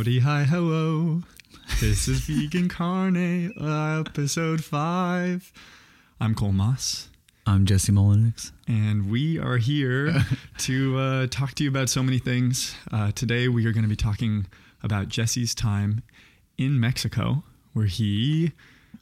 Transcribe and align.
Howdy, 0.00 0.20
hi, 0.20 0.44
hello. 0.44 1.20
This 1.78 2.08
is 2.08 2.20
Vegan 2.20 2.70
Carne, 2.70 3.52
episode 3.60 4.64
five. 4.64 5.52
I'm 6.18 6.34
Cole 6.34 6.52
Moss, 6.52 7.10
I'm 7.46 7.66
Jesse 7.66 7.92
Mullenix. 7.92 8.50
and 8.66 9.10
we 9.10 9.38
are 9.38 9.58
here 9.58 10.24
to 10.60 10.98
uh, 10.98 11.26
talk 11.26 11.54
to 11.56 11.64
you 11.64 11.68
about 11.68 11.90
so 11.90 12.02
many 12.02 12.18
things. 12.18 12.74
Uh, 12.90 13.12
today, 13.12 13.48
we 13.48 13.66
are 13.66 13.72
going 13.72 13.82
to 13.82 13.90
be 13.90 13.94
talking 13.94 14.46
about 14.82 15.10
Jesse's 15.10 15.54
time 15.54 16.02
in 16.56 16.80
Mexico, 16.80 17.42
where 17.74 17.84
he, 17.84 18.52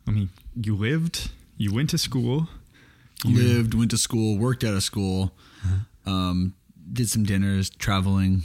I 0.04 0.10
mean, 0.10 0.30
you 0.60 0.74
lived, 0.74 1.30
you 1.56 1.72
went 1.72 1.90
to 1.90 1.98
school, 1.98 2.48
Lived, 3.24 3.72
went 3.72 3.92
to 3.92 3.98
school, 3.98 4.36
worked 4.36 4.64
out 4.64 4.74
of 4.74 4.82
school, 4.82 5.30
um, 6.06 6.54
did 6.92 7.08
some 7.08 7.22
dinners, 7.22 7.70
traveling. 7.70 8.42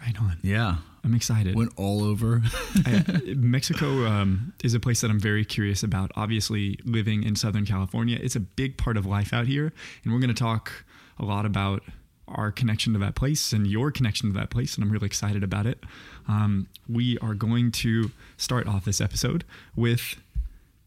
Right 0.00 0.18
on. 0.20 0.38
Yeah, 0.42 0.76
I'm 1.04 1.14
excited. 1.14 1.54
went 1.54 1.72
all 1.76 2.02
over. 2.02 2.42
I- 2.86 3.34
Mexico 3.36 4.06
um, 4.06 4.52
is 4.64 4.74
a 4.74 4.80
place 4.80 5.00
that 5.00 5.10
I'm 5.10 5.20
very 5.20 5.44
curious 5.44 5.82
about. 5.82 6.10
Obviously, 6.16 6.78
living 6.84 7.22
in 7.22 7.36
Southern 7.36 7.66
California, 7.66 8.18
it's 8.20 8.36
a 8.36 8.40
big 8.40 8.76
part 8.76 8.96
of 8.96 9.06
life 9.06 9.32
out 9.32 9.46
here, 9.46 9.72
and 10.04 10.12
we're 10.12 10.20
going 10.20 10.34
to 10.34 10.42
talk 10.42 10.84
a 11.18 11.24
lot 11.24 11.44
about 11.46 11.82
our 12.28 12.52
connection 12.52 12.92
to 12.92 12.98
that 13.00 13.16
place 13.16 13.52
and 13.52 13.66
your 13.66 13.90
connection 13.90 14.32
to 14.32 14.38
that 14.38 14.50
place, 14.50 14.74
and 14.76 14.84
I'm 14.84 14.90
really 14.90 15.06
excited 15.06 15.42
about 15.42 15.66
it. 15.66 15.82
Um, 16.28 16.68
we 16.88 17.18
are 17.18 17.34
going 17.34 17.72
to 17.72 18.12
start 18.36 18.66
off 18.66 18.84
this 18.84 19.00
episode 19.00 19.44
with. 19.76 20.16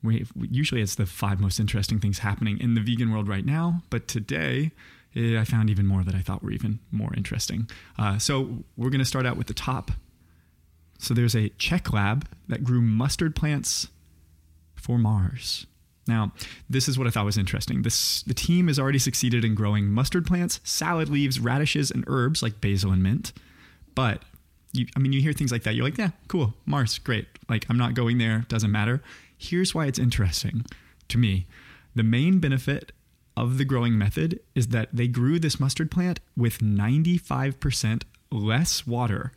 We, 0.02 0.26
usually 0.36 0.82
it's 0.82 0.96
the 0.96 1.06
five 1.06 1.40
most 1.40 1.62
interesting 1.62 1.98
things 1.98 2.20
happening 2.20 2.60
in 2.60 2.74
the 2.74 2.82
vegan 2.82 3.14
world 3.14 3.30
right 3.30 3.46
now, 3.46 3.84
but 3.90 4.06
today 4.10 4.72
I 5.16 5.44
found 5.44 5.70
even 5.70 5.86
more 5.86 6.04
that 6.04 6.16
I 6.16 6.22
thought 6.22 6.44
were 6.44 6.52
even 6.52 6.80
more 6.92 7.14
interesting. 7.16 7.70
Uh, 7.98 8.18
so 8.18 8.64
we're 8.78 8.90
going 8.90 9.00
to 9.00 9.06
start 9.06 9.26
out 9.26 9.38
with 9.38 9.48
the 9.48 9.54
top 9.54 9.92
so 11.04 11.14
there's 11.14 11.36
a 11.36 11.50
Czech 11.58 11.92
lab 11.92 12.26
that 12.48 12.64
grew 12.64 12.82
mustard 12.82 13.36
plants 13.36 13.90
for 14.74 14.98
Mars. 14.98 15.68
Now, 16.08 16.32
this 16.70 16.88
is 16.88 16.98
what 16.98 17.08
I 17.08 17.10
thought 17.10 17.26
was 17.26 17.38
interesting. 17.38 17.82
This 17.82 18.24
the 18.24 18.34
team 18.34 18.68
has 18.68 18.80
already 18.80 19.00
succeeded 19.00 19.44
in 19.44 19.54
growing 19.54 19.88
mustard 19.88 20.26
plants, 20.26 20.62
salad 20.64 21.10
leaves, 21.10 21.42
radishes, 21.42 21.92
and 21.92 22.06
herbs 22.08 22.42
like 22.42 22.62
basil 22.62 22.92
and 22.92 23.04
mint. 23.04 23.34
But 23.96 24.24
you, 24.72 24.88
I 24.96 25.00
mean, 25.00 25.12
you 25.12 25.22
hear 25.22 25.34
things 25.34 25.52
like 25.52 25.64
that, 25.64 25.76
you're 25.76 25.86
like, 25.86 25.98
yeah, 25.98 26.12
cool, 26.30 26.54
Mars, 26.66 26.98
great. 27.00 27.28
Like, 27.50 27.66
I'm 27.70 27.78
not 27.78 27.94
going 27.94 28.18
there, 28.18 28.46
doesn't 28.48 28.72
matter. 28.72 29.02
Here's 29.38 29.76
why 29.76 29.88
it's 29.88 30.00
interesting 30.00 30.66
to 31.10 31.18
me. 31.18 31.48
The 31.96 32.04
main 32.04 32.40
benefit 32.40 32.94
of 33.36 33.58
the 33.58 33.66
growing 33.66 33.98
method 33.98 34.40
is 34.56 34.68
that 34.68 34.90
they 34.94 35.08
grew 35.08 35.40
this 35.40 35.60
mustard 35.60 35.90
plant 35.90 36.20
with 36.38 36.60
95% 36.60 38.04
less 38.32 38.86
water 38.88 39.32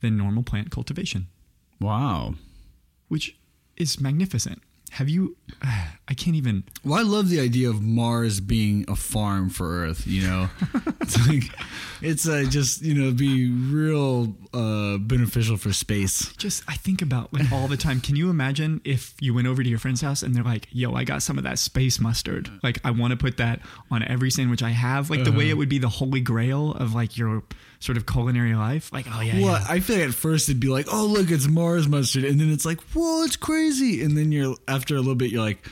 than 0.00 0.16
normal 0.16 0.42
plant 0.42 0.70
cultivation, 0.70 1.26
wow. 1.80 2.34
which 3.08 3.36
is 3.76 4.00
magnificent. 4.00 4.62
Have 4.94 5.08
you? 5.08 5.36
I 6.06 6.12
can't 6.14 6.36
even. 6.36 6.62
Well, 6.84 6.98
I 6.98 7.02
love 7.02 7.30
the 7.30 7.40
idea 7.40 7.68
of 7.68 7.82
Mars 7.82 8.38
being 8.38 8.84
a 8.88 8.94
farm 8.94 9.48
for 9.48 9.82
Earth. 9.82 10.06
You 10.06 10.22
know, 10.22 10.50
it's 11.00 11.26
like 11.26 11.44
it's 12.00 12.28
uh, 12.28 12.44
just 12.48 12.82
you 12.82 12.94
know 12.94 13.10
be 13.10 13.50
real 13.50 14.36
uh, 14.52 14.98
beneficial 14.98 15.56
for 15.56 15.72
space. 15.72 16.32
Just 16.36 16.62
I 16.68 16.74
think 16.74 17.02
about 17.02 17.32
like 17.32 17.50
all 17.50 17.66
the 17.66 17.76
time. 17.76 18.00
Can 18.00 18.14
you 18.14 18.30
imagine 18.30 18.82
if 18.84 19.14
you 19.20 19.34
went 19.34 19.48
over 19.48 19.64
to 19.64 19.68
your 19.68 19.80
friend's 19.80 20.00
house 20.00 20.22
and 20.22 20.32
they're 20.32 20.44
like, 20.44 20.68
"Yo, 20.70 20.94
I 20.94 21.02
got 21.02 21.22
some 21.22 21.38
of 21.38 21.44
that 21.44 21.58
space 21.58 21.98
mustard. 21.98 22.48
Like, 22.62 22.78
I 22.84 22.92
want 22.92 23.10
to 23.10 23.16
put 23.16 23.38
that 23.38 23.60
on 23.90 24.04
every 24.04 24.30
sandwich 24.30 24.62
I 24.62 24.70
have. 24.70 25.10
Like 25.10 25.24
the 25.24 25.32
way 25.32 25.50
it 25.50 25.54
would 25.54 25.68
be 25.68 25.78
the 25.78 25.88
holy 25.88 26.20
grail 26.20 26.72
of 26.72 26.94
like 26.94 27.18
your 27.18 27.42
sort 27.84 27.98
of 27.98 28.06
culinary 28.06 28.54
life. 28.54 28.90
Like, 28.92 29.06
oh 29.12 29.20
yeah, 29.20 29.34
Well, 29.42 29.60
yeah. 29.60 29.66
I 29.68 29.80
feel 29.80 29.96
like 29.98 30.08
at 30.08 30.14
first 30.14 30.48
it'd 30.48 30.58
be 30.60 30.68
like, 30.68 30.86
oh 30.90 31.04
look, 31.06 31.30
it's 31.30 31.46
Mars 31.46 31.86
mustard, 31.86 32.24
and 32.24 32.40
then 32.40 32.50
it's 32.50 32.64
like, 32.64 32.80
whoa, 32.94 33.22
it's 33.24 33.36
crazy, 33.36 34.02
and 34.02 34.16
then 34.16 34.32
you're 34.32 34.56
after 34.66 34.94
a 34.94 34.98
little 34.98 35.14
bit, 35.14 35.30
you're 35.30 35.42
like. 35.44 35.64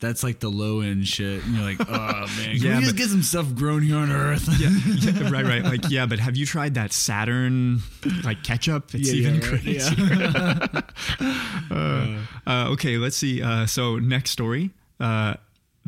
That's 0.00 0.22
like 0.22 0.38
the 0.38 0.48
low 0.48 0.78
end 0.80 1.08
shit. 1.08 1.44
And 1.44 1.56
you're 1.56 1.64
like, 1.64 1.80
oh 1.80 1.92
man, 2.36 2.54
can 2.54 2.56
Yeah, 2.62 2.76
we 2.78 2.84
just 2.84 2.94
get 2.94 3.08
some 3.08 3.24
stuff 3.24 3.52
grown 3.56 3.82
here 3.82 3.96
on 3.96 4.12
Earth? 4.12 4.46
yeah, 4.60 4.68
yeah, 5.24 5.28
right, 5.28 5.44
right. 5.44 5.64
Like, 5.64 5.90
yeah, 5.90 6.06
but 6.06 6.20
have 6.20 6.36
you 6.36 6.46
tried 6.46 6.74
that 6.74 6.92
Saturn 6.92 7.80
like 8.22 8.44
ketchup? 8.44 8.94
It's 8.94 9.12
Yeah, 9.12 9.14
even 9.14 9.34
yeah, 9.34 9.50
right, 9.50 9.60
crazier. 9.60 10.82
yeah. 11.20 12.18
Uh, 12.46 12.68
okay, 12.74 12.96
let's 12.96 13.16
see. 13.16 13.42
Uh, 13.42 13.66
so 13.66 13.98
next 13.98 14.30
story. 14.30 14.70
Uh, 15.00 15.34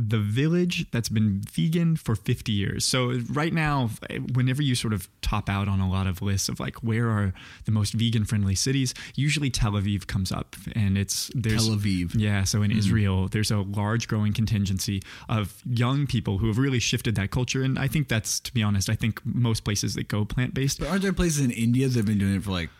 the 0.09 0.19
village 0.19 0.91
that's 0.91 1.09
been 1.09 1.43
vegan 1.53 1.97
for 1.97 2.15
50 2.15 2.53
years. 2.53 2.84
So 2.84 3.21
right 3.31 3.53
now, 3.53 3.91
whenever 4.33 4.62
you 4.62 4.75
sort 4.75 4.94
of 4.94 5.09
top 5.21 5.49
out 5.49 5.69
on 5.69 5.81
a 5.81 5.91
lot 5.91 6.06
of 6.06 6.22
lists 6.22 6.49
of 6.49 6.59
like 6.59 6.77
where 6.77 7.09
are 7.09 7.34
the 7.65 7.72
most 7.72 7.93
vegan 7.93 8.25
friendly 8.25 8.55
cities, 8.55 8.94
usually 9.15 9.50
Tel 9.50 9.72
Aviv 9.72 10.06
comes 10.06 10.33
up, 10.33 10.56
and 10.75 10.97
it's 10.97 11.31
there's 11.34 11.66
Tel 11.66 11.77
Aviv. 11.77 12.12
yeah. 12.15 12.44
So 12.44 12.62
in 12.62 12.71
hmm. 12.71 12.78
Israel, 12.78 13.28
there's 13.28 13.50
a 13.50 13.59
large 13.59 14.09
growing 14.09 14.33
contingency 14.33 15.03
of 15.28 15.62
young 15.66 16.06
people 16.06 16.38
who 16.38 16.47
have 16.47 16.59
really 16.59 16.81
shifted 16.81 17.15
that 17.17 17.31
culture, 17.31 17.62
and 17.62 17.78
I 17.78 17.88
think 17.88 18.09
that's 18.09 18.41
to 18.41 18.55
be 18.55 18.62
honest, 18.62 18.88
I 18.88 18.94
think 18.94 19.21
most 19.25 19.65
places 19.65 19.94
that 19.94 20.09
go 20.09 20.25
plant 20.25 20.55
based 20.55 20.81
But 20.81 20.88
aren't 20.88 21.03
there 21.03 21.12
places 21.12 21.44
in 21.44 21.50
India 21.50 21.88
that 21.88 21.97
have 21.97 22.06
been 22.06 22.19
doing 22.19 22.37
it 22.37 22.43
for 22.43 22.53
like 22.53 22.71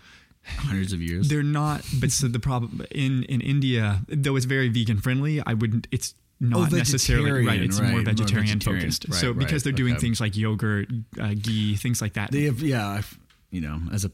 hundreds 0.44 0.92
of 0.92 1.02
years? 1.02 1.28
They're 1.28 1.42
not, 1.42 1.84
but 2.00 2.10
so 2.10 2.28
the 2.28 2.41
problem 2.41 2.87
in 2.91 3.25
in 3.25 3.41
India, 3.41 4.00
though 4.08 4.37
it's 4.37 4.47
very 4.47 4.69
vegan 4.69 4.98
friendly, 4.98 5.42
I 5.44 5.54
wouldn't. 5.54 5.87
It's 5.91 6.14
not 6.40 6.72
Oh, 6.72 6.76
necessarily 6.76 7.46
right. 7.46 7.60
It's 7.62 7.78
right, 7.78 7.86
more 7.88 7.96
more 7.96 8.02
vegetarian, 8.04 8.46
vegetarian. 8.58 8.80
focused. 8.82 9.06
Right, 9.08 9.20
so 9.20 9.34
because 9.34 9.62
they're 9.62 9.72
doing 9.72 9.92
okay. 9.94 10.00
things 10.00 10.20
like 10.20 10.36
yogurt, 10.36 10.88
uh, 11.20 11.34
ghee, 11.40 11.76
things 11.76 12.00
like 12.00 12.14
that. 12.14 12.30
They 12.32 12.44
have, 12.44 12.60
yeah, 12.60 12.88
I've- 12.88 13.16
you 13.50 13.60
know, 13.60 13.80
as 13.92 14.04
a 14.04 14.10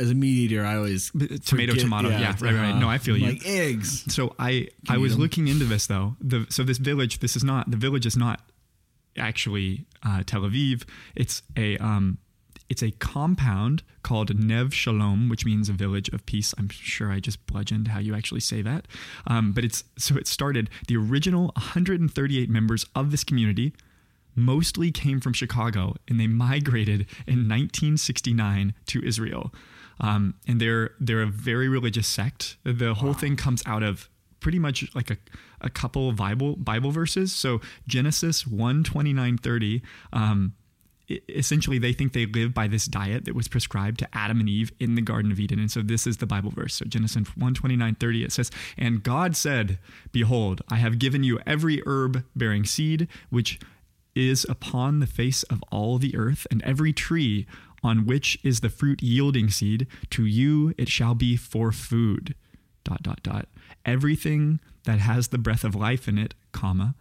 as 0.00 0.10
a 0.10 0.14
meat 0.14 0.34
eater, 0.36 0.64
I 0.64 0.76
always 0.76 1.10
tomato, 1.10 1.44
forget- 1.72 1.78
tomato, 1.78 2.08
yeah, 2.08 2.34
right, 2.40 2.54
right. 2.54 2.76
No, 2.78 2.88
I 2.88 2.98
feel 2.98 3.16
you. 3.18 3.26
Like 3.32 3.46
eggs. 3.46 4.04
So 4.12 4.34
I 4.38 4.68
I 4.88 4.96
was 4.98 5.12
eat 5.12 5.14
'em? 5.16 5.20
looking 5.20 5.48
into 5.48 5.64
this 5.64 5.86
though. 5.86 6.16
The 6.20 6.46
so 6.50 6.62
this 6.64 6.78
village, 6.78 7.18
this 7.20 7.36
is 7.36 7.44
not 7.44 7.70
the 7.70 7.76
village 7.76 8.04
is 8.06 8.16
not 8.16 8.40
actually 9.16 9.86
uh, 10.02 10.22
Tel 10.26 10.42
Aviv. 10.42 10.84
It's 11.14 11.42
a 11.56 11.76
um, 11.78 12.18
it's 12.70 12.82
a 12.82 12.92
compound 12.92 13.82
called 14.02 14.38
Nev 14.38 14.72
Shalom, 14.72 15.28
which 15.28 15.44
means 15.44 15.68
a 15.68 15.72
village 15.72 16.08
of 16.10 16.24
peace. 16.24 16.54
I'm 16.56 16.68
sure 16.68 17.10
I 17.10 17.18
just 17.18 17.44
bludgeoned 17.46 17.88
how 17.88 17.98
you 17.98 18.14
actually 18.14 18.40
say 18.40 18.62
that. 18.62 18.86
Um, 19.26 19.52
but 19.52 19.64
it's 19.64 19.82
so 19.98 20.16
it 20.16 20.28
started. 20.28 20.70
The 20.86 20.96
original 20.96 21.46
138 21.56 22.48
members 22.48 22.86
of 22.94 23.10
this 23.10 23.24
community 23.24 23.74
mostly 24.36 24.92
came 24.92 25.20
from 25.20 25.32
Chicago, 25.32 25.96
and 26.08 26.20
they 26.20 26.28
migrated 26.28 27.00
in 27.26 27.48
1969 27.48 28.72
to 28.86 29.04
Israel. 29.04 29.52
Um, 30.00 30.34
and 30.46 30.60
they're 30.60 30.92
they're 31.00 31.22
a 31.22 31.26
very 31.26 31.68
religious 31.68 32.06
sect. 32.06 32.56
The 32.62 32.94
whole 32.94 33.14
thing 33.14 33.36
comes 33.36 33.62
out 33.66 33.82
of 33.82 34.08
pretty 34.38 34.58
much 34.58 34.88
like 34.94 35.10
a, 35.10 35.18
a 35.60 35.68
couple 35.68 36.12
Bible 36.12 36.56
Bible 36.56 36.92
verses. 36.92 37.32
So 37.32 37.60
Genesis 37.86 38.46
1, 38.46 38.84
29, 38.84 39.38
30. 39.38 39.82
Um, 40.12 40.54
essentially 41.28 41.78
they 41.78 41.92
think 41.92 42.12
they 42.12 42.26
live 42.26 42.54
by 42.54 42.68
this 42.68 42.86
diet 42.86 43.24
that 43.24 43.34
was 43.34 43.48
prescribed 43.48 43.98
to 44.00 44.08
Adam 44.12 44.40
and 44.40 44.48
Eve 44.48 44.72
in 44.78 44.94
the 44.94 45.02
Garden 45.02 45.32
of 45.32 45.40
Eden. 45.40 45.58
And 45.58 45.70
so 45.70 45.82
this 45.82 46.06
is 46.06 46.18
the 46.18 46.26
Bible 46.26 46.50
verse. 46.50 46.74
So 46.74 46.84
Genesis 46.84 47.28
1 47.36 47.54
29 47.54 47.94
30, 47.94 48.24
it 48.24 48.32
says, 48.32 48.50
And 48.76 49.02
God 49.02 49.36
said, 49.36 49.78
Behold, 50.12 50.62
I 50.68 50.76
have 50.76 50.98
given 50.98 51.24
you 51.24 51.40
every 51.46 51.82
herb 51.86 52.24
bearing 52.34 52.64
seed, 52.64 53.08
which 53.30 53.58
is 54.14 54.46
upon 54.48 55.00
the 55.00 55.06
face 55.06 55.42
of 55.44 55.62
all 55.70 55.98
the 55.98 56.16
earth, 56.16 56.46
and 56.50 56.62
every 56.62 56.92
tree 56.92 57.46
on 57.82 58.06
which 58.06 58.38
is 58.42 58.60
the 58.60 58.68
fruit 58.68 59.02
yielding 59.02 59.48
seed, 59.48 59.86
to 60.10 60.26
you 60.26 60.74
it 60.76 60.88
shall 60.88 61.14
be 61.14 61.36
for 61.36 61.72
food. 61.72 62.34
Dot 62.84 63.02
dot 63.02 63.22
dot. 63.22 63.48
Everything 63.84 64.60
that 64.84 64.98
has 64.98 65.28
the 65.28 65.38
breath 65.38 65.64
of 65.64 65.74
life 65.74 66.08
in 66.08 66.18
it, 66.18 66.34
comma, 66.52 66.94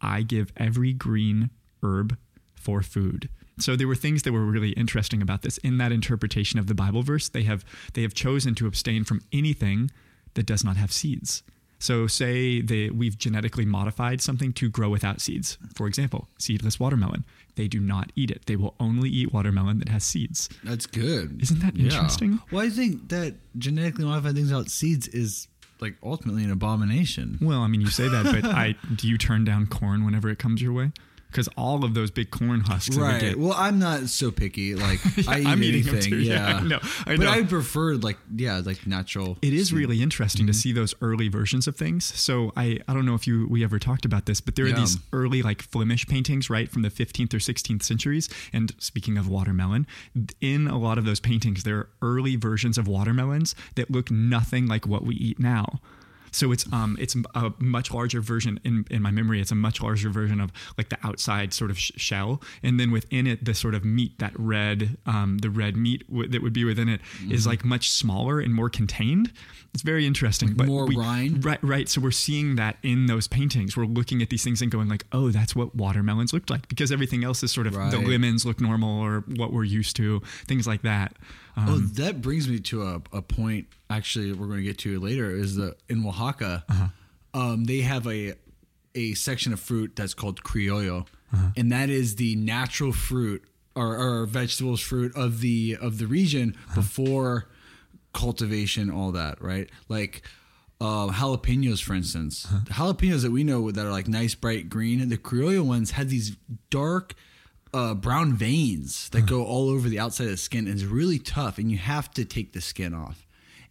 I 0.00 0.22
give 0.22 0.52
every 0.56 0.92
green 0.92 1.50
herb 1.82 2.16
for 2.54 2.82
food. 2.82 3.28
So 3.60 3.76
there 3.76 3.88
were 3.88 3.94
things 3.94 4.22
that 4.22 4.32
were 4.32 4.44
really 4.44 4.70
interesting 4.70 5.22
about 5.22 5.42
this. 5.42 5.58
In 5.58 5.78
that 5.78 5.92
interpretation 5.92 6.58
of 6.58 6.66
the 6.66 6.74
Bible 6.74 7.02
verse, 7.02 7.28
they 7.28 7.42
have 7.44 7.64
they 7.94 8.02
have 8.02 8.14
chosen 8.14 8.54
to 8.56 8.66
abstain 8.66 9.04
from 9.04 9.22
anything 9.32 9.90
that 10.34 10.46
does 10.46 10.64
not 10.64 10.76
have 10.76 10.92
seeds. 10.92 11.42
So 11.78 12.06
say 12.06 12.60
they 12.60 12.90
we've 12.90 13.18
genetically 13.18 13.64
modified 13.64 14.20
something 14.20 14.52
to 14.54 14.68
grow 14.68 14.90
without 14.90 15.20
seeds. 15.20 15.56
For 15.74 15.86
example, 15.86 16.28
seedless 16.38 16.78
watermelon. 16.78 17.24
They 17.56 17.68
do 17.68 17.80
not 17.80 18.12
eat 18.14 18.30
it. 18.30 18.46
They 18.46 18.56
will 18.56 18.74
only 18.78 19.08
eat 19.10 19.32
watermelon 19.32 19.78
that 19.80 19.88
has 19.88 20.04
seeds. 20.04 20.48
That's 20.62 20.86
good. 20.86 21.42
Isn't 21.42 21.60
that 21.60 21.76
interesting? 21.76 22.40
Well, 22.50 22.64
I 22.64 22.70
think 22.70 23.08
that 23.08 23.34
genetically 23.58 24.04
modified 24.04 24.34
things 24.34 24.50
without 24.50 24.70
seeds 24.70 25.08
is 25.08 25.48
like 25.80 25.94
ultimately 26.02 26.44
an 26.44 26.50
abomination. 26.50 27.38
Well, 27.40 27.60
I 27.60 27.66
mean, 27.66 27.80
you 27.80 27.88
say 27.88 28.08
that, 28.08 28.24
but 28.24 28.44
I 28.54 28.76
do 28.94 29.08
you 29.08 29.18
turn 29.18 29.44
down 29.44 29.66
corn 29.66 30.04
whenever 30.04 30.28
it 30.28 30.38
comes 30.38 30.60
your 30.60 30.72
way? 30.72 30.92
Because 31.30 31.48
all 31.56 31.84
of 31.84 31.94
those 31.94 32.10
big 32.10 32.30
corn 32.30 32.60
husks 32.60 32.96
Right. 32.96 33.20
get. 33.20 33.38
Well, 33.38 33.52
I'm 33.54 33.78
not 33.78 34.08
so 34.08 34.30
picky. 34.30 34.74
Like 34.74 35.00
I 35.28 35.40
eat 35.40 35.46
I'm 35.46 35.62
eating 35.62 35.84
them 35.84 35.94
anything. 35.96 36.10
too. 36.12 36.18
Yeah, 36.18 36.48
Yeah. 36.50 36.56
I 36.56 36.62
know. 36.62 36.78
I 37.06 37.16
but 37.16 37.20
know. 37.20 37.30
I 37.30 37.42
prefer 37.44 37.94
like 37.94 38.18
yeah, 38.34 38.60
like 38.64 38.86
natural. 38.86 39.38
It 39.42 39.52
is 39.52 39.72
really 39.72 40.02
interesting 40.02 40.42
Mm-hmm. 40.46 40.52
to 40.52 40.54
see 40.54 40.72
those 40.72 40.94
early 41.02 41.28
versions 41.28 41.66
of 41.66 41.76
things. 41.76 42.04
So 42.04 42.52
I, 42.56 42.78
I 42.88 42.94
don't 42.94 43.06
know 43.06 43.14
if 43.14 43.26
you 43.26 43.46
we 43.48 43.64
ever 43.64 43.78
talked 43.78 44.04
about 44.04 44.26
this, 44.26 44.40
but 44.40 44.56
there 44.56 44.64
are 44.66 44.68
Yeah. 44.68 44.80
these 44.80 44.98
early 45.12 45.42
like 45.42 45.62
Flemish 45.62 46.06
paintings, 46.06 46.48
right, 46.50 46.70
from 46.70 46.82
the 46.82 46.90
15th 46.90 47.34
or 47.34 47.38
16th 47.38 47.82
centuries. 47.82 48.28
And 48.52 48.72
speaking 48.78 49.16
of 49.18 49.28
watermelon, 49.28 49.86
in 50.40 50.66
a 50.68 50.78
lot 50.78 50.98
of 50.98 51.04
those 51.04 51.20
paintings, 51.20 51.62
there 51.64 51.76
are 51.78 51.88
early 52.02 52.36
versions 52.36 52.78
of 52.78 52.86
watermelons 52.88 53.54
that 53.76 53.90
look 53.90 54.10
nothing 54.10 54.66
like 54.66 54.86
what 54.86 55.04
we 55.04 55.14
eat 55.16 55.38
now. 55.38 55.80
So 56.30 56.52
it's 56.52 56.70
um 56.72 56.96
it's 57.00 57.16
a 57.34 57.52
much 57.58 57.90
larger 57.92 58.20
version 58.20 58.60
in 58.64 58.84
in 58.90 59.02
my 59.02 59.10
memory. 59.10 59.40
It's 59.40 59.50
a 59.50 59.54
much 59.56 59.80
larger 59.82 60.10
version 60.10 60.40
of 60.40 60.50
like 60.78 60.88
the 60.88 60.98
outside 61.02 61.52
sort 61.52 61.70
of 61.70 61.78
sh- 61.78 61.92
shell, 61.96 62.40
and 62.62 62.78
then 62.78 62.90
within 62.90 63.26
it, 63.26 63.44
the 63.44 63.54
sort 63.54 63.74
of 63.74 63.84
meat 63.84 64.18
that 64.18 64.32
red 64.38 64.96
um 65.06 65.38
the 65.38 65.50
red 65.50 65.76
meat 65.76 66.06
w- 66.08 66.28
that 66.28 66.42
would 66.42 66.52
be 66.52 66.64
within 66.64 66.88
it 66.88 67.00
is 67.28 67.46
like 67.46 67.64
much 67.64 67.90
smaller 67.90 68.40
and 68.40 68.54
more 68.54 68.70
contained. 68.70 69.32
It's 69.72 69.82
very 69.84 70.04
interesting, 70.06 70.54
but 70.54 70.66
more 70.66 70.86
we- 70.86 70.96
rind? 70.96 71.44
Right, 71.44 71.62
right. 71.62 71.88
So 71.88 72.00
we're 72.00 72.10
seeing 72.10 72.56
that 72.56 72.76
in 72.82 73.06
those 73.06 73.28
paintings. 73.28 73.76
We're 73.76 73.84
looking 73.86 74.20
at 74.20 74.28
these 74.28 74.42
things 74.42 74.60
and 74.62 74.70
going 74.70 74.88
like, 74.88 75.06
oh, 75.12 75.30
that's 75.30 75.54
what 75.54 75.76
watermelons 75.76 76.32
looked 76.32 76.50
like 76.50 76.66
because 76.68 76.90
everything 76.90 77.22
else 77.22 77.42
is 77.44 77.52
sort 77.52 77.66
of 77.68 77.74
the 77.74 77.78
Right. 77.78 78.06
lemons 78.06 78.44
look 78.44 78.60
normal 78.60 79.00
or 79.00 79.20
what 79.36 79.52
we're 79.52 79.62
used 79.64 79.94
to, 79.96 80.20
things 80.46 80.66
like 80.66 80.82
that. 80.82 81.14
Um, 81.56 81.68
Oh, 81.68 81.78
that 81.78 82.20
brings 82.20 82.48
me 82.48 82.58
to 82.60 82.82
a, 82.82 83.02
a 83.12 83.22
point. 83.22 83.68
Actually, 83.90 84.32
we're 84.32 84.46
going 84.46 84.58
to 84.58 84.64
get 84.64 84.78
to 84.78 84.98
later. 85.00 85.30
Is 85.30 85.56
that 85.56 85.74
in 85.88 86.06
Oaxaca, 86.06 86.64
Uh-huh. 86.68 86.88
um, 87.40 87.64
they 87.64 87.80
have 87.80 88.06
a 88.06 88.34
a 88.94 89.14
section 89.14 89.52
of 89.52 89.60
fruit 89.60 89.94
that's 89.96 90.14
called 90.14 90.42
criollo, 90.42 91.06
Uh-huh. 91.32 91.50
and 91.56 91.70
that 91.70 91.90
is 91.90 92.16
the 92.16 92.34
natural 92.36 92.92
fruit 92.92 93.42
or, 93.76 93.96
or 93.96 94.26
vegetables 94.26 94.80
fruit 94.80 95.14
of 95.16 95.40
the 95.40 95.76
of 95.80 95.98
the 95.98 96.06
region 96.06 96.54
Uh-huh. 96.56 96.74
before 96.76 97.48
cultivation, 98.12 98.90
all 98.90 99.12
that, 99.12 99.40
right? 99.42 99.70
Like 99.88 100.22
uh, 100.80 101.08
jalapenos, 101.08 101.82
for 101.82 101.94
instance. 101.94 102.46
Uh-huh. 102.46 102.60
The 102.66 102.72
jalapenos 102.72 103.22
that 103.22 103.30
we 103.30 103.44
know 103.44 103.70
that 103.70 103.84
are 103.86 103.90
like 103.92 104.08
nice, 104.08 104.34
bright 104.34 104.68
green, 104.70 105.00
and 105.00 105.10
the 105.12 105.18
criollo 105.18 105.62
ones 105.62 105.92
had 105.92 106.08
these 106.08 106.36
dark 106.70 107.14
uh, 107.74 107.94
brown 107.94 108.32
veins 108.32 109.08
that 109.10 109.26
go 109.26 109.44
all 109.44 109.68
over 109.68 109.88
the 109.88 109.98
outside 110.00 110.24
of 110.24 110.30
the 110.30 110.36
skin, 110.36 110.66
and 110.66 110.74
it's 110.74 110.84
really 110.84 111.18
tough, 111.18 111.58
and 111.58 111.70
you 111.70 111.78
have 111.78 112.10
to 112.12 112.24
take 112.24 112.52
the 112.54 112.60
skin 112.60 112.94
off. 112.94 113.26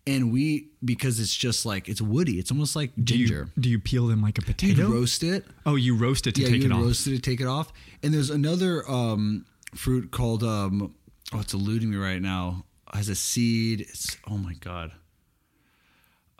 And 0.10 0.32
we, 0.32 0.70
because 0.84 1.20
it's 1.20 1.36
just 1.36 1.66
like 1.66 1.88
it's 1.90 2.02
woody, 2.02 2.40
it's 2.40 2.52
almost 2.52 2.76
like 2.76 2.92
do 2.96 3.18
you 3.18 3.28
ginger. 3.28 3.50
do 3.60 3.70
you 3.70 3.80
peel 3.80 4.08
them 4.08 4.22
like 4.22 4.38
a 4.38 4.42
You 4.42 4.46
potato? 4.54 4.88
roast 4.90 5.24
it, 5.24 5.46
oh, 5.66 5.76
you 5.76 5.96
roast 5.96 6.26
it 6.28 6.36
to 6.36 6.42
yeah, 6.42 6.48
take 6.50 6.62
you 6.64 6.70
it 6.70 6.72
off. 6.72 6.82
roast 6.82 7.08
it 7.08 7.12
to 7.12 7.20
take 7.20 7.42
it 7.42 7.48
off. 7.48 7.72
And 8.02 8.14
there's 8.14 8.30
another 8.30 8.90
um, 8.90 9.46
fruit 9.76 10.10
called 10.12 10.44
um, 10.44 10.96
oh, 11.34 11.40
it's 11.40 11.54
eluding 11.54 11.92
me 11.92 11.98
right 11.98 12.22
now. 12.22 12.66
It 12.94 12.98
has 12.98 13.10
a 13.10 13.16
seed. 13.16 13.82
It's 13.82 14.18
oh 14.28 14.38
my 14.38 14.54
god. 14.54 14.92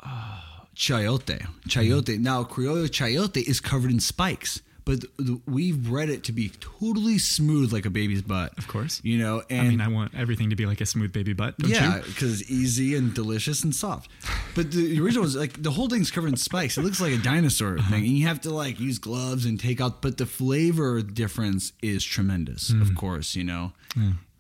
Uh, 0.02 0.40
chayote. 0.76 1.46
Chayote. 1.68 2.20
Now, 2.20 2.44
Criollo 2.44 2.88
chayote 2.88 3.44
is 3.48 3.60
covered 3.60 3.92
in 3.92 4.00
spikes, 4.00 4.62
but 4.90 5.06
we've 5.46 5.84
bred 5.84 6.10
it 6.10 6.24
to 6.24 6.32
be 6.32 6.52
totally 6.60 7.18
smooth 7.20 7.72
like 7.72 7.86
a 7.86 7.90
baby's 7.90 8.22
butt. 8.24 8.58
Of 8.58 8.68
course. 8.68 9.00
You 9.04 9.20
know, 9.20 9.44
and 9.50 9.62
I 9.62 9.70
mean, 9.70 9.82
I 9.82 9.88
want 9.88 10.16
everything 10.16 10.50
to 10.50 10.56
be 10.56 10.66
like 10.66 10.82
a 10.82 10.86
smooth 10.86 11.14
baby 11.14 11.34
butt. 11.34 11.58
Don't 11.60 11.70
yeah, 11.72 11.98
you? 11.98 12.02
because 12.04 12.42
it's 12.42 12.50
easy 12.50 12.96
and 12.96 13.14
delicious 13.14 13.64
and 13.64 13.74
soft. 13.76 14.10
But 14.56 14.72
the 14.72 15.00
original 15.00 15.26
is 15.26 15.36
like 15.36 15.62
the 15.62 15.72
whole 15.72 15.88
thing's 15.90 16.10
covered 16.12 16.30
in 16.30 16.38
spikes. 16.38 16.78
It 16.78 16.84
looks 16.84 17.00
like 17.00 17.14
a 17.14 17.18
dinosaur 17.18 17.78
Uh-huh. 17.78 17.90
thing. 17.92 18.04
And 18.06 18.14
you 18.18 18.26
have 18.28 18.42
to 18.42 18.50
like 18.50 18.80
use 18.80 18.98
gloves 18.98 19.46
and 19.46 19.60
take 19.60 19.80
out. 19.80 20.02
But 20.02 20.18
the 20.18 20.26
flavor 20.26 21.02
difference 21.02 21.74
is 21.82 22.04
tremendous, 22.04 22.72
Mm. 22.72 22.82
of 22.82 22.96
course. 22.96 23.36
You 23.36 23.44
know, 23.44 23.74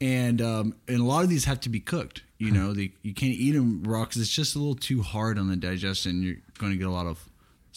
and 0.01 0.41
um, 0.41 0.75
and 0.87 0.99
a 0.99 1.03
lot 1.03 1.23
of 1.23 1.29
these 1.29 1.45
have 1.45 1.59
to 1.61 1.69
be 1.69 1.79
cooked. 1.79 2.23
You 2.39 2.51
know, 2.51 2.73
they, 2.73 2.93
you 3.03 3.13
can't 3.13 3.33
eat 3.33 3.51
them 3.51 3.83
raw 3.83 4.05
because 4.05 4.21
it's 4.21 4.31
just 4.31 4.55
a 4.55 4.59
little 4.59 4.75
too 4.75 5.01
hard 5.01 5.37
on 5.37 5.49
the 5.49 5.57
digestion. 5.57 6.23
You're 6.23 6.37
going 6.57 6.71
to 6.71 6.77
get 6.77 6.87
a 6.87 6.91
lot 6.91 7.05
of 7.05 7.28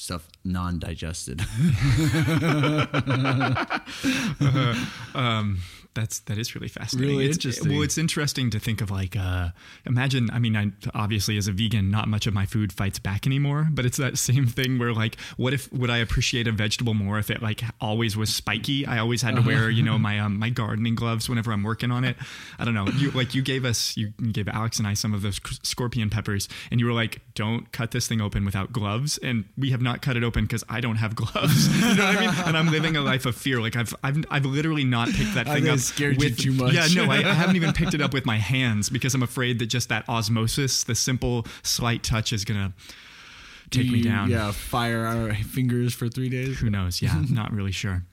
stuff 0.02 0.28
non-digested. 0.44 1.40
um, 5.14 5.60
that's 5.94 6.20
that 6.20 6.38
is 6.38 6.54
really 6.54 6.68
fascinating. 6.68 7.10
Really 7.16 7.24
It's- 7.24 7.36
interesting. 7.36 7.72
Well, 7.72 7.82
it's 7.82 7.98
interesting 7.98 8.50
to 8.50 8.58
think 8.58 8.80
of 8.80 8.90
like 8.90 9.16
uh, 9.16 9.48
imagine. 9.86 10.30
I 10.32 10.38
mean, 10.38 10.56
I 10.56 10.70
obviously 10.94 11.36
as 11.36 11.48
a 11.48 11.52
vegan, 11.52 11.90
not 11.90 12.08
much 12.08 12.26
of 12.26 12.34
my 12.34 12.46
food 12.46 12.72
fights 12.72 12.98
back 12.98 13.26
anymore. 13.26 13.68
But 13.70 13.84
it's 13.86 13.98
that 13.98 14.18
same 14.28 14.46
thing 14.46 14.78
where 14.78 14.92
like, 14.92 15.16
what 15.36 15.52
if 15.52 15.72
would 15.72 15.90
I 15.90 15.98
appreciate 15.98 16.46
a 16.48 16.52
vegetable 16.52 16.94
more 16.94 17.18
if 17.18 17.30
it 17.30 17.42
like 17.42 17.62
always 17.80 18.16
was 18.16 18.34
spiky? 18.34 18.86
I 18.86 18.98
always 18.98 19.22
had 19.22 19.36
to 19.36 19.42
wear 19.42 19.70
you 19.70 19.82
know 19.82 19.98
my 19.98 20.18
um, 20.18 20.38
my 20.38 20.50
gardening 20.50 20.94
gloves 20.94 21.28
whenever 21.28 21.52
I'm 21.52 21.62
working 21.62 21.90
on 21.90 22.04
it. 22.04 22.16
I 22.58 22.64
don't 22.64 22.74
know. 22.74 22.86
You 22.88 23.10
like 23.12 23.34
you 23.34 23.42
gave 23.42 23.64
us 23.64 23.96
you 23.96 24.08
gave 24.32 24.48
Alex 24.48 24.78
and 24.78 24.86
I 24.88 24.94
some 24.94 25.12
of 25.14 25.22
those 25.22 25.36
sc- 25.36 25.64
scorpion 25.64 26.10
peppers, 26.10 26.48
and 26.70 26.80
you 26.80 26.86
were 26.86 26.92
like, 26.92 27.20
don't 27.34 27.70
cut 27.72 27.90
this 27.90 28.06
thing 28.08 28.20
open 28.20 28.44
without 28.44 28.72
gloves. 28.72 29.18
And 29.18 29.44
we 29.58 29.70
have 29.70 29.82
not 29.82 30.02
cut 30.02 30.16
it 30.16 30.24
open 30.24 30.44
because 30.44 30.64
I 30.68 30.80
don't 30.80 30.96
have 30.96 31.14
gloves. 31.22 31.68
you 31.74 31.94
know 31.96 32.04
what 32.06 32.16
I 32.16 32.20
mean? 32.20 32.34
And 32.46 32.56
I'm 32.56 32.70
living 32.70 32.96
a 32.96 33.00
life 33.02 33.26
of 33.26 33.34
fear. 33.36 33.60
Like 33.60 33.76
I've 33.76 33.94
I've, 34.02 34.24
I've 34.30 34.44
literally 34.46 34.84
not 34.84 35.08
picked 35.10 35.34
that 35.34 35.46
thing 35.52 35.68
up 35.68 35.78
scared 35.82 36.14
you 36.22 36.28
with 36.28 36.38
too 36.38 36.52
much. 36.52 36.72
Yeah, 36.72 36.86
no, 36.94 37.10
I, 37.10 37.16
I 37.18 37.22
haven't 37.34 37.56
even 37.56 37.72
picked 37.72 37.94
it 37.94 38.00
up 38.00 38.12
with 38.14 38.24
my 38.26 38.38
hands 38.38 38.88
because 38.90 39.14
I'm 39.14 39.22
afraid 39.22 39.58
that 39.58 39.66
just 39.66 39.88
that 39.90 40.08
osmosis, 40.08 40.84
the 40.84 40.94
simple 40.94 41.46
slight 41.62 42.02
touch, 42.02 42.32
is 42.32 42.44
gonna 42.44 42.72
take 43.70 43.90
me 43.90 43.98
You- 43.98 44.04
down. 44.04 44.30
Yeah, 44.30 44.50
fire 44.52 45.04
our 45.06 45.34
fingers 45.34 45.94
for 45.94 46.08
three 46.08 46.28
days. 46.28 46.58
Who 46.60 46.70
knows? 46.70 47.02
Yeah, 47.02 47.22
not 47.30 47.52
really 47.52 47.72
sure. 47.72 48.04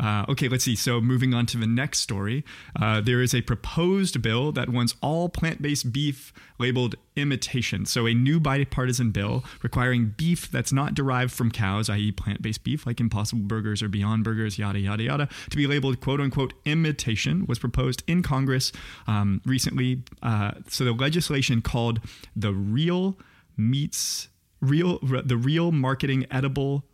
Uh, 0.00 0.24
okay, 0.28 0.48
let's 0.48 0.64
see. 0.64 0.74
So, 0.74 1.00
moving 1.00 1.34
on 1.34 1.46
to 1.46 1.58
the 1.58 1.66
next 1.66 2.00
story, 2.00 2.44
uh, 2.80 3.00
there 3.00 3.22
is 3.22 3.34
a 3.34 3.42
proposed 3.42 4.20
bill 4.22 4.50
that 4.52 4.68
wants 4.68 4.94
all 5.00 5.28
plant 5.28 5.62
based 5.62 5.92
beef 5.92 6.32
labeled 6.58 6.96
imitation. 7.16 7.86
So, 7.86 8.06
a 8.06 8.14
new 8.14 8.40
bipartisan 8.40 9.12
bill 9.12 9.44
requiring 9.62 10.14
beef 10.16 10.50
that's 10.50 10.72
not 10.72 10.94
derived 10.94 11.32
from 11.32 11.50
cows, 11.50 11.88
i.e., 11.88 12.10
plant 12.12 12.42
based 12.42 12.64
beef 12.64 12.86
like 12.86 13.00
Impossible 13.00 13.42
Burgers 13.42 13.82
or 13.82 13.88
Beyond 13.88 14.24
Burgers, 14.24 14.58
yada, 14.58 14.80
yada, 14.80 15.04
yada, 15.04 15.28
to 15.50 15.56
be 15.56 15.66
labeled 15.66 16.00
quote 16.00 16.20
unquote 16.20 16.54
imitation 16.64 17.46
was 17.46 17.58
proposed 17.58 18.02
in 18.06 18.22
Congress 18.22 18.72
um, 19.06 19.40
recently. 19.44 20.02
Uh, 20.22 20.52
so, 20.68 20.84
the 20.84 20.92
legislation 20.92 21.62
called 21.62 22.00
the 22.34 22.52
Real 22.52 23.16
Meats. 23.56 24.28
Real, 24.60 24.98
the 25.02 25.36
Real 25.36 25.72
Marketing 25.72 26.26
Edible 26.30 26.84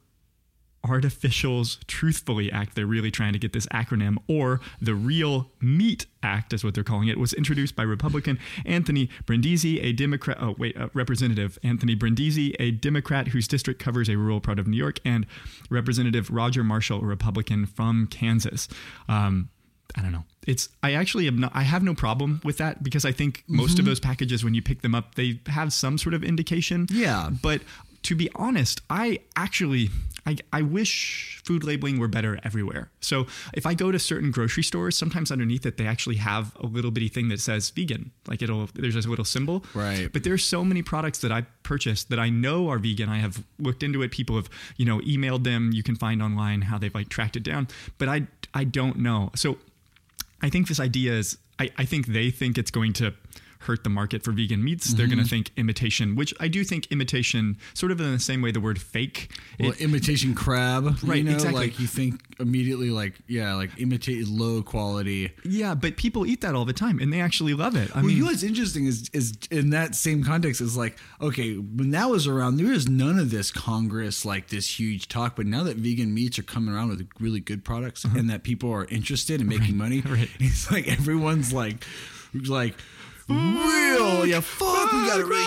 Artificials 0.84 1.78
Truthfully 1.86 2.50
Act, 2.50 2.74
they're 2.74 2.86
really 2.86 3.10
trying 3.10 3.32
to 3.32 3.38
get 3.38 3.52
this 3.52 3.66
acronym, 3.66 4.16
or 4.28 4.60
the 4.80 4.94
Real 4.94 5.50
Meat 5.60 6.06
Act, 6.22 6.52
is 6.52 6.64
what 6.64 6.74
they're 6.74 6.84
calling 6.84 7.08
it, 7.08 7.18
was 7.18 7.32
introduced 7.32 7.76
by 7.76 7.82
Republican 7.82 8.38
Anthony 8.64 9.10
Brindisi, 9.26 9.78
a 9.80 9.92
Democrat, 9.92 10.38
oh, 10.40 10.54
wait, 10.58 10.76
uh, 10.76 10.88
Representative 10.94 11.58
Anthony 11.62 11.94
Brindisi, 11.94 12.54
a 12.58 12.70
Democrat 12.70 13.28
whose 13.28 13.46
district 13.46 13.80
covers 13.80 14.08
a 14.08 14.16
rural 14.16 14.40
part 14.40 14.58
of 14.58 14.66
New 14.66 14.76
York, 14.76 15.00
and 15.04 15.26
Representative 15.68 16.30
Roger 16.30 16.64
Marshall, 16.64 17.02
a 17.02 17.06
Republican 17.06 17.66
from 17.66 18.06
Kansas. 18.06 18.68
Um, 19.08 19.50
I 19.96 20.02
don't 20.02 20.12
know. 20.12 20.24
It's 20.46 20.68
I 20.82 20.92
actually 20.92 21.24
have 21.24 21.34
not 21.38 21.50
I 21.54 21.62
have 21.62 21.82
no 21.82 21.94
problem 21.94 22.40
with 22.44 22.58
that 22.58 22.82
because 22.82 23.04
I 23.04 23.10
think 23.12 23.42
most 23.48 23.72
Mm-hmm. 23.72 23.80
of 23.80 23.86
those 23.86 24.00
packages 24.00 24.44
when 24.44 24.54
you 24.54 24.62
pick 24.62 24.82
them 24.82 24.94
up 24.94 25.16
they 25.16 25.40
have 25.46 25.72
some 25.72 25.98
sort 25.98 26.14
of 26.14 26.22
indication. 26.22 26.86
Yeah. 26.92 27.30
But 27.42 27.62
to 28.02 28.14
be 28.14 28.30
honest, 28.34 28.80
I 28.88 29.20
actually 29.36 29.90
I, 30.26 30.36
I 30.52 30.62
wish 30.62 31.40
food 31.44 31.64
labeling 31.64 31.98
were 31.98 32.08
better 32.08 32.38
everywhere. 32.44 32.90
So 33.00 33.26
if 33.54 33.64
I 33.66 33.74
go 33.74 33.90
to 33.90 33.98
certain 33.98 34.30
grocery 34.30 34.62
stores, 34.62 34.96
sometimes 34.96 35.30
underneath 35.30 35.64
it 35.66 35.76
they 35.76 35.86
actually 35.86 36.16
have 36.16 36.54
a 36.56 36.66
little 36.66 36.90
bitty 36.90 37.08
thing 37.08 37.28
that 37.28 37.40
says 37.40 37.70
vegan. 37.70 38.10
Like 38.26 38.42
it'll 38.42 38.68
there's 38.74 38.96
a 38.96 39.08
little 39.08 39.24
symbol. 39.24 39.64
Right. 39.74 40.12
But 40.12 40.24
there's 40.24 40.44
so 40.44 40.64
many 40.64 40.82
products 40.82 41.18
that 41.20 41.32
I 41.32 41.42
purchased 41.62 42.10
that 42.10 42.18
I 42.18 42.28
know 42.30 42.68
are 42.68 42.78
vegan. 42.78 43.08
I 43.08 43.18
have 43.18 43.44
looked 43.58 43.82
into 43.82 44.02
it. 44.02 44.10
People 44.10 44.36
have, 44.36 44.50
you 44.76 44.84
know, 44.84 44.98
emailed 45.00 45.44
them. 45.44 45.70
You 45.72 45.82
can 45.82 45.96
find 45.96 46.22
online 46.22 46.62
how 46.62 46.78
they've 46.78 46.94
like 46.94 47.08
tracked 47.08 47.36
it 47.36 47.42
down. 47.42 47.68
But 47.98 48.08
I 48.08 48.26
I 48.54 48.64
don't 48.64 48.98
know. 48.98 49.30
So 49.34 49.58
I 50.42 50.48
think 50.48 50.68
this 50.68 50.80
idea 50.80 51.12
is, 51.12 51.36
I, 51.58 51.70
I 51.76 51.84
think 51.84 52.06
they 52.06 52.30
think 52.30 52.56
it's 52.56 52.70
going 52.70 52.94
to 52.94 53.12
hurt 53.60 53.84
the 53.84 53.90
market 53.90 54.22
for 54.22 54.32
vegan 54.32 54.62
meats. 54.64 54.94
They're 54.94 55.06
Mm-hmm. 55.06 55.14
going 55.16 55.24
to 55.24 55.30
think 55.30 55.50
imitation, 55.56 56.16
which 56.16 56.32
I 56.40 56.48
do 56.48 56.64
think 56.64 56.86
imitation, 56.90 57.56
sort 57.74 57.92
of 57.92 58.00
in 58.00 58.10
the 58.12 58.18
same 58.18 58.40
way 58.42 58.50
the 58.52 58.60
word 58.60 58.80
fake. 58.80 59.30
Well, 59.58 59.70
it- 59.72 59.80
imitation 59.80 60.34
crab, 60.34 60.96
Right, 61.02 61.18
You 61.18 61.24
know, 61.24 61.32
exactly. 61.34 61.60
like 61.60 61.78
you 61.80 61.86
think 61.86 62.20
immediately, 62.38 62.90
like 62.90 63.14
yeah, 63.26 63.54
like 63.54 63.70
imitate 63.78 64.26
low 64.28 64.62
quality. 64.62 65.30
yeah, 65.44 65.74
but 65.74 65.96
people 65.96 66.26
eat 66.26 66.40
that 66.40 66.54
all 66.54 66.64
the 66.64 66.72
time 66.72 66.98
and 67.00 67.12
they 67.12 67.20
actually 67.20 67.54
love 67.54 67.76
it. 67.76 67.90
I 67.94 67.98
Well, 67.98 68.06
mean, 68.06 68.16
you 68.16 68.22
know 68.24 68.30
what's 68.30 68.42
interesting 68.42 68.86
is 68.86 69.08
is 69.12 69.34
in 69.50 69.70
that 69.70 69.94
same 69.94 70.24
context 70.24 70.60
is 70.60 70.76
like 70.76 70.96
okay, 71.20 71.54
when 71.56 71.90
that 71.90 72.08
was 72.08 72.26
around, 72.26 72.56
there 72.56 72.66
was 72.68 72.88
none 72.88 73.18
of 73.18 73.30
this 73.30 73.50
Congress 73.50 74.24
like 74.24 74.48
this 74.48 74.78
huge 74.80 75.08
talk. 75.08 75.36
But 75.36 75.46
now 75.46 75.62
that 75.64 75.76
vegan 75.76 76.14
meats 76.14 76.38
are 76.38 76.42
coming 76.42 76.74
around 76.74 76.88
with 76.88 77.06
really 77.20 77.40
good 77.40 77.64
products 77.64 78.04
and 78.04 78.30
that 78.30 78.42
people 78.42 78.70
are 78.72 78.86
interested 78.86 79.40
in 79.40 79.46
making 79.46 79.76
money, 79.76 79.98
Uh-huh. 79.98 80.14
right. 80.14 80.30
it's 80.38 80.70
like 80.70 80.88
everyone's 80.88 81.52
like 81.52 81.84
like 82.46 82.74
real, 83.30 84.26
yeah, 84.26 84.40
fuck, 84.40 84.92
we 84.92 84.98
got 85.06 85.20
it 85.20 85.24
right. 85.24 85.46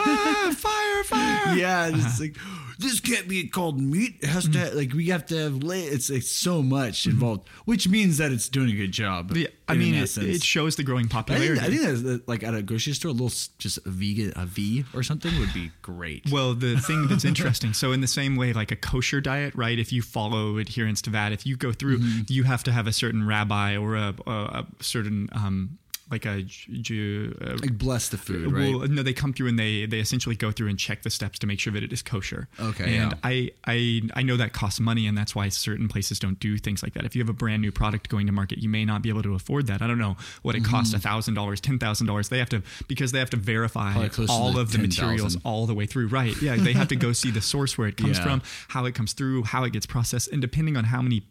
ah, 0.00 0.54
fire, 0.56 1.04
fire. 1.04 1.56
yeah, 1.56 1.86
and 1.86 1.96
it's 1.96 2.20
like 2.20 2.36
this 2.78 2.98
can't 3.00 3.28
be 3.28 3.46
called 3.48 3.80
meat. 3.80 4.16
It 4.20 4.26
has 4.26 4.48
to 4.48 4.74
like 4.74 4.92
we 4.92 5.06
have 5.06 5.24
to 5.26 5.36
have 5.36 5.62
lay. 5.62 5.82
It's 5.84 6.10
it's 6.10 6.28
so 6.30 6.60
much 6.62 7.06
involved, 7.06 7.48
which 7.64 7.88
means 7.88 8.18
that 8.18 8.32
it's 8.32 8.48
doing 8.48 8.70
a 8.70 8.74
good 8.74 8.90
job. 8.92 9.28
Mm-hmm. 9.30 9.42
Yeah, 9.42 9.46
I 9.68 9.74
mean, 9.74 9.94
it, 9.94 10.16
it 10.18 10.42
shows 10.42 10.76
the 10.76 10.82
growing 10.82 11.06
I 11.06 11.08
think, 11.08 11.12
popularity. 11.12 11.60
I 11.60 11.64
think 11.68 11.82
that's, 11.82 12.02
that, 12.02 12.28
like 12.28 12.42
at 12.42 12.54
a 12.54 12.62
grocery 12.62 12.92
store, 12.94 13.10
a 13.10 13.12
little 13.12 13.32
just 13.58 13.78
a 13.78 13.90
vegan 13.90 14.32
a 14.36 14.44
V 14.44 14.84
or 14.92 15.02
something 15.02 15.38
would 15.38 15.54
be 15.54 15.70
great. 15.82 16.30
Well, 16.32 16.54
the 16.54 16.76
thing 16.80 17.06
that's 17.06 17.24
interesting, 17.24 17.72
so 17.74 17.92
in 17.92 18.00
the 18.00 18.08
same 18.08 18.36
way, 18.36 18.52
like 18.52 18.72
a 18.72 18.76
kosher 18.76 19.20
diet, 19.20 19.54
right? 19.54 19.78
If 19.78 19.92
you 19.92 20.02
follow 20.02 20.58
adherence 20.58 21.00
to 21.02 21.10
that, 21.10 21.32
if 21.32 21.46
you 21.46 21.56
go 21.56 21.72
through, 21.72 21.98
Mm-hmm. 21.98 22.22
you 22.28 22.42
have 22.42 22.64
to 22.64 22.72
have 22.72 22.86
a 22.88 22.92
certain 22.92 23.24
rabbi 23.26 23.76
or 23.76 23.94
a, 23.94 24.14
a, 24.26 24.32
a 24.32 24.66
certain, 24.80 25.28
um, 25.32 25.78
like 26.10 26.26
a 26.26 26.42
Jew. 26.42 27.36
Uh, 27.40 27.56
like 27.60 27.78
bless 27.78 28.08
the 28.10 28.18
food, 28.18 28.52
right? 28.52 28.74
Well, 28.74 28.86
no, 28.88 29.02
they 29.02 29.12
come 29.14 29.32
through 29.32 29.48
and 29.48 29.58
they 29.58 29.86
they 29.86 30.00
essentially 30.00 30.36
go 30.36 30.50
through 30.52 30.68
and 30.68 30.78
check 30.78 31.02
the 31.02 31.10
steps 31.10 31.38
to 31.40 31.46
make 31.46 31.58
sure 31.60 31.72
that 31.72 31.82
it 31.82 31.92
is 31.92 32.02
kosher. 32.02 32.48
Okay, 32.60 32.96
and 32.98 33.12
yeah. 33.12 33.18
I 33.22 33.50
I 33.66 34.02
I 34.14 34.22
know 34.22 34.36
that 34.36 34.52
costs 34.52 34.80
money, 34.80 35.06
and 35.06 35.16
that's 35.16 35.34
why 35.34 35.48
certain 35.48 35.88
places 35.88 36.18
don't 36.18 36.38
do 36.38 36.58
things 36.58 36.82
like 36.82 36.92
that. 36.94 37.04
If 37.04 37.16
you 37.16 37.22
have 37.22 37.28
a 37.28 37.32
brand 37.34 37.62
new 37.62 37.72
product 37.72 38.08
going 38.08 38.26
to 38.26 38.32
market, 38.32 38.58
you 38.58 38.68
may 38.68 38.84
not 38.84 39.00
be 39.02 39.08
able 39.08 39.22
to 39.22 39.34
afford 39.34 39.66
that. 39.68 39.80
I 39.82 39.86
don't 39.86 39.98
know 39.98 40.16
what 40.42 40.54
it 40.54 40.64
costs 40.64 40.90
Mm-hmm. 40.90 40.96
a 40.98 41.00
thousand 41.00 41.34
dollars, 41.34 41.60
ten 41.60 41.78
thousand 41.78 42.06
dollars. 42.06 42.28
They 42.28 42.38
have 42.38 42.50
to 42.50 42.62
because 42.86 43.12
they 43.12 43.18
have 43.18 43.30
to 43.30 43.36
verify 43.38 43.94
all 44.28 44.58
of 44.58 44.72
the 44.72 44.78
10,000. 44.78 44.82
materials 44.82 45.36
all 45.44 45.66
the 45.66 45.74
way 45.74 45.86
through. 45.86 46.08
Right? 46.08 46.34
Yeah, 46.42 46.56
they 46.56 46.74
have 46.74 46.88
to 46.88 46.96
go 46.96 47.12
see 47.12 47.30
the 47.30 47.40
source 47.40 47.78
where 47.78 47.88
it 47.88 47.96
comes 47.96 48.18
Yeah. 48.18 48.24
from, 48.24 48.42
how 48.68 48.84
it 48.84 48.94
comes 48.94 49.14
through, 49.14 49.44
how 49.44 49.64
it 49.64 49.72
gets 49.72 49.86
processed, 49.86 50.28
and 50.32 50.42
depending 50.42 50.76
on 50.76 50.84
how 50.84 51.00
many 51.00 51.22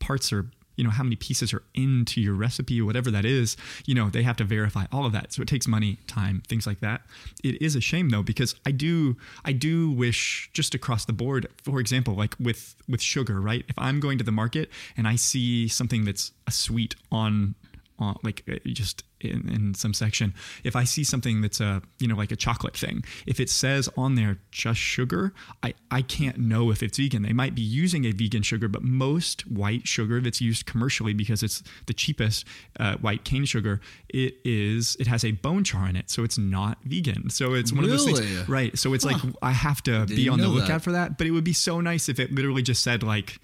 parts 0.00 0.32
are 0.32 0.46
you 0.78 0.84
know 0.84 0.90
how 0.90 1.02
many 1.02 1.16
pieces 1.16 1.52
are 1.52 1.62
into 1.74 2.20
your 2.20 2.34
recipe 2.34 2.80
whatever 2.80 3.10
that 3.10 3.24
is 3.24 3.56
you 3.84 3.94
know 3.94 4.08
they 4.08 4.22
have 4.22 4.36
to 4.36 4.44
verify 4.44 4.86
all 4.92 5.04
of 5.04 5.12
that. 5.12 5.32
So 5.32 5.42
it 5.42 5.48
takes 5.48 5.66
money 5.66 5.98
time 6.06 6.42
things 6.48 6.66
like 6.66 6.80
that. 6.80 7.02
It 7.42 7.60
is 7.60 7.74
a 7.76 7.80
shame 7.80 8.10
though 8.10 8.22
because 8.22 8.54
i 8.64 8.70
do 8.70 9.16
i 9.44 9.52
do 9.52 9.90
wish 9.90 10.50
just 10.54 10.74
across 10.74 11.04
the 11.04 11.12
board 11.12 11.48
for 11.62 11.80
example 11.80 12.14
like 12.14 12.34
with 12.40 12.76
with 12.88 13.02
sugar 13.02 13.40
right? 13.40 13.64
If 13.68 13.74
i'm 13.78 14.00
going 14.00 14.18
to 14.18 14.24
the 14.24 14.32
market 14.32 14.70
and 14.96 15.08
i 15.08 15.16
see 15.16 15.68
something 15.68 16.04
that's 16.04 16.32
a 16.46 16.50
sweet 16.50 16.94
on 17.10 17.54
on 17.98 18.16
like 18.22 18.42
uh, 18.50 18.56
just 18.66 19.04
in, 19.20 19.48
in 19.52 19.74
some 19.74 19.92
section 19.92 20.32
if 20.62 20.76
i 20.76 20.84
see 20.84 21.02
something 21.02 21.40
that's 21.40 21.60
a 21.60 21.82
you 21.98 22.06
know 22.06 22.14
like 22.14 22.30
a 22.30 22.36
chocolate 22.36 22.76
thing 22.76 23.04
if 23.26 23.40
it 23.40 23.50
says 23.50 23.88
on 23.96 24.14
there 24.14 24.38
just 24.52 24.78
sugar 24.78 25.32
i 25.62 25.74
i 25.90 26.02
can't 26.02 26.38
know 26.38 26.70
if 26.70 26.82
it's 26.82 26.98
vegan. 26.98 27.22
They 27.22 27.32
might 27.32 27.54
be 27.54 27.62
using 27.62 28.04
a 28.04 28.12
vegan 28.12 28.42
sugar 28.42 28.68
but 28.68 28.82
most 28.82 29.42
white 29.42 29.86
sugar 29.86 30.20
that's 30.20 30.40
used 30.40 30.66
commercially 30.66 31.14
because 31.14 31.42
it's 31.42 31.62
the 31.86 31.94
cheapest 31.94 32.44
uh, 32.78 32.96
white 32.96 33.24
cane 33.24 33.44
sugar 33.44 33.80
it 34.08 34.34
is 34.44 34.96
it 35.00 35.06
has 35.06 35.24
a 35.24 35.32
bone 35.32 35.64
char 35.64 35.88
in 35.88 35.96
it 35.96 36.10
so 36.10 36.24
it's 36.24 36.38
not 36.38 36.78
vegan. 36.84 37.30
So 37.30 37.54
it's 37.54 37.72
one 37.72 37.84
of 37.84 37.90
those 37.90 38.04
things 38.04 38.48
right. 38.48 38.76
So 38.78 38.94
it's 38.94 39.04
like 39.04 39.16
i 39.42 39.52
have 39.52 39.82
to 39.84 40.06
be 40.06 40.16
Didn't 40.16 40.32
on 40.34 40.40
the 40.40 40.48
lookout 40.48 40.68
that. 40.68 40.82
for 40.82 40.92
that 40.92 41.18
but 41.18 41.26
it 41.26 41.30
would 41.30 41.44
be 41.44 41.52
so 41.52 41.80
nice 41.80 42.08
if 42.08 42.18
it 42.18 42.32
literally 42.32 42.62
just 42.62 42.82
said 42.82 43.02
like 43.02 43.38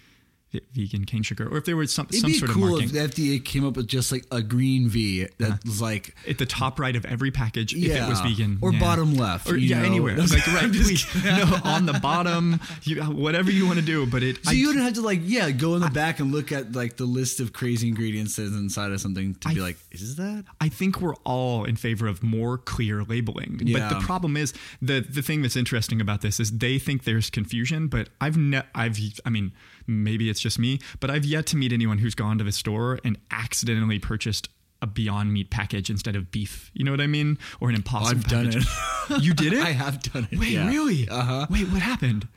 vegan 0.72 1.04
cane 1.04 1.22
sugar 1.22 1.48
or 1.48 1.58
if 1.58 1.64
there 1.64 1.76
was 1.76 1.92
some, 1.92 2.06
It'd 2.10 2.20
some 2.20 2.30
be 2.30 2.38
sort 2.38 2.50
of 2.50 2.56
cool 2.56 2.70
marking 2.70 2.96
if 2.96 3.14
the 3.14 3.38
FDA 3.38 3.44
came 3.44 3.66
up 3.66 3.76
with 3.76 3.86
just 3.86 4.12
like 4.12 4.24
a 4.30 4.42
green 4.42 4.88
V 4.88 5.26
that 5.38 5.48
uh-huh. 5.48 5.56
was 5.64 5.80
like 5.80 6.14
at 6.28 6.38
the 6.38 6.46
top 6.46 6.78
right 6.78 6.94
of 6.96 7.04
every 7.04 7.30
package 7.30 7.74
if 7.74 7.90
it 7.90 8.08
was 8.08 8.20
vegan. 8.20 8.58
Or 8.62 8.72
yeah. 8.72 8.80
bottom 8.80 9.14
left, 9.14 9.48
or 9.48 9.56
yeah 9.56 9.80
know. 9.80 9.86
anywhere. 9.86 10.16
Like 10.16 10.46
right 10.48 10.70
please 10.70 11.06
no 11.24 11.58
on 11.64 11.86
the 11.86 11.94
bottom 11.94 12.60
you, 12.82 13.02
whatever 13.02 13.50
you 13.50 13.66
want 13.66 13.78
to 13.78 13.84
do 13.84 14.06
but 14.06 14.22
it 14.22 14.44
So 14.44 14.50
I, 14.50 14.54
you 14.54 14.68
wouldn't 14.68 14.84
have 14.84 14.94
to 14.94 15.02
like 15.02 15.20
yeah 15.22 15.50
go 15.50 15.74
in 15.74 15.80
the 15.80 15.90
back 15.90 16.20
and 16.20 16.32
look 16.32 16.52
at 16.52 16.72
like 16.72 16.96
the 16.96 17.04
list 17.04 17.40
of 17.40 17.52
crazy 17.52 17.88
ingredients 17.88 18.36
that's 18.36 18.50
inside 18.50 18.92
of 18.92 19.00
something 19.00 19.34
to 19.34 19.48
I 19.48 19.54
be 19.54 19.60
like 19.60 19.76
is 19.90 20.16
that? 20.16 20.44
I 20.60 20.68
think 20.68 21.00
we're 21.00 21.16
all 21.24 21.64
in 21.64 21.76
favor 21.76 22.06
of 22.06 22.22
more 22.22 22.58
clear 22.58 23.02
labeling. 23.02 23.60
But 23.72 23.88
the 23.88 24.00
problem 24.00 24.36
is 24.36 24.52
the 24.80 25.00
the 25.00 25.22
thing 25.22 25.42
that's 25.42 25.56
interesting 25.56 26.00
about 26.00 26.20
this 26.20 26.40
is 26.40 26.50
they 26.58 26.78
think 26.78 27.04
there's 27.04 27.30
confusion, 27.30 27.88
but 27.88 28.08
I've 28.20 28.36
ne- 28.36 28.62
I've 28.74 28.98
I 29.24 29.30
mean 29.30 29.52
maybe 29.86 30.30
it's 30.30 30.40
just 30.40 30.58
me, 30.58 30.78
but 31.00 31.10
I've 31.10 31.24
yet 31.24 31.46
to 31.46 31.56
meet 31.56 31.72
anyone 31.72 31.98
who's 31.98 32.14
gone 32.14 32.38
to 32.38 32.44
the 32.44 32.52
store 32.52 32.98
and 33.04 33.18
accidentally 33.30 33.98
purchased 33.98 34.48
a 34.82 34.86
Beyond 34.86 35.32
Meat 35.32 35.50
package 35.50 35.88
instead 35.88 36.14
of 36.16 36.30
beef. 36.30 36.70
You 36.74 36.84
know 36.84 36.90
what 36.90 37.00
I 37.00 37.06
mean? 37.06 37.38
Or 37.60 37.70
an 37.70 37.74
Impossible. 37.74 38.18
I've 38.18 38.28
done 38.28 38.48
it. 38.48 39.22
You 39.22 39.32
did 39.34 39.52
it? 39.54 39.62
I 39.64 39.70
have 39.70 40.02
done 40.02 40.28
it 40.30 40.38
Wait, 40.38 40.50
yeah. 40.50 40.68
really? 40.68 41.08
uh 41.08 41.22
huh 41.22 41.46
Wait, 41.50 41.68
what 41.70 41.80
happened? 41.82 42.28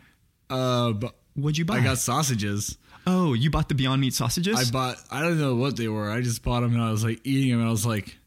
uh 0.49 0.91
but 0.93 1.15
What'd 1.35 1.57
you 1.57 1.65
buy? 1.65 1.77
I 1.77 1.83
got 1.83 1.97
sausages 1.97 2.77
oh, 3.07 3.33
you 3.33 3.49
bought 3.49 3.69
the 3.69 3.75
Beyond 3.75 4.01
Meat 4.01 4.13
sausages? 4.13 4.57
I 4.57 4.69
bought 4.71 4.97
I 5.09 5.21
don't 5.21 5.39
know 5.39 5.55
what 5.55 5.77
they 5.77 5.87
were 5.87 6.09
I 6.09 6.21
just 6.21 6.43
bought 6.43 6.61
them 6.61 6.73
and 6.73 6.81
I 6.81 6.91
was 6.91 7.03
like 7.03 7.21
eating 7.23 7.51
them 7.51 7.59
and 7.59 7.67
I 7.67 7.71
was 7.71 7.85
like 7.85 8.17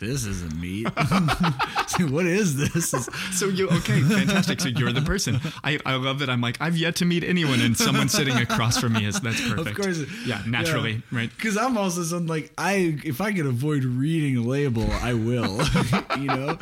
this 0.00 0.24
isn't 0.26 0.58
meat 0.60 0.88
what 2.10 2.26
is 2.26 2.56
this 2.56 2.90
So 3.32 3.46
you 3.48 3.68
okay? 3.68 4.00
Fantastic. 4.00 4.60
So 4.60 4.68
you're 4.68 4.92
the 4.92 5.02
person. 5.02 5.40
I, 5.62 5.78
I 5.84 5.94
love 5.96 6.18
that. 6.20 6.30
I'm 6.30 6.40
like 6.40 6.56
I've 6.60 6.76
yet 6.76 6.96
to 6.96 7.04
meet 7.04 7.22
anyone, 7.22 7.60
and 7.60 7.76
someone 7.76 8.08
sitting 8.08 8.36
across 8.36 8.78
from 8.78 8.94
me 8.94 9.04
is 9.04 9.20
that's 9.20 9.40
perfect. 9.46 9.68
Of 9.68 9.76
course, 9.76 10.00
Yeah, 10.26 10.42
naturally, 10.46 11.02
right? 11.12 11.30
Because 11.36 11.56
I'm 11.56 11.76
also 11.78 12.02
something 12.02 12.26
like 12.28 12.52
I, 12.58 12.98
if 13.04 13.20
I 13.20 13.32
can 13.32 13.46
avoid 13.46 13.84
reading 13.84 14.36
a 14.38 14.42
label, 14.42 14.90
I 15.02 15.14
will. 15.14 15.60
you 16.18 16.26
know, 16.26 16.58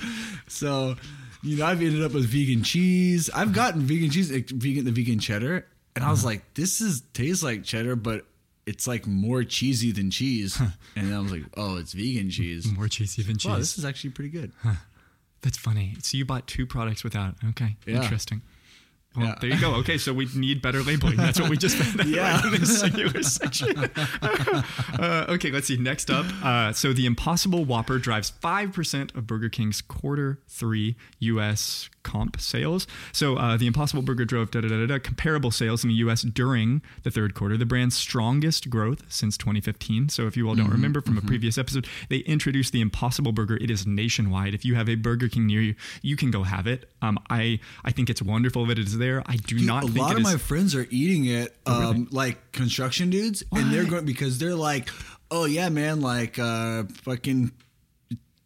so 0.49 0.97
you 1.42 1.57
know 1.59 1.66
I've 1.66 1.80
ended 1.80 2.02
up 2.02 2.12
with 2.12 2.26
vegan 2.26 2.62
cheese. 2.62 3.30
I've 3.35 3.52
gotten 3.52 3.83
vegan 3.83 4.11
cheese, 4.11 4.30
vegan 4.30 4.85
the 4.85 4.90
vegan 4.92 5.18
cheddar, 5.21 5.66
and 5.95 6.04
I 6.04 6.11
was 6.11 6.21
Uh-huh. 6.21 6.28
like, 6.30 6.54
this 6.54 6.80
is 6.80 7.02
tastes 7.12 7.42
like 7.45 7.62
cheddar, 7.64 7.95
but 7.97 8.25
it's 8.68 8.87
like 8.87 9.06
more 9.06 9.42
cheesy 9.44 9.90
than 9.92 10.10
cheese. 10.10 10.60
and 10.94 11.14
I 11.14 11.18
was 11.18 11.32
like, 11.32 11.44
oh, 11.56 11.76
it's 11.78 11.92
vegan 11.92 12.30
cheese. 12.30 12.70
More 12.76 12.88
cheesy 12.88 13.22
than 13.22 13.38
cheese. 13.38 13.50
Wow, 13.50 13.58
this 13.58 13.78
is 13.78 13.84
actually 13.84 14.10
pretty 14.10 14.30
good. 14.30 14.52
That's 15.42 15.56
funny. 15.58 15.96
So 16.02 16.16
you 16.18 16.25
bought 16.25 16.46
two 16.46 16.66
products 16.66 17.02
without. 17.04 17.34
Okay, 17.50 17.76
Yeah. 17.87 18.02
interesting. 18.02 18.42
Well, 19.16 19.26
Yeah. 19.26 19.34
there 19.40 19.50
you 19.50 19.60
go. 19.60 19.75
Okay, 19.76 19.96
so 19.98 20.12
we 20.12 20.28
need 20.34 20.60
better 20.60 20.82
labeling. 20.82 21.16
That's 21.16 21.40
what 21.40 21.48
we 21.48 21.56
just 21.56 21.76
found 21.76 22.00
out 22.00 22.06
Yeah. 22.06 22.37
right 22.37 22.44
in 22.54 22.60
this 22.60 22.78
singular 22.84 23.22
section. 23.22 23.76
uh, 24.28 25.26
okay, 25.30 25.50
let's 25.50 25.66
see. 25.66 25.76
Next 25.76 26.10
up, 26.10 26.26
uh, 26.44 26.72
so 26.72 26.92
the 26.92 27.06
Impossible 27.06 27.64
Whopper 27.64 27.98
drives 27.98 28.30
five 28.30 28.72
percent 28.72 29.14
of 29.14 29.26
Burger 29.26 29.48
King's 29.48 29.80
quarter 29.80 30.40
three 30.48 30.96
U.S. 31.20 31.88
comp 32.02 32.40
sales. 32.40 32.86
So 33.12 33.36
uh, 33.36 33.56
the 33.56 33.66
Impossible 33.66 34.02
Burger 34.02 34.24
drove 34.24 34.50
da, 34.50 34.60
da, 34.60 34.68
da, 34.68 34.86
da, 34.86 34.98
comparable 34.98 35.50
sales 35.50 35.84
in 35.84 35.88
the 35.88 35.96
U.S. 35.96 36.22
during 36.22 36.82
the 37.02 37.10
third 37.10 37.34
quarter, 37.34 37.56
the 37.56 37.66
brand's 37.66 37.96
strongest 37.96 38.70
growth 38.70 39.02
since 39.08 39.36
2015. 39.36 40.08
So 40.08 40.26
if 40.26 40.36
you 40.36 40.48
all 40.48 40.54
don't 40.54 40.70
remember 40.70 41.00
from 41.00 41.18
a 41.18 41.20
previous 41.22 41.58
episode, 41.58 41.86
they 42.08 42.18
introduced 42.18 42.72
the 42.72 42.80
Impossible 42.80 43.32
Burger. 43.32 43.56
It 43.60 43.70
is 43.70 43.86
nationwide. 43.86 44.54
If 44.54 44.64
you 44.64 44.74
have 44.74 44.88
a 44.88 44.94
Burger 44.94 45.28
King 45.28 45.46
near 45.46 45.60
you, 45.60 45.74
you 46.02 46.16
can 46.16 46.30
go 46.30 46.42
have 46.42 46.66
it. 46.66 46.90
Um, 47.02 47.18
I 47.30 47.60
I 47.84 47.92
think 47.92 48.10
it's 48.10 48.22
wonderful 48.22 48.66
that 48.66 48.78
it 48.78 48.86
is 48.86 48.98
there. 48.98 49.22
I 49.26 49.36
do 49.36 49.58
not 49.58 49.84
a 49.84 49.86
lot 49.86 50.12
of 50.12 50.18
is- 50.18 50.24
my 50.24 50.36
friends 50.36 50.74
are 50.74 50.86
eating 50.90 51.24
it, 51.26 51.56
um, 51.66 52.08
like 52.10 52.52
construction 52.52 53.10
dudes, 53.10 53.42
and 53.52 53.72
they're 53.72 53.84
going 53.84 54.04
because 54.04 54.38
they're 54.38 54.54
like, 54.54 54.88
oh 55.30 55.44
yeah, 55.44 55.68
man, 55.68 56.00
like 56.00 56.38
uh, 56.38 56.84
fucking. 57.02 57.52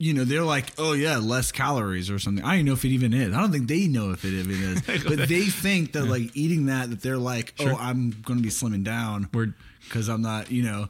You 0.02 0.14
know, 0.14 0.24
they're 0.24 0.42
like, 0.42 0.72
oh 0.78 0.94
yeah, 0.94 1.18
less 1.18 1.52
calories 1.52 2.10
or 2.10 2.18
something. 2.18 2.44
I 2.44 2.48
don't 2.48 2.54
even 2.56 2.66
know 2.66 2.72
if 2.72 2.84
it 2.84 2.88
even 2.88 3.14
is. 3.14 3.32
I 3.32 3.40
don't 3.40 3.52
think 3.52 3.68
they 3.68 3.86
know 3.86 4.10
if 4.10 4.24
it 4.24 4.32
even 4.36 4.60
is. 4.60 5.04
but 5.04 5.28
they 5.28 5.44
think 5.44 5.92
that 5.92 6.06
like 6.06 6.36
eating 6.36 6.66
that, 6.66 6.90
that 6.90 7.02
they're 7.02 7.18
like, 7.18 7.54
oh, 7.60 7.76
I'm 7.78 8.10
going 8.24 8.38
to 8.38 8.42
be 8.42 8.48
slimming 8.48 8.82
down 8.82 9.28
because 9.84 10.08
I'm 10.08 10.20
not, 10.20 10.50
you 10.50 10.64
know. 10.64 10.88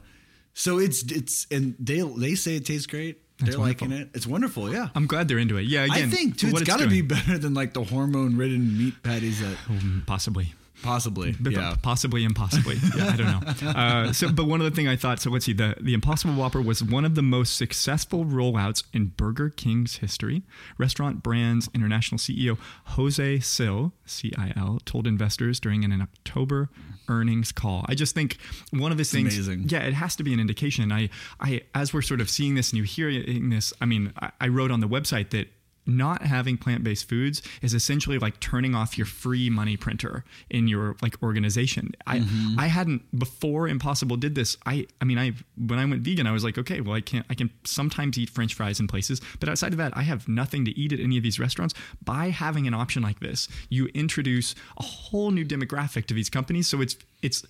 So 0.55 0.79
it's 0.79 1.03
it's 1.11 1.45
and 1.51 1.75
they 1.77 2.01
they 2.01 2.33
say 2.33 2.55
it 2.55 2.65
tastes 2.65 2.87
great. 2.87 3.19
They're 3.37 3.57
liking 3.59 3.91
it. 3.91 4.09
It's 4.15 4.25
wonderful. 4.25 4.73
Yeah. 4.73 4.89
I'm 4.95 5.05
glad 5.05 5.27
they're 5.27 5.37
into 5.37 5.57
it. 5.57 5.63
Yeah, 5.63 5.83
again, 5.83 6.07
I 6.07 6.09
think 6.09 6.37
too, 6.37 6.47
it's 6.47 6.63
got 6.63 6.79
to 6.79 6.87
be 6.87 7.01
better 7.01 7.37
than 7.37 7.53
like 7.53 7.73
the 7.73 7.83
hormone 7.83 8.35
ridden 8.35 8.77
meat 8.77 8.95
patties 9.03 9.41
that 9.41 9.57
Mm, 9.67 10.07
possibly. 10.07 10.53
Possibly. 10.83 11.35
But 11.39 11.53
Yeah. 11.53 11.75
possibly 11.81 12.23
impossibly. 12.23 12.77
Yeah, 12.95 13.07
I 13.07 13.15
don't 13.15 13.63
know. 13.63 13.69
Uh, 13.69 14.13
so, 14.13 14.31
but 14.31 14.45
one 14.45 14.61
other 14.61 14.69
thing 14.69 14.87
I 14.87 14.95
thought. 14.95 15.19
So 15.19 15.29
let's 15.31 15.45
see. 15.45 15.53
The 15.53 15.75
the 15.81 15.93
Impossible 15.95 16.33
Whopper 16.35 16.61
was 16.61 16.83
one 16.83 17.05
of 17.05 17.15
the 17.15 17.21
most 17.23 17.55
successful 17.55 18.25
rollouts 18.25 18.83
in 18.93 19.07
Burger 19.17 19.49
King's 19.49 19.97
history. 19.97 20.43
Restaurant 20.77 21.23
Brands 21.23 21.69
International 21.73 22.19
CEO 22.19 22.57
Jose 22.85 23.39
Cil, 23.39 23.93
C-I-L, 24.05 24.79
told 24.85 25.07
investors 25.07 25.59
during 25.59 25.83
an 25.83 26.01
October 26.01 26.69
earnings 27.07 27.51
call. 27.51 27.85
I 27.87 27.95
just 27.95 28.13
think 28.13 28.37
one 28.71 28.91
of 28.91 28.97
the 28.97 29.03
things. 29.03 29.35
amazing. 29.35 29.65
Yeah, 29.69 29.79
it 29.79 29.93
has 29.93 30.15
to 30.17 30.23
be 30.23 30.33
an 30.33 30.39
indication. 30.39 30.91
I, 30.91 31.09
I, 31.39 31.61
as 31.73 31.93
we're 31.93 32.01
sort 32.01 32.21
of 32.21 32.29
seeing 32.29 32.55
this 32.55 32.71
and 32.71 32.77
you 32.77 32.83
hearing 32.83 33.49
this, 33.49 33.73
I 33.81 33.85
mean, 33.85 34.13
I, 34.21 34.31
I 34.41 34.47
wrote 34.49 34.71
on 34.71 34.79
the 34.81 34.87
website 34.87 35.31
that 35.31 35.47
not 35.85 36.23
having 36.23 36.57
plant-based 36.57 37.07
foods 37.07 37.41
is 37.61 37.73
essentially 37.73 38.17
like 38.17 38.39
turning 38.39 38.75
off 38.75 38.97
your 38.97 39.05
free 39.05 39.49
money 39.49 39.77
printer 39.77 40.23
in 40.49 40.67
your 40.67 40.95
like 41.01 41.21
organization. 41.21 41.91
I 42.07 42.23
Mm-hmm. 42.23 42.59
I 42.59 42.67
hadn't 42.67 43.19
before 43.19 43.67
Impossible 43.67 44.15
did 44.15 44.35
this. 44.35 44.55
I 44.65 44.87
I 45.01 45.05
mean 45.05 45.17
I 45.17 45.33
when 45.57 45.77
I 45.77 45.85
went 45.85 46.03
vegan 46.03 46.25
I 46.25 46.31
was 46.31 46.43
like 46.43 46.57
okay 46.57 46.79
well 46.79 46.95
I 46.95 47.01
can't 47.01 47.25
I 47.29 47.33
can 47.33 47.49
sometimes 47.65 48.17
eat 48.17 48.29
French 48.29 48.53
fries 48.53 48.79
in 48.79 48.87
places 48.87 49.19
but 49.39 49.49
outside 49.49 49.73
of 49.73 49.77
that 49.77 49.95
I 49.97 50.03
have 50.03 50.27
nothing 50.27 50.63
to 50.65 50.71
eat 50.77 50.93
at 50.93 50.99
any 50.99 51.17
of 51.17 51.23
these 51.23 51.39
restaurants. 51.39 51.73
By 52.03 52.29
having 52.29 52.65
an 52.67 52.73
option 52.73 53.03
like 53.03 53.19
this, 53.19 53.47
you 53.69 53.87
introduce 53.87 54.55
a 54.77 54.83
whole 54.83 55.31
new 55.31 55.45
demographic 55.45 56.05
to 56.07 56.13
these 56.13 56.29
companies. 56.29 56.67
So 56.67 56.81
it's 56.81 56.95
it's 57.21 57.43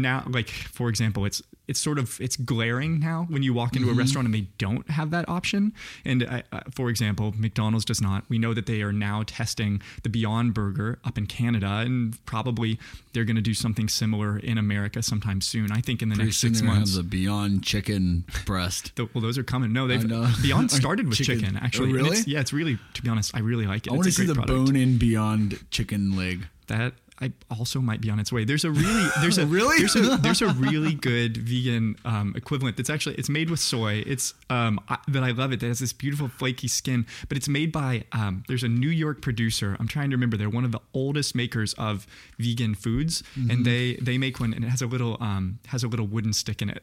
now 0.00 0.24
like 0.28 0.48
for 0.48 0.88
example 0.88 1.24
it's 1.24 1.42
it's 1.68 1.78
sort 1.78 1.98
of 1.98 2.20
it's 2.20 2.36
glaring 2.36 2.98
now 2.98 3.26
when 3.28 3.42
you 3.42 3.52
walk 3.54 3.76
into 3.76 3.88
a 3.90 3.94
restaurant 3.94 4.24
and 4.26 4.34
they 4.34 4.46
don't 4.58 4.88
have 4.90 5.10
that 5.10 5.28
option 5.28 5.72
and 6.04 6.22
uh, 6.24 6.42
uh, 6.52 6.60
for 6.74 6.88
example 6.88 7.32
mcdonald's 7.36 7.84
does 7.84 8.00
not 8.00 8.24
we 8.28 8.38
know 8.38 8.52
that 8.54 8.66
they 8.66 8.80
are 8.82 8.92
now 8.92 9.22
testing 9.26 9.80
the 10.02 10.08
beyond 10.08 10.54
burger 10.54 10.98
up 11.04 11.16
in 11.18 11.26
canada 11.26 11.68
and 11.84 12.24
probably 12.26 12.78
they're 13.12 13.24
going 13.24 13.36
to 13.36 13.42
do 13.42 13.54
something 13.54 13.88
similar 13.88 14.38
in 14.38 14.56
america 14.58 15.02
sometime 15.02 15.40
soon 15.40 15.70
i 15.70 15.80
think 15.80 16.00
in 16.02 16.08
the 16.08 16.14
Pretty 16.14 16.28
next 16.28 16.38
six 16.38 16.62
months 16.62 16.96
have 16.96 17.04
the 17.04 17.08
Beyond 17.08 17.62
Chicken 17.62 18.24
breast. 18.46 18.92
Th- 18.96 19.08
well, 19.14 19.22
those 19.22 19.36
are 19.38 19.42
coming. 19.42 19.72
No, 19.72 19.86
they've. 19.86 20.06
Beyond 20.42 20.70
started 20.80 21.08
with 21.08 21.18
Chicken. 21.18 21.40
chicken, 21.40 21.56
Oh, 21.60 21.64
actually. 21.64 21.86
and 21.90 21.94
really? 21.94 22.08
it's- 22.10 22.26
yeah, 22.26 22.40
it's 22.40 22.52
really, 22.52 22.78
to 22.94 23.02
be 23.02 23.08
honest, 23.08 23.34
I 23.34 23.40
really 23.40 23.66
like 23.66 23.86
it. 23.86 23.90
I 23.92 23.96
want 23.96 24.04
to 24.06 24.12
see 24.12 24.24
the 24.26 24.34
product. 24.34 24.48
bone-in 24.66 24.98
Beyond 24.98 25.58
Chicken 25.70 26.16
leg. 26.16 26.46
That 26.68 26.94
I 27.22 27.32
also 27.50 27.80
might 27.80 28.00
be 28.00 28.10
on 28.10 28.18
its 28.18 28.32
way. 28.32 28.44
There's 28.44 28.64
a 28.64 28.70
really, 28.70 29.08
there's 29.20 29.38
a 29.38 29.46
Really? 29.58 29.78
there's 29.78 29.94
a 29.96 30.16
there's 30.16 30.42
a 30.42 30.48
really 30.48 30.94
good 31.10 31.36
vegan 31.36 31.96
um, 32.04 32.34
equivalent 32.36 32.76
that's 32.76 32.90
actually 32.90 33.14
it's 33.14 33.28
made 33.28 33.48
with 33.50 33.60
soy. 33.60 34.02
It's 34.06 34.34
um 34.50 34.80
I, 34.88 34.98
that 35.08 35.22
I 35.22 35.30
love 35.30 35.52
it. 35.52 35.60
That 35.60 35.68
has 35.68 35.78
this 35.78 35.92
beautiful 35.92 36.28
flaky 36.28 36.68
skin, 36.68 37.06
but 37.28 37.36
it's 37.36 37.48
made 37.48 37.70
by 37.72 38.04
um 38.12 38.42
there's 38.48 38.64
a 38.64 38.68
New 38.68 38.90
York 38.90 39.22
producer. 39.22 39.76
I'm 39.78 39.88
trying 39.88 40.10
to 40.10 40.16
remember. 40.16 40.36
They're 40.36 40.50
one 40.50 40.64
of 40.64 40.72
the 40.72 40.80
oldest 40.92 41.34
makers 41.34 41.74
of 41.74 42.06
vegan 42.38 42.74
foods, 42.74 43.22
Mm-hmm. 43.38 43.50
and 43.50 43.64
they 43.64 43.94
they 44.02 44.18
make 44.18 44.40
one 44.40 44.52
and 44.52 44.64
it 44.64 44.68
has 44.68 44.82
a 44.82 44.86
little 44.86 45.16
um 45.20 45.58
has 45.68 45.84
a 45.84 45.88
little 45.88 46.06
wooden 46.06 46.32
stick 46.32 46.60
in 46.60 46.68
it. 46.70 46.82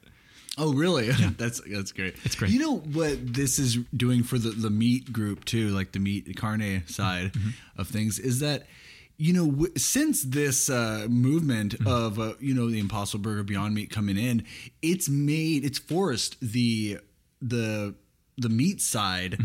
Oh, 0.57 0.73
really? 0.73 1.07
Yeah. 1.07 1.31
that's 1.37 1.61
that's 1.69 1.91
great. 1.91 2.15
It's 2.23 2.35
great. 2.35 2.51
You 2.51 2.59
know 2.59 2.77
what 2.77 3.33
this 3.33 3.59
is 3.59 3.77
doing 3.95 4.23
for 4.23 4.37
the 4.37 4.49
the 4.51 4.69
meat 4.69 5.11
group 5.11 5.43
too, 5.45 5.69
like 5.69 5.91
the 5.91 5.99
meat 5.99 6.35
carne 6.37 6.83
side 6.87 7.33
Mm-hmm. 7.33 7.49
of 7.81 7.87
things, 7.87 8.19
is 8.19 8.39
that 8.39 8.65
you 9.19 9.33
know 9.33 9.45
w- 9.51 9.73
since 9.77 10.23
this 10.23 10.69
uh, 10.69 11.05
movement 11.09 11.77
Mm-hmm. 11.77 11.87
of 11.87 12.19
uh, 12.19 12.33
you 12.39 12.53
know 12.55 12.69
the 12.71 12.79
Impossible 12.79 13.21
Burger 13.21 13.43
Beyond 13.43 13.75
Meat 13.75 13.91
coming 13.91 14.17
in, 14.17 14.43
it's 14.81 15.07
made 15.07 15.63
it's 15.65 15.77
forced 15.77 16.37
the 16.41 16.97
the 17.41 17.93
the 18.37 18.49
meat 18.49 18.81
side 18.81 19.37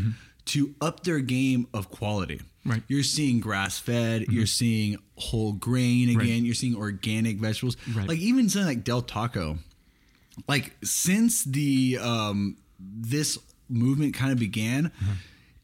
to 0.47 0.75
up 0.81 1.03
their 1.05 1.19
game 1.21 1.67
of 1.75 1.91
quality. 1.91 2.37
Mm-hmm. 2.37 2.71
Right. 2.71 2.79
Mm-hmm. 2.81 2.93
You're 2.93 3.03
seeing 3.03 3.41
grass 3.41 3.79
fed. 3.79 4.23
You're 4.31 4.47
seeing 4.47 4.97
whole 5.17 5.53
grain 5.53 6.09
again. 6.09 6.19
Right. 6.19 6.43
You're 6.43 6.55
seeing 6.55 6.77
organic 6.77 7.37
vegetables. 7.37 7.77
Right. 7.95 8.09
Like 8.09 8.19
even 8.21 8.49
something 8.49 8.69
like 8.69 8.85
Del 8.85 9.03
Taco 9.03 9.59
like 10.49 10.75
since 10.83 11.45
the 11.45 11.97
um 12.01 12.57
this 12.81 13.39
movement 13.69 14.15
kind 14.15 14.33
of 14.33 14.39
began 14.39 14.91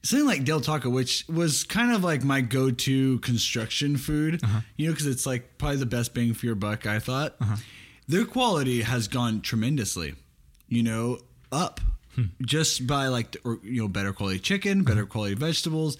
something 0.02 0.26
like 0.26 0.44
del 0.44 0.60
taco 0.60 0.88
which 0.88 1.24
was 1.28 1.64
kind 1.64 1.92
of 1.92 2.02
like 2.02 2.24
my 2.24 2.40
go-to 2.40 3.18
construction 3.20 3.96
food 3.96 4.42
uh-huh. 4.42 4.60
you 4.76 4.86
know 4.86 4.92
because 4.92 5.06
it's 5.06 5.26
like 5.26 5.58
probably 5.58 5.76
the 5.76 5.86
best 5.86 6.14
bang 6.14 6.34
for 6.34 6.46
your 6.46 6.54
buck 6.54 6.86
i 6.86 6.98
thought. 6.98 7.36
Uh-huh. 7.40 7.56
Their 8.08 8.24
quality 8.24 8.82
has 8.82 9.06
gone 9.08 9.40
tremendously 9.40 10.14
you 10.68 10.82
know 10.82 11.18
up 11.52 11.80
hmm. 12.14 12.24
just 12.42 12.86
by 12.86 13.08
like 13.08 13.32
the, 13.32 13.40
or, 13.44 13.60
you 13.62 13.82
know 13.82 13.88
better 13.88 14.12
quality 14.12 14.38
chicken 14.38 14.80
uh-huh. 14.80 14.88
better 14.88 15.06
quality 15.06 15.34
vegetables 15.34 15.96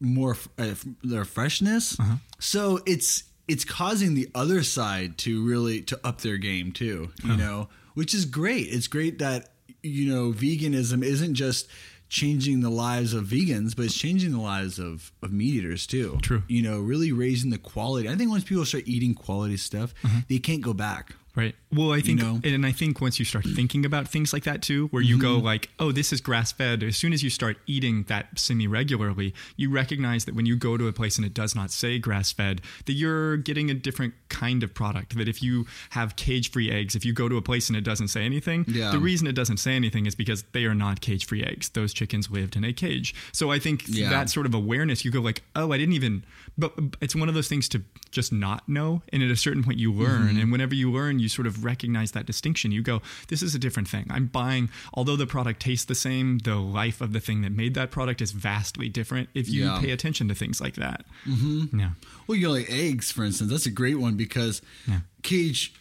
more 0.00 0.32
f- 0.32 0.48
uh, 0.58 0.62
f- 0.62 0.86
their 1.02 1.24
freshness. 1.24 1.96
So 2.38 2.80
it's 2.86 3.24
it's 3.48 3.64
causing 3.64 4.14
the 4.14 4.28
other 4.34 4.62
side 4.62 5.18
to 5.18 5.44
really 5.44 5.82
to 5.82 6.00
up 6.04 6.20
their 6.20 6.38
game 6.38 6.72
too 6.72 7.10
you 7.22 7.36
know 7.36 7.68
which 7.94 8.14
is 8.14 8.24
great. 8.24 8.68
It's 8.68 8.86
great 8.86 9.18
that 9.18 9.50
you 9.82 10.12
know 10.12 10.32
veganism 10.32 11.02
isn't 11.02 11.34
just 11.34 11.68
changing 12.10 12.60
the 12.60 12.68
lives 12.68 13.14
of 13.14 13.24
vegans 13.24 13.74
but 13.74 13.86
it's 13.86 13.94
changing 13.94 14.32
the 14.32 14.40
lives 14.40 14.78
of 14.78 15.12
of 15.22 15.32
meat 15.32 15.54
eaters 15.54 15.86
too 15.86 16.18
True. 16.20 16.42
you 16.48 16.60
know 16.60 16.78
really 16.80 17.12
raising 17.12 17.50
the 17.50 17.58
quality 17.58 18.08
i 18.08 18.16
think 18.16 18.30
once 18.30 18.44
people 18.44 18.64
start 18.66 18.84
eating 18.86 19.14
quality 19.14 19.56
stuff 19.56 19.94
mm-hmm. 20.02 20.18
they 20.28 20.38
can't 20.38 20.60
go 20.60 20.74
back 20.74 21.14
Right. 21.34 21.54
Well, 21.72 21.92
I 21.92 22.00
think, 22.00 22.20
know? 22.20 22.40
and 22.42 22.66
I 22.66 22.72
think 22.72 23.00
once 23.00 23.18
you 23.18 23.24
start 23.24 23.44
thinking 23.46 23.84
about 23.84 24.08
things 24.08 24.32
like 24.32 24.42
that 24.44 24.60
too, 24.62 24.88
where 24.88 25.02
you 25.02 25.18
go 25.18 25.36
Mm-hmm. 25.36 25.44
like, 25.46 25.70
oh, 25.78 25.92
this 25.92 26.12
is 26.12 26.20
grass 26.20 26.50
fed. 26.50 26.82
As 26.82 26.96
soon 26.96 27.12
as 27.12 27.22
you 27.22 27.30
start 27.30 27.58
eating 27.66 28.02
that 28.08 28.38
semi 28.38 28.66
regularly, 28.66 29.32
you 29.56 29.70
recognize 29.70 30.24
that 30.24 30.34
when 30.34 30.46
you 30.46 30.56
go 30.56 30.76
to 30.76 30.88
a 30.88 30.92
place 30.92 31.16
and 31.16 31.24
it 31.24 31.32
does 31.32 31.54
not 31.54 31.70
say 31.70 31.98
grass 32.00 32.32
fed, 32.32 32.60
that 32.86 32.94
you're 32.94 33.36
getting 33.36 33.70
a 33.70 33.74
different 33.74 34.14
kind 34.28 34.62
of 34.64 34.74
product. 34.74 35.16
That 35.16 35.28
if 35.28 35.42
you 35.42 35.66
have 35.90 36.16
cage 36.16 36.50
free 36.50 36.70
eggs, 36.70 36.96
if 36.96 37.04
you 37.04 37.12
go 37.12 37.28
to 37.28 37.36
a 37.36 37.42
place 37.42 37.68
and 37.68 37.76
it 37.76 37.84
doesn't 37.84 38.08
say 38.08 38.24
anything, 38.24 38.64
Yeah. 38.66 38.90
the 38.90 38.98
reason 38.98 39.26
it 39.28 39.34
doesn't 39.36 39.58
say 39.58 39.76
anything 39.76 40.06
is 40.06 40.14
because 40.16 40.42
they 40.52 40.64
are 40.64 40.74
not 40.74 41.00
cage 41.00 41.24
free 41.26 41.44
eggs. 41.44 41.68
Those 41.68 41.92
chickens 41.92 42.30
lived 42.30 42.56
in 42.56 42.64
a 42.64 42.72
cage. 42.72 43.14
So 43.32 43.52
I 43.52 43.60
think 43.60 43.84
Yeah. 43.86 44.10
that 44.10 44.28
sort 44.28 44.46
of 44.46 44.54
awareness, 44.54 45.04
you 45.04 45.10
go 45.12 45.20
like, 45.20 45.42
oh, 45.54 45.70
I 45.72 45.78
didn't 45.78 45.94
even, 45.94 46.24
but 46.58 46.72
it's 47.00 47.14
one 47.14 47.28
of 47.28 47.34
those 47.36 47.46
things 47.48 47.68
to 47.68 47.82
just 48.10 48.32
not 48.32 48.68
know. 48.68 49.02
And 49.12 49.22
at 49.22 49.30
a 49.30 49.36
certain 49.36 49.62
point, 49.62 49.78
you 49.78 49.92
learn. 49.92 50.28
Mm-hmm. 50.30 50.40
And 50.40 50.52
whenever 50.52 50.74
you 50.74 50.90
learn, 50.90 51.20
you 51.20 51.28
sort 51.28 51.46
of 51.46 51.59
recognize 51.64 52.12
that 52.12 52.26
distinction. 52.26 52.72
You 52.72 52.82
go, 52.82 53.02
this 53.28 53.42
is 53.42 53.54
a 53.54 53.58
different 53.58 53.88
thing. 53.88 54.06
I'm 54.10 54.26
buying, 54.26 54.68
although 54.94 55.16
the 55.16 55.26
product 55.26 55.60
tastes 55.60 55.84
the 55.86 55.94
same, 55.94 56.38
the 56.38 56.56
life 56.56 57.00
of 57.00 57.12
the 57.12 57.20
thing 57.20 57.42
that 57.42 57.52
made 57.52 57.74
that 57.74 57.90
product 57.90 58.20
is 58.20 58.32
vastly 58.32 58.88
different 58.88 59.28
if 59.34 59.48
you 59.48 59.64
Yeah. 59.64 59.78
pay 59.80 59.90
attention 59.90 60.28
to 60.28 60.34
things 60.34 60.60
like 60.60 60.74
that. 60.76 61.04
Mm-hmm. 61.26 61.78
Yeah. 61.78 61.90
well 62.26 62.36
you 62.38 62.46
know 62.46 62.52
like 62.54 62.70
eggs 62.70 63.10
for 63.10 63.24
instance 63.24 63.50
that's 63.50 63.66
a 63.66 63.70
great 63.70 63.98
one 63.98 64.16
because 64.16 64.62
Yeah. 64.88 65.00
cage 65.22 65.72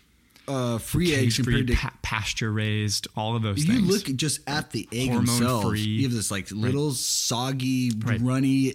uh, 0.48 0.80
free 0.80 1.14
eggs 1.14 1.36
compared 1.36 1.68
to 1.68 1.76
pa- 1.76 1.94
pasture 2.02 2.52
raised, 2.52 3.08
all 3.16 3.36
of 3.36 3.44
those 3.44 3.58
things. 3.58 3.68
you 3.68 3.76
things. 3.76 4.08
look 4.08 4.16
just 4.18 4.40
at 4.48 4.72
the 4.72 4.88
egg 4.92 5.10
Hormone 5.10 5.26
themselves. 5.28 5.68
free. 5.70 5.82
You 5.82 6.04
have 6.04 6.12
this 6.12 6.32
like 6.32 6.50
little 6.52 6.92
soggy, 6.92 7.92
Right. 8.04 8.20
runny, 8.20 8.74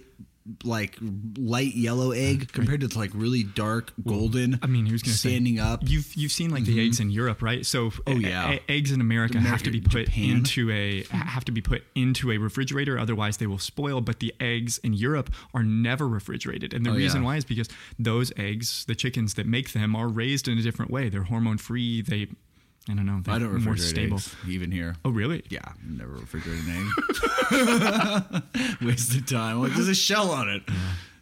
like 0.63 0.97
light 1.37 1.73
yellow 1.75 2.11
egg 2.11 2.51
compared 2.51 2.81
to 2.81 2.97
like 2.97 3.09
really 3.13 3.43
dark 3.43 3.91
golden. 4.05 4.59
I 4.61 4.67
mean, 4.67 4.85
who's 4.85 5.01
going 5.01 5.13
to 5.13 5.17
say 5.17 5.29
standing 5.29 5.59
up? 5.59 5.81
You've 5.83 6.13
you've 6.15 6.31
seen 6.31 6.51
like 6.51 6.65
the 6.65 6.71
mm-hmm. 6.77 6.85
eggs 6.87 6.99
in 6.99 7.09
Europe, 7.09 7.41
right? 7.41 7.65
So 7.65 7.91
Oh, 8.05 8.11
yeah. 8.11 8.53
e- 8.53 8.59
eggs 8.69 8.91
in 8.91 9.01
America, 9.01 9.39
have 9.39 9.63
to 9.63 9.71
be 9.71 9.81
put 9.81 10.05
Japan. 10.05 10.29
into 10.37 10.69
a 10.71 11.03
have 11.11 11.45
to 11.45 11.51
be 11.51 11.61
put 11.61 11.83
into 11.95 12.31
a 12.31 12.37
refrigerator, 12.37 12.99
otherwise 12.99 13.37
they 13.37 13.47
will 13.47 13.57
spoil. 13.57 14.01
But 14.01 14.19
the 14.19 14.33
eggs 14.39 14.77
in 14.79 14.93
Europe 14.93 15.31
are 15.53 15.63
never 15.63 16.07
refrigerated, 16.07 16.73
and 16.73 16.85
the 16.85 16.91
Oh, 16.91 16.95
reason 16.95 17.21
yeah. 17.21 17.25
why 17.27 17.37
is 17.37 17.45
because 17.45 17.67
those 17.97 18.31
eggs, 18.37 18.85
the 18.85 18.95
chickens 18.95 19.33
that 19.35 19.47
make 19.47 19.73
them, 19.73 19.95
are 19.95 20.07
raised 20.07 20.47
in 20.47 20.57
a 20.57 20.61
different 20.61 20.91
way. 20.91 21.09
They're 21.09 21.23
hormone 21.23 21.57
free. 21.57 22.01
They, 22.01 22.27
I 22.89 22.93
don't 22.93 23.05
know, 23.07 23.21
I 23.27 23.39
don't 23.39 23.63
more 23.63 23.73
refrigerate 23.73 23.79
stable. 23.79 24.17
eggs 24.17 24.35
even 24.47 24.71
here. 24.71 24.95
Oh, 25.03 25.09
really? 25.09 25.43
Yeah, 25.49 25.61
never 25.83 26.13
refrigerate 26.13 26.61
an 26.67 28.43
egg. 28.79 28.81
Waste 28.87 29.15
of 29.15 29.25
time. 29.25 29.61
Like, 29.61 29.73
there's 29.73 29.87
a 29.87 29.95
shell 29.95 30.29
on 30.31 30.49
it. 30.49 30.61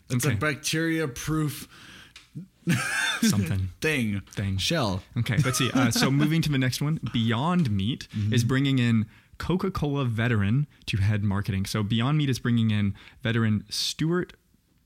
It's 0.10 0.26
Okay. 0.26 0.36
a 0.36 0.38
bacteria-proof 0.38 1.67
Something. 3.21 3.69
thing. 3.82 4.21
Thing. 4.32 4.58
Shell. 4.58 5.04
Okay, 5.19 5.38
let's 5.45 5.58
see. 5.58 5.69
Uh, 5.73 5.91
so 5.91 6.10
moving 6.12 6.41
to 6.41 6.49
the 6.52 6.58
next 6.58 6.82
one, 6.82 6.99
Beyond 7.13 7.71
Meat 7.71 8.08
Mm-hmm. 8.17 8.34
is 8.34 8.43
bringing 8.43 8.80
in 8.80 9.06
Coca-Cola 9.38 10.06
veteran 10.06 10.67
to 10.88 10.97
head 10.97 11.23
marketing. 11.23 11.65
So 11.65 11.82
Beyond 11.84 12.17
Meat 12.17 12.30
is 12.30 12.39
bringing 12.39 12.71
in 12.71 12.93
veteran 13.21 13.63
Stuart 13.69 14.34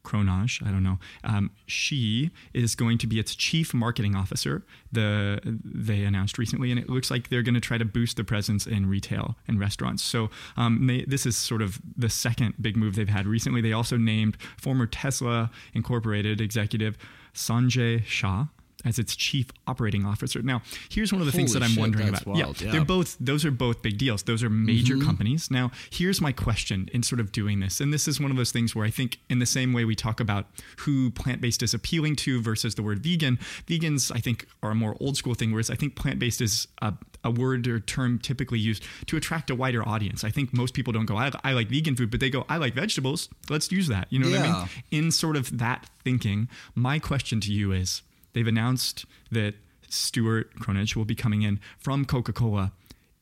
Kronauge. 0.08 0.62
I 0.66 0.72
don't 0.72 0.84
know. 0.84 1.00
Um, 1.24 1.52
she 1.66 2.32
is 2.54 2.76
going 2.76 2.98
to 3.00 3.08
be 3.08 3.20
its 3.20 3.36
chief 3.36 3.74
marketing 3.74 4.16
officer. 4.16 4.64
The 4.92 5.42
they 5.44 6.04
announced 6.04 6.38
recently, 6.38 6.72
and 6.72 6.80
it 6.80 6.90
looks 6.90 7.12
like 7.12 7.30
they're 7.30 7.44
going 7.44 7.56
to 7.56 7.62
try 7.62 7.78
to 7.78 7.86
boost 7.86 8.16
the 8.16 8.24
presence 8.24 8.66
in 8.66 8.88
retail 8.88 9.36
and 9.48 9.60
restaurants. 9.60 10.02
So 10.02 10.30
um, 10.56 10.88
they, 10.88 11.04
this 11.04 11.26
is 11.26 11.36
sort 11.36 11.62
of 11.62 11.80
the 11.98 12.10
second 12.10 12.56
big 12.62 12.78
move 12.78 12.96
they've 12.96 13.10
had 13.10 13.28
recently. 13.28 13.62
They 13.62 13.74
also 13.74 13.98
named 13.98 14.38
former 14.58 14.86
Tesla 14.86 15.52
Incorporated 15.74 16.40
executive 16.40 16.98
Sanjay 17.34 18.04
Shah 18.06 18.46
as 18.86 19.00
its 19.00 19.16
chief 19.16 19.52
operating 19.66 20.06
officer. 20.06 20.42
Now, 20.42 20.62
here's 20.90 21.12
one 21.12 21.22
of 21.22 21.26
the 21.26 21.32
things 21.32 21.54
that 21.54 21.64
I'm 21.64 21.72
shit, 21.72 21.80
wondering 21.80 22.10
about. 22.10 22.26
wild, 22.28 22.62
yeah, 22.62 22.68
yeah. 22.68 22.72
they're 22.74 22.86
both 22.86 23.18
those 23.20 23.44
are 23.44 23.52
both 23.52 23.82
big 23.82 23.98
deals. 23.98 24.24
Those 24.24 24.44
are 24.44 24.50
major 24.50 24.96
Mm-hmm. 24.96 25.06
companies. 25.06 25.52
Now, 25.52 25.72
here's 25.90 26.22
my 26.22 26.32
question 26.32 26.90
in 26.94 27.04
sort 27.04 27.20
of 27.20 27.32
doing 27.32 27.60
this. 27.60 27.82
And 27.82 27.92
this 27.94 28.08
is 28.08 28.20
one 28.22 28.32
of 28.32 28.38
those 28.38 28.52
things 28.52 28.76
where 28.76 28.86
I 28.86 28.90
think 28.90 29.20
in 29.30 29.40
the 29.40 29.46
same 29.46 29.74
way 29.74 29.84
we 29.86 29.96
talk 29.96 30.20
about 30.20 30.46
who 30.80 31.10
plant-based 31.12 31.62
is 31.64 31.74
appealing 31.74 32.16
to 32.18 32.42
versus 32.42 32.76
the 32.76 32.84
word 32.84 33.00
vegan, 33.04 33.38
vegans 33.68 34.12
I 34.16 34.20
think 34.20 34.48
are 34.64 34.72
a 34.72 34.76
more 34.76 34.96
old 35.00 35.18
school 35.18 35.34
thing 35.34 35.52
whereas 35.52 35.70
I 35.70 35.76
think 35.76 35.96
plant-based 35.96 36.42
is 36.42 36.68
a 36.82 36.94
a 37.24 37.32
word 37.32 37.68
or 37.68 37.80
term 37.80 38.20
typically 38.20 38.60
used 38.60 38.84
to 39.08 39.18
attract 39.18 39.50
a 39.50 39.56
wider 39.56 39.86
audience. 39.86 40.24
I 40.24 40.30
think 40.30 40.54
most 40.54 40.74
people 40.74 40.94
don't 40.94 41.08
go, 41.08 41.18
I, 41.18 41.32
I 41.44 41.52
like 41.54 41.68
vegan 41.68 41.96
food, 41.96 42.12
but 42.12 42.20
they 42.20 42.30
go, 42.30 42.46
I 42.48 42.58
like 42.58 42.74
vegetables. 42.76 43.28
Let's 43.50 43.70
use 43.72 43.88
that. 43.88 44.08
You 44.12 44.20
know 44.20 44.30
what 44.30 44.40
I 44.40 44.60
mean? 44.60 44.70
In 44.92 45.12
sort 45.12 45.36
of 45.36 45.58
that 45.58 45.90
thinking, 46.04 46.48
my 46.76 47.00
question 47.00 47.42
to 47.42 47.52
you 47.52 47.72
is 47.74 48.04
they've 48.38 48.46
announced 48.46 49.06
that 49.32 49.56
Stuart 49.90 50.54
Kronauge 50.60 50.96
will 50.96 51.06
be 51.06 51.16
coming 51.16 51.42
in 51.42 51.60
from 51.80 52.06
Coca 52.06 52.32
Cola. 52.32 52.72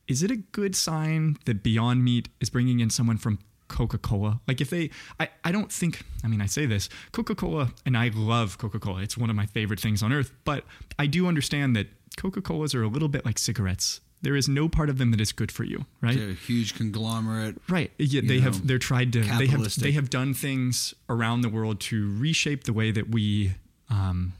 Is 0.06 0.22
it 0.22 0.30
a 0.30 0.36
good 0.36 0.76
sign 0.76 1.38
that 1.46 1.62
Beyond 1.62 2.04
Meat 2.04 2.28
is 2.38 2.50
bringing 2.50 2.80
in 2.80 2.90
someone 2.90 3.16
from 3.16 3.38
Coca 3.68 3.96
Cola? 3.96 4.40
Like, 4.46 4.60
if 4.60 4.68
they, 4.68 4.90
I, 5.18 5.30
I 5.42 5.52
don't 5.52 5.72
think, 5.72 6.02
I 6.22 6.28
mean, 6.28 6.42
I 6.42 6.46
say 6.46 6.66
this 6.66 6.90
Coca 7.12 7.34
Cola, 7.34 7.72
and 7.86 7.96
I 7.96 8.10
love 8.14 8.58
Coca 8.58 8.78
Cola, 8.78 9.00
it's 9.00 9.16
one 9.16 9.30
of 9.30 9.36
my 9.36 9.46
favorite 9.46 9.80
things 9.80 10.02
on 10.02 10.12
earth, 10.12 10.32
but 10.44 10.64
I 10.98 11.06
do 11.06 11.26
understand 11.26 11.74
that 11.76 11.86
Coca 12.18 12.42
Colas 12.42 12.74
are 12.74 12.82
a 12.82 12.88
little 12.88 13.08
bit 13.08 13.24
like 13.24 13.38
cigarettes. 13.38 14.02
There 14.20 14.36
is 14.36 14.48
no 14.50 14.68
part 14.68 14.90
of 14.90 14.98
them 14.98 15.12
that 15.12 15.20
is 15.20 15.32
good 15.32 15.50
for 15.50 15.64
you, 15.64 15.86
right? 16.02 16.16
They're 16.16 16.30
a 16.30 16.34
huge 16.34 16.74
conglomerate. 16.74 17.56
Right. 17.68 17.90
Yeah, 17.98 18.20
they 18.22 18.36
know, 18.36 18.42
have 18.42 18.66
they're 18.66 18.78
tried 18.78 19.12
to 19.12 19.20
they 19.20 19.46
have 19.46 19.74
they 19.76 19.92
have 19.92 20.10
done 20.10 20.34
things 20.34 20.94
around 21.08 21.42
the 21.42 21.48
world 21.48 21.80
to 21.80 22.18
reshape 22.18 22.64
the 22.64 22.72
way 22.72 22.90
that 22.90 23.10
we 23.10 23.54
um 23.90 24.32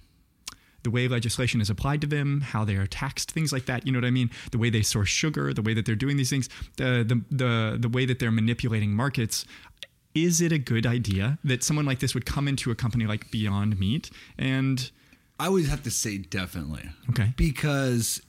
the 0.87 0.91
way 0.91 1.09
legislation 1.09 1.61
is 1.61 1.69
applied 1.69 2.01
to 2.01 2.07
them, 2.07 2.41
how 2.53 2.65
they 2.65 2.77
are 2.77 2.87
taxed, 2.87 3.33
things 3.33 3.53
like 3.53 3.67
that. 3.67 3.85
You 3.85 3.91
know 3.93 3.99
what 3.99 4.07
I 4.07 4.11
mean? 4.21 4.31
The 4.53 4.59
way 4.59 4.71
they 4.71 4.83
source 4.83 5.09
sugar, 5.09 5.53
the 5.53 5.63
way 5.63 5.75
that 5.75 5.85
they're 5.85 5.97
doing 6.05 6.17
these 6.17 6.31
things, 6.31 6.49
the 6.77 7.05
the 7.11 7.17
the, 7.43 7.77
the 7.81 7.89
way 7.89 8.07
that 8.07 8.19
they're 8.21 8.31
manipulating 8.43 8.91
markets. 8.93 9.45
Is 10.15 10.41
it 10.41 10.53
a 10.53 10.59
good 10.59 10.87
idea 10.87 11.39
that 11.45 11.63
someone 11.63 11.85
like 11.85 11.99
this 11.99 12.15
would 12.15 12.25
come 12.25 12.47
into 12.49 12.71
a 12.71 12.75
company 12.75 13.05
like 13.07 13.31
Beyond 13.31 13.79
Meat 13.79 14.11
and 14.39 14.91
I 15.39 15.49
would 15.51 15.67
have 15.67 15.83
to 15.83 15.91
say 15.91 16.17
definitely. 16.19 16.89
Okay. 17.11 17.35
Because 17.37 18.23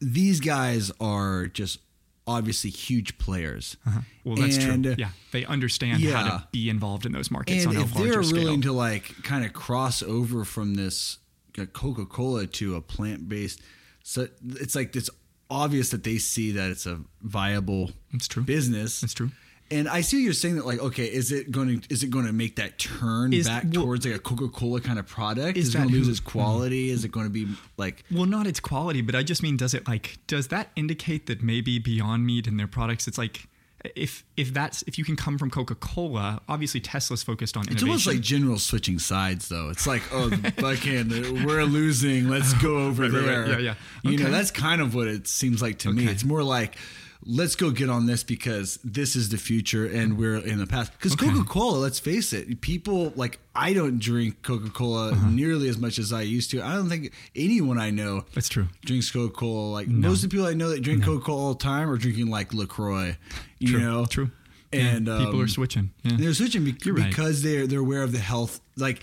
these 0.00 0.40
guys 0.40 0.90
are 1.00 1.46
just 1.46 1.78
obviously 2.26 2.70
huge 2.70 3.16
players. 3.18 3.76
Uh-huh. 3.86 4.00
Well, 4.24 4.36
that's 4.36 4.56
And- 4.56 4.84
true. 4.84 4.94
Yeah, 4.98 5.10
they 5.32 5.44
understand 5.44 6.00
yeah. 6.00 6.16
how 6.16 6.22
to 6.38 6.48
be 6.50 6.68
involved 6.68 7.06
in 7.06 7.12
those 7.12 7.30
markets 7.30 7.64
And 7.64 7.76
on 7.76 7.82
a 7.82 7.84
if 7.84 7.94
they're 7.94 8.22
scale. 8.24 8.42
willing 8.42 8.62
to 8.62 8.72
like 8.72 9.22
kind 9.22 9.44
of 9.44 9.52
cross 9.52 10.02
over 10.02 10.44
from 10.44 10.74
this 10.74 11.18
Coca 11.66 12.06
Cola 12.06 12.46
to 12.46 12.76
a 12.76 12.80
plant 12.80 13.28
based, 13.28 13.60
so 14.02 14.28
it's 14.44 14.74
like 14.74 14.94
it's 14.96 15.10
obvious 15.50 15.90
that 15.90 16.04
they 16.04 16.18
see 16.18 16.52
that 16.52 16.70
it's 16.70 16.86
a 16.86 17.00
viable 17.22 17.90
It's 18.12 18.28
true. 18.28 18.42
business. 18.44 19.00
That's 19.00 19.14
true. 19.14 19.30
And 19.72 19.88
I 19.88 20.00
see 20.00 20.24
you're 20.24 20.32
saying 20.32 20.56
that 20.56 20.66
like, 20.66 20.80
okay, 20.80 21.04
is 21.04 21.30
it 21.30 21.52
going 21.52 21.80
to 21.80 21.94
is 21.94 22.02
it 22.02 22.10
going 22.10 22.26
to 22.26 22.32
make 22.32 22.56
that 22.56 22.78
turn 22.78 23.32
Is- 23.32 23.46
back 23.46 23.64
well- 23.64 23.84
towards 23.84 24.04
like 24.04 24.16
a 24.16 24.18
Coca 24.18 24.48
Cola 24.48 24.80
kind 24.80 24.98
of 24.98 25.06
product? 25.06 25.56
Is 25.56 25.68
Is, 25.68 25.74
it 25.74 25.78
going 25.78 25.90
to 25.90 25.94
lose 25.94 26.08
its 26.08 26.18
quality? 26.18 26.90
Is 26.90 27.04
it 27.04 27.12
going 27.12 27.26
to 27.26 27.30
be 27.30 27.46
like 27.76 28.02
Well, 28.10 28.26
not 28.26 28.46
its 28.48 28.58
quality, 28.58 29.00
but 29.00 29.14
I 29.14 29.22
just 29.22 29.42
mean, 29.44 29.56
does 29.56 29.72
it 29.74 29.86
like 29.86 30.18
does 30.26 30.48
that 30.48 30.70
indicate 30.74 31.26
that 31.26 31.42
maybe 31.42 31.78
Beyond 31.78 32.26
Meat 32.26 32.48
and 32.48 32.58
their 32.58 32.66
products? 32.66 33.06
It's 33.06 33.18
like 33.18 33.46
if 33.94 34.24
if 34.36 34.52
that's 34.52 34.82
if 34.82 34.98
you 34.98 35.04
can 35.04 35.16
come 35.16 35.38
from 35.38 35.50
Coca 35.50 35.74
Cola, 35.74 36.40
obviously 36.48 36.80
Tesla's 36.80 37.22
focused 37.22 37.56
on 37.56 37.64
It's 37.70 37.82
almost 37.82 38.06
like 38.06 38.20
general 38.20 38.58
switching 38.58 38.98
sides, 38.98 39.48
though. 39.48 39.70
It's 39.70 39.86
like, 39.86 40.02
oh, 40.12 40.30
fucking, 40.58 41.44
we're 41.44 41.64
losing. 41.64 42.28
Let's 42.28 42.52
go 42.54 42.78
over 42.86 43.02
Right, 43.08 43.12
right, 43.12 43.24
there. 43.26 43.40
right. 43.42 43.48
Yeah, 43.60 43.74
yeah. 44.04 44.10
You 44.10 44.18
know, 44.18 44.30
that's 44.30 44.50
kind 44.50 44.80
of 44.80 44.94
what 44.94 45.06
it 45.06 45.26
seems 45.26 45.62
like 45.62 45.78
to 45.80 45.92
me. 45.92 46.06
It's 46.06 46.24
more 46.24 46.42
like, 46.42 46.76
let's 47.24 47.54
go 47.54 47.70
get 47.70 47.90
on 47.90 48.06
this 48.06 48.22
because 48.24 48.78
this 48.82 49.14
is 49.14 49.28
the 49.28 49.36
future 49.36 49.86
and 49.86 50.16
we're 50.16 50.36
in 50.38 50.58
the 50.58 50.66
past. 50.66 50.92
Because 50.92 51.12
Okay. 51.12 51.28
Coca 51.28 51.44
Cola, 51.44 51.76
let's 51.78 51.98
face 51.98 52.32
it, 52.32 52.60
people 52.60 53.12
like 53.16 53.38
I 53.54 53.72
don't 53.74 53.98
drink 53.98 54.42
Coca 54.42 54.70
Cola 54.70 55.10
Uh-huh. 55.12 55.28
nearly 55.30 55.68
as 55.68 55.76
much 55.78 55.98
as 55.98 56.12
I 56.12 56.22
used 56.22 56.50
to. 56.52 56.62
I 56.62 56.74
don't 56.74 56.88
think 56.88 57.12
anyone 57.36 57.78
I 57.78 57.90
know 57.90 58.24
that's 58.34 58.48
true. 58.48 58.68
drinks 58.84 59.10
Coca 59.10 59.34
Cola. 59.34 59.70
Like 59.70 59.88
most 59.88 60.24
of 60.24 60.30
the 60.30 60.34
people 60.34 60.46
I 60.46 60.54
know 60.54 60.70
that 60.70 60.80
drink 60.80 61.04
Coca 61.04 61.24
Cola 61.24 61.42
all 61.42 61.54
the 61.54 61.62
time 61.62 61.90
are 61.90 61.98
drinking 61.98 62.28
like 62.30 62.54
LaCroix. 62.54 63.16
You 63.58 63.68
True. 63.72 63.80
know, 63.80 64.06
True. 64.06 64.30
And 64.72 65.08
Yeah, 65.08 65.18
people 65.18 65.34
um, 65.34 65.40
are 65.42 65.48
switching. 65.48 65.90
Yeah. 66.04 66.16
they're 66.16 66.32
switching 66.32 66.64
be- 66.64 66.72
right. 66.92 67.08
because 67.08 67.42
they're 67.42 67.66
they're 67.66 67.80
aware 67.80 68.02
of 68.02 68.12
the 68.12 68.18
health. 68.20 68.60
Like 68.76 69.02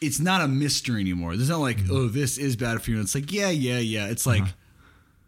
it's 0.00 0.20
not 0.20 0.40
a 0.42 0.46
mystery 0.46 1.00
anymore. 1.00 1.32
It's 1.32 1.48
not 1.48 1.58
like 1.60 1.78
Mm-hmm. 1.78 1.96
oh 1.96 2.06
this 2.08 2.38
is 2.38 2.54
bad 2.54 2.80
for 2.82 2.90
you. 2.92 3.00
It's 3.00 3.14
like 3.14 3.32
yeah 3.32 3.48
yeah 3.50 3.78
yeah. 3.78 4.06
It's 4.08 4.26
like 4.26 4.42
Uh-huh. 4.42 4.52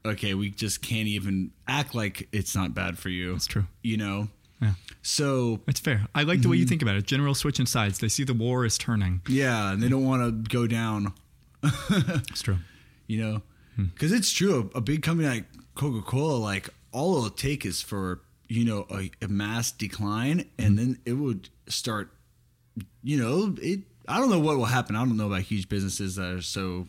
Okay 0.09 0.35
we 0.35 0.51
just 0.51 0.83
can't 0.83 1.09
even 1.09 1.51
act 1.67 1.95
like 1.95 2.29
it's 2.33 2.55
not 2.55 2.75
bad 2.75 2.99
for 2.99 3.09
you. 3.09 3.33
That's 3.33 3.47
true. 3.47 3.65
You 3.83 3.97
know. 3.97 4.29
Yeah. 4.61 4.73
So 5.03 5.61
It's 5.69 5.79
fair. 5.81 6.07
I 6.15 6.25
like 6.25 6.43
the 6.43 6.49
way 6.49 6.57
you 6.57 6.65
Mm-hmm. 6.65 6.69
think 6.71 6.83
about 6.83 6.97
it. 6.97 7.07
General 7.07 7.35
switching 7.35 7.67
sides. 7.67 7.99
They 8.01 8.09
see 8.09 8.25
the 8.25 8.35
war 8.35 8.65
is 8.65 8.77
turning. 8.77 9.21
yeah, 9.29 9.73
and 9.73 9.81
they 9.83 9.89
don't 9.89 10.05
want 10.05 10.23
to 10.23 10.33
go 10.57 10.67
down. 10.67 11.13
It's 11.63 12.43
true. 12.43 12.59
You 13.07 13.21
know, 13.23 13.43
Hmm. 13.77 13.85
because 13.95 14.11
it's 14.13 14.31
true. 14.33 14.71
A, 14.75 14.79
a 14.79 14.81
big 14.81 15.03
company 15.03 15.29
like 15.29 15.45
Coca 15.77 16.03
Cola, 16.03 16.37
like 16.39 16.69
all 16.93 17.17
it'll 17.19 17.31
take 17.31 17.65
is 17.65 17.81
for 17.83 18.21
you 18.49 18.65
know 18.65 18.87
a, 18.91 19.11
a 19.23 19.29
mass 19.29 19.71
decline, 19.71 20.41
Hmm. 20.59 20.65
and 20.65 20.79
then 20.79 20.99
it 21.05 21.13
would 21.15 21.49
start. 21.69 22.11
You 23.03 23.17
know, 23.19 23.55
it. 23.63 23.81
I 24.09 24.19
don't 24.19 24.31
know 24.31 24.41
what 24.41 24.57
will 24.57 24.65
happen. 24.67 24.97
I 24.97 25.05
don't 25.05 25.17
know 25.17 25.27
about 25.27 25.43
huge 25.43 25.69
businesses 25.69 26.17
that 26.17 26.33
are 26.33 26.43
so, 26.43 26.87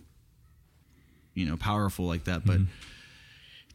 you 1.34 1.45
know, 1.45 1.58
powerful 1.58 2.05
like 2.05 2.23
that. 2.25 2.45
But 2.45 2.60
Mm-hmm. 2.62 2.71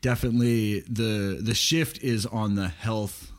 Definitely 0.05 0.81
the 0.81 1.39
the 1.41 1.55
shift 1.55 2.03
is 2.03 2.27
on 2.27 2.57
the 2.57 2.69
health, 2.69 3.33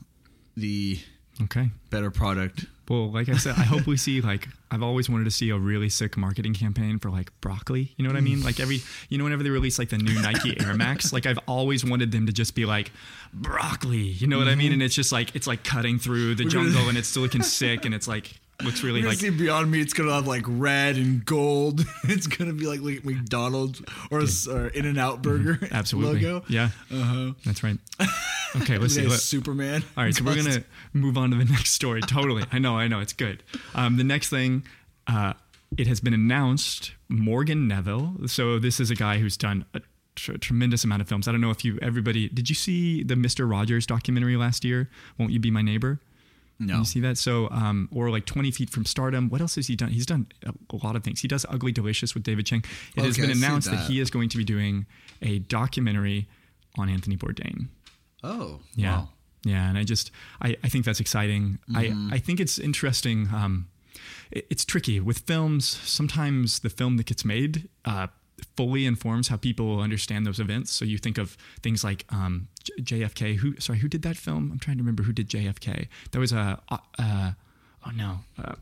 the 0.57 0.99
Okay. 1.43 1.69
better 1.91 2.09
product. 2.09 2.65
Well, 2.89 3.11
like 3.11 3.29
I 3.29 3.37
said, 3.37 3.55
I 3.57 3.63
hope 3.63 3.85
we 3.87 3.97
see 3.97 4.19
like 4.21 4.47
I've 4.71 4.81
always 4.81 5.07
wanted 5.09 5.25
to 5.25 5.31
see 5.31 5.49
a 5.51 5.57
really 5.57 5.89
sick 5.89 6.17
marketing 6.17 6.53
campaign 6.55 6.97
for 6.97 7.11
like 7.11 7.29
broccoli. 7.39 7.93
You 7.97 8.03
know 8.03 8.09
what 8.09 8.17
I 8.17 8.21
mean? 8.21 8.41
Like 8.41 8.59
every 8.59 8.79
you 9.09 9.17
know 9.19 9.25
whenever 9.25 9.43
they 9.43 9.49
release 9.51 9.77
like 9.77 9.89
the 9.89 9.97
new 9.99 10.19
Nike 10.21 10.59
Air 10.59 10.73
Max, 10.73 11.13
like 11.15 11.27
I've 11.27 11.39
always 11.47 11.85
wanted 11.85 12.11
them 12.11 12.25
to 12.25 12.33
just 12.33 12.55
be 12.55 12.65
like 12.65 12.91
broccoli. 13.31 13.97
You 13.97 14.25
know 14.27 14.39
what 14.39 14.47
I 14.47 14.55
mean? 14.55 14.67
Mm-hmm. 14.67 14.73
And 14.73 14.83
it's 14.83 14.95
just 14.95 15.11
like 15.11 15.35
it's 15.35 15.45
like 15.47 15.63
cutting 15.63 15.99
through 15.99 16.33
the 16.35 16.45
jungle 16.45 16.89
and 16.89 16.97
it's 16.99 17.07
still 17.09 17.21
looking 17.21 17.43
sick 17.43 17.85
and 17.85 17.93
it's 17.93 18.07
like 18.07 18.33
looks 18.63 18.83
really 18.83 19.01
like 19.01 19.17
see 19.17 19.29
Beyond 19.29 19.69
Meat. 19.71 19.81
It's 19.81 19.93
gonna 19.93 20.13
have 20.13 20.27
like 20.27 20.43
red 20.47 20.95
and 20.97 21.23
gold. 21.25 21.81
it's 22.03 22.27
gonna 22.27 22.53
be 22.53 22.65
like, 22.67 22.81
like 22.81 23.03
McDonald's 23.05 23.81
or, 24.11 24.21
or 24.53 24.67
In 24.69 24.85
and 24.85 24.97
Out 24.97 25.21
Burger 25.21 25.55
Mm-hmm. 25.55 25.73
absolutely 25.75 26.21
logo. 26.23 26.45
yeah. 26.47 26.69
Uh-huh. 26.91 27.33
That's 27.45 27.63
right. 27.63 27.77
Okay, 28.61 28.77
let's 28.77 28.95
see. 28.95 29.05
Let- 29.05 29.19
Superman. 29.19 29.83
All 29.97 30.05
right, 30.05 30.15
so 30.15 30.23
we're 30.23 30.35
gonna 30.37 30.63
move 30.93 31.17
on 31.17 31.29
to 31.31 31.35
the 31.35 31.43
next 31.43 31.71
story. 31.73 31.99
Totally, 31.99 32.45
I 32.53 32.57
know, 32.59 32.77
I 32.77 32.87
know, 32.87 33.01
it's 33.01 33.11
good. 33.11 33.43
Um, 33.73 33.97
the 33.97 34.05
next 34.05 34.29
thing, 34.29 34.63
uh, 35.07 35.33
it 35.77 35.87
has 35.87 35.99
been 35.99 36.13
announced. 36.13 36.93
Morgan 37.09 37.67
Neville. 37.67 38.15
So 38.27 38.57
this 38.57 38.79
is 38.79 38.89
a 38.89 38.95
guy 38.95 39.17
who's 39.17 39.35
done 39.35 39.65
a 39.73 39.81
tr- 40.15 40.37
tremendous 40.37 40.85
amount 40.85 41.01
of 41.01 41.09
films. 41.09 41.27
I 41.27 41.33
don't 41.33 41.41
know 41.41 41.49
if 41.51 41.65
you, 41.65 41.77
everybody, 41.81 42.29
did 42.29 42.47
you 42.47 42.55
see 42.55 43.03
the 43.03 43.17
Mister 43.17 43.45
Rogers 43.45 43.85
documentary 43.85 44.37
last 44.37 44.63
year? 44.63 44.89
Won't 45.17 45.33
you 45.33 45.39
be 45.41 45.51
my 45.51 45.61
neighbor? 45.61 45.99
No. 46.57 46.79
You 46.79 46.85
see 46.85 46.99
that? 47.01 47.17
So, 47.17 47.49
um, 47.51 47.89
or 47.91 48.09
like 48.09 48.25
20 48.25 48.49
Feet 48.51 48.69
from 48.69 48.85
Stardom. 48.85 49.29
What 49.29 49.41
else 49.41 49.55
has 49.55 49.67
he 49.67 49.75
done? 49.75 49.89
He's 49.89 50.05
done 50.05 50.27
a, 50.45 50.53
lot 50.85 50.95
of 50.95 51.03
things. 51.03 51.19
He 51.21 51.27
does 51.27 51.45
Ugly 51.49 51.73
Delicious 51.73 52.13
with 52.13 52.23
David 52.23 52.45
Chang. 52.45 52.63
It 52.95 53.03
has 53.03 53.17
been 53.17 53.29
announced 53.29 53.69
that. 53.69 53.77
that. 53.77 53.89
he 53.89 53.99
is 53.99 54.09
going 54.09 54.29
to 54.29 54.37
be 54.37 54.43
doing 54.45 54.85
a 55.21 55.39
documentary 55.39 56.27
on 56.77 56.87
Anthony 56.89 57.17
Bourdain. 57.17 57.67
Oh, 58.23 58.59
Yeah. 58.75 58.91
wow. 58.99 59.09
Yeah. 59.43 59.69
And 59.69 59.77
I 59.77 59.83
just, 59.83 60.11
I, 60.41 60.55
I 60.63 60.69
think 60.69 60.85
that's 60.85 60.99
exciting. 60.99 61.59
Mm-hmm. 61.69 62.09
I, 62.13 62.15
I 62.15 62.19
think 62.19 62.39
it's 62.39 62.57
interesting. 62.57 63.27
Um, 63.33 63.67
it- 64.31 64.47
it's 64.49 64.65
tricky 64.65 64.99
with 64.99 65.19
films. 65.19 65.65
Sometimes 65.67 66.59
the 66.59 66.69
film 66.69 66.97
that 66.97 67.05
gets 67.05 67.23
made, 67.25 67.67
uh, 67.85 68.07
fully 68.55 68.85
informs 68.85 69.27
how 69.27 69.37
people 69.37 69.79
understand 69.79 70.25
those 70.25 70.39
events. 70.39 70.71
So 70.71 70.85
you 70.85 70.97
think 70.97 71.17
of 71.17 71.37
things 71.61 71.83
like 71.83 72.05
um, 72.11 72.47
J- 72.63 73.01
JFK. 73.01 73.35
Who 73.37 73.59
sorry, 73.59 73.79
who 73.79 73.87
did 73.87 74.01
that 74.03 74.17
film? 74.17 74.49
I'm 74.51 74.59
trying 74.59 74.77
to 74.77 74.83
remember 74.83 75.03
who 75.03 75.13
did 75.13 75.29
JFK. 75.29 75.87
That 76.11 76.19
was 76.19 76.31
a 76.31 76.61
uh, 76.69 76.77
uh, 76.99 77.31
oh 77.85 77.91
no, 77.95 78.19
uh, 78.41 78.55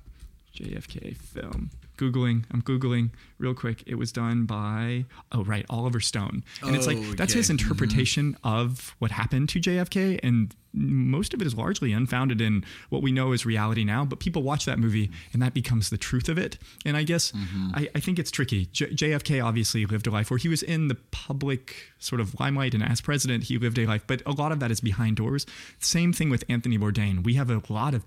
JFK 0.56 1.16
film. 1.18 1.72
Googling, 1.98 2.46
I'm 2.52 2.62
googling 2.62 3.12
real 3.38 3.54
quick. 3.54 3.84
It 3.86 3.96
was 3.96 4.12
done 4.12 4.46
by 4.46 5.06
oh 5.32 5.44
right, 5.44 5.66
Oliver 5.70 6.00
Stone, 6.00 6.44
and 6.62 6.76
it's 6.76 6.88
like 6.88 6.98
Oh, 6.98 7.14
that's 7.14 7.34
okay. 7.34 7.40
his 7.40 7.50
interpretation 7.50 8.38
of 8.44 8.96
what 9.00 9.12
happened 9.12 9.50
to 9.50 9.60
JFK, 9.60 10.20
and 10.24 10.56
most 10.74 11.34
of 11.34 11.42
it 11.42 11.46
is 11.46 11.56
largely 11.56 11.94
unfounded 11.94 12.42
in 12.42 12.66
what 12.90 13.04
we 13.04 13.12
know 13.12 13.32
is 13.32 13.46
reality 13.46 13.84
now. 13.84 14.06
But 14.06 14.20
people 14.20 14.42
watch 14.42 14.66
that 14.66 14.80
movie, 14.80 15.12
and 15.32 15.42
that 15.42 15.54
becomes 15.54 15.90
the 15.90 15.98
truth 15.98 16.30
of 16.30 16.38
it. 16.38 16.58
And 16.86 16.98
I 16.98 17.04
guess 17.04 17.32
mm-hmm. 17.32 17.72
I, 17.76 17.90
I 17.96 18.00
think 18.00 18.18
it's 18.20 18.32
tricky. 18.32 18.66
J- 18.68 18.90
JFK 18.90 19.44
obviously 19.44 19.86
lived 19.86 20.08
a 20.08 20.12
life 20.12 20.32
where 20.32 20.38
he 20.38 20.50
was 20.50 20.64
in 20.64 20.88
the 20.88 20.96
public 21.12 21.76
sort 22.00 22.20
of 22.22 22.40
limelight, 22.40 22.74
and 22.74 22.84
as 22.84 23.02
president, 23.02 23.46
he 23.46 23.58
lived 23.58 23.78
a 23.78 23.86
life. 23.86 24.04
But 24.08 24.22
a 24.26 24.32
lot 24.32 24.52
of 24.52 24.60
that 24.60 24.72
is 24.72 24.82
behind 24.82 25.18
doors. 25.18 25.46
Same 25.80 26.12
thing 26.12 26.30
with 26.30 26.44
Anthony 26.50 26.78
Bourdain. 26.78 27.24
We 27.24 27.36
have 27.36 27.50
a 27.50 27.62
lot 27.70 27.94
of 27.94 28.04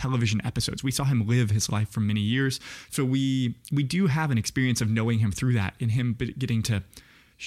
television 0.00 0.40
episodes. 0.44 0.82
We 0.82 0.90
saw 0.98 1.04
him 1.04 1.26
live 1.26 1.50
his 1.50 1.66
life 1.76 1.88
for 1.94 2.00
many 2.00 2.20
years. 2.34 2.54
So 2.90 3.04
we 3.04 3.54
we 3.78 3.82
do 3.96 4.06
have 4.18 4.30
an 4.34 4.38
experience 4.38 4.80
of 4.84 4.88
knowing 4.90 5.18
him 5.24 5.32
through 5.32 5.54
that 5.54 5.72
and 5.80 5.90
him 5.98 6.16
getting 6.38 6.62
to 6.70 6.82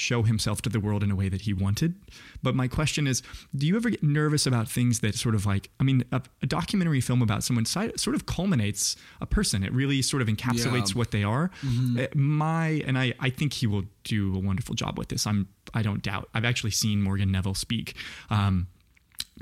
show 0.07 0.23
himself 0.23 0.59
to 0.59 0.69
the 0.69 0.79
world 0.79 1.03
in 1.03 1.11
a 1.11 1.15
way 1.15 1.29
that 1.29 1.41
he 1.41 1.53
wanted. 1.53 1.93
But 2.41 2.55
my 2.55 2.67
question 2.67 3.05
is, 3.05 3.21
do 3.55 3.67
you 3.67 3.75
ever 3.75 3.91
get 3.91 4.01
nervous 4.01 4.47
about 4.47 4.67
things 4.67 5.01
that 5.01 5.13
sort 5.13 5.35
of 5.35 5.45
like, 5.45 5.69
I 5.79 5.83
mean, 5.83 6.03
a, 6.11 6.19
a 6.41 6.47
documentary 6.47 6.99
film 6.99 7.21
about 7.21 7.43
someone 7.43 7.65
sort 7.65 8.15
of 8.15 8.25
culminates 8.25 8.95
a 9.21 9.27
person. 9.27 9.63
It 9.63 9.71
really 9.71 10.01
sort 10.01 10.23
of 10.23 10.27
encapsulates 10.27 10.89
Yeah. 10.89 10.97
what 10.99 11.11
they 11.11 11.23
are. 11.23 11.51
Uh, 11.63 12.07
My 12.15 12.81
and 12.87 12.97
I, 12.97 13.13
I 13.19 13.29
think 13.29 13.53
he 13.53 13.67
will 13.67 13.83
do 14.03 14.35
a 14.35 14.39
wonderful 14.39 14.73
job 14.73 14.97
with 14.97 15.09
this. 15.09 15.27
I'm 15.27 15.47
I 15.75 15.81
don't 15.83 16.01
doubt. 16.01 16.25
I've 16.33 16.45
actually 16.51 16.71
seen 16.83 16.97
Morgan 17.07 17.31
Neville 17.31 17.53
speak. 17.67 17.87
Um, 18.31 18.67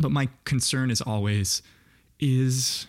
but 0.03 0.11
my 0.11 0.27
concern 0.43 0.91
is 0.91 1.01
always 1.01 1.61
is 2.19 2.87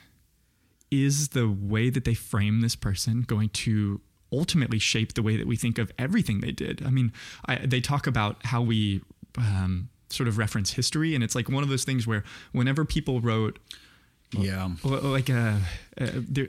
is 0.92 1.28
the 1.30 1.48
way 1.48 1.88
that 1.90 2.04
they 2.04 2.14
frame 2.14 2.60
this 2.60 2.76
person 2.76 3.22
going 3.22 3.48
to 3.48 4.00
ultimately 4.32 4.78
shape 4.78 5.14
the 5.14 5.22
way 5.22 5.36
that 5.36 5.46
we 5.46 5.56
think 5.56 5.78
of 5.78 5.90
everything 5.98 6.40
they 6.40 6.52
did 6.52 6.82
i 6.86 6.90
mean 6.90 7.12
I, 7.46 7.56
they 7.56 7.80
talk 7.80 8.06
about 8.06 8.36
how 8.46 8.60
we 8.62 9.00
um, 9.38 9.88
sort 10.10 10.28
of 10.28 10.36
reference 10.38 10.72
history 10.74 11.14
and 11.14 11.24
it's 11.24 11.34
like 11.34 11.48
one 11.48 11.62
of 11.62 11.68
those 11.70 11.84
things 11.84 12.06
where 12.06 12.22
whenever 12.52 12.84
people 12.84 13.20
wrote 13.20 13.58
Yeah. 14.38 14.70
like 14.84 15.28
a, 15.30 15.60
uh 16.00 16.06
there, 16.14 16.48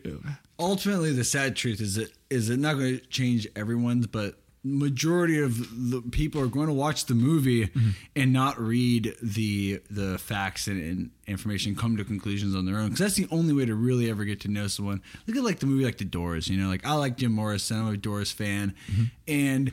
Ultimately, 0.60 1.12
the 1.12 1.24
sad 1.24 1.56
truth 1.56 1.82
is 1.82 1.96
that 1.96 2.12
is 2.30 2.50
it 2.50 2.60
not 2.60 2.76
going 2.76 3.00
to 3.00 3.06
change 3.08 3.48
everyone's, 3.56 4.06
but 4.08 4.38
majority 4.64 5.40
of 5.42 5.58
the 5.92 6.02
people 6.12 6.40
are 6.42 6.48
going 6.48 6.68
to 6.68 6.74
watch 6.74 7.06
the 7.06 7.14
movie 7.16 7.68
Mm-hmm. 7.68 7.90
and 8.16 8.32
not 8.34 8.60
read 8.60 9.14
the 9.22 9.82
the 9.90 10.18
facts 10.18 10.68
and, 10.68 10.82
and 10.82 11.10
information, 11.28 11.76
come 11.76 11.98
to 11.98 12.04
conclusions 12.06 12.56
on 12.56 12.66
their 12.66 12.78
own. 12.78 12.86
Because 12.88 13.00
that's 13.00 13.16
the 13.16 13.28
only 13.32 13.54
way 13.54 13.66
to 13.66 13.76
really 13.76 14.10
ever 14.10 14.24
get 14.26 14.40
to 14.42 14.48
know 14.48 14.68
someone. 14.68 15.02
Look 15.28 15.36
at 15.38 15.44
like 15.44 15.60
the 15.60 15.66
movie 15.66 15.84
like 15.86 15.98
The 15.98 16.06
Doors. 16.06 16.48
You 16.48 16.58
know, 16.58 16.68
like 16.70 16.86
I 16.86 16.94
like 16.94 17.18
Jim 17.18 17.32
Morrison. 17.34 17.80
I'm 17.80 17.88
a 17.94 17.98
Doors 17.98 18.32
fan, 18.32 18.74
Mm-hmm. 18.92 19.04
and 19.28 19.72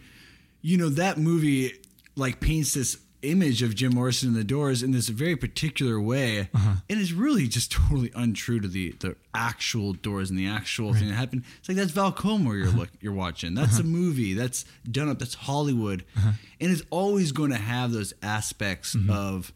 you 0.62 0.76
know 0.76 0.88
that 0.90 1.18
movie 1.18 1.72
like 2.16 2.40
paints 2.40 2.74
this 2.74 2.98
image 3.22 3.62
of 3.62 3.74
Jim 3.74 3.94
Morrison 3.94 4.28
and 4.28 4.36
the 4.36 4.44
Doors 4.44 4.82
in 4.82 4.92
this 4.92 5.08
very 5.08 5.36
particular 5.36 6.00
way, 6.00 6.48
Uh-huh. 6.54 6.74
and 6.88 7.00
it's 7.00 7.12
really 7.12 7.48
just 7.48 7.70
totally 7.80 8.10
untrue 8.14 8.60
to 8.60 8.68
the 8.68 8.94
the 9.00 9.16
actual 9.34 9.92
Doors 9.92 10.30
and 10.30 10.38
the 10.38 10.46
actual 10.46 10.94
thing 10.94 11.08
that 11.08 11.14
happened. 11.14 11.44
It's 11.58 11.68
like 11.68 11.76
that's 11.76 11.92
Val 11.92 12.12
Kilmer 12.12 12.56
you're 12.56 12.68
Uh-huh. 12.68 12.78
look 12.78 12.90
you're 13.00 13.12
watching. 13.12 13.54
That's 13.54 13.78
a 13.78 13.84
movie. 13.84 14.34
That's 14.34 14.64
done 14.90 15.08
up. 15.08 15.18
That's 15.18 15.34
Hollywood, 15.34 16.04
Uh-huh. 16.16 16.32
and 16.60 16.70
it's 16.72 16.82
always 16.90 17.32
going 17.32 17.50
to 17.50 17.56
have 17.58 17.92
those 17.92 18.12
aspects 18.22 18.94
Mm-hmm. 18.94 19.10
of 19.10 19.52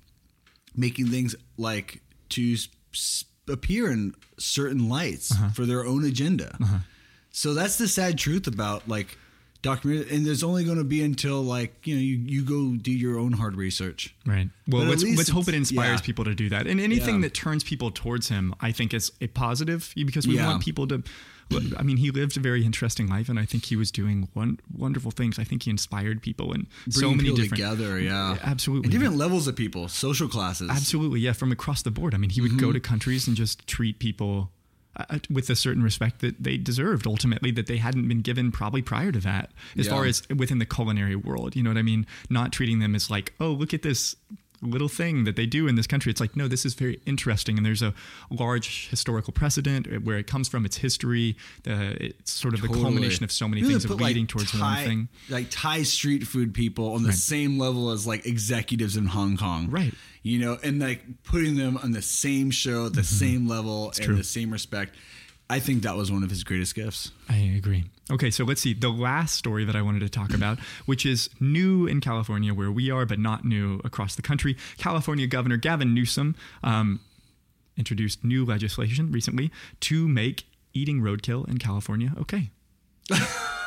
making 0.77 1.07
things 1.09 1.35
like 1.57 2.01
to 2.31 2.53
s- 2.55 2.69
s- 2.93 3.25
appear 3.49 3.91
in 3.93 4.15
certain 4.39 4.89
lights 4.89 5.31
Uh-huh. 5.33 5.51
for 5.51 5.67
their 5.67 5.85
own 5.87 6.05
agenda. 6.05 6.59
So 7.31 7.53
that's 7.55 7.77
the 7.79 7.89
sad 7.89 8.17
truth 8.19 8.47
about 8.47 8.89
like 8.89 9.19
documentary, 9.65 10.15
and 10.15 10.25
there's 10.25 10.45
only 10.45 10.63
going 10.65 10.79
to 10.79 10.85
be 10.85 11.03
until 11.03 11.43
like 11.43 11.85
you 11.87 11.95
know 11.97 12.01
you, 12.01 12.17
you 12.17 12.43
go 12.45 12.77
do 12.77 12.93
your 12.93 13.19
own 13.19 13.33
hard 13.33 13.57
research. 13.57 14.15
Right. 14.25 14.49
Well, 14.69 14.83
But 14.83 14.91
let's 14.91 15.05
let's 15.05 15.29
hope 15.31 15.49
it 15.49 15.55
inspires 15.55 16.01
yeah. 16.01 16.07
people 16.07 16.25
to 16.27 16.35
do 16.37 16.49
that. 16.51 16.69
And 16.69 16.81
anything 16.81 17.17
Yeah. 17.17 17.23
that 17.23 17.35
turns 17.35 17.65
people 17.65 17.91
towards 17.91 18.29
him, 18.29 18.55
I 18.61 18.71
think, 18.71 18.95
is 18.95 19.11
a 19.21 19.27
positive 19.27 19.93
because 19.97 20.29
we 20.29 20.37
Yeah. 20.37 20.47
want 20.47 20.63
people 20.63 20.87
to. 20.89 21.03
I 21.77 21.83
mean, 21.83 21.99
he 21.99 22.11
lived 22.11 22.39
a 22.39 22.41
very 22.41 22.65
interesting 22.65 23.07
life, 23.07 23.29
and 23.29 23.39
I 23.39 23.45
think 23.45 23.67
he 23.67 23.77
was 23.77 23.91
doing 23.91 24.29
one 24.33 24.59
wonderful 24.73 25.11
things. 25.11 25.39
I 25.39 25.45
think 25.45 25.65
he 25.65 25.71
inspired 25.71 26.23
people 26.23 26.53
in 26.55 26.67
so 26.89 27.11
many 27.11 27.25
people 27.25 27.37
different. 27.37 27.51
together, 27.63 28.01
yeah, 28.01 28.39
Absolutely. 28.43 28.87
and 28.87 28.93
different 28.93 29.17
levels 29.17 29.47
of 29.47 29.55
people, 29.55 29.87
social 29.89 30.27
classes. 30.27 30.71
Absolutely, 30.71 31.21
yeah, 31.21 31.35
from 31.35 31.53
across 31.53 31.83
the 31.83 31.91
board. 31.91 32.15
I 32.15 32.17
mean, 32.17 32.31
he 32.31 32.41
would 32.41 32.53
Mm-hmm. 32.53 32.61
go 32.61 32.73
to 32.73 32.81
countries 32.81 33.29
and 33.29 33.37
just 33.37 33.67
treat 33.67 33.99
people 33.99 34.53
uh, 34.97 35.19
with 35.31 35.51
a 35.51 35.57
certain 35.57 35.83
respect 35.83 36.21
that 36.21 36.43
they 36.43 36.57
deserved 36.57 37.07
ultimately 37.07 37.51
that 37.51 37.67
they 37.67 37.77
hadn't 37.79 38.07
been 38.09 38.21
given 38.21 38.53
probably 38.53 38.83
prior 38.83 39.11
to 39.13 39.21
that 39.21 39.51
as 39.79 39.87
Yeah. 39.87 39.93
far 39.93 40.05
as 40.05 40.23
within 40.35 40.59
the 40.59 40.67
culinary 40.67 41.17
world 41.17 41.57
you 41.57 41.63
know 41.63 41.71
what 41.71 41.77
i 41.79 41.83
mean 41.83 42.07
not 42.31 42.53
treating 42.53 42.79
them 42.79 42.95
as 42.95 43.11
like 43.11 43.33
oh 43.41 43.51
look 43.51 43.75
at 43.75 43.83
this 43.83 44.15
little 44.63 44.89
thing 44.89 45.25
that 45.25 45.37
they 45.37 45.45
do 45.47 45.67
in 45.69 45.75
this 45.75 45.87
country 45.87 46.11
it's 46.11 46.21
like 46.21 46.35
no 46.37 46.49
this 46.49 46.65
is 46.65 46.73
very 46.75 46.99
interesting 47.05 47.59
and 47.59 47.67
there's 47.67 47.83
a 47.83 47.93
large 48.31 48.89
historical 48.89 49.33
precedent 49.33 49.87
where 50.05 50.17
it 50.17 50.27
comes 50.27 50.49
from 50.49 50.65
its 50.65 50.79
history 50.79 51.37
the 51.65 52.03
it's 52.03 52.33
sort 52.33 52.55
of 52.55 52.63
the 52.63 52.69
culmination 52.69 53.25
of 53.25 53.31
so 53.33 53.47
many 53.47 53.61
Really 53.63 53.75
things 53.75 53.85
of 53.85 53.91
put, 53.91 54.01
like, 54.01 54.09
leading 54.09 54.27
towards 54.27 54.53
Thai, 54.53 54.59
one 54.77 54.85
thing 54.87 55.09
Like 55.29 55.47
Thai 55.51 55.83
street 55.83 56.27
food 56.27 56.55
people 56.55 56.95
on 56.95 57.03
the 57.03 57.09
Right. 57.11 57.19
same 57.19 57.59
level 57.59 57.91
as 57.91 58.07
like 58.07 58.25
executives 58.27 58.97
in 58.97 59.07
Hong 59.07 59.37
Kong. 59.37 59.69
Right. 59.71 59.93
You 60.23 60.39
know, 60.39 60.59
and 60.63 60.79
like 60.81 61.03
putting 61.25 61.57
them 61.57 61.77
on 61.77 61.91
the 61.93 62.01
same 62.01 62.51
show, 62.51 62.89
the 62.89 63.05
same 63.05 63.47
level, 63.47 63.87
and 63.87 63.95
Mm-hmm. 63.97 64.05
true. 64.05 64.17
the 64.17 64.25
same 64.25 64.51
respect. 64.51 64.95
I 65.51 65.59
think 65.61 65.83
that 65.83 65.95
was 65.97 66.11
one 66.11 66.23
of 66.23 66.31
his 66.31 66.43
greatest 66.45 66.75
gifts. 66.75 67.11
I 67.29 67.37
agree. 67.37 67.85
Okay, 68.11 68.31
so 68.31 68.45
let's 68.45 68.61
see. 68.61 68.75
The 68.75 68.91
last 68.91 69.35
story 69.35 69.65
that 69.65 69.75
I 69.75 69.81
wanted 69.83 70.01
to 70.01 70.09
talk 70.09 70.35
about, 70.35 70.59
which 70.87 71.07
is 71.07 71.31
new 71.41 71.87
in 71.87 72.01
California, 72.01 72.53
where 72.53 72.71
we 72.71 72.91
are, 72.91 73.07
but 73.07 73.19
not 73.19 73.45
new 73.45 73.81
across 73.85 74.15
the 74.15 74.23
country. 74.23 74.57
California 74.77 75.27
Governor 75.27 75.57
Gavin 75.57 75.95
Newsom 75.95 76.37
um, 76.63 77.01
introduced 77.77 78.23
new 78.23 78.45
legislation 78.45 79.11
recently 79.11 79.51
to 79.81 80.07
make 80.07 80.47
eating 80.75 81.01
roadkill 81.01 81.49
in 81.49 81.59
California 81.59 82.13
okay. 82.19 82.51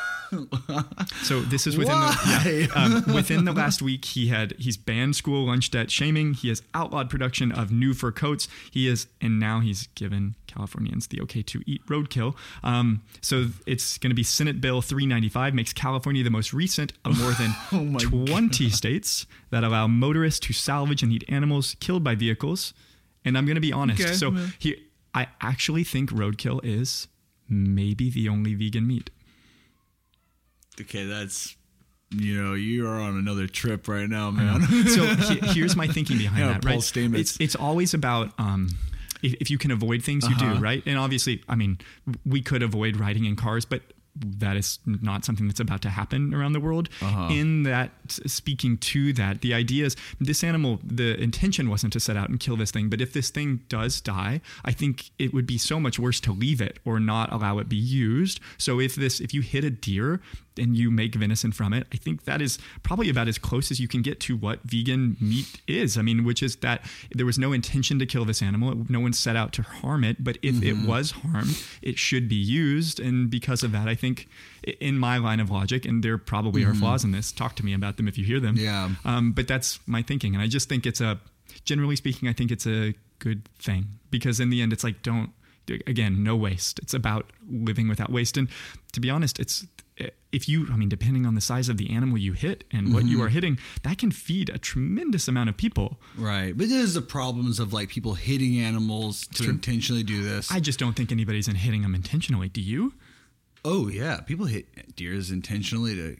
so 1.22 1.40
this 1.40 1.66
is 1.66 1.76
within 1.76 1.94
the, 1.94 2.68
Why? 2.74 2.82
um, 2.82 3.14
within 3.14 3.44
the 3.44 3.52
last 3.52 3.82
week, 3.82 4.04
he 4.04 4.28
had 4.28 4.54
he's 4.58 4.76
banned 4.76 5.16
school 5.16 5.46
lunch 5.46 5.70
debt 5.70 5.90
shaming. 5.90 6.34
He 6.34 6.48
has 6.48 6.62
outlawed 6.74 7.10
production 7.10 7.52
of 7.52 7.70
new 7.70 7.94
fur 7.94 8.12
coats. 8.12 8.48
He 8.70 8.88
is, 8.88 9.06
and 9.20 9.40
now 9.40 9.60
he's 9.60 9.86
given 9.94 10.34
Californians 10.46 11.06
the 11.08 11.20
okay 11.22 11.42
to 11.42 11.62
eat 11.66 11.84
roadkill. 11.86 12.36
Um, 12.62 13.02
so 13.20 13.46
it's 13.66 13.98
going 13.98 14.10
to 14.10 14.16
be 14.16 14.22
Senate 14.22 14.60
Bill 14.60 14.82
395 14.82 15.54
makes 15.54 15.72
California 15.72 16.24
the 16.24 16.30
most 16.30 16.52
recent 16.52 16.92
of 17.04 17.18
more 17.18 17.32
than 17.32 17.54
Oh 17.72 17.84
my 17.84 17.98
20 17.98 18.68
states 18.70 19.26
that 19.50 19.64
allow 19.64 19.86
motorists 19.86 20.40
to 20.46 20.52
salvage 20.52 21.02
and 21.02 21.12
eat 21.12 21.24
animals 21.28 21.76
killed 21.80 22.04
by 22.04 22.14
vehicles. 22.14 22.74
And 23.24 23.36
I'm 23.36 23.46
going 23.46 23.56
to 23.56 23.60
be 23.60 23.72
honest. 23.72 24.00
Okay. 24.00 24.12
So 24.14 24.32
he, 24.58 24.82
I 25.14 25.28
actually 25.40 25.84
think 25.84 26.10
roadkill 26.10 26.60
is 26.62 27.08
maybe 27.48 28.10
the 28.10 28.28
only 28.28 28.54
vegan 28.54 28.86
meat. 28.86 29.10
Okay, 30.80 31.04
that's 31.04 31.56
you 32.10 32.42
know 32.42 32.54
you 32.54 32.86
are 32.88 33.00
on 33.00 33.16
another 33.18 33.46
trip 33.46 33.86
right 33.88 34.08
now, 34.08 34.30
man. 34.30 34.62
so 34.86 35.04
he- 35.04 35.40
here's 35.52 35.76
my 35.76 35.86
thinking 35.86 36.18
behind 36.18 36.38
Yeah, 36.44 36.52
that, 36.54 36.64
right? 36.64 36.78
Stamets. 36.78 37.18
It's 37.18 37.40
it's 37.40 37.54
always 37.56 37.94
about 37.94 38.32
um, 38.38 38.68
if, 39.22 39.34
if 39.34 39.50
you 39.50 39.58
can 39.58 39.70
avoid 39.70 40.02
things, 40.02 40.24
you 40.28 40.34
Uh-huh. 40.36 40.54
do, 40.54 40.60
right? 40.60 40.82
And 40.86 40.98
obviously, 40.98 41.42
I 41.48 41.54
mean, 41.56 41.78
we 42.24 42.40
could 42.40 42.62
avoid 42.62 42.96
riding 42.96 43.24
in 43.24 43.36
cars, 43.36 43.64
but 43.64 43.82
that 44.20 44.56
is 44.56 44.80
not 44.84 45.24
something 45.24 45.46
that's 45.46 45.60
about 45.60 45.80
to 45.82 45.90
happen 45.90 46.34
around 46.34 46.52
the 46.52 46.58
world. 46.58 46.88
Uh-huh. 47.00 47.28
In 47.30 47.62
that, 47.64 47.90
speaking 48.08 48.76
to 48.78 49.12
that, 49.12 49.42
the 49.42 49.54
idea 49.54 49.84
is 49.86 49.94
this 50.18 50.42
animal. 50.42 50.80
The 50.82 51.20
intention 51.22 51.68
wasn't 51.70 51.92
to 51.92 52.00
set 52.00 52.16
out 52.16 52.28
and 52.28 52.40
kill 52.40 52.56
this 52.56 52.72
thing, 52.72 52.88
but 52.88 53.00
if 53.00 53.12
this 53.12 53.30
thing 53.30 53.60
does 53.68 54.00
die, 54.00 54.40
I 54.64 54.72
think 54.72 55.10
it 55.20 55.32
would 55.32 55.46
be 55.46 55.56
so 55.58 55.78
much 55.78 56.00
worse 56.00 56.18
to 56.20 56.32
leave 56.32 56.60
it 56.60 56.80
or 56.84 56.98
not 56.98 57.32
allow 57.32 57.58
it 57.58 57.68
be 57.68 57.76
used. 57.76 58.40
So 58.56 58.80
if 58.80 58.96
this, 58.96 59.20
if 59.20 59.32
you 59.34 59.40
hit 59.42 59.62
a 59.62 59.70
deer 59.70 60.20
and 60.58 60.76
you 60.76 60.90
make 60.90 61.14
venison 61.14 61.52
from 61.52 61.72
it, 61.72 61.86
I 61.92 61.96
think 61.96 62.24
that 62.24 62.42
is 62.42 62.58
probably 62.82 63.08
about 63.08 63.28
as 63.28 63.38
close 63.38 63.70
as 63.70 63.80
you 63.80 63.88
can 63.88 64.02
get 64.02 64.20
to 64.20 64.36
what 64.36 64.62
vegan 64.62 65.16
meat 65.20 65.60
is. 65.66 65.96
I 65.96 66.02
mean, 66.02 66.24
which 66.24 66.42
is 66.42 66.56
that 66.56 66.84
there 67.14 67.26
was 67.26 67.38
no 67.38 67.52
intention 67.52 67.98
to 68.00 68.06
kill 68.06 68.24
this 68.24 68.42
animal. 68.42 68.86
No 68.88 69.00
one 69.00 69.12
set 69.12 69.36
out 69.36 69.52
to 69.54 69.62
harm 69.62 70.04
it, 70.04 70.22
but 70.22 70.38
if 70.42 70.62
it 70.62 70.76
was 70.86 71.12
harmed, 71.12 71.56
it 71.82 71.98
should 71.98 72.28
be 72.28 72.36
used. 72.36 73.00
And 73.00 73.30
because 73.30 73.62
of 73.62 73.72
that, 73.72 73.88
I 73.88 73.94
think 73.94 74.28
in 74.80 74.98
my 74.98 75.18
line 75.18 75.40
of 75.40 75.50
logic, 75.50 75.84
and 75.84 76.02
there 76.02 76.18
probably 76.18 76.64
are 76.64 76.74
flaws 76.74 77.04
in 77.04 77.12
this, 77.12 77.32
talk 77.32 77.54
to 77.56 77.64
me 77.64 77.72
about 77.74 77.96
them 77.96 78.08
if 78.08 78.18
you 78.18 78.24
hear 78.24 78.40
them. 78.40 78.56
Yeah. 78.56 78.90
Um, 79.04 79.32
but 79.32 79.48
that's 79.48 79.80
my 79.86 80.02
thinking. 80.02 80.34
And 80.34 80.42
I 80.42 80.46
just 80.48 80.68
think 80.68 80.86
it's 80.86 81.00
a, 81.00 81.18
generally 81.64 81.96
speaking, 81.96 82.28
I 82.28 82.32
think 82.32 82.50
it's 82.50 82.66
a 82.66 82.94
good 83.18 83.48
thing 83.58 83.86
because 84.10 84.40
in 84.40 84.50
the 84.50 84.62
end, 84.62 84.72
it's 84.72 84.84
like, 84.84 85.02
don't, 85.02 85.30
again, 85.86 86.24
no 86.24 86.34
waste. 86.34 86.78
It's 86.80 86.94
about 86.94 87.30
living 87.50 87.88
without 87.88 88.10
waste. 88.10 88.36
And 88.36 88.48
to 88.92 89.00
be 89.00 89.10
honest, 89.10 89.38
it's, 89.38 89.66
Eh, 89.98 90.10
if 90.30 90.48
you, 90.48 90.66
I 90.70 90.76
mean, 90.76 90.88
depending 90.90 91.24
on 91.24 91.34
the 91.34 91.40
size 91.40 91.68
of 91.68 91.78
the 91.78 91.90
animal 91.90 92.18
you 92.18 92.34
hit 92.34 92.64
and 92.70 92.92
what 92.92 93.04
you 93.04 93.16
mm-hmm. 93.16 93.26
are 93.26 93.28
hitting, 93.30 93.58
that 93.82 93.96
can 93.96 94.10
feed 94.10 94.50
a 94.50 94.58
tremendous 94.58 95.26
amount 95.26 95.48
of 95.48 95.56
people. 95.56 95.98
right, 96.16 96.56
but 96.56 96.68
there's 96.68 96.94
the 96.94 97.02
problems 97.02 97.58
of 97.58 97.72
like 97.72 97.88
people 97.88 98.14
hitting 98.14 98.60
animals 98.60 99.26
to 99.34 99.48
intentionally 99.48 100.02
do 100.02 100.22
this. 100.22 100.50
I 100.50 100.60
just 100.60 100.78
don't 100.78 100.94
think 100.94 101.10
anybody's 101.10 101.48
in 101.48 101.54
hitting 101.54 101.82
them 101.82 101.94
intentionally. 101.94 102.48
Do 102.48 102.60
you? 102.60 102.92
oh 103.64 103.88
yeah, 103.88 104.20
people 104.20 104.46
hit 104.46 104.96
deers 104.96 105.30
intentionally 105.30 105.94
to 105.94 106.16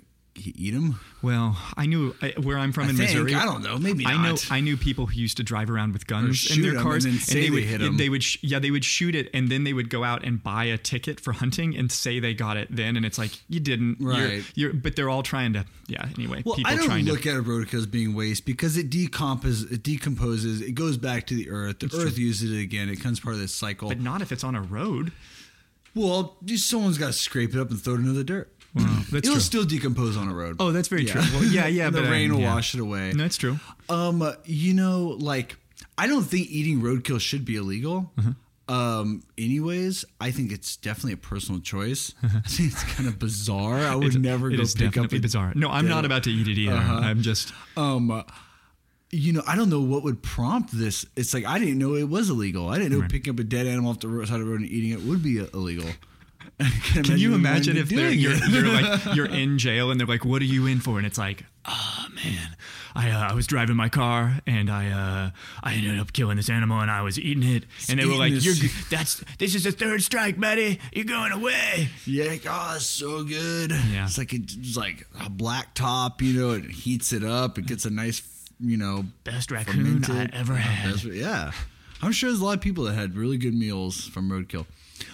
e- 0.47 0.53
eat 0.57 0.73
them. 0.75 1.01
Well, 1.23 1.57
I 1.77 1.87
knew 1.87 2.15
I, 2.23 2.35
where 2.43 2.59
I'm 2.59 2.73
from 2.73 2.85
I 2.87 2.91
in 2.91 2.97
think. 2.97 3.11
Missouri. 3.11 3.35
I 3.35 3.45
don't 3.45 3.63
know. 3.63 3.77
Maybe 3.79 4.07
I 4.07 4.23
know. 4.23 4.37
I 4.51 4.61
knew 4.61 4.77
people 4.77 5.07
who 5.07 5.19
used 5.21 5.37
to 5.39 5.43
drive 5.43 5.69
around 5.71 5.93
with 5.93 6.07
guns 6.07 6.51
in 6.55 6.63
their 6.63 6.75
cars, 6.81 7.05
and 7.05 7.19
say 7.19 7.35
they 7.35 7.41
they 7.47 7.51
would 7.51 7.65
hit 7.65 7.97
they 7.99 8.09
would 8.09 8.23
sh- 8.23 8.39
yeah 8.43 8.59
they 8.59 8.71
would 8.71 8.85
shoot 8.85 9.15
it, 9.15 9.29
and 9.35 9.49
then 9.49 9.65
they 9.65 9.73
would 9.73 9.91
go 9.91 10.05
out 10.05 10.25
and 10.25 10.43
buy 10.43 10.65
a 10.65 10.79
ticket 10.79 11.19
for 11.21 11.33
hunting 11.33 11.77
and 11.77 11.91
say 11.91 12.21
they 12.21 12.35
got 12.35 12.57
it 12.57 12.69
then, 12.71 12.97
and 12.97 13.05
it's 13.05 13.19
like 13.19 13.33
you 13.49 13.61
didn't, 13.61 14.01
You're- 14.01 14.15
Right. 14.37 14.45
You're, 14.55 14.73
but 14.73 14.95
they're 14.97 15.11
all 15.11 15.23
trying 15.23 15.53
to 15.55 15.65
yeah. 15.89 16.07
Anyway, 16.17 16.43
Well, 16.45 16.55
people 16.57 16.71
I 16.73 16.77
don't 16.77 17.05
look 17.05 17.23
to 17.23 17.31
at 17.31 17.37
a 17.39 17.43
roadkill 17.43 17.75
as 17.75 17.87
being 17.87 18.15
waste 18.15 18.45
because 18.47 18.77
it 18.77 18.91
decomposes. 18.91 19.71
It 19.73 19.83
decomposes. 19.83 20.61
It 20.61 20.73
goes 20.73 20.97
back 20.99 21.27
to 21.29 21.35
the 21.35 21.49
earth. 21.51 21.79
The 21.81 21.91
earth 21.97 22.19
uses 22.19 22.53
it 22.53 22.61
again. 22.61 22.89
It 22.89 22.97
becomes 22.97 23.21
part 23.21 23.35
of 23.35 23.41
this 23.41 23.55
cycle. 23.55 23.89
but 23.89 24.01
not 24.01 24.21
if 24.23 24.31
it's 24.31 24.45
on 24.45 24.55
a 24.55 24.61
road. 24.63 25.13
well, 25.95 26.37
just 26.45 26.69
someone's 26.69 26.99
got 26.99 27.07
to 27.09 27.13
scrape 27.13 27.55
it 27.55 27.61
up 27.61 27.71
and 27.71 27.81
throw 27.81 27.95
it 27.95 27.99
into 28.01 28.13
the 28.13 28.23
dirt. 28.25 28.53
Well, 28.75 28.85
that's 28.87 29.27
It'll 29.27 29.33
true. 29.33 29.41
still 29.41 29.65
decompose 29.65 30.17
on 30.17 30.29
a 30.29 30.35
road. 30.35 30.57
Oh, 30.61 30.73
that's 30.73 30.89
very 30.89 31.05
true. 31.05 31.21
Well, 31.35 31.45
yeah, 31.45 31.67
yeah, 31.67 31.91
the 31.91 32.03
but, 32.03 32.11
rain 32.11 32.33
will 32.33 32.41
yeah. 32.41 32.55
wash 32.55 32.75
it 32.75 32.81
away. 32.81 33.13
No, 33.15 33.23
that's 33.25 33.37
true. 33.37 33.59
Um, 33.89 34.23
you 34.45 34.75
know, 34.75 35.17
like 35.19 35.57
I 35.97 36.07
don't 36.07 36.23
think 36.25 36.49
eating 36.51 36.81
roadkill 36.83 37.21
should 37.21 37.45
be 37.45 37.57
illegal. 37.57 38.13
Uh-huh. 38.19 38.33
Um, 38.69 39.23
anyways, 39.39 40.05
I 40.21 40.31
think 40.31 40.53
it's 40.53 40.77
definitely 40.77 41.15
a 41.15 41.17
personal 41.17 41.61
choice. 41.63 42.13
I 42.23 42.29
think 42.41 42.73
it's 42.73 42.85
kind 42.85 43.09
of 43.09 43.19
bizarre. 43.19 43.79
I 43.79 43.95
would 43.95 44.21
never 44.21 44.51
It 44.51 44.59
go 44.59 44.65
pick 44.77 44.99
up 44.99 45.13
a 45.13 45.19
bizarre. 45.19 45.53
No, 45.55 45.71
I'm 45.71 45.89
not 45.89 46.05
about 46.05 46.25
to 46.25 46.31
eat 46.31 46.47
it 46.49 46.59
either. 46.59 46.77
Uh-huh. 46.77 47.01
I'm 47.03 47.23
just 47.23 47.53
Um, 47.79 48.11
uh, 48.11 48.23
you 49.11 49.33
know, 49.33 49.43
I 49.47 49.57
don't 49.57 49.71
know 49.71 49.81
what 49.81 50.03
would 50.05 50.23
prompt 50.23 50.77
this. 50.79 51.07
It's 51.17 51.33
like 51.33 51.47
I 51.47 51.59
didn't 51.59 51.79
know 51.79 51.95
it 51.95 52.11
was 52.11 52.29
illegal. 52.29 52.69
I 52.69 52.77
didn't 52.77 52.93
know 52.93 53.01
Right. 53.01 53.11
picking 53.11 53.33
up 53.33 53.39
a 53.41 53.45
dead 53.45 53.67
animal 53.67 53.91
off 53.93 54.01
the 54.01 54.27
side 54.27 54.35
of 54.39 54.41
the 54.47 54.53
road 54.53 54.61
and 54.61 54.69
eating 54.69 54.91
it 54.91 55.01
would 55.03 55.23
be 55.23 55.39
illegal. 55.39 55.89
Can 56.93 57.19
you 57.19 57.35
imagine 57.35 57.77
if 57.77 57.89
they're, 57.89 58.11
you're, 58.11 58.35
you're 58.35 58.67
like 58.67 59.05
you're 59.15 59.27
in 59.27 59.59
jail 59.59 59.91
and 59.93 60.01
they're 60.01 60.07
like, 60.09 60.25
"What 60.25 60.43
are 60.43 60.47
you 60.47 60.67
in 60.67 60.81
for?" 60.81 60.99
And 60.99 61.07
it's 61.07 61.19
like, 61.19 61.45
oh 61.67 62.07
man, 62.17 62.57
I 62.97 63.11
uh, 63.11 63.31
I 63.31 63.35
was 63.35 63.47
driving 63.47 63.77
my 63.77 63.89
car 63.89 64.41
and 64.45 64.69
I 64.69 64.91
uh, 64.91 65.31
I 65.63 65.75
ended 65.75 66.01
up 66.01 66.13
killing 66.13 66.37
this 66.37 66.51
animal 66.51 66.81
and 66.81 66.91
I 66.91 67.03
was 67.03 67.17
eating 67.19 67.45
it 67.45 67.65
and 67.89 68.01
they 68.01 68.07
were 68.07 68.15
like, 68.15 68.33
this- 68.33 68.45
you're 68.45 68.71
that's 68.91 69.23
this 69.39 69.55
is 69.55 69.63
the 69.65 69.71
third 69.73 70.03
strike, 70.03 70.41
buddy. 70.41 70.81
You're 70.93 71.05
going 71.05 71.31
away. 71.31 71.91
Yeah, 72.07 72.25
like, 72.27 72.45
oh, 72.49 72.73
it's 72.75 72.87
so 72.87 73.23
good. 73.23 73.71
Yeah. 73.71 74.07
It's 74.07 74.19
like 74.19 74.33
it's 74.33 74.77
like 74.77 75.07
a 75.25 75.31
black 75.31 75.75
top, 75.75 76.21
you 76.23 76.33
know, 76.41 76.51
it 76.55 76.65
heats 76.65 77.13
it 77.13 77.23
up. 77.23 77.57
It 77.59 77.67
gets 77.67 77.85
a 77.85 77.91
nice, 77.91 78.23
you 78.59 78.77
know, 78.79 79.05
Best 79.23 79.53
raccoon 79.53 80.03
I 80.03 80.07
fermented- 80.07 80.35
ever 80.35 80.57
had. 80.57 80.91
that's 80.93 81.05
what- 81.05 81.15
yeah. 81.15 81.53
I'm 82.03 82.11
sure 82.13 82.31
there's 82.31 82.41
a 82.41 82.45
lot 82.45 82.55
of 82.55 82.61
people 82.61 82.85
that 82.85 82.95
had 82.95 83.17
really 83.17 83.37
good 83.39 83.55
meals 83.55 84.07
from 84.09 84.29
roadkill. 84.31 84.67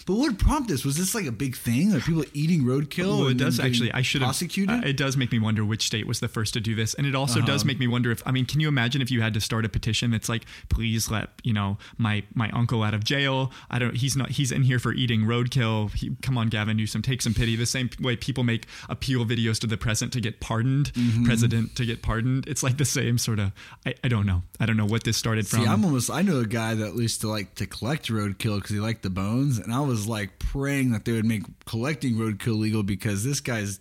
But 0.07 0.15
what 0.17 0.39
prompted 0.39 0.75
this? 0.75 0.85
Was 0.85 0.97
this 0.97 1.15
like 1.15 1.27
a 1.27 1.33
big 1.33 1.57
thing? 1.57 1.93
Like 1.93 2.05
people 2.05 2.25
eating 2.35 2.63
roadkill? 2.65 3.19
Well, 3.21 3.29
it 3.29 3.37
does 3.39 3.59
actually. 3.61 3.93
I 3.93 4.03
should 4.03 4.21
have 4.23 4.29
prosecuted. 4.29 4.85
uh, 4.85 4.87
it 4.89 4.97
does 4.97 5.17
make 5.17 5.33
me 5.33 5.39
wonder 5.39 5.65
which 5.65 5.87
state 5.87 6.07
was 6.07 6.21
the 6.21 6.29
first 6.29 6.55
to 6.55 6.61
do 6.61 6.75
this, 6.75 6.95
and 6.95 7.07
it 7.07 7.15
also 7.15 7.39
Uh-huh. 7.39 7.47
does 7.47 7.65
make 7.65 7.79
me 7.79 7.87
wonder 7.87 8.11
if. 8.11 8.23
I 8.27 8.31
mean, 8.33 8.47
can 8.47 8.61
you 8.61 8.69
imagine 8.69 9.01
if 9.03 9.11
you 9.11 9.21
had 9.23 9.35
to 9.35 9.41
start 9.41 9.65
a 9.65 9.69
petition 9.69 10.11
that's 10.11 10.29
like, 10.29 10.45
please 10.69 11.11
let 11.11 11.31
you 11.43 11.53
know 11.53 11.79
my 11.99 12.23
my 12.35 12.51
uncle 12.51 12.83
out 12.83 12.95
of 12.95 13.05
jail. 13.05 13.51
I 13.71 13.79
don't. 13.79 13.95
He's 13.97 14.17
not. 14.17 14.31
He's 14.31 14.53
in 14.53 14.63
here 14.63 14.79
for 14.79 14.93
eating 14.93 15.23
roadkill. 15.23 15.93
He, 15.95 16.11
come 16.23 16.37
on, 16.39 16.49
Gavin 16.49 16.77
Newsom, 16.77 17.03
take 17.03 17.23
some 17.23 17.35
pity. 17.35 17.57
The 17.57 17.67
same 17.67 17.91
way 18.01 18.17
people 18.17 18.45
make 18.45 18.67
appeal 18.89 19.25
videos 19.25 19.59
to 19.61 19.67
the 19.67 19.77
president 19.77 20.13
to 20.15 20.21
get 20.21 20.41
pardoned, 20.41 20.93
Mm-hmm. 20.95 21.25
president 21.25 21.77
to 21.77 21.85
get 21.87 22.03
pardoned. 22.03 22.47
It's 22.47 22.63
like 22.63 22.77
the 22.79 22.85
same 22.85 23.17
sort 23.19 23.39
of. 23.39 23.53
I, 23.87 23.95
I 24.05 24.09
don't 24.09 24.27
know. 24.27 24.43
I 24.61 24.67
don't 24.67 24.77
know 24.77 24.87
what 24.87 25.05
this 25.05 25.17
started 25.17 25.47
from. 25.47 25.61
See, 25.61 25.67
I'm 25.67 25.85
almost. 25.85 26.11
I 26.11 26.23
know 26.23 26.39
a 26.41 26.47
guy 26.47 26.75
that 26.75 26.95
used 26.97 27.21
to 27.23 27.29
like 27.29 27.55
to 27.57 27.67
collect 27.67 28.09
roadkill 28.09 28.57
because 28.57 28.71
he 28.71 28.81
liked 28.81 29.03
the 29.03 29.11
bones, 29.11 29.59
and 29.59 29.73
I 29.73 29.81
was 29.81 29.94
like 30.07 30.39
praying 30.39 30.93
that 30.93 31.05
they 31.05 31.13
would 31.13 31.25
make 31.25 31.43
collecting 31.67 32.15
roadkill 32.15 32.59
legal 32.59 32.83
because 32.83 33.25
this 33.25 33.41
guy's 33.41 33.81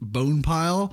bone 0.00 0.42
pile 0.42 0.92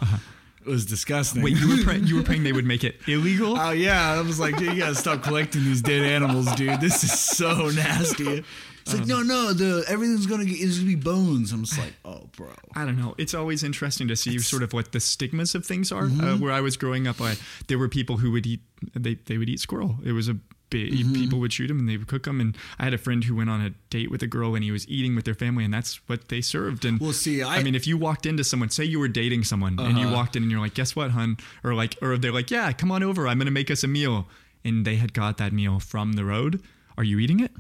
was 0.66 0.86
disgusting. 0.86 1.42
Uh-huh. 1.42 1.52
Wait, 1.54 1.60
you 1.60 1.78
were 1.78 1.84
praying, 1.84 2.04
you 2.06 2.16
were 2.16 2.24
praying 2.24 2.44
they 2.44 2.52
would 2.52 2.66
make 2.66 2.84
it 2.84 2.98
illegal? 3.08 3.60
Oh 3.60 3.72
yeah, 3.72 4.14
I 4.14 4.22
was 4.22 4.40
like, 4.40 4.58
dude, 4.58 4.74
you 4.74 4.80
gotta 4.80 4.96
stop 4.96 5.24
collecting 5.24 5.64
these 5.64 5.82
dead 5.82 6.04
animals, 6.04 6.54
dude. 6.56 6.82
This 6.82 7.04
is 7.04 7.18
so 7.18 7.70
nasty. 7.76 8.44
It's 8.82 8.98
like, 8.98 9.08
no, 9.08 9.22
no, 9.22 9.52
the 9.52 9.84
everything's 9.90 10.28
gonna 10.28 10.46
get 10.46 10.60
it's 10.62 10.78
gonna 10.78 10.88
be 10.88 10.96
bones. 10.96 11.52
I'm 11.52 11.66
just 11.66 11.78
like, 11.78 11.94
oh, 12.06 12.30
bro. 12.38 12.48
I 12.74 12.86
don't 12.86 12.98
know. 12.98 13.16
It's 13.18 13.34
always 13.34 13.62
interesting 13.64 14.08
to 14.08 14.16
see 14.16 14.40
sort 14.40 14.64
of 14.64 14.72
what 14.72 14.94
the 14.94 15.02
stigmas 15.02 15.56
of 15.56 15.66
things 15.66 15.92
are. 15.92 16.04
Mm-hmm. 16.04 16.24
Uh, 16.24 16.38
where 16.38 16.54
I 16.54 16.62
was 16.62 16.78
growing 16.78 17.06
up, 17.06 17.20
I, 17.20 17.36
there 17.68 17.78
were 17.78 17.90
people 17.90 18.18
who 18.18 18.32
would 18.32 18.46
eat 18.46 18.62
they 18.94 19.16
they 19.16 19.38
would 19.38 19.50
eat 19.50 19.60
squirrel. 19.60 19.98
It 20.06 20.14
was 20.14 20.30
a 20.30 20.38
big, 20.70 20.94
Mm-hmm. 20.94 21.14
people 21.14 21.40
would 21.40 21.54
shoot 21.54 21.68
them 21.68 21.80
and 21.80 21.88
they 21.90 21.98
would 21.98 22.08
cook 22.08 22.24
them. 22.24 22.40
And 22.42 22.58
I 22.80 22.84
had 22.86 22.94
a 22.94 22.98
friend 22.98 23.24
who 23.24 23.36
went 23.36 23.50
on 23.50 23.62
a 23.62 23.72
date 23.90 24.12
with 24.12 24.22
a 24.24 24.28
girl 24.28 24.56
and 24.56 24.64
he 24.64 24.72
was 24.72 24.88
eating 24.88 25.16
with 25.16 25.26
their 25.26 25.34
family, 25.34 25.64
and 25.64 25.74
that's 25.74 25.96
what 26.08 26.28
they 26.30 26.42
served. 26.42 26.86
And 26.86 27.00
Well, 27.00 27.14
see, 27.14 27.42
I- 27.42 27.58
I 27.58 27.64
mean, 27.64 27.76
if 27.76 27.88
you 27.88 27.98
walked 27.98 28.26
into 28.26 28.44
someone, 28.44 28.70
say 28.70 28.84
you 28.86 29.00
were 29.00 29.08
dating 29.08 29.44
someone, 29.46 29.80
and 29.80 29.98
you 29.98 30.06
Uh-huh. 30.08 30.16
walked 30.16 30.36
in 30.36 30.44
and 30.44 30.52
you're 30.52 30.62
like, 30.62 30.74
"Guess 30.74 30.96
what, 30.96 31.12
hun?" 31.12 31.38
Or 31.64 31.74
like, 31.74 31.96
or 32.02 32.18
they're 32.18 32.32
like, 32.32 32.52
"Yeah, 32.52 32.72
come 32.74 32.92
on 32.92 33.04
over. 33.04 33.28
I'm 33.28 33.38
gonna 33.38 33.52
make 33.52 33.72
us 33.72 33.84
a 33.84 33.88
meal," 33.88 34.28
and 34.66 34.86
they 34.86 34.96
had 34.98 35.14
got 35.14 35.38
that 35.38 35.54
meal 35.54 35.80
from 35.80 36.14
the 36.14 36.26
road. 36.26 36.62
Are 36.98 37.04
you 37.04 37.20
eating 37.20 37.40
it? 37.40 37.52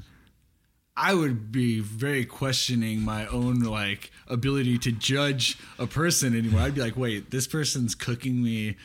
I 0.99 1.13
would 1.13 1.51
be 1.51 1.79
very 1.79 2.25
questioning 2.25 3.01
my 3.01 3.27
own 3.27 3.59
like 3.59 4.11
ability 4.27 4.79
to 4.79 4.91
judge 4.91 5.55
a 5.77 5.85
person 5.85 6.35
anymore. 6.35 6.61
I'd 6.61 6.73
be 6.73 6.81
like, 6.81 6.97
wait, 6.97 7.29
this 7.29 7.45
person's 7.45 7.93
cooking 7.93 8.41
me 8.43 8.75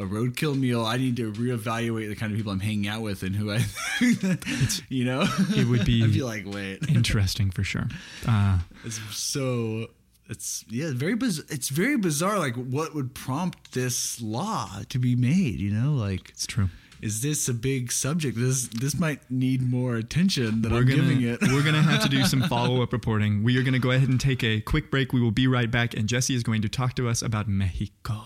a 0.00 0.04
roadkill 0.04 0.58
meal. 0.58 0.84
I 0.84 0.96
need 0.96 1.16
to 1.16 1.32
reevaluate 1.32 2.08
the 2.08 2.16
kind 2.16 2.32
of 2.32 2.38
people 2.38 2.52
I'm 2.52 2.60
hanging 2.60 2.88
out 2.88 3.02
with 3.02 3.22
and 3.22 3.36
who 3.36 3.50
I, 3.52 3.64
you 4.88 5.04
know, 5.04 5.24
It 5.56 5.66
would 5.68 5.84
be 5.84 6.02
I'd 6.04 6.12
be 6.12 6.22
like, 6.22 6.44
wait, 6.46 6.78
interesting 6.88 7.50
for 7.50 7.62
sure. 7.64 7.88
Uh, 8.26 8.58
it's 8.84 8.98
so. 9.16 9.88
It's 10.28 10.64
yeah, 10.68 10.92
very 10.94 11.16
biz- 11.16 11.44
It's 11.48 11.70
very 11.70 11.96
bizarre. 11.96 12.38
Like, 12.38 12.54
what 12.54 12.94
would 12.94 13.14
prompt 13.14 13.72
this 13.72 14.20
law 14.22 14.70
to 14.88 14.98
be 15.00 15.16
made? 15.16 15.58
You 15.58 15.72
know, 15.72 15.92
like, 15.94 16.28
it's 16.30 16.46
true. 16.46 16.68
is 17.02 17.20
this 17.20 17.48
a 17.48 17.54
big 17.54 17.90
subject? 17.90 18.38
This 18.38 18.68
this 18.68 18.96
might 18.96 19.28
need 19.28 19.60
more 19.60 19.96
attention 19.96 20.62
than 20.62 20.70
we're 20.70 20.78
I'm 20.82 20.86
gonna, 20.86 21.02
giving 21.02 21.22
it. 21.22 21.42
we're 21.42 21.64
gonna 21.64 21.82
have 21.82 22.02
to 22.04 22.08
do 22.08 22.24
some 22.24 22.42
follow 22.44 22.80
up 22.80 22.92
reporting. 22.92 23.42
We 23.42 23.58
are 23.58 23.64
gonna 23.64 23.80
go 23.80 23.90
ahead 23.90 24.08
and 24.08 24.20
take 24.20 24.44
a 24.44 24.60
quick 24.60 24.88
break. 24.88 25.12
We 25.12 25.20
will 25.20 25.32
be 25.32 25.48
right 25.48 25.68
back, 25.70 25.94
and 25.94 26.08
Jesse 26.08 26.34
is 26.36 26.44
going 26.44 26.62
to 26.62 26.68
talk 26.68 26.94
to 26.94 27.08
us 27.08 27.22
about 27.22 27.48
Mexico. 27.48 28.22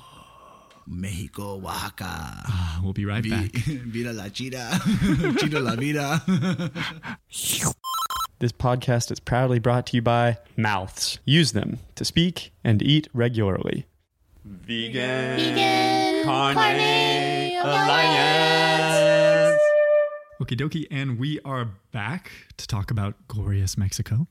Mexico, 0.87 1.57
Oaxaca. 1.57 2.43
Uh, 2.49 2.81
we'll 2.83 2.93
be 2.93 3.05
right 3.05 3.29
back. 3.29 3.51
Vida 3.53 4.13
la 4.13 4.25
chida. 4.25 4.71
Chida 5.39 5.63
la 5.63 5.77
vida. 5.77 6.23
This 8.41 8.53
podcast 8.53 9.11
is 9.13 9.21
proudly 9.21 9.59
brought 9.59 9.87
to 9.87 9.97
you 9.97 10.03
by 10.03 10.37
Mouths. 10.57 11.19
Use 11.25 11.53
them 11.53 11.79
to 11.95 12.05
speak 12.05 12.53
and 12.63 12.83
eat 12.83 13.09
regularly. 13.15 13.87
Vegan, 14.45 15.39
Vegan 15.39 16.25
Carne 16.25 16.55
Carne 16.55 17.57
Alliance. 17.63 19.61
Okie 20.43 20.59
dokie, 20.59 20.87
and 20.91 21.19
we 21.19 21.41
are 21.45 21.71
back 21.93 22.33
to 22.59 22.67
talk 22.67 22.91
about 22.91 23.15
glorious 23.29 23.79
Mexico 23.79 24.27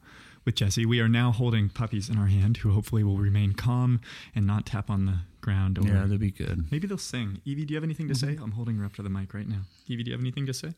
with 0.46 0.56
Jesse. 0.56 0.86
We 0.86 1.00
are 1.00 1.10
now 1.10 1.32
holding 1.32 1.70
puppies 1.70 2.10
in 2.10 2.18
our 2.20 2.28
hand, 2.28 2.58
who 2.58 2.72
hopefully 2.72 3.04
will 3.04 3.18
remain 3.18 3.54
calm 3.54 4.02
and 4.36 4.46
not 4.46 4.66
tap 4.66 4.90
on 4.90 5.06
the 5.06 5.20
ground. 5.44 5.78
Or 5.78 5.84
Yeah, 5.86 6.02
that'd 6.02 6.20
be 6.20 6.32
good. 6.32 6.72
maybe 6.72 6.88
they'll 6.88 6.98
sing. 6.98 7.40
Evie, 7.46 7.66
do 7.66 7.74
you 7.74 7.78
have 7.78 7.84
anything 7.84 8.08
to 8.08 8.16
say? 8.16 8.36
I'm 8.42 8.52
holding 8.54 8.78
her 8.78 8.86
up 8.86 8.96
to 8.96 9.04
the 9.04 9.10
mic 9.10 9.34
right 9.36 9.48
now. 9.48 9.62
Evie, 9.88 10.02
do 10.04 10.10
you 10.10 10.14
have 10.18 10.22
anything 10.22 10.48
to 10.48 10.54
say? 10.54 10.74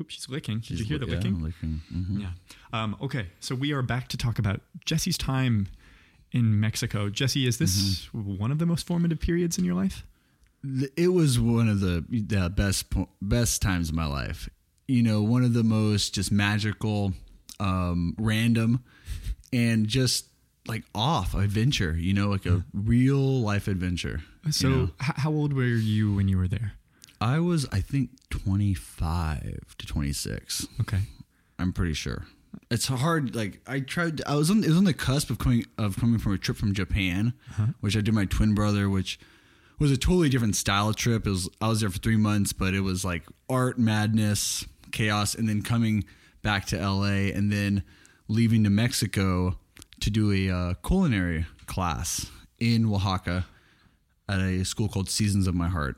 Oops, 0.00 0.14
she's 0.14 0.28
licking. 0.28 0.60
Did 0.60 0.78
you 0.78 0.84
hear 0.84 0.98
the 0.98 1.06
Yeah, 1.06 1.14
licking? 1.16 1.42
licking. 1.42 1.80
Mhm. 1.92 2.20
Yeah. 2.20 2.30
Um, 2.72 2.96
okay, 3.00 3.28
so 3.40 3.54
we 3.54 3.72
are 3.72 3.82
back 3.82 4.06
to 4.08 4.16
talk 4.16 4.38
about 4.38 4.60
Jesse's 4.84 5.16
time 5.18 5.66
in 6.32 6.60
Mexico. 6.60 7.08
Jesse, 7.08 7.46
is 7.46 7.56
this 7.58 8.08
one 8.12 8.50
of 8.52 8.58
the 8.58 8.66
most 8.66 8.86
formative 8.86 9.18
periods 9.20 9.56
in 9.58 9.64
your 9.64 9.74
life? 9.74 10.04
It 10.96 11.12
was 11.12 11.40
one 11.40 11.68
of 11.68 11.80
the, 11.80 12.04
the 12.10 12.50
best 12.50 12.92
best 13.22 13.62
times 13.62 13.88
of 13.88 13.94
my 13.94 14.06
life. 14.06 14.48
You 14.88 15.02
know, 15.02 15.22
one 15.22 15.42
of 15.44 15.52
the 15.54 15.64
most 15.64 16.14
just 16.14 16.30
magical, 16.30 17.14
um, 17.58 18.14
random, 18.18 18.82
and 19.52 19.86
just 19.86 20.26
like 20.68 20.84
off 20.94 21.34
adventure. 21.34 21.96
You 21.98 22.14
know, 22.14 22.28
like 22.28 22.46
a 22.46 22.64
real 22.72 23.40
life 23.40 23.68
adventure. 23.68 24.22
you 24.44 24.52
So, 24.52 24.68
know? 24.68 24.82
h- 25.02 25.16
how 25.16 25.30
old 25.30 25.52
were 25.52 25.64
you 25.64 26.14
when 26.14 26.28
you 26.28 26.38
were 26.38 26.48
there? 26.48 26.72
I 27.20 27.38
was, 27.40 27.66
I 27.72 27.80
think, 27.80 28.10
twenty 28.30 28.74
five 28.74 29.74
to 29.78 29.86
twenty 29.86 30.12
six. 30.12 30.66
Okay. 30.80 31.00
I'm 31.58 31.72
pretty 31.72 31.94
sure. 31.94 32.26
It's 32.70 32.86
hard. 32.86 33.34
Like 33.34 33.60
I 33.66 33.80
tried. 33.80 34.22
I 34.26 34.34
was 34.36 34.50
on. 34.50 34.62
It 34.64 34.68
was 34.68 34.76
on 34.78 34.84
the 34.84 34.94
cusp 34.94 35.30
of 35.30 35.38
coming 35.38 35.64
of 35.78 35.96
coming 35.98 36.18
from 36.18 36.32
a 36.32 36.38
trip 36.38 36.56
from 36.56 36.74
Japan, 36.74 37.32
uh-huh. 37.50 37.66
which 37.80 37.96
I 37.96 38.00
did 38.00 38.12
my 38.14 38.24
twin 38.26 38.54
brother, 38.54 38.88
which 38.90 39.18
was 39.78 39.90
a 39.90 39.96
totally 39.96 40.28
different 40.28 40.56
style 40.56 40.88
of 40.88 40.96
trip. 40.96 41.26
It 41.26 41.30
was. 41.30 41.48
I 41.60 41.68
was 41.68 41.80
there 41.80 41.90
for 41.90 41.98
three 41.98 42.16
months, 42.16 42.52
but 42.52 42.74
it 42.74 42.80
was 42.80 43.04
like 43.04 43.24
art, 43.48 43.78
madness, 43.78 44.66
chaos, 44.92 45.34
and 45.34 45.48
then 45.48 45.62
coming 45.62 46.04
back 46.42 46.66
to 46.66 46.76
LA, 46.78 47.30
and 47.34 47.50
then 47.52 47.82
leaving 48.28 48.64
to 48.64 48.70
Mexico 48.70 49.58
to 50.06 50.10
do 50.10 50.30
a 50.32 50.42
uh, 50.58 50.74
culinary 50.86 51.46
class 51.66 52.30
in 52.60 52.86
Oaxaca 52.86 53.44
at 54.28 54.38
a 54.40 54.64
school 54.64 54.88
called 54.88 55.10
Seasons 55.10 55.46
of 55.48 55.54
My 55.54 55.68
Heart. 55.68 55.96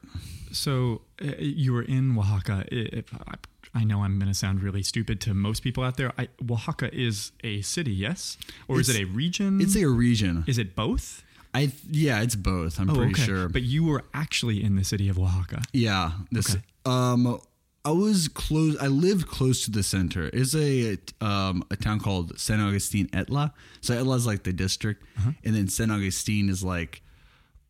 So 0.50 1.02
uh, 1.22 1.32
you 1.38 1.72
were 1.74 1.82
in 1.82 2.16
Oaxaca. 2.18 2.64
I- 2.72 2.90
If 3.00 3.06
I, 3.14 3.34
I 3.74 3.84
know 3.84 4.02
I'm 4.04 4.18
going 4.18 4.32
to 4.32 4.38
sound 4.44 4.62
really 4.62 4.82
stupid 4.82 5.20
to 5.26 5.34
most 5.34 5.62
people 5.62 5.84
out 5.84 5.96
there. 5.98 6.12
I, 6.18 6.28
Oaxaca 6.50 6.88
is 6.94 7.32
a 7.44 7.60
city, 7.60 7.92
yes, 7.92 8.38
or 8.66 8.80
is 8.80 8.88
it 8.88 8.98
a 9.00 9.04
region? 9.04 9.60
It's 9.60 9.76
a 9.76 9.86
region. 9.88 10.44
Is 10.46 10.56
it 10.58 10.74
both? 10.74 11.22
I 11.54 11.72
yeah, 11.90 12.22
it's 12.22 12.34
both. 12.36 12.78
I'm 12.80 12.88
Oh, 12.90 12.94
pretty 12.94 13.12
okay. 13.12 13.24
sure. 13.24 13.48
But 13.50 13.62
you 13.62 13.84
were 13.84 14.04
actually 14.14 14.64
in 14.64 14.76
the 14.76 14.84
city 14.84 15.08
of 15.10 15.18
Oaxaca. 15.18 15.60
Yeah, 15.72 16.12
this 16.30 16.54
Okay. 16.54 16.62
um 16.86 17.40
I 17.88 17.92
was 17.92 18.28
close 18.28 18.74
I 18.86 18.88
lived 19.06 19.26
close 19.36 19.58
to 19.66 19.70
the 19.78 19.82
center. 19.82 20.24
It's 20.32 20.54
a 20.54 20.98
um 21.20 21.56
a 21.70 21.76
town 21.86 21.98
called 22.06 22.38
San 22.38 22.58
Agustin 22.60 23.06
Etla. 23.20 23.52
So 23.80 23.94
Etla 24.00 24.16
is 24.16 24.26
like 24.32 24.42
the 24.48 24.52
district 24.52 25.00
Uh-huh. 25.18 25.32
and 25.44 25.52
then 25.56 25.66
San 25.68 25.90
Agustin 25.90 26.48
is 26.54 26.62
like 26.74 26.94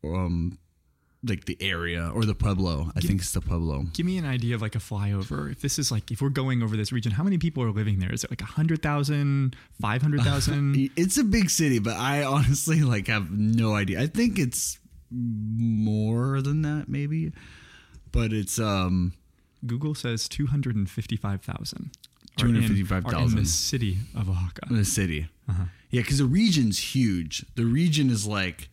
um 0.03 0.57
like 1.31 1.43
the 1.51 1.57
area 1.75 2.03
or 2.15 2.23
the 2.31 2.33
pueblo. 2.43 2.91
I 2.95 3.01
think 3.01 3.19
it's 3.21 3.33
the 3.33 3.41
pueblo. 3.41 3.77
Give 3.97 4.05
me 4.05 4.17
an 4.17 4.25
idea 4.37 4.55
of 4.55 4.61
like 4.61 4.75
a 4.75 4.79
flyover. 4.89 5.51
If 5.51 5.59
this 5.65 5.77
is 5.77 5.91
like, 5.91 6.11
if 6.13 6.21
we're 6.21 6.29
going 6.41 6.63
over 6.63 6.77
this 6.77 6.91
region, 6.93 7.11
how 7.11 7.23
many 7.27 7.37
people 7.37 7.61
are 7.61 7.71
living 7.81 7.99
there? 7.99 8.13
Is 8.13 8.23
it 8.23 8.29
like 8.31 8.39
100,000, 8.41 9.53
500,000? 9.81 10.89
It's 11.03 11.17
a 11.17 11.25
big 11.25 11.49
city, 11.49 11.79
but 11.79 11.97
I 11.97 12.23
honestly 12.23 12.79
like 12.93 13.07
have 13.07 13.27
no 13.31 13.75
idea. 13.81 13.99
I 14.01 14.07
think 14.07 14.39
it's 14.39 14.79
more 15.11 16.41
than 16.41 16.61
that 16.63 16.85
maybe. 16.87 17.33
But 18.11 18.31
it's 18.33 18.57
um 18.57 19.13
Google 19.65 19.93
says 19.95 20.27
255,000. 20.29 21.91
are 22.41 22.47
in- 22.47 22.53
255,000. 22.53 23.37
in 23.37 23.43
the 23.43 23.49
city 23.49 23.97
of 24.15 24.29
Oaxaca. 24.29 24.67
in 24.69 24.75
the 24.77 24.85
city. 24.85 25.27
Uh-huh. 25.49 25.63
Yeah, 25.91 26.01
because 26.01 26.19
the 26.19 26.25
region's 26.25 26.79
huge. 26.95 27.45
The 27.55 27.65
region 27.65 28.09
is 28.09 28.25
like, 28.27 28.69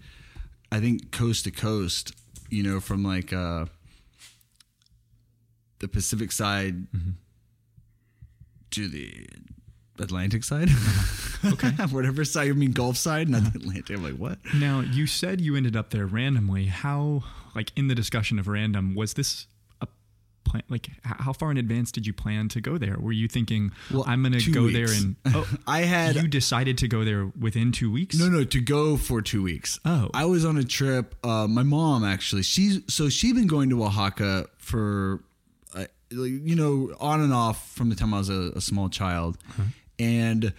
I 0.70 0.80
think 0.80 1.10
coast 1.10 1.44
to 1.44 1.50
coast. 1.50 2.12
You 2.48 2.62
know, 2.62 2.78
from 2.80 3.02
like 3.02 3.32
uh, 3.32 3.66
the 5.80 5.88
Pacific 5.88 6.30
side 6.32 6.86
Mm-hmm. 6.94 7.10
to 8.72 8.88
the 8.88 9.26
Atlantic 9.98 10.44
side. 10.44 10.68
Okay. 11.44 11.70
whatever 11.90 12.24
side. 12.24 12.48
I 12.50 12.52
mean, 12.52 12.72
Gulf 12.72 12.96
side, 12.96 13.28
not 13.28 13.52
the 13.52 13.58
Atlantic. 13.58 13.90
I'm 13.96 14.02
like, 14.04 14.14
what? 14.16 14.38
Now, 14.54 14.80
you 14.80 15.06
said 15.06 15.40
you 15.40 15.56
ended 15.56 15.74
up 15.76 15.90
there 15.90 16.06
randomly. 16.06 16.66
How, 16.66 17.24
like, 17.54 17.72
in 17.76 17.88
the 17.88 17.94
discussion 17.94 18.38
of 18.38 18.46
random, 18.46 18.94
was 18.94 19.14
this 19.14 19.46
plan? 20.46 20.62
Like, 20.68 20.88
how 21.04 21.32
far 21.34 21.50
in 21.50 21.58
advance 21.58 21.92
did 21.92 22.06
you 22.06 22.12
plan 22.14 22.48
to 22.50 22.60
go 22.60 22.78
there? 22.78 22.96
Were 22.98 23.12
you 23.12 23.28
thinking, 23.28 23.72
Well, 23.92 24.04
I'm 24.06 24.22
going 24.22 24.38
to 24.38 24.50
go 24.50 24.64
weeks. 24.64 24.74
there 24.74 24.96
and. 24.96 25.16
Oh, 25.34 25.46
I 25.66 25.80
had 25.80 26.16
you 26.16 26.28
decided 26.28 26.78
to 26.78 26.88
go 26.88 27.04
there 27.04 27.26
within 27.38 27.72
two 27.72 27.90
weeks? 27.92 28.18
No, 28.18 28.28
no, 28.28 28.44
to 28.44 28.60
go 28.60 28.96
for 28.96 29.20
two 29.20 29.42
weeks. 29.42 29.78
Oh. 29.84 30.08
I 30.14 30.24
was 30.24 30.44
on 30.44 30.56
a 30.56 30.64
trip. 30.64 31.14
Uh, 31.24 31.46
my 31.46 31.62
mom 31.62 32.04
actually, 32.04 32.42
she's 32.42 32.80
so 32.88 33.08
she'd 33.10 33.34
been 33.34 33.46
going 33.48 33.68
to 33.70 33.82
Oaxaca 33.84 34.46
for, 34.58 35.20
uh, 35.74 35.84
like, 36.12 36.30
you 36.30 36.54
know, 36.56 36.94
on 37.00 37.20
and 37.20 37.32
off 37.34 37.72
from 37.72 37.90
the 37.90 37.96
time 37.96 38.14
I 38.14 38.18
was 38.18 38.30
a, 38.30 38.52
a 38.54 38.60
small 38.60 38.88
child, 38.88 39.36
and 39.98 40.52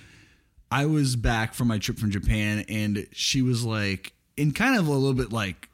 I 0.69 0.85
was 0.85 1.15
back 1.15 1.53
from 1.53 1.69
my 1.69 1.77
trip 1.79 1.97
from 1.97 2.11
Japan, 2.11 2.65
and 2.67 3.07
she 3.13 3.41
was 3.41 3.63
like, 3.63 4.11
in 4.35 4.51
kind 4.51 4.77
of 4.77 4.87
a 4.87 4.91
little 4.91 5.13
bit 5.13 5.31
like 5.31 5.69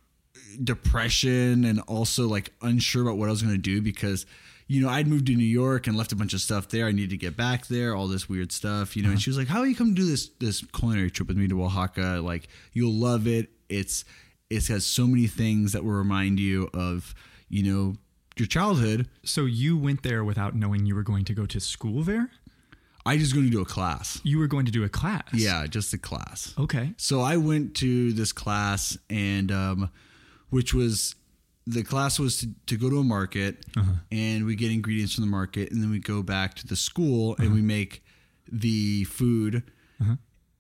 depression 0.63 1.65
and 1.65 1.79
also 1.81 2.27
like 2.27 2.51
unsure 2.61 3.03
about 3.03 3.17
what 3.17 3.29
I 3.29 3.31
was 3.31 3.41
going 3.41 3.55
to 3.55 3.61
do 3.61 3.81
because 3.81 4.25
you 4.67 4.81
know 4.81 4.89
I'd 4.89 5.07
moved 5.07 5.27
to 5.27 5.35
New 5.35 5.43
York 5.43 5.87
and 5.87 5.95
left 5.97 6.11
a 6.11 6.15
bunch 6.15 6.33
of 6.33 6.41
stuff 6.41 6.69
there. 6.69 6.87
I 6.87 6.91
needed 6.91 7.11
to 7.11 7.17
get 7.17 7.37
back 7.37 7.67
there, 7.67 7.95
all 7.95 8.07
this 8.07 8.27
weird 8.29 8.51
stuff, 8.51 8.95
you 8.95 9.03
know. 9.03 9.09
And 9.09 9.21
she 9.21 9.29
was 9.29 9.37
like, 9.37 9.47
"How 9.47 9.59
are 9.59 9.67
you 9.67 9.75
come 9.75 9.93
do 9.93 10.05
this 10.05 10.29
this 10.39 10.63
culinary 10.73 11.11
trip 11.11 11.27
with 11.27 11.37
me 11.37 11.47
to 11.47 11.63
Oaxaca? 11.63 12.21
Like 12.23 12.47
you'll 12.73 12.93
love 12.93 13.27
it. 13.27 13.49
It's 13.69 14.05
it 14.49 14.67
has 14.67 14.85
so 14.85 15.07
many 15.07 15.27
things 15.27 15.73
that 15.73 15.83
will 15.83 15.91
remind 15.91 16.39
you 16.39 16.69
of 16.73 17.13
you 17.49 17.63
know 17.63 17.95
your 18.37 18.47
childhood." 18.47 19.07
So 19.23 19.45
you 19.45 19.77
went 19.77 20.03
there 20.03 20.23
without 20.23 20.55
knowing 20.55 20.85
you 20.85 20.95
were 20.95 21.03
going 21.03 21.25
to 21.25 21.33
go 21.33 21.45
to 21.45 21.59
school 21.59 22.03
there? 22.03 22.29
I 23.05 23.17
just 23.17 23.33
going 23.33 23.45
to 23.45 23.51
do 23.51 23.61
a 23.61 23.65
class. 23.65 24.21
You 24.23 24.39
were 24.39 24.47
going 24.47 24.65
to 24.65 24.71
do 24.71 24.83
a 24.83 24.89
class? 24.89 25.27
Yeah, 25.33 25.65
just 25.67 25.93
a 25.93 25.97
class. 25.97 26.53
Okay. 26.57 26.93
So 26.97 27.19
I 27.19 27.37
went 27.37 27.75
to 27.75 28.13
this 28.13 28.31
class, 28.31 28.97
and 29.09 29.51
um, 29.51 29.89
which 30.53 30.73
was 30.73 31.15
the 31.65 31.83
class 31.83 32.19
was 32.19 32.37
to, 32.41 32.47
to 32.67 32.75
go 32.77 32.89
to 32.89 32.99
a 32.99 33.03
market, 33.03 33.65
uh-huh. 33.77 33.91
and 34.11 34.45
we 34.45 34.55
get 34.55 34.71
ingredients 34.71 35.13
from 35.15 35.23
the 35.23 35.29
market, 35.29 35.71
and 35.71 35.81
then 35.81 35.89
we 35.89 35.99
go 35.99 36.21
back 36.21 36.53
to 36.55 36.67
the 36.67 36.75
school 36.75 37.35
and 37.37 37.47
uh-huh. 37.47 37.55
we 37.55 37.61
make 37.61 38.03
the 38.51 39.03
food, 39.05 39.63
uh-huh. 40.01 40.15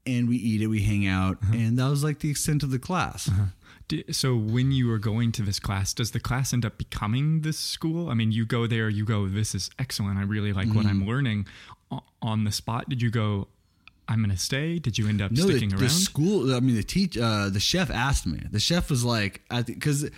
and 0.05 0.27
we 0.29 0.37
eat 0.37 0.61
it, 0.61 0.67
we 0.67 0.81
hang 0.81 1.05
out, 1.05 1.37
and 1.53 1.77
that 1.77 1.89
was 1.89 2.03
like 2.03 2.19
the 2.19 2.29
extent 2.29 2.63
of 2.63 2.71
the 2.71 2.79
class. 2.79 3.29
Di- 3.89 4.05
So 4.11 4.35
when 4.35 4.71
you 4.71 4.87
were 4.87 4.97
going 5.11 5.31
to 5.33 5.41
this 5.43 5.59
class, 5.59 5.93
does 5.93 6.11
the 6.11 6.19
class 6.21 6.53
end 6.53 6.65
up 6.65 6.77
becoming 6.77 7.41
this 7.41 7.59
school? 7.59 8.09
I 8.09 8.13
mean, 8.13 8.31
you 8.31 8.45
go 8.45 8.65
there, 8.65 8.87
you 8.89 9.03
go, 9.05 9.27
this 9.27 9.53
is 9.53 9.69
excellent. 9.77 10.17
I 10.17 10.23
really 10.23 10.53
like 10.53 10.67
what 10.69 10.85
Mm-hmm. 10.85 11.01
I'm 11.01 11.05
learning. 11.05 11.47
O- 11.91 12.03
on 12.21 12.45
the 12.45 12.51
spot, 12.51 12.87
did 12.87 13.01
you 13.01 13.11
go, 13.11 13.49
I'm 14.07 14.19
going 14.23 14.35
to 14.35 14.41
stay? 14.41 14.79
Did 14.79 14.97
you 14.97 15.07
end 15.07 15.21
up 15.21 15.31
No, 15.31 15.43
the, 15.45 15.51
sticking 15.51 15.69
the 15.69 15.77
around? 15.77 15.89
school. 15.89 16.53
I 16.55 16.59
mean, 16.59 16.75
the 16.75 16.83
teach. 16.83 17.17
Uh, 17.17 17.49
the 17.49 17.59
chef 17.59 17.89
asked 17.89 18.25
me. 18.27 18.39
The 18.51 18.59
chef 18.59 18.89
was 18.89 19.03
like, 19.05 19.41
because 19.65 20.09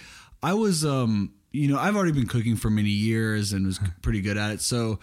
I 0.42 0.54
was, 0.54 0.84
um, 0.86 1.34
you 1.52 1.68
know, 1.68 1.78
I've 1.80 1.96
already 1.96 2.12
been 2.12 2.28
cooking 2.28 2.56
for 2.56 2.70
many 2.70 2.90
years 2.90 3.54
and 3.54 3.66
was 3.66 3.80
pretty 4.02 4.22
good 4.22 4.38
at 4.38 4.52
it. 4.52 4.62
So 4.62 5.00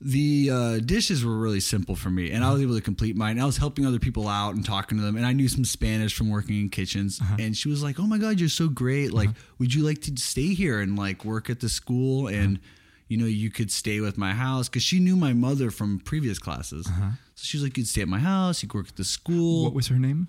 the 0.00 0.50
uh, 0.52 0.78
dishes 0.80 1.24
were 1.24 1.36
really 1.38 1.60
simple 1.60 1.94
for 1.96 2.10
me, 2.10 2.30
and 2.32 2.44
I 2.44 2.52
was 2.52 2.60
able 2.60 2.74
to 2.74 2.80
complete 2.80 3.16
mine. 3.16 3.38
I 3.40 3.44
was 3.46 3.56
helping 3.58 3.86
other 3.86 4.00
people 4.00 4.28
out 4.28 4.54
and 4.54 4.64
talking 4.64 4.98
to 4.98 5.04
them, 5.04 5.16
and 5.16 5.24
I 5.24 5.32
knew 5.32 5.48
some 5.48 5.64
Spanish 5.64 6.14
from 6.14 6.28
working 6.30 6.60
in 6.60 6.68
kitchens. 6.68 7.20
And 7.38 7.56
she 7.56 7.68
was 7.68 7.82
like, 7.82 7.98
"Oh 8.00 8.06
my 8.06 8.18
god, 8.18 8.40
you're 8.40 8.48
so 8.48 8.68
great! 8.68 9.12
Like, 9.12 9.30
would 9.58 9.72
you 9.72 9.82
like 9.84 10.02
to 10.02 10.12
stay 10.16 10.52
here 10.52 10.80
and 10.80 10.98
like 10.98 11.24
work 11.24 11.48
at 11.50 11.60
the 11.60 11.68
school 11.68 12.28
and?" 12.28 12.58
You 13.06 13.18
know, 13.18 13.26
you 13.26 13.50
could 13.50 13.70
stay 13.70 14.00
with 14.00 14.16
my 14.16 14.32
house 14.32 14.66
because 14.70 14.82
she 14.82 14.98
knew 14.98 15.14
my 15.14 15.34
mother 15.34 15.70
from 15.70 16.00
previous 16.00 16.38
classes. 16.38 16.88
So 17.34 17.44
she 17.44 17.56
was 17.56 17.64
like, 17.64 17.76
"You'd 17.76 17.88
stay 17.88 18.02
at 18.02 18.08
my 18.08 18.18
house. 18.20 18.62
You 18.62 18.68
could 18.68 18.78
work 18.78 18.88
at 18.88 18.96
the 18.96 19.04
school." 19.04 19.64
what 19.64 19.74
was 19.74 19.88
her 19.88 19.98
name? 19.98 20.28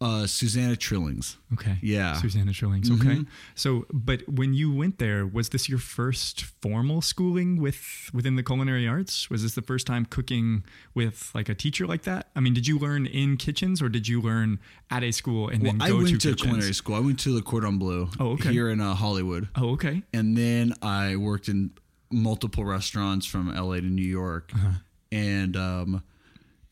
Uh, 0.00 0.26
Susana 0.26 0.74
Trillings. 0.74 1.36
Okay. 1.54 1.78
Yeah. 1.80 2.10
Mm-hmm. 2.12 2.20
Susana 2.20 2.52
Trillings. 2.52 2.90
Okay. 2.90 3.24
So, 3.54 3.86
but 3.90 4.28
when 4.28 4.52
you 4.52 4.74
went 4.74 4.98
there, 4.98 5.24
was 5.24 5.48
this 5.50 5.66
your 5.68 5.78
first 5.78 6.42
formal 6.60 7.00
schooling 7.00 7.58
with 7.58 8.10
within 8.12 8.36
the 8.36 8.42
culinary 8.42 8.86
arts? 8.86 9.30
Was 9.30 9.42
this 9.42 9.54
the 9.54 9.62
first 9.62 9.86
time 9.86 10.04
cooking 10.04 10.64
with 10.94 11.30
like 11.32 11.48
a 11.48 11.54
teacher 11.54 11.86
like 11.86 12.02
that? 12.02 12.28
I 12.36 12.40
mean, 12.40 12.52
did 12.52 12.66
you 12.66 12.78
learn 12.78 13.06
in 13.06 13.38
kitchens 13.38 13.80
or 13.80 13.88
did 13.88 14.06
you 14.06 14.20
learn 14.20 14.58
at 14.90 15.02
a 15.02 15.10
school 15.10 15.48
and 15.48 15.64
then 15.64 15.80
I 15.80 15.88
go 15.88 15.98
went 15.98 16.20
to, 16.20 16.34
to, 16.34 16.34
culinary 16.34 16.74
school. 16.74 16.96
I 16.96 17.00
went 17.00 17.18
to 17.20 17.34
the 17.34 17.40
Cordon 17.40 17.78
Bleu 17.78 18.10
Oh, 18.20 18.32
okay. 18.32 18.52
here 18.52 18.68
in 18.68 18.80
uh, 18.80 18.94
Hollywood. 18.94 19.48
Oh, 19.56 19.70
okay. 19.70 20.02
And 20.12 20.36
then 20.36 20.74
I 20.82 21.16
worked 21.16 21.48
in 21.48 21.70
multiple 22.10 22.64
restaurants 22.64 23.24
from 23.24 23.54
LA 23.54 23.76
to 23.76 23.82
New 23.82 24.02
York. 24.02 24.50
Uh-huh. 24.54 24.70
And 25.12 25.56
um 25.56 26.02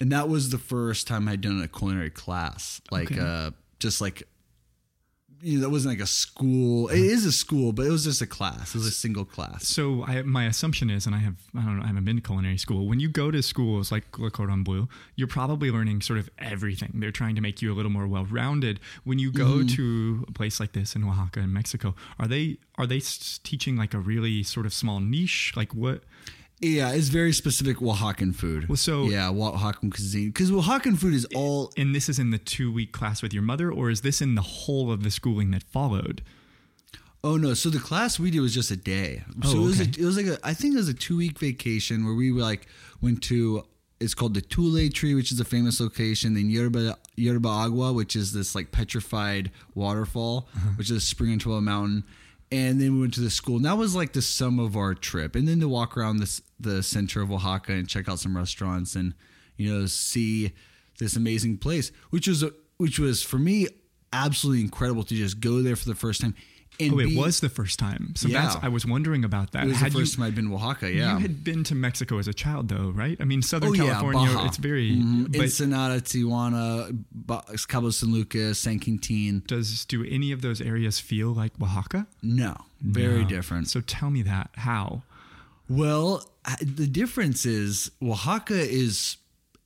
and 0.02 0.10
that 0.12 0.28
was 0.28 0.50
the 0.50 0.58
first 0.58 1.06
time 1.06 1.28
I'd 1.28 1.40
done 1.40 1.60
a 1.62 1.68
culinary 1.68 2.10
class. 2.10 2.80
Like 2.90 3.10
Okay. 3.12 3.20
uh 3.20 3.50
just 3.78 4.00
like 4.00 4.18
you 5.44 5.54
know, 5.56 5.62
that 5.62 5.70
wasn't 5.70 5.92
like 5.94 6.00
a 6.00 6.06
school. 6.06 6.86
Uh-huh. 6.86 6.94
It 6.94 7.02
is 7.02 7.24
a 7.26 7.32
school, 7.32 7.72
but 7.72 7.84
it 7.84 7.90
was 7.90 8.04
just 8.04 8.22
a 8.22 8.28
class. 8.28 8.76
It 8.76 8.78
was 8.78 8.86
a 8.86 8.92
single 8.92 9.24
class. 9.24 9.66
So 9.66 10.04
I, 10.04 10.22
my 10.22 10.44
assumption 10.46 10.88
is, 10.88 11.04
and 11.04 11.16
I 11.16 11.18
have 11.18 11.34
I 11.58 11.62
don't 11.62 11.78
know, 11.78 11.82
I 11.82 11.88
haven't 11.88 12.04
been 12.04 12.14
to 12.14 12.22
culinary 12.22 12.58
school. 12.58 12.86
When 12.86 13.00
you 13.00 13.08
go 13.08 13.32
to 13.32 13.42
schools 13.42 13.90
like 13.90 14.04
Le 14.20 14.30
Cordon 14.30 14.62
Bleu, 14.62 14.86
you're 15.16 15.26
probably 15.40 15.68
learning 15.72 16.02
sort 16.02 16.20
of 16.20 16.30
everything. 16.38 16.92
They're 17.00 17.10
trying 17.22 17.34
to 17.34 17.40
make 17.40 17.60
you 17.60 17.72
a 17.72 17.74
little 17.78 17.90
more 17.90 18.06
well-rounded. 18.06 18.78
When 19.02 19.18
you 19.18 19.32
go 19.32 19.50
Mm-hmm. 19.58 19.74
to 19.78 20.24
a 20.28 20.32
place 20.32 20.60
like 20.60 20.72
this 20.78 20.94
in 20.94 21.02
Oaxaca 21.02 21.40
in 21.40 21.52
Mexico, 21.52 21.96
are 22.20 22.28
they 22.28 22.58
are 22.78 22.86
they 22.86 23.00
teaching 23.42 23.74
like 23.76 23.94
a 23.94 23.98
really 24.12 24.44
sort 24.44 24.64
of 24.64 24.72
small 24.72 25.00
niche? 25.00 25.54
Like 25.56 25.74
what? 25.74 26.04
Yeah, 26.62 26.92
it's 26.92 27.08
very 27.08 27.32
specific 27.32 27.78
Oaxacan 27.78 28.34
food. 28.34 28.68
Well, 28.68 28.76
so- 28.76 29.04
yeah, 29.08 29.26
Oaxacan 29.32 29.90
cuisine 29.92 30.28
because 30.28 30.50
Oaxacan 30.50 30.96
food 30.96 31.12
is 31.12 31.26
all 31.34 31.72
And 31.76 31.94
this 31.94 32.08
is 32.08 32.18
in 32.20 32.30
the 32.30 32.38
two-week 32.38 32.92
class 32.92 33.20
with 33.22 33.34
your 33.34 33.42
mother, 33.42 33.70
or 33.70 33.90
is 33.90 34.02
this 34.02 34.20
in 34.22 34.36
the 34.36 34.42
whole 34.42 34.92
of 34.92 35.02
the 35.02 35.10
schooling 35.10 35.50
that 35.50 35.64
followed? 35.64 36.22
Oh 37.24 37.36
no! 37.36 37.54
So 37.54 37.68
the 37.70 37.78
class 37.78 38.18
we 38.18 38.30
did 38.32 38.40
was 38.40 38.54
just 38.54 38.70
a 38.70 38.76
day. 38.76 39.22
So 39.44 39.58
Oh, 39.58 39.62
it 39.62 39.64
was 39.64 39.80
a, 39.80 39.82
okay. 39.84 40.00
it 40.02 40.04
was 40.04 40.16
like 40.16 40.26
a 40.26 40.38
I 40.44 40.54
think 40.54 40.74
it 40.74 40.78
was 40.78 40.88
a 40.88 40.94
two 40.94 41.16
week 41.16 41.38
vacation 41.38 42.04
where 42.04 42.14
we 42.14 42.32
were 42.32 42.40
like 42.42 42.66
went 43.00 43.22
to 43.24 43.64
it's 44.00 44.14
called 44.14 44.34
the 44.34 44.40
Tule 44.40 44.88
Tree, 44.90 45.14
which 45.14 45.30
is 45.30 45.38
a 45.38 45.44
famous 45.44 45.78
location. 45.78 46.34
Then 46.34 46.50
Yerba 46.50 46.98
Hierve 47.16 47.44
el 47.46 47.50
Agua, 47.52 47.92
which 47.92 48.16
is 48.16 48.32
this 48.32 48.54
like 48.56 48.72
petrified 48.72 49.52
waterfall, 49.76 50.48
Uh-huh. 50.56 50.70
which 50.76 50.90
is 50.90 50.96
a 50.96 51.00
spring 51.00 51.30
into 51.32 51.54
a 51.54 51.60
mountain. 51.60 52.02
And 52.52 52.78
then 52.78 52.92
we 52.94 53.00
went 53.00 53.14
to 53.14 53.20
the 53.20 53.30
school. 53.30 53.56
And 53.56 53.64
that 53.64 53.78
was 53.78 53.96
like 53.96 54.12
the 54.12 54.20
sum 54.20 54.58
of 54.58 54.76
our 54.76 54.94
trip. 54.94 55.34
And 55.34 55.48
then 55.48 55.58
to 55.60 55.68
walk 55.68 55.96
around 55.96 56.18
this 56.18 56.42
the 56.60 56.82
center 56.82 57.22
of 57.22 57.32
Oaxaca 57.32 57.72
and 57.72 57.88
check 57.88 58.08
out 58.08 58.20
some 58.20 58.36
restaurants 58.36 58.94
and 58.94 59.14
you 59.56 59.72
know 59.72 59.86
see 59.86 60.52
this 60.98 61.16
amazing 61.16 61.58
place, 61.58 61.90
which 62.10 62.28
was 62.28 62.44
which 62.76 62.98
was 62.98 63.22
for 63.22 63.38
me 63.38 63.68
absolutely 64.12 64.60
incredible 64.60 65.02
to 65.04 65.14
just 65.14 65.40
go 65.40 65.62
there 65.62 65.76
for 65.76 65.88
the 65.88 65.94
first 65.94 66.20
time. 66.20 66.34
And 66.86 66.94
Oh, 66.94 66.98
it 67.00 67.06
be- 67.08 67.16
was 67.16 67.40
the 67.40 67.48
first 67.48 67.78
time. 67.78 68.12
So 68.16 68.28
Yeah. 68.28 68.42
that's 68.42 68.56
I 68.62 68.68
was 68.68 68.84
wondering 68.86 69.24
about 69.24 69.52
that. 69.52 69.64
It 69.64 69.68
was 69.68 69.76
Had 69.78 69.92
the 69.92 69.98
you- 69.98 70.04
first 70.04 70.14
time 70.16 70.24
I'd 70.24 70.34
been 70.34 70.48
to 70.48 70.54
Oaxaca. 70.54 70.92
Yeah. 70.92 71.14
You 71.14 71.18
had 71.22 71.44
been 71.44 71.64
to 71.64 71.74
Mexico 71.74 72.18
as 72.18 72.28
a 72.28 72.34
child, 72.34 72.68
though, 72.68 72.90
right? 72.90 73.16
I 73.20 73.24
mean, 73.24 73.42
Southern 73.42 73.70
oh 73.70 73.72
yeah, 73.74 73.92
California. 73.94 74.34
Baja. 74.34 74.46
It's 74.46 74.56
very. 74.56 74.92
Mhm. 74.96 75.32
But 75.32 75.40
Ensenada, 75.42 76.00
Tijuana, 76.00 77.04
Ba- 77.12 77.44
Cabo 77.68 77.90
San 77.90 78.10
Lucas, 78.12 78.58
San 78.58 78.78
Quintin. 78.80 79.42
does 79.46 79.84
do 79.84 80.04
any 80.04 80.32
of 80.32 80.42
those 80.42 80.60
areas 80.60 80.98
feel 81.00 81.32
like 81.32 81.52
Oaxaca? 81.60 82.06
No, 82.22 82.56
very 82.80 83.22
No. 83.22 83.28
different. 83.28 83.68
So 83.68 83.80
tell 83.80 84.10
me 84.10 84.22
that. 84.22 84.50
How? 84.56 85.02
Well, 85.68 86.28
the 86.60 86.86
difference 86.86 87.46
is 87.46 87.90
Oaxaca 88.02 88.58
is 88.60 89.16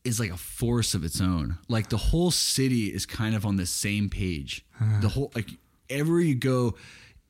is 0.05 0.21
like 0.21 0.31
a 0.31 0.37
force 0.37 0.95
of 0.95 1.03
its 1.03 1.21
own. 1.21 1.59
Like 1.69 1.89
the 1.89 1.97
whole 1.97 2.31
city 2.31 2.93
is 2.93 3.05
kind 3.07 3.35
of 3.35 3.45
on 3.45 3.57
the 3.57 3.67
same 3.67 4.09
page. 4.09 4.65
The 5.01 5.09
whole 5.09 5.33
like 5.35 5.51
everywhere 5.91 6.23
you 6.23 6.37
go 6.37 6.77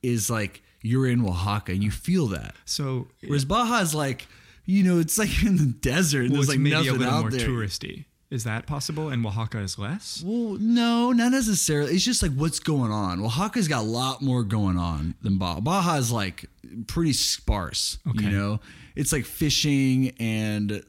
is 0.06 0.30
like 0.30 0.62
you're 0.82 1.06
in 1.06 1.24
Oaxaca 1.26 1.72
and 1.72 1.82
you 1.82 1.90
feel 1.90 2.26
that. 2.28 2.54
So 2.64 3.08
Whereas 3.26 3.44
Baja 3.44 3.80
is 3.80 3.94
like, 3.94 4.26
you 4.64 4.82
know, 4.84 4.98
it's 4.98 5.18
like 5.18 5.42
in 5.44 5.56
the 5.56 5.66
desert 5.66 6.22
and 6.22 6.30
well, 6.30 6.42
there's 6.42 6.48
like 6.48 6.58
maybe 6.58 6.76
nothing 6.76 6.90
a 6.90 6.94
little 6.94 7.14
out 7.14 7.20
more 7.22 7.30
there. 7.30 7.48
touristy. 7.48 8.04
Is 8.28 8.42
that 8.44 8.66
possible? 8.66 9.08
And 9.08 9.24
Oaxaca 9.24 9.60
is 9.60 9.78
less. 9.78 10.22
Well, 10.26 10.56
no, 10.60 11.12
not 11.12 11.30
necessarily. 11.30 11.94
It's 11.94 12.04
just 12.04 12.22
like 12.22 12.32
what's 12.32 12.58
going 12.58 12.90
on. 12.90 13.20
Oaxaca's 13.20 13.68
got 13.68 13.82
a 13.82 13.86
lot 13.86 14.20
more 14.20 14.42
going 14.42 14.76
on 14.76 15.14
than 15.22 15.38
Baja. 15.38 15.60
Baja 15.60 15.94
is 15.96 16.10
like 16.10 16.46
pretty 16.88 17.12
sparse. 17.12 17.98
Okay. 18.08 18.24
You 18.24 18.30
know, 18.30 18.60
it's 18.96 19.12
like 19.12 19.26
fishing 19.26 20.12
and 20.18 20.82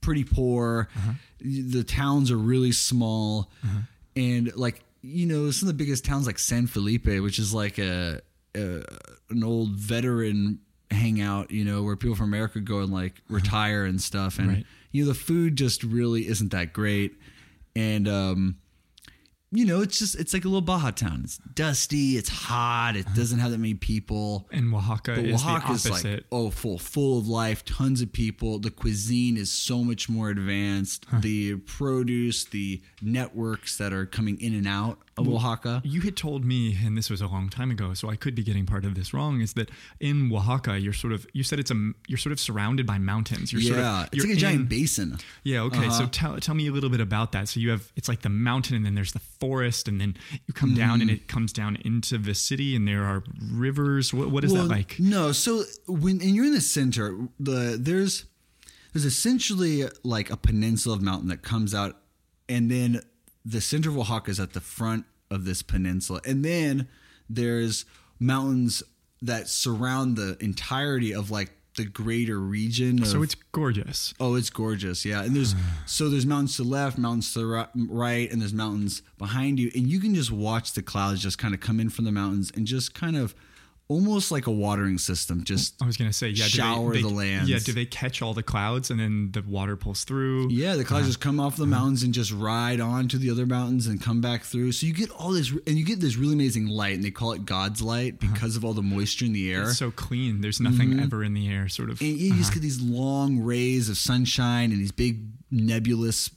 pretty 0.00 0.24
poor. 0.24 0.88
Uh-huh. 0.96 1.12
The 1.40 1.84
towns 1.84 2.30
are 2.30 2.38
really 2.38 2.72
small, 2.72 3.50
and 4.16 4.54
like 4.56 4.82
you 5.02 5.26
know, 5.26 5.50
some 5.50 5.68
of 5.68 5.76
the 5.76 5.82
biggest 5.82 6.04
towns 6.04 6.26
like 6.26 6.38
San 6.38 6.66
Felipe, 6.66 7.06
which 7.06 7.38
is 7.38 7.54
like 7.54 7.78
a, 7.78 8.20
a 8.54 8.82
an 9.30 9.44
old 9.44 9.70
veteran 9.72 10.60
hangout. 10.90 11.50
You 11.50 11.64
know, 11.64 11.82
where 11.82 11.96
people 11.96 12.16
from 12.16 12.26
America 12.26 12.60
go 12.60 12.80
and 12.80 12.92
like 12.92 13.22
retire 13.28 13.84
and 13.84 14.00
stuff, 14.00 14.38
and 14.38 14.48
Uh-huh. 14.48 14.56
Right. 14.56 14.66
you 14.92 15.04
know, 15.04 15.08
the 15.12 15.18
food 15.18 15.56
just 15.56 15.82
really 15.82 16.26
isn't 16.26 16.50
that 16.52 16.72
great, 16.72 17.14
and 17.76 18.08
um 18.08 18.56
you 19.52 19.64
know, 19.64 19.80
it's 19.80 19.98
just 19.98 20.14
it's 20.14 20.32
like 20.32 20.44
a 20.44 20.48
little 20.48 20.60
Baja 20.60 20.92
town. 20.92 21.22
It's 21.24 21.38
dusty, 21.38 22.16
it's 22.16 22.28
hot, 22.28 22.94
it 22.94 23.04
doesn't 23.16 23.40
have 23.40 23.50
that 23.50 23.58
many 23.58 23.74
people. 23.74 24.46
And 24.52 24.72
Oaxaca 24.72 25.14
But 25.16 25.24
is 25.24 25.42
Oaxaca 25.42 25.66
the 25.66 25.72
is 25.72 26.04
like 26.04 26.24
oh, 26.30 26.50
full 26.50 26.78
full 26.78 27.18
of 27.18 27.26
life, 27.26 27.64
tons 27.64 28.00
of 28.00 28.12
people. 28.12 28.60
The 28.60 28.70
cuisine 28.70 29.36
is 29.36 29.50
so 29.50 29.82
much 29.82 30.08
more 30.08 30.30
advanced. 30.30 31.04
The 31.20 31.56
produce, 31.56 32.44
the 32.44 32.80
networks 33.02 33.76
that 33.78 33.92
are 33.92 34.06
coming 34.06 34.40
in 34.40 34.54
and 34.54 34.68
out 34.68 35.00
of 35.20 35.28
Oaxaca. 35.28 35.82
You 35.84 36.00
had 36.00 36.16
told 36.16 36.44
me, 36.44 36.76
and 36.84 36.96
this 36.96 37.08
was 37.10 37.20
a 37.20 37.26
long 37.26 37.48
time 37.48 37.70
ago, 37.70 37.94
so 37.94 38.08
I 38.10 38.16
could 38.16 38.34
be 38.34 38.42
getting 38.42 38.66
part 38.66 38.84
of 38.84 38.94
this 38.94 39.12
wrong. 39.14 39.40
Is 39.40 39.52
that 39.54 39.70
in 40.00 40.30
Oaxaca, 40.32 40.78
you're 40.80 40.92
sort 40.92 41.12
of 41.12 41.26
you 41.32 41.42
said 41.42 41.58
it's 41.60 41.70
a 41.70 41.92
you're 42.08 42.18
sort 42.18 42.32
of 42.32 42.40
surrounded 42.40 42.86
by 42.86 42.98
mountains. 42.98 43.52
You're 43.52 43.62
yeah, 43.62 43.68
sort 43.70 43.78
of, 44.08 44.14
it's 44.14 44.24
like 44.26 44.34
a 44.36 44.40
giant 44.40 44.68
basin. 44.68 45.18
Yeah. 45.44 45.62
Okay. 45.62 45.88
So 45.90 46.04
Uh-huh. 46.04 46.08
tell 46.12 46.40
tell 46.40 46.54
me 46.54 46.66
a 46.68 46.72
little 46.72 46.90
bit 46.90 47.00
about 47.00 47.32
that. 47.32 47.48
So 47.48 47.60
you 47.60 47.70
have 47.70 47.92
it's 47.96 48.08
like 48.08 48.22
the 48.22 48.28
mountain, 48.28 48.76
and 48.76 48.84
then 48.86 48.94
there's 48.94 49.12
the 49.12 49.20
forest, 49.40 49.88
and 49.88 50.00
then 50.00 50.16
you 50.46 50.54
come 50.54 50.74
down, 50.74 51.00
Mm-hmm. 51.00 51.02
and 51.02 51.10
it 51.10 51.28
comes 51.28 51.52
down 51.52 51.76
into 51.84 52.18
the 52.18 52.34
city, 52.34 52.74
and 52.76 52.86
there 52.88 53.04
are 53.04 53.22
rivers. 53.52 54.12
What 54.14 54.30
what 54.30 54.44
is 54.44 54.52
Well, 54.52 54.64
that 54.64 54.68
like? 54.68 54.96
No, 54.98 55.32
so 55.32 55.64
when 55.86 56.20
and 56.20 56.34
you're 56.34 56.46
in 56.46 56.52
the 56.54 56.60
center, 56.60 57.16
the 57.38 57.76
there's 57.80 58.24
there's 58.92 59.04
essentially 59.04 59.84
like 60.02 60.30
a 60.30 60.36
peninsula 60.36 60.96
of 60.96 61.02
mountain 61.02 61.28
that 61.28 61.42
comes 61.42 61.74
out, 61.74 61.96
and 62.48 62.70
then 62.70 63.00
the 63.44 63.60
center 63.60 63.88
of 63.90 63.98
Oaxaca 63.98 64.30
is 64.30 64.40
at 64.40 64.52
the 64.52 64.60
front 64.60 65.04
of 65.30 65.44
this 65.44 65.62
peninsula, 65.62 66.20
and 66.26 66.44
then 66.44 66.88
there's 67.28 67.84
mountains 68.18 68.82
that 69.22 69.48
surround 69.48 70.16
the 70.16 70.36
entirety 70.40 71.14
of 71.14 71.30
like 71.30 71.52
the 71.76 71.84
greater 71.84 72.38
region. 72.38 73.02
Of, 73.02 73.08
So 73.08 73.22
it's 73.22 73.34
gorgeous. 73.52 74.12
Oh, 74.18 74.34
it's 74.34 74.50
gorgeous. 74.50 75.04
Yeah. 75.04 75.22
And 75.22 75.34
there's 75.34 75.54
so 75.86 76.08
there's 76.08 76.26
mountains 76.26 76.56
to 76.56 76.62
the 76.62 76.68
left, 76.68 76.98
mountains 76.98 77.32
to 77.34 77.40
the 77.40 77.68
right, 77.88 78.30
and 78.30 78.40
there's 78.40 78.52
mountains 78.52 79.02
behind 79.18 79.58
you. 79.58 79.70
And 79.74 79.86
you 79.86 80.00
can 80.00 80.14
just 80.14 80.30
watch 80.30 80.72
the 80.72 80.82
clouds 80.82 81.22
just 81.22 81.38
kind 81.38 81.54
of 81.54 81.60
come 81.60 81.80
in 81.80 81.90
from 81.90 82.04
the 82.04 82.12
mountains 82.12 82.50
and 82.54 82.66
just 82.66 82.94
kind 82.94 83.16
of 83.16 83.34
almost 83.90 84.30
like 84.30 84.46
a 84.46 84.50
watering 84.52 84.98
system. 84.98 85.42
Just 85.42 85.74
I 85.82 85.86
was 85.86 85.96
gonna 85.96 86.12
say, 86.12 86.28
yeah. 86.28 86.34
do 86.36 86.42
they- 86.44 86.48
shower 86.48 86.94
they- 86.94 87.02
the 87.02 87.08
lands. 87.08 87.50
Yeah. 87.50 87.58
Do 87.58 87.72
they 87.72 87.84
catch 87.84 88.22
all 88.22 88.32
the 88.32 88.42
clouds, 88.42 88.90
and 88.90 89.00
then 89.00 89.32
the 89.32 89.42
water 89.42 89.76
pulls 89.76 90.04
through? 90.04 90.48
yeah, 90.50 90.76
the 90.76 90.84
clouds 90.84 91.02
uh-huh. 91.02 91.08
just 91.08 91.20
come 91.20 91.40
off 91.40 91.56
the 91.56 91.64
uh-huh. 91.64 91.70
mountains 91.70 92.02
and 92.04 92.14
just 92.14 92.32
ride 92.32 92.80
on 92.80 93.08
to 93.08 93.18
the 93.18 93.30
other 93.30 93.46
mountains 93.46 93.88
and 93.88 94.00
come 94.00 94.20
back 94.20 94.44
through. 94.44 94.72
So 94.72 94.86
you 94.86 94.94
get 94.94 95.10
all 95.10 95.32
this, 95.32 95.50
and 95.50 95.76
you 95.76 95.84
get 95.84 96.00
this 96.00 96.16
really 96.16 96.34
amazing 96.34 96.68
light, 96.68 96.94
and 96.94 97.04
they 97.04 97.10
call 97.10 97.32
it 97.32 97.44
God's 97.44 97.82
light 97.82 98.14
uh-huh. 98.14 98.32
because 98.32 98.56
of 98.56 98.64
all 98.64 98.72
the 98.72 98.82
moisture 98.82 99.24
in 99.24 99.32
the 99.32 99.52
air. 99.52 99.64
It's 99.64 99.78
so 99.78 99.90
clean. 99.90 100.40
There's 100.40 100.60
nothing 100.60 100.90
mm-hmm. 100.90 101.00
ever 101.00 101.24
in 101.24 101.34
the 101.34 101.48
air. 101.48 101.68
Sort 101.68 101.90
of. 101.90 101.98
Mm-hmm. 101.98 102.04
And 102.04 102.18
you 102.18 102.34
just 102.36 102.54
get 102.54 102.62
these 102.62 102.80
long 102.80 103.40
rays 103.40 103.88
of 103.88 103.98
sunshine 103.98 104.70
and 104.70 104.80
these 104.80 104.92
big 104.92 105.26
nebulous 105.50 106.30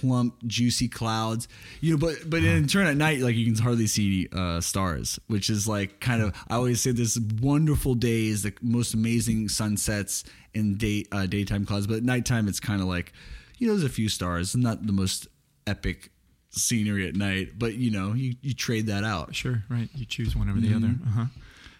plump 0.00 0.34
juicy 0.46 0.88
clouds 0.88 1.48
you 1.80 1.90
know 1.92 1.98
but 1.98 2.14
but 2.28 2.42
in 2.42 2.66
turn 2.66 2.86
at 2.86 2.96
night 2.96 3.20
like 3.20 3.34
you 3.36 3.44
can 3.44 3.62
hardly 3.62 3.86
see 3.86 4.28
uh 4.32 4.60
stars 4.60 5.18
which 5.26 5.50
is 5.50 5.68
like 5.68 6.00
kind 6.00 6.22
of 6.22 6.34
i 6.48 6.54
always 6.54 6.80
say 6.80 6.90
this 6.92 7.18
wonderful 7.40 7.94
day 7.94 8.26
is 8.26 8.42
the 8.42 8.52
most 8.62 8.94
amazing 8.94 9.48
sunsets 9.48 10.24
in 10.54 10.76
day 10.76 11.04
uh, 11.12 11.26
daytime 11.26 11.64
clouds 11.66 11.86
but 11.86 11.98
at 11.98 12.02
nighttime 12.02 12.48
it's 12.48 12.60
kind 12.60 12.80
of 12.80 12.86
like 12.88 13.12
you 13.58 13.66
know 13.66 13.74
there's 13.74 13.84
a 13.84 13.92
few 13.92 14.08
stars 14.08 14.56
not 14.56 14.86
the 14.86 14.92
most 14.92 15.28
epic 15.66 16.10
scenery 16.50 17.06
at 17.06 17.14
night 17.14 17.50
but 17.58 17.74
you 17.74 17.90
know 17.90 18.12
you, 18.12 18.34
you 18.42 18.54
trade 18.54 18.86
that 18.86 19.04
out 19.04 19.34
Sure, 19.34 19.62
right. 19.68 19.88
You 19.94 20.04
choose 20.04 20.34
one 20.34 20.50
over 20.50 20.58
the 20.60 20.74
other. 20.74 20.88
Mm-hmm. 20.88 21.08
Uh-huh. 21.20 21.26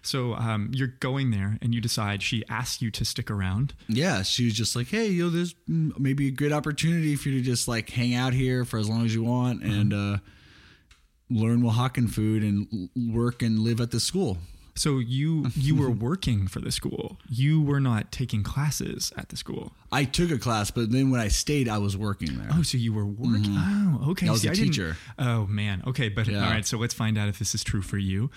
So 0.03 0.35
um, 0.35 0.71
you're 0.75 0.89
going 0.89 1.31
there, 1.31 1.59
and 1.61 1.75
you 1.75 1.81
decide. 1.81 2.23
She 2.23 2.43
asks 2.49 2.81
you 2.81 2.91
to 2.93 3.05
stick 3.05 3.31
around. 3.31 3.75
yeah, 3.89 4.23
she 4.23 4.45
was 4.47 4.55
just 4.55 4.75
like, 4.75 4.89
hey, 4.89 5.09
you 5.09 5.25
know, 5.25 5.31
there's 5.31 5.55
maybe 5.67 6.29
a 6.29 6.31
good 6.31 6.53
opportunity 6.53 7.17
for 7.17 7.29
you 7.29 7.39
to 7.39 7.45
just 7.45 7.69
like 7.69 7.91
hang 7.91 8.15
out 8.15 8.33
here 8.33 8.65
for 8.65 8.79
as 8.79 8.89
long 8.89 9.05
as 9.05 9.15
you 9.15 9.23
want 9.25 9.63
and 9.63 9.93
uh, 9.93 10.19
learn 11.29 11.63
Oaxacan 11.63 12.11
food 12.11 12.43
and 12.43 12.89
work 13.15 13.43
and 13.43 13.59
live 13.59 13.81
at 13.81 13.91
the 13.91 14.01
school. 14.01 14.39
So 14.75 14.99
you 14.99 15.47
you 15.57 15.75
were 15.75 15.91
working 16.09 16.47
for 16.47 16.61
the 16.61 16.71
school. 16.73 17.19
You 17.29 17.61
were 17.63 17.81
not 17.81 18.13
taking 18.13 18.43
classes 18.43 19.13
at 19.17 19.29
the 19.29 19.37
school. 19.37 19.73
I 19.93 20.05
took 20.05 20.31
a 20.31 20.39
class, 20.39 20.71
but 20.71 20.91
then 20.93 21.11
when 21.11 21.21
I 21.21 21.29
stayed, 21.29 21.69
I 21.69 21.79
was 21.79 21.97
working 21.97 22.39
there. 22.39 22.49
Oh, 22.53 22.63
so 22.63 22.79
you 22.79 22.93
were 22.93 23.05
working. 23.07 23.53
Mm-hmm. 23.53 23.97
Oh, 24.05 24.11
okay. 24.13 24.29
I 24.29 24.31
was 24.31 24.45
a 24.45 24.51
didn't- 24.51 24.65
teacher. 24.67 24.97
Oh 25.19 25.47
man. 25.47 25.83
Okay, 25.87 26.09
but 26.09 26.27
Yeah. 26.27 26.45
all 26.45 26.51
right. 26.51 26.65
So 26.67 26.79
let's 26.79 26.95
find 26.95 27.19
out 27.19 27.29
if 27.29 27.39
this 27.39 27.55
is 27.55 27.63
true 27.65 27.83
for 27.83 27.99
you. 27.99 28.31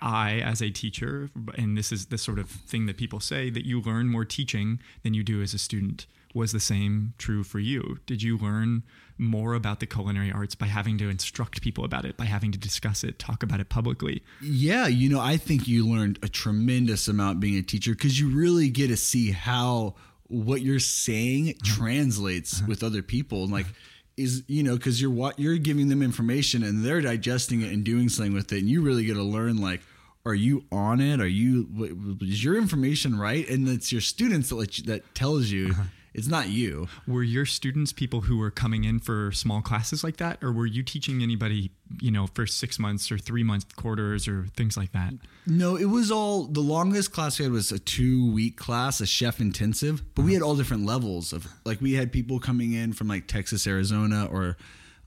I, 0.00 0.40
as 0.44 0.62
a 0.62 0.70
teacher, 0.70 1.28
and 1.56 1.76
this 1.76 1.90
is 1.90 2.06
the 2.06 2.18
sort 2.18 2.38
of 2.38 2.48
thing 2.48 2.86
that 2.86 2.96
people 2.96 3.18
say 3.18 3.50
that 3.50 3.66
you 3.66 3.80
learn 3.80 4.08
more 4.08 4.24
teaching 4.24 4.78
than 5.02 5.12
you 5.12 5.24
do 5.24 5.42
as 5.42 5.54
a 5.54 5.58
student. 5.58 6.06
Was 6.36 6.52
the 6.52 6.60
same 6.60 7.14
true 7.16 7.42
for 7.42 7.58
you? 7.58 7.96
Did 8.04 8.22
you 8.22 8.36
learn 8.36 8.82
more 9.16 9.54
about 9.54 9.80
the 9.80 9.86
culinary 9.86 10.30
arts 10.30 10.54
by 10.54 10.66
having 10.66 10.98
to 10.98 11.08
instruct 11.08 11.62
people 11.62 11.82
about 11.82 12.04
it, 12.04 12.18
by 12.18 12.26
having 12.26 12.52
to 12.52 12.58
discuss 12.58 13.02
it, 13.02 13.18
talk 13.18 13.42
about 13.42 13.58
it 13.58 13.70
publicly? 13.70 14.22
Yeah, 14.42 14.86
you 14.86 15.08
know, 15.08 15.18
I 15.18 15.38
think 15.38 15.66
you 15.66 15.88
learned 15.88 16.18
a 16.22 16.28
tremendous 16.28 17.08
amount 17.08 17.40
being 17.40 17.56
a 17.56 17.62
teacher 17.62 17.92
because 17.92 18.20
you 18.20 18.28
really 18.28 18.68
get 18.68 18.88
to 18.88 18.98
see 18.98 19.30
how 19.30 19.94
what 20.26 20.60
you're 20.60 20.78
saying 20.78 21.48
uh-huh. 21.48 21.74
translates 21.74 22.58
uh-huh. 22.58 22.66
with 22.68 22.82
other 22.82 23.00
people 23.00 23.44
and 23.44 23.52
like 23.52 23.64
uh-huh. 23.64 23.74
is 24.18 24.42
you 24.46 24.62
know 24.62 24.76
because 24.76 25.00
you're 25.00 25.10
what 25.10 25.38
you're 25.38 25.56
giving 25.56 25.88
them 25.88 26.02
information 26.02 26.62
and 26.62 26.84
they're 26.84 27.00
digesting 27.00 27.62
it 27.62 27.72
and 27.72 27.82
doing 27.82 28.10
something 28.10 28.34
with 28.34 28.52
it 28.52 28.58
and 28.58 28.68
you 28.68 28.82
really 28.82 29.06
get 29.06 29.14
to 29.14 29.22
learn 29.22 29.56
like 29.56 29.80
are 30.26 30.34
you 30.34 30.64
on 30.72 31.00
it? 31.00 31.20
Are 31.20 31.26
you 31.26 32.18
is 32.20 32.44
your 32.44 32.58
information 32.58 33.16
right? 33.16 33.48
And 33.48 33.66
it's 33.68 33.90
your 33.90 34.00
students 34.02 34.50
that 34.50 34.56
let 34.56 34.76
you, 34.76 34.84
that 34.86 35.14
tells 35.14 35.46
you 35.46 35.72
it's 36.16 36.28
not 36.28 36.48
you. 36.48 36.88
Were 37.06 37.22
your 37.22 37.44
students 37.44 37.92
people 37.92 38.22
who 38.22 38.38
were 38.38 38.50
coming 38.50 38.84
in 38.84 39.00
for 39.00 39.30
small 39.32 39.60
classes 39.60 40.02
like 40.02 40.16
that, 40.16 40.42
or 40.42 40.50
were 40.50 40.64
you 40.64 40.82
teaching 40.82 41.22
anybody, 41.22 41.70
you 42.00 42.10
know, 42.10 42.26
for 42.26 42.46
six 42.46 42.78
months 42.78 43.12
or 43.12 43.18
three 43.18 43.42
month 43.42 43.76
quarters 43.76 44.26
or 44.26 44.46
things 44.56 44.78
like 44.78 44.92
that? 44.92 45.12
No, 45.46 45.76
it 45.76 45.84
was 45.84 46.10
all 46.10 46.44
the 46.44 46.62
longest 46.62 47.12
class 47.12 47.38
we 47.38 47.44
had 47.44 47.52
was 47.52 47.70
a 47.70 47.78
two 47.78 48.32
week 48.32 48.56
class, 48.56 49.02
a 49.02 49.06
chef 49.06 49.40
intensive, 49.40 50.02
but 50.14 50.24
we 50.24 50.32
had 50.32 50.40
all 50.40 50.56
different 50.56 50.86
levels 50.86 51.34
of 51.34 51.46
like 51.66 51.82
we 51.82 51.92
had 51.92 52.12
people 52.12 52.40
coming 52.40 52.72
in 52.72 52.94
from 52.94 53.08
like 53.08 53.28
Texas, 53.28 53.66
Arizona, 53.66 54.24
or 54.24 54.56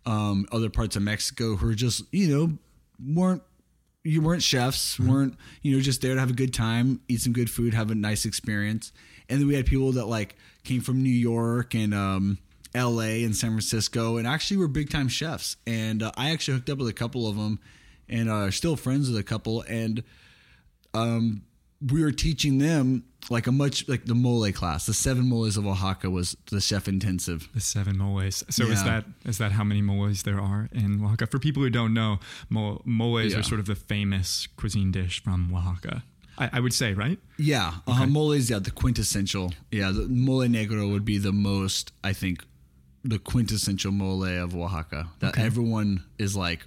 um, 0.06 0.46
other 0.52 0.70
parts 0.70 0.96
of 0.96 1.02
Mexico 1.02 1.56
who 1.56 1.66
were 1.66 1.74
just 1.74 2.04
you 2.12 2.28
know 2.28 2.58
weren't 3.04 3.42
you 4.04 4.22
weren't 4.22 4.44
chefs, 4.44 5.00
weren't 5.00 5.36
you 5.64 5.76
know 5.76 5.82
just 5.82 6.04
there 6.04 6.14
to 6.14 6.20
have 6.20 6.30
a 6.30 6.34
good 6.34 6.54
time, 6.54 7.02
eat 7.08 7.22
some 7.22 7.34
good 7.34 7.50
food, 7.50 7.74
have 7.74 7.90
a 7.90 7.96
nice 7.96 8.26
experience, 8.26 8.92
and 9.28 9.42
then 9.42 9.48
we 9.48 9.56
had 9.56 9.66
people 9.66 9.94
that 9.94 10.06
like 10.06 10.36
came 10.64 10.82
from 10.82 11.02
New 11.04 11.10
York 11.10 11.74
and 11.74 11.94
um, 11.94 12.38
L.A. 12.76 13.24
and 13.24 13.36
San 13.36 13.52
Francisco, 13.52 14.18
and 14.18 14.28
actually 14.28 14.58
were 14.58 14.68
big 14.68 14.90
time 14.90 15.08
chefs. 15.08 15.56
And 15.66 16.04
uh, 16.04 16.12
I 16.18 16.32
actually 16.32 16.56
hooked 16.56 16.70
up 16.70 16.78
with 16.78 16.88
a 16.88 16.94
couple 16.94 17.28
of 17.28 17.36
them, 17.36 17.60
and 18.08 18.30
are 18.30 18.52
still 18.52 18.76
friends 18.76 19.10
with 19.10 19.18
a 19.18 19.24
couple, 19.24 19.62
and 19.64 20.04
um, 20.94 21.44
we 21.92 22.04
were 22.04 22.12
teaching 22.12 22.58
them 22.58 23.06
like 23.30 23.48
a 23.48 23.52
much 23.52 23.88
like 23.88 24.06
the 24.06 24.16
mole 24.16 24.52
class. 24.52 24.86
The 24.86 24.94
seven 24.94 25.28
moles 25.30 25.56
of 25.58 25.66
Oaxaca 25.66 26.10
was 26.10 26.36
the 26.52 26.60
chef 26.62 26.88
intensive. 26.88 27.48
The 27.54 27.60
seven 27.62 27.98
moles. 27.98 28.44
So 28.50 28.66
is 28.66 28.84
that 28.84 29.06
is 29.26 29.38
that 29.38 29.54
how 29.54 29.64
many 29.64 29.82
moles 29.82 30.24
there 30.24 30.40
are 30.40 30.70
in 30.74 31.04
Oaxaca? 31.04 31.28
For 31.28 31.40
people 31.40 31.62
who 31.64 31.70
don't 31.70 31.94
know, 31.94 32.20
mo- 32.50 32.82
moles 32.86 33.34
Yeah. 33.34 33.40
are 33.40 33.44
sort 33.44 33.60
of 33.60 33.66
the 33.66 33.76
famous 33.76 34.48
cuisine 34.58 34.92
dish 34.92 35.24
from 35.24 35.54
Oaxaca. 35.56 36.04
I, 36.40 36.50
I 36.54 36.60
would 36.62 36.74
say, 36.74 36.94
right? 36.94 37.20
Yeah, 37.38 37.74
uh, 37.86 38.06
mole 38.08 38.32
is 38.32 38.50
yeah 38.50 38.60
the 38.60 38.72
quintessential. 38.72 39.54
Yeah, 39.72 39.92
the 39.92 40.08
mole 40.08 40.48
negro 40.48 40.90
would 40.92 41.06
be 41.06 41.18
the 41.18 41.32
most 41.34 41.92
I 42.04 42.14
think 42.14 42.44
the 43.04 43.20
quintessential 43.20 43.92
mole 43.92 44.24
of 44.26 44.56
Oaxaca. 44.56 45.10
That 45.20 45.38
everyone 45.38 46.04
is 46.18 46.36
like, 46.36 46.66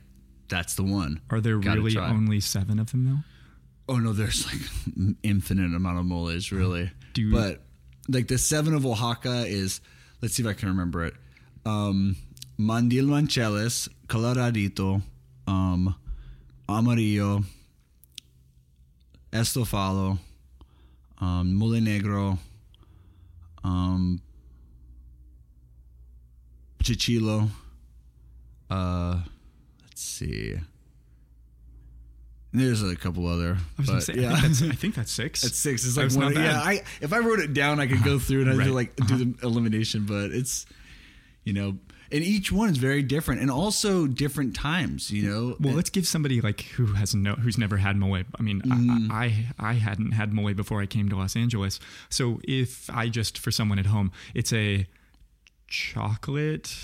that's 0.48 0.74
the 0.74 0.82
one. 0.84 1.20
Are 1.30 1.40
there 1.40 1.58
Gotta 1.58 1.80
really 1.80 1.92
try. 1.92 2.08
only 2.10 2.40
seven 2.40 2.78
of 2.78 2.90
them 2.90 3.04
though? 3.06 3.94
Oh 3.94 3.98
no, 3.98 4.12
there's 4.12 4.46
like 4.46 5.16
infinite 5.22 5.74
amount 5.74 5.98
of 5.98 6.04
moles, 6.06 6.52
really. 6.52 6.90
Do 7.14 7.22
you- 7.22 7.32
but 7.32 7.62
like 8.08 8.28
the 8.28 8.38
seven 8.38 8.74
of 8.74 8.84
Oaxaca 8.86 9.44
is, 9.46 9.80
let's 10.20 10.34
see 10.34 10.42
if 10.42 10.48
I 10.48 10.52
can 10.54 10.68
remember 10.68 11.04
it. 11.04 11.14
Um, 11.64 12.16
Manchamanteles, 12.58 13.88
Coloradito, 14.06 15.02
um, 15.46 15.94
Amarillo, 16.68 17.44
Estofado, 19.32 20.18
um, 21.20 21.54
Mole 21.54 21.80
Negro, 21.80 22.38
um, 23.64 24.20
Chichilo. 26.82 27.48
Uh, 28.70 29.20
let's 29.82 30.00
see. 30.02 30.56
There's 32.54 32.82
a 32.82 32.94
couple 32.96 33.26
other. 33.26 33.56
I 33.56 33.80
was 33.80 33.88
gonna 33.88 34.00
say, 34.02 34.14
yeah. 34.14 34.32
I, 34.34 34.40
think 34.40 34.42
that's, 34.42 34.62
I 34.62 34.74
think 34.74 34.94
that's 34.94 35.12
six. 35.12 35.44
It's 35.44 35.58
six. 35.58 35.86
It's 35.86 35.96
like 35.96 36.12
one. 36.12 36.34
Yeah. 36.34 36.60
I 36.62 36.82
if 37.00 37.12
I 37.12 37.18
wrote 37.20 37.40
it 37.40 37.54
down, 37.54 37.80
I 37.80 37.86
could 37.86 38.02
go 38.04 38.18
through 38.18 38.42
and 38.42 38.50
I'd 38.50 38.58
Right. 38.58 38.68
like 38.70 38.96
do 38.96 39.24
the 39.24 39.46
elimination. 39.46 40.04
But 40.04 40.32
it's, 40.32 40.66
you 41.44 41.54
know, 41.54 41.78
and 42.12 42.22
each 42.22 42.52
one 42.52 42.68
is 42.68 42.76
very 42.78 43.02
different, 43.02 43.40
and 43.40 43.50
also 43.50 44.06
different 44.06 44.54
times. 44.54 45.10
You 45.10 45.28
know, 45.30 45.56
Well, 45.58 45.74
let's 45.74 45.90
give 45.90 46.06
somebody 46.06 46.40
like 46.40 46.62
who 46.76 46.86
has 46.94 47.14
no, 47.14 47.34
who's 47.34 47.58
never 47.58 47.76
had 47.78 47.96
mole. 47.96 48.22
I 48.38 48.42
mean, 48.42 48.60
Mm-hmm. 48.62 49.10
I, 49.10 49.46
I 49.58 49.70
I 49.70 49.72
hadn't 49.74 50.12
had 50.12 50.32
mole 50.32 50.52
before 50.54 50.82
I 50.82 50.86
came 50.86 51.08
to 51.08 51.16
Los 51.16 51.34
Angeles. 51.36 51.80
So 52.10 52.40
if 52.44 52.88
I 52.90 53.08
just 53.08 53.38
for 53.38 53.50
someone 53.50 53.78
at 53.78 53.86
home, 53.86 54.12
it's 54.34 54.52
a 54.52 54.86
chocolate 55.68 56.74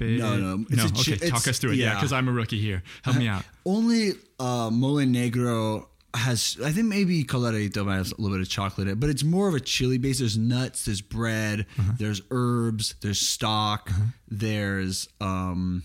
No, 0.00 0.36
no, 0.36 0.64
it's 0.68 0.76
no. 0.76 0.84
a 0.84 1.14
okay, 1.14 1.28
talk 1.28 1.46
us 1.46 1.58
through 1.58 1.72
it. 1.72 1.76
Yeah, 1.76 1.86
yeah. 1.86 1.94
because 1.94 2.12
I'm 2.12 2.28
a 2.28 2.32
rookie 2.32 2.58
here. 2.60 2.82
Help 3.02 3.16
me 3.16 3.28
out. 3.28 3.44
Only 3.64 4.12
uh, 4.40 4.70
mole 4.70 4.96
negro 5.06 5.86
has, 6.14 6.58
I 6.62 6.72
think 6.72 6.86
maybe 6.88 7.24
coloradito 7.24 7.84
might 7.86 7.96
have 7.96 8.12
a 8.12 8.20
little 8.20 8.36
bit 8.36 8.42
of 8.42 8.48
chocolate 8.50 8.86
in 8.86 8.92
it, 8.92 9.00
but 9.00 9.08
it's 9.10 9.24
more 9.24 9.48
of 9.48 9.54
a 9.54 9.60
chili 9.60 9.98
base. 9.98 10.18
There's 10.18 10.36
nuts, 10.36 10.84
there's 10.84 11.00
bread, 11.00 11.66
Uh-huh. 11.78 11.92
there's 11.98 12.20
herbs, 12.30 12.94
there's 13.00 13.18
stock, 13.20 13.90
there's 14.28 15.08
um, 15.20 15.84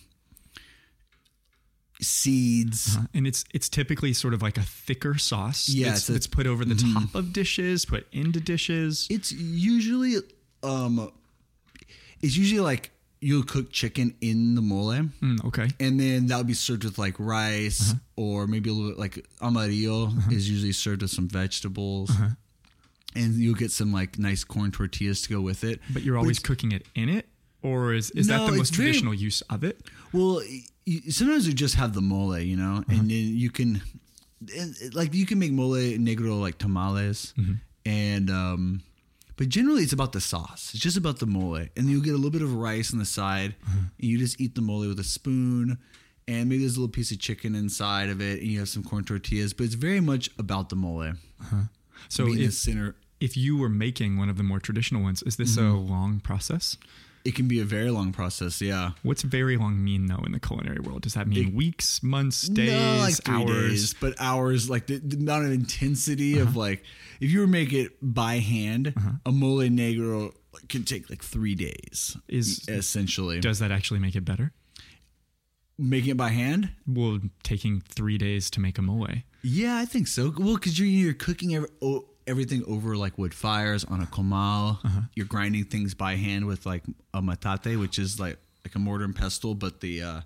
seeds. 2.01 2.97
and 3.13 3.25
it's 3.25 3.43
it's 3.53 3.69
typically 3.69 4.13
sort 4.13 4.33
of 4.33 4.41
like 4.41 4.57
a 4.57 4.61
thicker 4.63 5.17
sauce. 5.17 5.69
Yeah, 5.69 5.91
it's 5.93 6.09
Mm-hmm. 6.09 6.31
put 6.31 6.47
over 6.47 6.65
the 6.65 6.75
top 6.75 7.15
of 7.15 7.33
dishes, 7.33 7.85
put 7.85 8.07
into 8.11 8.39
dishes. 8.39 9.07
It's 9.09 9.31
usually, 9.31 10.17
um, 10.63 11.11
it's 12.21 12.35
usually 12.37 12.59
like 12.61 12.91
you'll 13.19 13.43
cook 13.43 13.71
chicken 13.71 14.13
in 14.21 14.53
the 14.55 14.61
mole. 14.61 14.93
Mm, 15.21 15.43
okay. 15.45 15.67
and 15.79 15.99
then 15.99 16.27
that 16.27 16.37
would 16.37 16.47
be 16.47 16.53
served 16.53 16.83
with 16.83 16.97
like 16.99 17.15
rice 17.19 17.81
Uh-huh. 17.91 17.99
or 18.15 18.47
maybe 18.47 18.69
a 18.69 18.73
little 18.73 18.91
bit 18.91 18.99
like 18.99 19.25
amarillo 19.41 20.11
is 20.31 20.49
usually 20.49 20.71
served 20.73 21.01
with 21.01 21.11
some 21.11 21.27
vegetables 21.27 22.09
Uh-huh. 22.11 22.29
and 23.15 23.33
you'll 23.35 23.55
get 23.55 23.71
some 23.71 23.91
like 23.91 24.19
nice 24.19 24.43
corn 24.43 24.71
tortillas 24.71 25.21
to 25.23 25.29
go 25.29 25.41
with 25.41 25.63
it 25.63 25.79
But 25.93 26.03
you're 26.03 26.17
always 26.17 26.39
cooking 26.39 26.71
it 26.71 26.85
in 26.95 27.09
it, 27.09 27.25
or 27.63 27.93
is 27.93 28.11
is 28.11 28.27
that 28.27 28.45
the 28.45 28.55
most 28.57 28.75
very- 28.75 28.89
traditional 28.91 29.13
use 29.13 29.41
of 29.49 29.63
it? 29.63 29.81
well 30.13 30.41
you, 30.85 31.11
sometimes 31.11 31.47
you 31.47 31.53
just 31.53 31.75
have 31.75 31.93
the 31.93 32.01
mole 32.01 32.37
you 32.39 32.55
know 32.55 32.75
Uh-huh. 32.85 32.93
and 32.93 33.09
then 33.09 33.25
you 33.43 33.49
can 33.49 33.81
like 34.93 35.13
you 35.13 35.25
can 35.25 35.39
make 35.39 35.51
mole 35.51 35.75
negro 35.97 36.39
like 36.39 36.57
tamales 36.59 37.33
Mm-hmm. 37.37 37.53
and 37.85 38.29
um 38.29 38.81
but 39.37 39.47
generally 39.49 39.83
it's 39.83 39.93
about 39.93 40.11
the 40.11 40.21
sauce 40.21 40.71
it's 40.73 40.83
just 40.83 40.97
about 40.97 41.19
the 41.19 41.25
mole 41.25 41.55
and 41.55 41.89
you'll 41.89 42.01
get 42.01 42.13
a 42.13 42.17
little 42.17 42.31
bit 42.31 42.41
of 42.41 42.53
rice 42.53 42.91
on 42.93 42.99
the 42.99 43.05
side 43.05 43.55
Uh-huh. 43.65 43.77
and 43.99 44.09
you 44.09 44.17
just 44.17 44.39
eat 44.41 44.55
the 44.55 44.61
mole 44.61 44.87
with 44.87 44.99
a 44.99 45.03
spoon 45.03 45.77
and 46.27 46.49
maybe 46.49 46.59
there's 46.63 46.75
a 46.75 46.79
little 46.81 46.91
piece 46.91 47.11
of 47.11 47.19
chicken 47.19 47.55
inside 47.55 48.09
of 48.09 48.19
it 48.21 48.41
and 48.41 48.47
you 48.51 48.59
have 48.59 48.69
some 48.69 48.83
corn 48.83 49.03
tortillas 49.05 49.53
but 49.53 49.63
it's 49.65 49.75
very 49.75 50.01
much 50.01 50.29
about 50.37 50.69
the 50.69 50.75
mole 50.75 51.13
So 52.09 52.25
being 52.25 52.37
the 52.39 52.45
if 52.45 52.53
center 52.53 52.95
if 53.19 53.35
you 53.35 53.57
were 53.57 53.69
making 53.69 54.17
one 54.17 54.29
of 54.29 54.37
the 54.37 54.43
more 54.43 54.59
traditional 54.59 55.01
ones, 55.01 55.23
is 55.23 55.37
this 55.37 55.57
a 55.57 55.61
Mm-hmm. 55.61 55.89
long 55.91 56.19
process? 56.19 56.77
It 57.27 57.35
can 57.35 57.47
be 57.47 57.59
a 57.59 57.65
very 57.65 57.91
long 57.91 58.11
process 58.13 58.61
yeah 58.61 58.91
What's 59.03 59.21
very 59.21 59.57
long 59.57 59.83
mean 59.83 60.05
though 60.07 60.23
in 60.25 60.31
the 60.31 60.39
culinary 60.39 60.79
world? 60.79 61.01
Does 61.01 61.13
that 61.15 61.27
mean 61.27 61.53
weeks, 61.53 62.01
months, 62.01 62.47
days, 62.47 62.71
no, 62.71 62.97
like 63.01 63.15
hours? 63.27 63.69
days, 63.69 63.93
but 63.93 64.13
hours 64.19 64.69
like 64.69 64.87
the, 64.87 64.97
the 64.97 65.17
amount 65.17 65.45
of 65.45 65.51
intensity 65.51 66.39
of 66.39 66.49
uh-huh. 66.49 66.59
like 66.59 66.83
if 67.19 67.29
you 67.31 67.41
were 67.41 67.45
to 67.45 67.51
make 67.51 67.73
it 67.73 67.97
by 68.01 68.35
hand, 68.35 68.93
uh-huh. 68.95 69.11
a 69.25 69.31
mole 69.31 69.59
negro 69.59 70.33
can 70.69 70.83
take 70.83 71.09
like 71.09 71.23
three 71.23 71.55
days. 71.55 72.17
Is- 72.27 72.67
essentially 72.67 73.39
Does 73.39 73.59
that 73.59 73.71
actually 73.71 73.99
make 73.99 74.15
it 74.15 74.25
better? 74.25 74.53
making 75.77 76.11
it 76.11 76.17
by 76.17 76.29
hand. 76.29 76.71
Well, 76.87 77.19
taking 77.43 77.81
three 77.81 78.17
days 78.17 78.49
to 78.51 78.59
make 78.59 78.77
a 78.77 78.81
mole. 78.81 79.07
Yeah, 79.43 79.77
I 79.77 79.85
think 79.85 80.07
so. 80.07 80.33
Well, 80.37 80.55
because 80.55 80.79
you're 80.79 80.87
you're 80.87 81.13
cooking 81.13 81.55
every, 81.55 81.69
oh, 81.81 82.05
everything 82.27 82.63
over 82.67 82.95
like 82.97 83.17
wood 83.17 83.33
fires 83.33 83.83
on 83.85 84.01
a 84.01 84.05
comal. 84.05 84.77
You're 85.15 85.25
grinding 85.25 85.65
things 85.65 85.93
by 85.93 86.15
hand 86.15 86.45
with 86.45 86.65
like 86.65 86.83
a 87.13 87.21
metate, 87.21 87.79
which 87.79 87.97
is 87.97 88.19
like 88.19 88.37
like 88.65 88.75
a 88.75 88.79
mortar 88.79 89.05
and 89.05 89.15
pestle, 89.15 89.55
but 89.55 89.79
the 89.79 90.01
uh, 90.01 90.21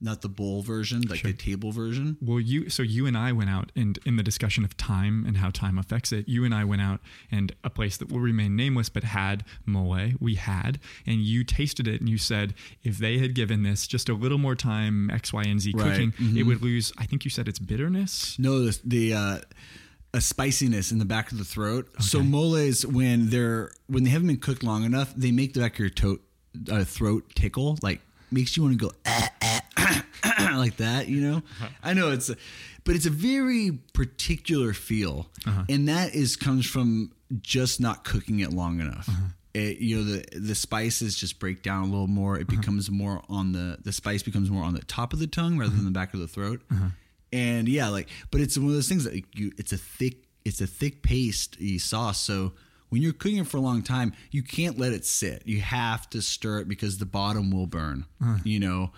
not 0.00 0.20
the 0.22 0.28
bowl 0.28 0.60
version, 0.62 1.02
like 1.02 1.22
the 1.22 1.32
table 1.32 1.72
version. 1.72 2.16
Well, 2.20 2.40
you 2.40 2.68
so 2.70 2.82
you 2.82 3.06
and 3.06 3.16
I 3.16 3.32
went 3.32 3.48
out 3.50 3.72
and 3.76 3.98
in 4.04 4.16
the 4.16 4.22
discussion 4.22 4.64
of 4.64 4.76
time 4.76 5.24
and 5.26 5.38
how 5.38 5.50
time 5.50 5.78
affects 5.78 6.12
it, 6.12 6.28
you 6.28 6.44
and 6.44 6.54
I 6.54 6.64
went 6.64 6.82
out 6.82 7.00
and 7.30 7.52
a 7.64 7.70
place 7.70 7.96
that 7.98 8.10
will 8.10 8.20
remain 8.20 8.56
nameless 8.56 8.88
but 8.88 9.04
had 9.04 9.44
mole, 9.64 10.10
we 10.20 10.34
had, 10.34 10.78
and 11.06 11.20
you 11.20 11.44
tasted 11.44 11.86
it 11.88 12.00
and 12.00 12.08
you 12.10 12.18
said 12.18 12.54
if 12.82 12.98
they 12.98 13.18
had 13.18 13.34
given 13.34 13.62
this 13.62 13.86
just 13.86 14.08
a 14.08 14.14
little 14.14 14.38
more 14.38 14.54
time, 14.54 15.10
X, 15.10 15.32
Y, 15.32 15.42
and 15.46 15.60
Z 15.60 15.72
Right. 15.74 15.90
cooking, 15.90 16.36
it 16.36 16.44
would 16.44 16.62
lose. 16.62 16.92
I 16.98 17.06
think 17.06 17.24
you 17.24 17.30
said 17.30 17.48
it's 17.48 17.58
bitterness. 17.58 18.38
No, 18.38 18.60
the, 18.64 18.78
the 18.84 19.14
uh, 19.14 19.38
a 20.16 20.20
spiciness 20.20 20.90
in 20.92 20.98
the 20.98 21.04
back 21.04 21.30
of 21.32 21.38
the 21.38 21.44
throat. 21.44 21.88
So 22.00 22.22
moles, 22.22 22.84
when 22.86 23.30
they're 23.30 23.70
when 23.86 24.04
they 24.04 24.10
haven't 24.10 24.28
been 24.28 24.38
cooked 24.38 24.62
long 24.62 24.84
enough, 24.84 25.12
they 25.16 25.30
make 25.32 25.52
the 25.54 25.60
back 25.60 25.74
of 25.74 25.78
your 25.80 25.90
to- 25.90 26.20
uh, 26.70 26.84
throat 26.84 27.24
tickle, 27.34 27.78
like 27.82 28.00
makes 28.30 28.56
you 28.56 28.62
want 28.62 28.78
to 28.78 28.86
go 28.86 28.92
"Ah, 29.06 29.28
ah, 29.42 29.60
ah, 29.76 30.04
ah," 30.24 30.54
like 30.56 30.76
that. 30.78 31.08
You 31.08 31.20
know, 31.20 31.42
I 31.82 31.92
know 31.94 32.10
it's, 32.12 32.28
a, 32.30 32.36
but 32.84 32.96
it's 32.96 33.06
a 33.06 33.10
very 33.10 33.78
particular 33.92 34.72
feel, 34.72 35.28
and 35.68 35.88
that 35.88 36.14
is 36.14 36.34
comes 36.36 36.66
from 36.66 37.12
just 37.42 37.80
not 37.80 38.04
cooking 38.04 38.40
it 38.40 38.52
long 38.52 38.80
enough. 38.80 39.08
It, 39.54 39.78
you 39.78 39.96
know 39.96 40.04
the 40.04 40.24
the 40.38 40.54
spices 40.54 41.16
just 41.16 41.38
break 41.38 41.62
down 41.62 41.82
a 41.84 41.90
little 41.90 42.08
more. 42.08 42.38
It 42.38 42.46
becomes 42.46 42.90
more 42.90 43.22
on 43.28 43.52
the 43.52 43.78
the 43.82 43.92
spice 43.92 44.22
becomes 44.22 44.50
more 44.50 44.64
on 44.64 44.74
the 44.74 44.82
top 44.82 45.12
of 45.12 45.18
the 45.18 45.26
tongue 45.26 45.58
rather 45.58 45.74
than 45.74 45.84
the 45.84 45.90
back 45.90 46.12
of 46.14 46.20
the 46.20 46.28
throat. 46.28 46.62
And 47.32 47.68
yeah, 47.68 47.88
like, 47.88 48.08
but 48.30 48.40
it's 48.40 48.56
one 48.56 48.68
of 48.68 48.74
those 48.74 48.88
things 48.88 49.04
that 49.04 49.14
you, 49.34 49.52
it's 49.58 49.72
a 49.72 49.76
thick, 49.78 50.24
it's 50.44 50.60
a 50.60 50.66
thick 50.66 51.02
paste 51.02 51.56
sauce. 51.80 52.20
So 52.20 52.52
when 52.88 53.02
you're 53.02 53.12
cooking 53.12 53.38
it 53.38 53.46
for 53.46 53.56
a 53.56 53.60
long 53.60 53.82
time, 53.82 54.12
you 54.30 54.42
can't 54.42 54.78
let 54.78 54.92
it 54.92 55.04
sit. 55.04 55.42
You 55.44 55.60
have 55.60 56.08
to 56.10 56.22
stir 56.22 56.60
it 56.60 56.68
because 56.68 56.98
the 56.98 57.06
bottom 57.06 57.50
will 57.50 57.66
burn, 57.66 58.06
you 58.44 58.60
know, 58.60 58.92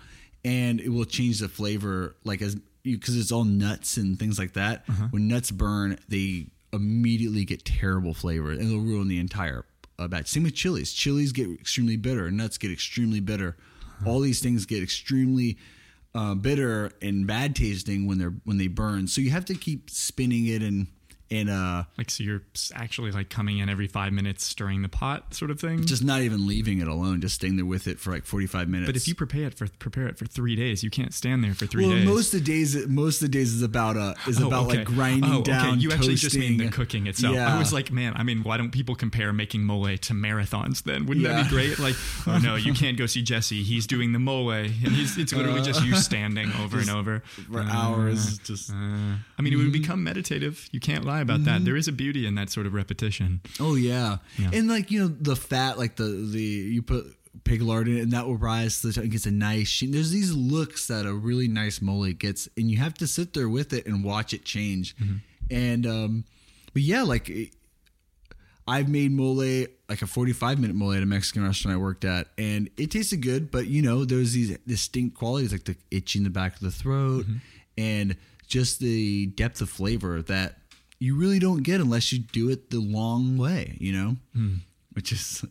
and 0.45 0.79
it 0.79 0.89
will 0.89 1.05
change 1.05 1.39
the 1.39 1.49
flavor. 1.49 2.15
Like 2.23 2.41
as 2.41 2.55
because 2.83 3.17
it's 3.17 3.31
all 3.31 3.43
nuts 3.43 3.97
and 3.97 4.17
things 4.17 4.37
like 4.39 4.53
that. 4.53 4.85
When 5.09 5.27
nuts 5.27 5.51
burn, 5.51 5.97
they 6.07 6.47
immediately 6.71 7.45
get 7.45 7.65
terrible 7.65 8.13
flavor 8.13 8.51
and 8.51 8.61
they'll 8.61 8.79
ruin 8.79 9.07
the 9.07 9.19
entire 9.19 9.65
uh, 9.97 10.07
batch. 10.07 10.27
Same 10.27 10.43
with 10.43 10.53
chilies. 10.55 10.93
Chilies 10.93 11.31
get 11.31 11.49
extremely 11.49 11.97
bitter. 11.97 12.29
Nuts 12.31 12.57
get 12.57 12.71
extremely 12.71 13.19
bitter. 13.19 13.57
All 14.05 14.19
these 14.21 14.39
things 14.39 14.65
get 14.65 14.81
extremely 14.81 15.57
uh, 16.15 16.35
bitter 16.35 16.91
and 17.01 17.27
bad 17.27 17.55
tasting 17.55 18.07
when 18.07 18.17
they're 18.17 18.35
when 18.43 18.57
they 18.57 18.67
burn. 18.67 19.07
So 19.07 19.21
you 19.21 19.31
have 19.31 19.45
to 19.45 19.55
keep 19.55 19.89
spinning 19.89 20.47
it 20.47 20.61
and 20.61 20.87
and 21.31 21.49
uh, 21.49 21.83
Like 21.97 22.09
so, 22.09 22.23
you're 22.23 22.41
actually 22.73 23.11
like 23.11 23.29
coming 23.29 23.59
in 23.59 23.69
every 23.69 23.87
five 23.87 24.11
minutes, 24.13 24.43
stirring 24.45 24.81
the 24.81 24.89
pot, 24.89 25.33
sort 25.33 25.51
of 25.51 25.59
thing. 25.59 25.85
just 25.85 26.03
not 26.03 26.21
even 26.21 26.47
leaving 26.47 26.79
it 26.79 26.87
alone, 26.87 27.21
just 27.21 27.35
staying 27.35 27.55
there 27.57 27.65
with 27.65 27.87
it 27.87 27.99
for 27.99 28.11
like 28.11 28.25
forty 28.25 28.47
five 28.47 28.67
minutes. 28.67 28.87
but 28.89 28.95
if 28.95 29.07
you 29.07 29.15
prepare 29.15 29.47
it 29.47 29.53
for 29.53 29.67
prepare 29.79 30.07
it 30.07 30.17
for 30.17 30.25
three 30.25 30.55
days, 30.55 30.83
you 30.83 30.89
can't 30.89 31.13
stand 31.13 31.43
there 31.43 31.53
for 31.53 31.65
three 31.67 31.85
well, 31.85 31.95
days. 31.95 32.07
most 32.07 32.33
of 32.33 32.39
the 32.43 32.45
days, 32.45 32.87
most 32.87 33.21
of 33.21 33.31
the 33.31 33.37
days 33.37 33.53
is 33.53 33.61
about 33.61 33.95
uh 33.97 34.13
is 34.27 34.41
Oh, 34.41 34.47
about 34.47 34.67
okay. 34.67 34.77
like 34.77 34.87
grinding 34.87 35.31
oh, 35.31 35.41
down. 35.41 35.69
Okay. 35.73 35.77
You 35.79 35.91
actually 35.91 36.15
just 36.15 36.35
mean 36.37 36.57
the 36.57 36.65
toasting. 36.65 36.71
cooking 36.71 37.07
itself. 37.07 37.35
Yeah. 37.35 37.53
I 37.55 37.59
was 37.59 37.71
like, 37.73 37.91
man, 37.91 38.13
I 38.15 38.23
mean, 38.23 38.43
why 38.43 38.57
don't 38.57 38.71
people 38.71 38.95
compare 38.95 39.31
making 39.33 39.63
mole 39.63 39.85
to 39.97 40.13
marathons 40.13 40.83
then? 40.83 41.05
Wouldn't 41.05 41.25
that 41.27 41.43
be 41.45 41.49
great? 41.49 41.77
Like, 41.79 41.95
oh 42.27 42.39
no, 42.39 42.55
you 42.55 42.73
can't 42.81 42.97
go 42.97 43.05
see 43.05 43.21
Jesse. 43.21 43.63
He's 43.63 43.85
doing 43.85 44.13
the 44.13 44.19
mole, 44.19 44.49
and 44.51 44.69
he's 44.71 45.17
it's 45.17 45.33
literally 45.33 45.61
just 45.61 45.83
you 45.85 45.95
standing 45.95 46.51
over 46.61 46.79
and 46.79 46.89
over 46.89 47.19
for 47.51 47.61
hours. 47.61 48.37
Just 48.39 48.71
Uh, 48.71 48.73
I 49.37 49.41
mean, 49.41 49.53
it 49.53 49.57
would 49.57 49.71
become 49.71 50.03
meditative. 50.03 50.67
You 50.71 50.79
can't 50.79 51.05
lie 51.05 51.18
about 51.21 51.45
that. 51.45 51.57
Mm-hmm. 51.57 51.65
There 51.65 51.75
is 51.75 51.87
a 51.87 51.91
beauty 51.91 52.25
in 52.25 52.35
that 52.35 52.49
sort 52.49 52.65
of 52.65 52.73
repetition. 52.73 53.41
Oh 53.59 53.75
yeah. 53.75 54.17
Yeah. 54.37 54.51
and 54.53 54.67
like 54.67 54.91
you 54.91 54.99
know 55.01 55.07
the 55.07 55.35
fat, 55.35 55.77
like 55.77 55.95
the 55.95 56.03
the 56.03 56.41
you 56.41 56.81
put 56.81 57.15
pig 57.43 57.61
lard 57.61 57.87
in 57.87 57.97
it, 57.97 58.01
and 58.01 58.11
that 58.11 58.25
will 58.25 58.37
rise 58.37 58.81
to 58.81 58.87
the 58.87 58.93
top. 58.93 59.03
It 59.03 59.09
gets 59.09 59.25
a 59.25 59.31
nice. 59.31 59.67
sheen. 59.67 59.91
There's 59.91 60.11
these 60.11 60.33
looks 60.33 60.87
that 60.87 61.05
a 61.05 61.13
really 61.13 61.47
nice 61.47 61.81
mole 61.81 62.11
gets, 62.11 62.49
and 62.57 62.69
you 62.69 62.77
have 62.77 62.93
to 62.95 63.07
sit 63.07 63.33
there 63.33 63.49
with 63.49 63.73
it 63.73 63.85
and 63.85 64.03
watch 64.03 64.33
it 64.33 64.45
change. 64.45 64.95
Mm-hmm. 64.97 65.15
And 65.51 65.85
um, 65.85 66.25
but 66.73 66.81
yeah, 66.81 67.03
like 67.03 67.29
it- 67.29 67.53
I've 68.67 68.87
made 68.87 69.11
mole 69.11 69.65
like 69.89 70.03
a 70.03 70.07
45 70.07 70.59
minute 70.59 70.75
mole 70.75 70.93
at 70.93 71.01
a 71.01 71.05
Mexican 71.05 71.43
restaurant 71.43 71.75
I 71.75 71.79
worked 71.79 72.05
at, 72.05 72.27
and 72.37 72.69
it 72.77 72.91
tasted 72.91 73.21
good. 73.21 73.49
But 73.49 73.67
you 73.67 73.81
know, 73.81 74.05
there's 74.05 74.33
these 74.33 74.55
distinct 74.67 75.17
qualities 75.17 75.51
like 75.51 75.63
the 75.63 75.75
itch 75.89 76.15
in 76.15 76.23
the 76.23 76.29
back 76.29 76.53
of 76.53 76.61
the 76.61 76.71
throat, 76.71 77.25
mm-hmm. 77.25 77.37
and 77.77 78.15
just 78.47 78.79
the 78.79 79.27
depth 79.27 79.61
of 79.61 79.69
flavor 79.69 80.21
that 80.23 80.57
you 80.99 81.15
really 81.15 81.39
don't 81.39 81.63
get 81.63 81.79
unless 81.81 82.11
you 82.11 82.19
do 82.19 82.49
it 82.49 82.69
the 82.69 82.79
long 82.79 83.37
way. 83.37 83.77
You 83.79 83.93
know, 83.93 84.15
which 84.93 85.11
is 85.11 85.45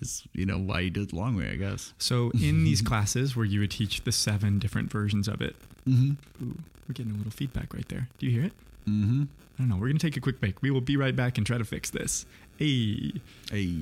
is 0.00 0.22
you 0.32 0.46
know 0.46 0.58
why 0.58 0.80
you 0.80 0.90
do 0.90 1.02
it 1.02 1.10
the 1.10 1.16
long 1.16 1.36
way, 1.36 1.50
I 1.50 1.56
guess. 1.56 1.92
So 1.98 2.30
in 2.40 2.64
these 2.64 2.82
classes 2.82 3.36
where 3.36 3.44
you 3.44 3.60
would 3.60 3.70
teach 3.70 4.04
the 4.04 4.12
seven 4.12 4.58
different 4.58 4.90
versions 4.90 5.28
of 5.28 5.40
it, 5.40 5.56
Ooh, 5.88 6.16
we're 6.40 6.94
getting 6.94 7.12
a 7.12 7.16
little 7.16 7.32
feedback 7.32 7.74
right 7.74 7.88
there. 7.88 8.08
Do 8.18 8.26
you 8.26 8.32
hear 8.32 8.44
it? 8.44 8.52
Mm-hmm. 8.88 9.22
I 9.22 9.62
don't 9.62 9.68
know. 9.68 9.76
We're 9.76 9.88
gonna 9.88 9.98
take 9.98 10.16
a 10.16 10.20
quick 10.20 10.40
break. 10.40 10.62
We 10.62 10.70
will 10.70 10.80
be 10.80 10.96
right 10.96 11.14
back 11.14 11.38
and 11.38 11.46
try 11.46 11.58
to 11.58 11.64
fix 11.64 11.90
this. 11.90 12.26
Hey. 12.56 13.12
Hey. 13.50 13.76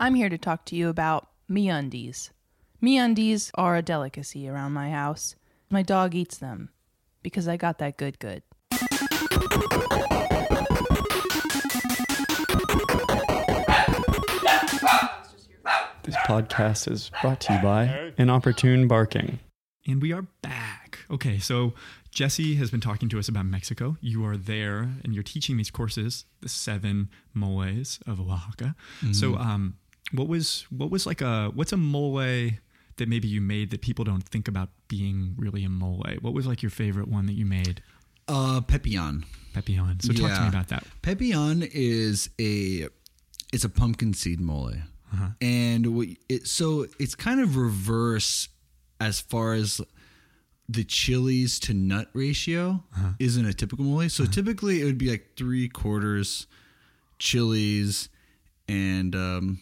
I'm 0.00 0.14
here 0.14 0.28
to 0.28 0.38
talk 0.38 0.64
to 0.66 0.76
you 0.76 0.88
about 0.88 1.28
MeUndies. 1.50 2.30
MeUndies 2.82 3.50
are 3.54 3.76
a 3.76 3.82
delicacy 3.82 4.48
around 4.48 4.72
my 4.72 4.90
house. 4.90 5.34
My 5.70 5.82
dog 5.82 6.14
eats 6.14 6.38
them 6.38 6.70
because 7.22 7.48
I 7.48 7.56
got 7.56 7.78
that 7.78 7.96
good 7.96 8.18
good. 8.18 8.42
This 16.08 16.16
podcast 16.26 16.90
is 16.90 17.10
brought 17.20 17.38
to 17.42 17.52
you 17.52 17.60
by 17.60 18.12
Inopportune 18.16 18.88
Barking. 18.88 19.40
And 19.86 20.00
we 20.00 20.10
are 20.14 20.22
back. 20.40 21.00
Okay, 21.10 21.38
so 21.38 21.74
Jesse 22.10 22.54
has 22.54 22.70
been 22.70 22.80
talking 22.80 23.10
to 23.10 23.18
us 23.18 23.28
about 23.28 23.44
Mexico. 23.44 23.98
You 24.00 24.24
are 24.24 24.38
there 24.38 24.88
and 25.04 25.12
you're 25.12 25.22
teaching 25.22 25.58
these 25.58 25.70
courses, 25.70 26.24
the 26.40 26.48
seven 26.48 27.10
moles 27.34 27.98
of 28.06 28.22
Oaxaca. 28.22 28.74
So 29.12 29.36
um, 29.36 29.76
what 30.10 30.28
was 30.28 30.64
what 30.70 30.90
was 30.90 31.04
like 31.04 31.20
a 31.20 31.50
what's 31.54 31.74
a 31.74 31.76
mole 31.76 32.14
that 32.14 33.06
maybe 33.06 33.28
you 33.28 33.42
made 33.42 33.68
that 33.68 33.82
people 33.82 34.06
don't 34.06 34.26
think 34.26 34.48
about 34.48 34.70
being 34.88 35.34
really 35.36 35.62
a 35.62 35.68
mole? 35.68 36.06
What 36.22 36.32
was 36.32 36.46
like 36.46 36.62
your 36.62 36.70
favorite 36.70 37.08
one 37.08 37.26
that 37.26 37.34
you 37.34 37.44
made? 37.44 37.82
Uh, 38.26 38.62
Pepion. 38.62 39.24
Pepion. 39.52 40.02
So 40.02 40.14
talk 40.14 40.34
to 40.34 40.40
me 40.40 40.48
about 40.48 40.68
that. 40.68 40.84
Pepion 41.02 41.68
is 41.70 42.30
a 42.40 42.88
it's 43.52 43.64
a 43.64 43.68
pumpkin 43.68 44.14
seed 44.14 44.40
mole, 44.40 44.72
Uh-huh. 45.12 45.28
and 45.40 45.96
what 45.96 46.08
it 46.28 46.46
so 46.46 46.86
it's 46.98 47.14
kind 47.14 47.40
of 47.40 47.56
reverse 47.56 48.48
as 49.00 49.20
far 49.20 49.54
as 49.54 49.80
the 50.68 50.84
chilies 50.84 51.58
to 51.60 51.72
nut 51.72 52.08
ratio 52.12 52.82
Uh-huh. 52.94 53.12
isn't 53.18 53.46
a 53.46 53.54
typical 53.54 53.84
mole. 53.86 54.08
So 54.10 54.26
typically 54.26 54.80
it 54.82 54.84
would 54.84 54.98
be 54.98 55.10
like 55.10 55.30
three 55.36 55.68
quarters 55.68 56.46
chilies 57.18 58.08
and 58.68 59.14
um, 59.14 59.60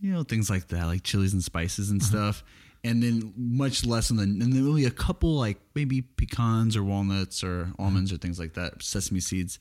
you 0.00 0.12
know 0.12 0.22
things 0.22 0.50
like 0.50 0.68
that, 0.68 0.86
like 0.86 1.02
chilies 1.02 1.32
and 1.32 1.42
spices 1.42 1.90
and 1.90 2.02
stuff. 2.02 2.42
And 2.82 3.02
then 3.02 3.34
much 3.36 3.84
less 3.84 4.10
on 4.10 4.16
the, 4.16 4.22
and 4.22 4.40
then 4.40 4.66
only 4.66 4.86
a 4.86 4.90
couple 4.90 5.36
like 5.36 5.58
maybe 5.74 6.00
pecans 6.00 6.76
or 6.76 6.82
walnuts 6.82 7.44
or 7.44 7.72
almonds 7.78 8.10
or 8.10 8.16
things 8.16 8.38
like 8.38 8.54
that, 8.54 8.82
sesame 8.82 9.20
seeds, 9.20 9.58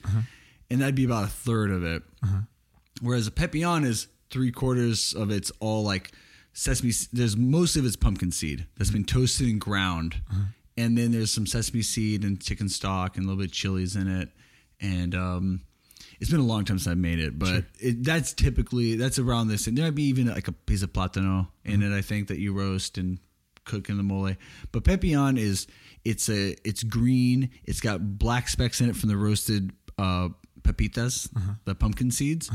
and 0.71 0.79
that'd 0.81 0.95
be 0.95 1.03
about 1.03 1.25
a 1.25 1.27
third 1.27 1.69
of 1.71 1.83
it. 1.83 2.01
Whereas 3.01 3.27
a 3.27 3.31
pepion 3.31 3.85
is 3.85 4.07
three 4.29 4.51
quarters 4.51 5.13
of 5.13 5.31
it's 5.31 5.51
all 5.59 5.83
like 5.83 6.11
sesame. 6.53 6.91
There's 7.11 7.35
most 7.37 7.75
of 7.75 7.85
it's 7.85 7.95
pumpkin 7.95 8.31
seed 8.31 8.65
that's 8.77 8.91
been 8.91 9.05
toasted 9.05 9.47
and 9.47 9.59
ground, 9.61 10.21
and 10.77 10.97
then 10.97 11.11
there's 11.11 11.31
some 11.31 11.45
sesame 11.45 11.81
seed 11.81 12.23
and 12.23 12.41
chicken 12.41 12.69
stock 12.69 13.15
and 13.17 13.25
a 13.25 13.27
little 13.27 13.41
bit 13.41 13.47
of 13.49 13.53
chilies 13.53 13.95
in 13.95 14.07
it, 14.07 14.29
and 14.81 15.15
um, 15.15 15.61
it's 16.19 16.29
been 16.29 16.39
a 16.39 16.43
long 16.43 16.65
time 16.65 16.77
since 16.79 16.91
I've 16.91 16.97
made 16.97 17.19
it, 17.19 17.39
but 17.39 17.65
it, 17.79 18.03
that's 18.03 18.33
typically 18.33 18.95
that's 18.95 19.19
around 19.19 19.47
this. 19.47 19.67
And 19.67 19.77
there 19.77 19.85
might 19.85 19.95
be 19.95 20.03
even 20.03 20.27
like 20.27 20.47
a 20.47 20.51
piece 20.51 20.83
of 20.83 20.91
platano 20.93 21.47
in 21.63 21.81
it. 21.81 21.95
I 21.95 22.01
think 22.01 22.27
that 22.27 22.39
you 22.39 22.53
roast 22.53 22.97
and 22.97 23.19
cook 23.65 23.89
in 23.89 23.97
the 23.97 24.03
mole. 24.03 24.33
But 24.71 24.83
pepion 24.83 25.37
is 25.37 25.67
it's 26.03 26.29
a 26.29 26.55
it's 26.67 26.83
green. 26.83 27.49
It's 27.65 27.79
got 27.81 28.17
black 28.17 28.47
specks 28.49 28.81
in 28.81 28.89
it 28.89 28.95
from 28.95 29.09
the 29.09 29.17
roasted 29.17 29.71
uh, 29.97 30.29
pepitas, 30.61 31.29
the 31.65 31.75
pumpkin 31.75 32.11
seeds, 32.11 32.49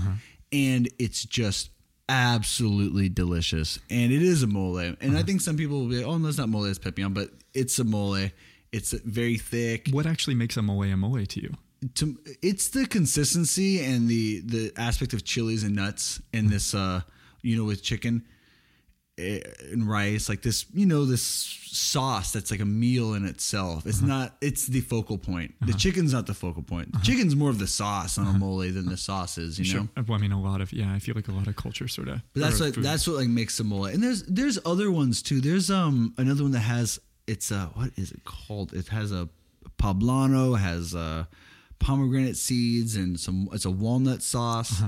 and 0.55 0.88
it's 0.98 1.24
just 1.24 1.70
absolutely 2.09 3.09
delicious. 3.09 3.78
And 3.90 4.12
it 4.12 4.22
is 4.22 4.42
a 4.42 4.46
mole. 4.46 4.78
And 4.78 5.18
I 5.18 5.22
think 5.22 5.40
some 5.40 5.57
people 5.57 5.80
will 5.80 5.88
be, 5.88 5.96
like, 5.98 6.07
oh, 6.07 6.18
no, 6.18 6.28
it's 6.28 6.38
not 6.38 6.48
mole, 6.48 6.64
it's 6.64 6.78
pepion, 6.78 7.12
but 7.12 7.30
it's 7.52 7.78
a 7.78 7.84
mole. 7.84 8.28
It's 8.72 8.92
very 8.92 9.36
thick 9.36 9.88
What 9.90 10.07
actually 10.07 10.34
makes 10.34 10.57
a 10.57 10.62
mole 10.62 10.82
a 10.82 10.96
mole 10.96 11.24
to 11.26 11.40
you? 11.42 11.52
to 11.96 12.16
it's 12.40 12.68
the 12.68 12.86
consistency 12.86 13.84
and 13.84 14.09
the 14.09 14.40
the 14.40 14.72
aspect 14.78 15.12
of 15.12 15.22
chilies 15.22 15.62
and 15.64 15.76
nuts 15.76 16.18
and 16.32 16.48
this 16.48 16.74
uh 16.74 17.02
you 17.42 17.55
know 17.59 17.64
with 17.64 17.82
chicken 17.82 18.24
and 19.16 19.88
rice 19.88 20.28
like 20.28 20.42
this 20.42 20.66
you 20.74 20.86
know 20.86 21.04
this 21.04 21.22
sauce 21.22 22.32
that's 22.32 22.50
like 22.50 22.60
a 22.60 22.64
meal 22.64 23.14
in 23.14 23.24
itself. 23.24 23.86
It's 23.86 24.00
not 24.00 24.36
it's 24.40 24.66
the 24.66 24.80
focal 24.80 25.18
point. 25.18 25.54
The 25.60 25.72
chicken's 25.72 26.12
not 26.12 26.26
the 26.26 26.34
focal 26.34 26.62
point. 26.62 26.92
The 26.92 27.00
chicken's 27.00 27.36
more 27.36 27.50
of 27.50 27.58
the 27.58 27.66
sauce 27.66 28.18
on 28.18 28.26
a 28.26 28.32
mole 28.38 28.58
than 28.58 28.86
the 28.86 28.96
sauce 28.96 29.38
is 29.38 29.58
you 29.58 29.74
know? 29.74 29.88
Well, 30.08 30.18
I 30.18 30.20
mean, 30.20 30.32
a 30.32 30.40
lot 30.40 30.60
of 30.60 30.72
yeah. 30.72 30.92
I 30.92 30.98
feel 30.98 31.14
like 31.14 31.28
a 31.28 31.32
lot 31.32 31.46
of 31.46 31.56
culture 31.56 31.88
sort 31.88 32.08
of. 32.08 32.20
but 32.32 32.40
that's 32.40 32.60
what 32.60 32.74
that's 32.74 33.06
what 33.06 33.16
like 33.16 33.28
makes 33.28 33.58
a 33.60 33.64
mole. 33.64 33.86
And 33.86 34.02
there's 34.02 34.22
there's 34.24 34.58
other 34.64 34.90
ones 34.90 35.22
too. 35.22 35.40
There's 35.40 35.70
um 35.70 36.14
another 36.18 36.42
one 36.42 36.52
that 36.52 36.60
has 36.60 37.00
it's 37.26 37.52
uh 37.52 37.66
what 37.74 37.90
is 37.96 38.12
it 38.12 38.24
called? 38.24 38.72
It 38.72 38.88
has 38.88 39.12
a 39.12 39.28
poblano 39.78 40.58
has 40.58 40.94
uh 40.94 41.24
pomegranate 41.78 42.36
seeds 42.36 42.96
and 42.96 43.18
some 43.18 43.48
it's 43.52 43.64
a 43.64 43.70
walnut 43.70 44.22
sauce 44.22 44.82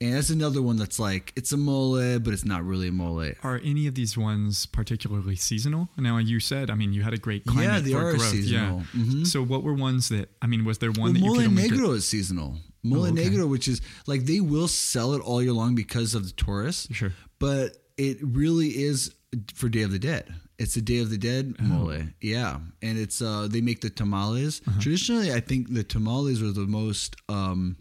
and 0.00 0.14
that's 0.14 0.30
another 0.30 0.62
one 0.62 0.76
that's 0.76 0.98
like 0.98 1.32
it's 1.36 1.52
a 1.52 1.56
mole 1.56 2.18
but 2.20 2.32
it's 2.32 2.44
not 2.44 2.64
really 2.64 2.88
a 2.88 2.92
mole 2.92 3.30
Are 3.42 3.60
any 3.62 3.86
of 3.86 3.94
these 3.94 4.16
ones 4.16 4.66
particularly 4.66 5.36
seasonal? 5.36 5.88
Now 5.98 6.16
you 6.18 6.40
said, 6.40 6.70
I 6.70 6.74
mean, 6.74 6.92
you 6.92 7.02
had 7.02 7.12
a 7.12 7.18
great 7.18 7.44
climate 7.46 7.64
Yeah, 7.64 7.80
they 7.80 7.92
for 7.92 8.06
are 8.06 8.10
growth. 8.14 8.30
seasonal. 8.30 8.80
Mm-hmm. 8.80 9.18
Yeah. 9.18 9.24
So 9.24 9.42
what 9.44 9.62
were 9.62 9.74
ones 9.74 10.08
that? 10.08 10.30
I 10.40 10.46
mean, 10.46 10.64
was 10.64 10.78
there 10.78 10.90
one 10.92 11.00
well, 11.00 11.12
that 11.12 11.18
you 11.18 11.24
mole 11.26 11.34
could 11.36 11.46
only 11.46 11.68
negro 11.68 11.86
get- 11.88 11.96
is 11.96 12.06
seasonal 12.06 12.56
mole 12.82 13.04
Oh, 13.04 13.08
okay. 13.08 13.28
negro 13.28 13.46
which 13.48 13.68
is 13.68 13.82
like 14.06 14.24
they 14.24 14.40
will 14.40 14.68
sell 14.68 15.12
it 15.12 15.20
all 15.20 15.42
year 15.42 15.52
long 15.52 15.74
because 15.74 16.14
of 16.14 16.24
the 16.24 16.32
tourists 16.32 16.88
Sure. 16.94 17.12
but 17.38 17.76
it 17.98 18.16
really 18.22 18.68
is 18.68 19.14
for 19.54 19.68
Day 19.68 19.82
of 19.82 19.90
the 19.92 19.98
Dead. 19.98 20.32
It's 20.58 20.76
a 20.76 20.82
Day 20.82 21.00
of 21.00 21.10
the 21.10 21.18
Dead 21.18 21.56
Oh. 21.60 21.64
mole. 21.64 22.02
Yeah. 22.22 22.60
And 22.80 22.98
it's 22.98 23.20
uh 23.20 23.48
they 23.50 23.60
make 23.60 23.82
the 23.82 23.90
tamales. 23.90 24.62
Uh-huh. 24.66 24.80
Traditionally 24.80 25.30
I 25.34 25.40
think 25.40 25.74
the 25.74 25.84
tamales 25.84 26.40
were 26.42 26.52
the 26.52 26.66
most 26.66 27.16
um 27.28 27.76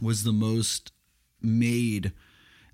was 0.00 0.22
the 0.22 0.32
most 0.32 0.91
made 1.44 2.12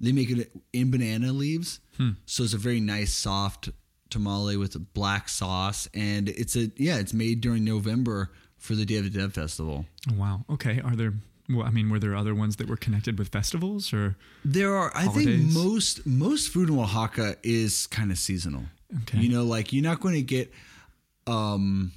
they 0.01 0.13
make 0.13 0.31
it 0.31 0.53
in 0.73 0.91
banana 0.91 1.33
leaves. 1.33 1.81
Hmm. 1.97 2.11
So 2.27 2.45
it's 2.45 2.55
a 2.55 2.59
very 2.59 2.81
nice 2.81 3.13
soft 3.13 3.71
tamale 4.11 4.57
with 4.57 4.75
a 4.75 4.79
black 4.79 5.29
sauce 5.29 5.89
and 5.93 6.29
it's 6.29 6.57
a 6.57 6.71
yeah, 6.77 6.99
it's 6.99 7.13
made 7.13 7.41
during 7.41 7.65
November 7.65 8.31
for 8.57 8.75
the 8.75 8.85
Day 8.85 8.97
of 8.97 9.05
the 9.05 9.11
Dead 9.11 9.33
festival. 9.33 9.87
Wow. 10.15 10.45
Okay. 10.51 10.81
Are 10.81 10.97
there? 10.97 11.15
Well, 11.51 11.67
I 11.67 11.71
mean, 11.71 11.89
were 11.89 11.99
there 11.99 12.15
other 12.15 12.35
ones 12.35 12.57
that 12.57 12.69
were 12.69 12.77
connected 12.77 13.19
with 13.19 13.29
festivals 13.29 13.93
or? 13.93 14.17
There 14.45 14.77
are, 14.77 14.93
I 14.95 15.09
think 15.09 15.53
most 15.53 16.07
most 16.07 16.53
food 16.53 16.69
in 16.69 16.79
Oaxaca 16.79 17.37
is 17.43 17.87
kind 17.87 18.11
of 18.11 18.19
seasonal. 18.19 18.65
Okay. 19.03 19.19
You 19.19 19.31
know, 19.31 19.45
like 19.45 19.73
you're 19.73 19.83
not 19.83 20.01
going 20.01 20.15
to 20.15 20.23
get, 20.23 20.53
um, 21.27 21.93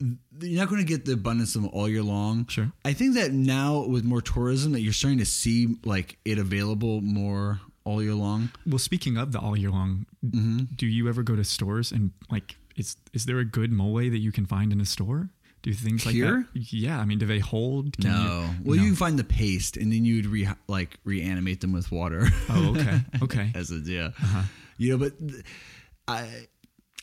you're 0.00 0.58
not 0.60 0.68
going 0.68 0.80
to 0.80 0.86
get 0.86 1.04
the 1.04 1.12
abundance 1.12 1.54
of 1.56 1.62
them 1.62 1.70
all 1.72 1.88
year 1.88 2.02
long. 2.02 2.46
Sure. 2.48 2.70
I 2.84 2.92
think 2.92 3.14
that 3.14 3.32
now 3.32 3.84
with 3.86 4.04
more 4.04 4.20
tourism, 4.20 4.72
that 4.72 4.80
you're 4.80 4.92
starting 4.92 5.18
to 5.18 5.24
see 5.26 5.76
like 5.84 6.18
it 6.24 6.38
available 6.38 7.00
more 7.00 7.60
all 7.84 8.02
year 8.02 8.14
long. 8.14 8.50
Well, 8.66 8.78
speaking 8.78 9.16
of 9.16 9.32
the 9.32 9.38
all 9.38 9.56
year 9.56 9.70
long, 9.70 10.06
Mm-hmm. 10.24 10.64
do 10.74 10.86
you 10.86 11.08
ever 11.08 11.22
go 11.22 11.36
to 11.36 11.44
stores 11.44 11.92
and 11.92 12.10
like 12.30 12.56
is 12.76 12.96
is 13.12 13.26
there 13.26 13.38
a 13.38 13.44
good 13.44 13.70
mole 13.70 13.94
that 13.98 14.18
you 14.18 14.32
can 14.32 14.44
find 14.44 14.72
in 14.72 14.80
a 14.80 14.84
store? 14.86 15.30
Do 15.62 15.72
things 15.72 16.04
like 16.04 16.14
Here? 16.16 16.46
that? 16.52 16.72
Yeah, 16.72 16.98
I 17.00 17.04
mean, 17.04 17.18
do 17.18 17.26
they 17.26 17.38
hold? 17.38 17.96
Can 17.96 18.10
no, 18.10 18.22
you- 18.22 18.64
well, 18.64 18.76
no. 18.76 18.82
you 18.82 18.88
can 18.90 18.96
find 18.96 19.18
the 19.18 19.24
paste, 19.24 19.76
and 19.76 19.92
then 19.92 20.04
you'd 20.04 20.26
re 20.26 20.48
like 20.68 20.98
reanimate 21.04 21.60
them 21.60 21.72
with 21.72 21.90
water. 21.92 22.26
Oh, 22.50 22.74
okay, 22.76 23.00
okay. 23.22 23.52
as 23.54 23.70
a 23.70 23.76
yeah, 23.76 24.08
Uh-huh. 24.20 24.42
you 24.78 24.90
know. 24.90 24.98
But 24.98 25.12
I, 26.08 26.46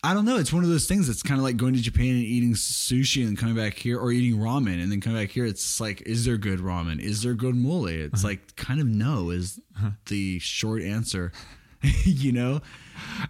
I 0.06 0.14
don't 0.14 0.26
know. 0.26 0.38
It's 0.38 0.51
one 0.51 0.64
of 0.64 0.70
those 0.70 0.86
things 0.88 1.08
that's 1.08 1.24
kind 1.24 1.39
of 1.39 1.43
like 1.45 1.56
going 1.56 1.74
to 1.76 1.82
Japan 1.82 2.10
and 2.10 2.24
eating 2.24 2.54
sushi 2.54 3.26
and 3.26 3.38
coming 3.38 3.56
back 3.56 3.76
here, 3.76 3.97
or 3.97 4.12
eating 4.12 4.38
ramen 4.39 4.82
and 4.84 4.91
then 4.91 4.99
coming 4.99 5.22
back 5.22 5.32
here. 5.32 5.45
It's 5.45 5.80
like, 5.80 6.01
is 6.01 6.26
there 6.26 6.38
good 6.38 6.60
ramen? 6.60 6.99
Is 6.99 7.24
there 7.24 7.34
good 7.34 7.56
mole? 7.56 7.88
It's 7.88 8.24
Uh-huh. 8.24 8.28
like 8.32 8.56
kind 8.58 8.82
of 8.82 8.88
no 8.88 9.30
is 9.30 9.60
the 10.08 10.39
short 10.39 10.82
answer. 10.82 11.32
you 12.04 12.32
know, 12.34 12.62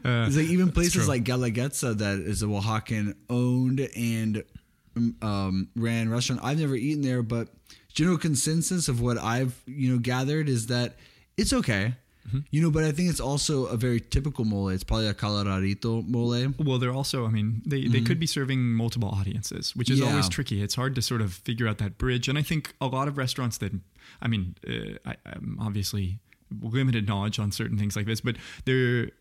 Uh, 0.03 0.26
it's 0.28 0.36
like 0.36 0.47
even 0.47 0.71
places 0.71 1.07
like 1.07 1.24
Guelaguetza 1.24 1.97
that 1.99 2.19
is 2.19 2.43
a 2.43 2.47
Oaxacan 2.47 3.15
owned 3.30 3.80
and 3.95 4.43
um, 5.21 5.69
ran 5.76 6.09
restaurant. 6.09 6.41
I've 6.43 6.59
never 6.59 6.76
eaten 6.76 7.01
there, 7.01 7.24
but 7.24 7.49
general 7.93 8.17
consensus 8.17 8.88
of 8.88 8.99
what 9.01 9.17
I've 9.17 9.59
you 9.67 9.91
know 9.91 9.99
gathered 9.99 10.49
is 10.49 10.67
that 10.67 10.97
it's 11.38 11.53
okay. 11.53 11.95
Mm-hmm. 12.28 12.39
You 12.51 12.61
know, 12.61 12.71
but 12.71 12.84
I 12.86 12.91
think 12.91 13.09
it's 13.09 13.19
also 13.19 13.65
a 13.65 13.76
very 13.76 13.99
typical 13.99 14.45
mole. 14.45 14.69
It's 14.69 14.84
probably 14.84 15.07
a 15.07 15.13
coloradito 15.13 16.07
mole. 16.07 16.53
Well, 16.57 16.80
they're 16.80 16.93
also, 16.93 17.26
I 17.26 17.30
mean, 17.30 17.61
they, 17.65 17.88
they 17.88 17.99
could 18.01 18.19
be 18.19 18.28
serving 18.28 18.59
multiple 18.61 19.09
audiences, 19.09 19.76
which 19.76 19.89
is 19.89 19.99
Mm-hmm. 19.99 20.05
Yeah. 20.07 20.11
always 20.11 20.30
tricky. 20.30 20.61
It's 20.61 20.76
hard 20.76 20.95
to 20.95 21.01
sort 21.01 21.21
of 21.21 21.34
figure 21.34 21.67
out 21.67 21.78
that 21.80 21.97
bridge. 21.97 22.28
And 22.30 22.38
I 22.38 22.41
think 22.41 22.74
a 22.80 22.88
lot 22.88 23.07
of 23.07 23.17
restaurants 23.17 23.57
that, 23.59 23.74
I 24.21 24.28
mean, 24.28 24.55
uh, 24.67 24.97
I, 25.05 25.15
I'm 25.26 25.57
obviously 25.59 26.19
limited 26.61 27.07
knowledge 27.07 27.39
on 27.39 27.51
certain 27.51 27.78
things 27.78 27.95
like 27.95 28.05
this, 28.05 28.21
but 28.21 28.36
there, 28.65 29.05
it's 29.05 29.13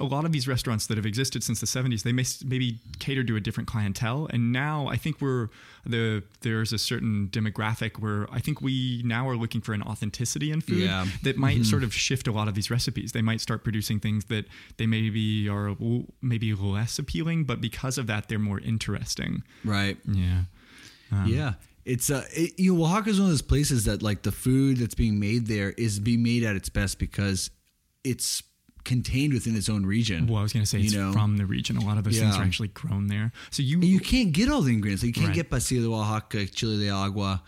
a 0.00 0.04
lot 0.04 0.24
of 0.24 0.32
these 0.32 0.48
restaurants 0.48 0.86
that 0.88 0.96
have 0.96 1.06
existed 1.06 1.44
since 1.44 1.60
the 1.60 1.66
70s, 1.66 2.02
they 2.02 2.12
may 2.12 2.24
maybe 2.44 2.78
cater 2.98 3.22
to 3.22 3.36
a 3.36 3.40
different 3.40 3.68
clientele. 3.68 4.26
And 4.32 4.52
now 4.52 4.88
I 4.88 4.96
think 4.96 5.20
we're 5.20 5.50
the 5.86 6.24
there's 6.40 6.72
a 6.72 6.78
certain 6.78 7.28
demographic 7.30 7.98
where 8.00 8.26
I 8.32 8.40
think 8.40 8.60
we 8.60 9.02
now 9.04 9.28
are 9.28 9.36
looking 9.36 9.60
for 9.60 9.74
an 9.74 9.82
authenticity 9.82 10.50
in 10.50 10.60
food 10.62 10.78
Yeah. 10.78 11.06
that 11.22 11.36
might 11.36 11.64
sort 11.64 11.84
of 11.84 11.94
shift 11.94 12.26
a 12.26 12.32
lot 12.32 12.48
of 12.48 12.54
these 12.54 12.70
recipes. 12.70 13.12
They 13.12 13.22
might 13.22 13.40
start 13.40 13.62
producing 13.62 14.00
things 14.00 14.24
that 14.26 14.46
they 14.78 14.86
maybe 14.86 15.48
are 15.48 15.76
maybe 16.20 16.54
less 16.54 16.98
appealing, 16.98 17.44
but 17.44 17.60
because 17.60 17.98
of 17.98 18.08
that, 18.08 18.28
they're 18.28 18.38
more 18.40 18.58
interesting. 18.60 19.44
Right. 19.64 19.96
Yeah. 20.10 20.42
Um, 21.12 21.26
yeah. 21.28 21.52
It's 21.84 22.10
uh, 22.10 22.24
it, 22.32 22.58
you 22.58 22.74
know, 22.74 22.84
Oaxaca 22.84 23.10
is 23.10 23.18
one 23.20 23.26
of 23.26 23.32
those 23.32 23.42
places 23.42 23.84
that 23.84 24.02
like 24.02 24.22
the 24.22 24.32
food 24.32 24.78
that's 24.78 24.94
being 24.96 25.18
made 25.20 25.46
there 25.46 25.70
is 25.78 26.00
being 26.00 26.22
made 26.22 26.42
at 26.42 26.56
its 26.56 26.68
best 26.68 26.98
because 26.98 27.50
it's 28.04 28.42
contained 28.94 29.32
within 29.32 29.54
its 29.60 29.68
own 29.68 29.84
region. 29.86 30.26
Well, 30.26 30.38
I 30.38 30.42
was 30.42 30.52
going 30.54 30.64
to 30.64 30.70
say 30.74 30.78
You 30.78 30.86
it's 30.86 30.94
know? 30.94 31.12
from 31.12 31.36
the 31.36 31.46
region. 31.46 31.76
A 31.76 31.84
lot 31.88 31.96
of 31.98 32.04
those 32.04 32.18
things 32.18 32.36
are 32.36 32.42
actually 32.42 32.68
grown 32.82 33.06
there. 33.14 33.30
So 33.50 33.62
you, 33.62 33.76
And 33.76 33.84
you 33.94 34.00
can't 34.00 34.32
get 34.32 34.48
all 34.50 34.62
the 34.62 34.72
ingredients. 34.72 35.02
Like 35.04 35.08
you 35.14 35.20
can't 35.22 35.28
Right. 35.28 35.34
get 35.36 35.50
pasilla 35.50 35.82
de 35.82 35.88
Oaxaca, 35.92 36.46
chile 36.46 36.76
de 36.84 36.88
agua, 36.90 37.42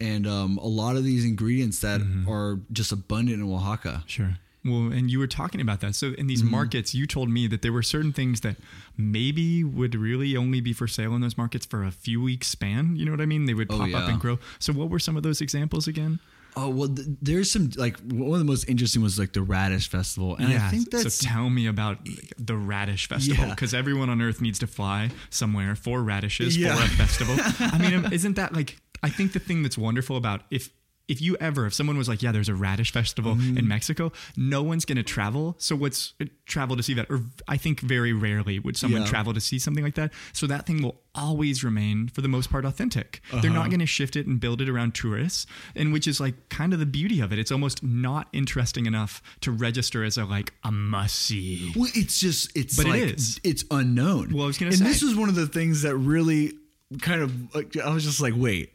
and 0.00 0.26
um, 0.26 0.58
a 0.58 0.66
lot 0.82 0.96
of 0.96 1.02
these 1.04 1.24
ingredients 1.24 1.78
that 1.86 2.00
Mm-hmm. 2.00 2.28
are 2.30 2.60
just 2.72 2.90
abundant 2.92 3.40
in 3.40 3.46
Oaxaca. 3.50 4.02
Sure. 4.06 4.32
Well, 4.62 4.92
and 4.92 5.10
you 5.10 5.18
were 5.18 5.26
talking 5.40 5.60
about 5.62 5.80
that. 5.80 5.94
So 5.94 6.06
in 6.18 6.26
these 6.26 6.42
Mm-hmm. 6.42 6.50
markets, 6.58 6.94
you 6.94 7.06
told 7.06 7.28
me 7.30 7.46
that 7.46 7.62
there 7.62 7.72
were 7.72 7.82
certain 7.96 8.12
things 8.12 8.40
that 8.46 8.56
maybe 8.96 9.64
would 9.64 9.94
really 9.94 10.36
only 10.36 10.60
be 10.60 10.72
for 10.72 10.86
sale 10.86 11.14
in 11.14 11.20
those 11.22 11.38
markets 11.38 11.64
for 11.64 11.82
a 11.84 11.90
few 11.90 12.20
weeks 12.20 12.48
span. 12.48 12.96
You 12.96 13.04
know 13.06 13.12
what 13.12 13.20
I 13.22 13.26
mean? 13.26 13.46
They 13.46 13.54
would 13.54 13.68
Oh, 13.70 13.78
pop 13.78 13.94
up 13.94 14.08
and 14.08 14.20
grow. 14.20 14.38
So 14.58 14.72
what 14.72 14.90
were 14.90 14.98
some 14.98 15.16
of 15.16 15.22
those 15.22 15.40
examples 15.40 15.86
again? 15.88 16.20
Oh 16.56 16.68
well, 16.68 16.88
th- 16.88 17.06
there's 17.22 17.50
some 17.50 17.70
like 17.76 17.98
one 18.00 18.32
of 18.32 18.38
the 18.38 18.44
most 18.44 18.68
interesting 18.68 19.02
was 19.02 19.18
like 19.18 19.32
the 19.32 19.42
Radish 19.42 19.88
Festival, 19.88 20.36
and 20.36 20.52
I 20.52 20.68
think 20.70 20.90
that's 20.90 21.14
so. 21.14 21.28
Tell 21.28 21.50
me 21.50 21.66
about 21.66 21.98
the 22.38 22.56
radish 22.56 23.08
festival 23.08 23.44
Yeah. 23.46 23.50
because 23.54 23.72
everyone 23.74 24.10
on 24.10 24.20
Earth 24.20 24.40
needs 24.40 24.58
to 24.60 24.66
fly 24.66 25.10
somewhere 25.30 25.76
for 25.76 26.02
radishes 26.02 26.56
Yeah. 26.56 26.74
for 26.76 26.82
a 26.84 26.88
festival. 26.88 27.36
I 27.60 27.78
mean, 27.78 27.94
um, 28.04 28.12
isn't 28.12 28.34
that 28.36 28.52
like? 28.54 28.78
I 29.02 29.08
think 29.10 29.32
the 29.32 29.38
thing 29.38 29.62
that's 29.62 29.78
wonderful 29.78 30.16
about 30.16 30.42
if 30.50 30.70
if 31.10 31.20
you 31.20 31.36
ever 31.40 31.66
if 31.66 31.74
someone 31.74 31.98
was 31.98 32.08
like, 32.08 32.22
yeah, 32.22 32.32
there's 32.32 32.48
a 32.48 32.54
radish 32.54 32.92
festival 32.92 33.34
Mm-hmm. 33.34 33.58
in 33.58 33.68
Mexico, 33.68 34.12
no 34.36 34.62
one's 34.62 34.84
going 34.84 34.96
to 34.96 35.02
travel. 35.02 35.54
So 35.58 35.74
what's 35.76 36.14
uh, 36.20 36.24
travel 36.46 36.76
to 36.76 36.82
see 36.82 36.94
that? 36.94 37.06
Or 37.10 37.20
I 37.48 37.56
think 37.56 37.80
very 37.80 38.12
rarely 38.12 38.58
would 38.58 38.76
someone 38.76 39.02
Yeah. 39.02 39.08
travel 39.08 39.32
to 39.34 39.40
see 39.40 39.58
something 39.58 39.84
like 39.84 39.94
that. 39.96 40.12
So 40.32 40.46
that 40.46 40.66
thing 40.66 40.82
will 40.82 41.00
always 41.14 41.64
remain 41.64 42.08
for 42.08 42.20
the 42.22 42.28
most 42.28 42.50
part 42.50 42.64
authentic. 42.64 43.20
They're 43.30 43.38
Uh-huh. 43.50 43.60
not 43.60 43.70
going 43.70 43.80
to 43.80 43.86
shift 43.86 44.14
it 44.16 44.26
and 44.26 44.38
build 44.40 44.60
it 44.62 44.68
around 44.68 44.94
tourists, 44.94 45.46
and 45.74 45.92
which 45.92 46.06
is 46.06 46.20
like 46.20 46.34
kind 46.48 46.72
of 46.72 46.78
the 46.78 46.86
beauty 46.86 47.20
of 47.20 47.32
it. 47.32 47.38
It's 47.38 47.50
almost 47.52 47.82
not 47.82 48.28
interesting 48.32 48.86
enough 48.86 49.20
to 49.40 49.50
register 49.50 50.04
as 50.04 50.16
a 50.16 50.24
like 50.24 50.52
a 50.64 50.70
must 50.72 51.16
see. 51.16 51.72
Well, 51.76 51.90
it's 51.94 52.20
just 52.20 52.56
it's 52.56 52.76
But 52.76 52.86
like 52.86 53.02
is. 53.02 53.40
it's 53.44 53.64
unknown. 53.70 54.32
Well, 54.32 54.44
I 54.44 54.46
was 54.46 54.58
gonna 54.58 54.70
and 54.70 54.78
say. 54.78 54.84
this 54.84 55.02
was 55.02 55.14
one 55.16 55.28
of 55.28 55.34
the 55.34 55.46
things 55.48 55.82
that 55.82 55.96
really 55.96 56.52
kind 57.00 57.22
of 57.22 57.54
like, 57.54 57.76
I 57.76 57.92
was 57.94 58.04
just 58.04 58.20
like, 58.20 58.34
wait, 58.36 58.72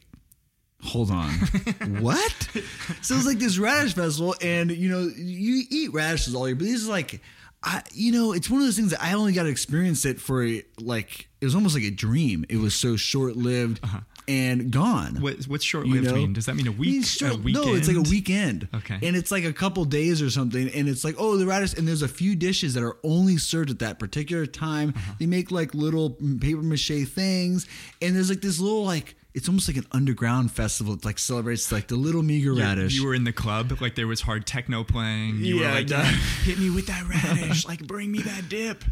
hold 0.84 1.12
on, 1.12 1.30
what? 2.02 2.32
So 3.02 3.16
it's 3.16 3.26
like 3.26 3.40
this 3.40 3.58
radish 3.58 3.96
festival, 3.96 4.36
and 4.42 4.72
you 4.72 4.90
know 4.90 5.10
you 5.16 5.64
eat 5.70 5.94
radishes 5.94 6.36
all 6.36 6.48
year, 6.48 6.56
but 6.56 6.66
this 6.66 6.76
is 6.82 6.88
like. 6.90 7.22
I, 7.68 7.82
you 7.94 8.12
know, 8.12 8.32
it's 8.32 8.48
one 8.48 8.62
of 8.62 8.68
those 8.68 8.76
things 8.76 8.92
that 8.92 9.02
I 9.02 9.14
only 9.14 9.34
got 9.34 9.44
to 9.44 9.50
experience 9.50 10.06
it 10.06 10.22
for 10.22 10.46
a, 10.46 10.62
like 10.80 11.30
it 11.42 11.46
was 11.46 11.56
almost 11.56 11.74
like 11.74 11.84
a 11.84 11.90
dream. 11.90 12.46
It 12.48 12.58
was 12.58 12.76
so 12.76 12.96
short 12.96 13.36
lived 13.36 13.84
and 14.28 14.70
gone. 14.70 15.20
What, 15.20 15.46
what's 15.46 15.64
short 15.64 15.88
You 15.88 15.96
lived 15.96 16.06
know? 16.08 16.14
mean? 16.14 16.34
Does 16.34 16.46
that 16.46 16.56
mean 16.56 16.68
a 16.68 16.72
week? 16.72 16.92
Means 16.92 17.12
short- 17.14 17.34
a 17.34 17.38
weekend? 17.38 17.66
No, 17.66 17.74
it's 17.74 17.88
like 17.88 17.98
a 17.98 18.08
weekend. 18.08 18.68
Okay. 18.72 19.00
And 19.02 19.16
it's 19.16 19.32
like 19.32 19.46
a 19.46 19.54
couple 19.54 19.84
days 19.86 20.22
or 20.22 20.30
something. 20.30 20.70
And 20.76 20.88
it's 20.88 21.04
like, 21.04 21.16
oh, 21.18 21.38
the 21.38 21.48
radish. 21.48 21.74
And 21.74 21.88
there's 21.88 22.04
a 22.04 22.08
few 22.08 22.36
dishes 22.36 22.76
that 22.76 22.84
are 22.84 22.98
only 23.04 23.38
served 23.38 23.72
at 23.72 23.80
that 23.80 23.98
particular 23.98 24.46
time. 24.46 24.94
Uh-huh. 24.96 25.14
They 25.20 25.26
make 25.26 25.50
like 25.50 25.74
little 25.74 26.12
paper 26.12 26.62
mache 26.62 27.08
things. 27.08 27.68
And 28.00 28.16
there's 28.16 28.30
like 28.30 28.42
this 28.42 28.60
little, 28.60 28.84
like, 28.84 29.16
it's 29.36 29.48
almost 29.50 29.68
like 29.68 29.78
an 29.78 29.86
underground 29.92 30.50
festival. 30.52 30.94
It 30.96 31.06
like 31.06 31.20
celebrates 31.20 31.72
like 31.72 31.88
the 31.90 31.96
little 31.98 32.24
meager 32.24 32.54
You- 32.54 32.60
radish. 32.62 32.96
You 32.96 33.06
were 33.06 33.14
in 33.14 33.26
the 33.26 33.34
club, 33.34 33.78
like 33.82 33.94
there 33.96 34.08
was 34.08 34.22
hard 34.22 34.48
techno 34.48 34.84
playing. 34.84 35.44
You 35.46 35.60
Yeah, 35.60 35.68
were 35.76 35.82
like, 35.82 35.90
hit 36.44 36.58
me 36.58 36.70
with 36.70 36.88
that 36.88 37.06
radish, 37.08 37.68
like 37.68 37.86
bring 37.86 38.12
me 38.12 38.20
that 38.20 38.50
dip. 38.50 38.84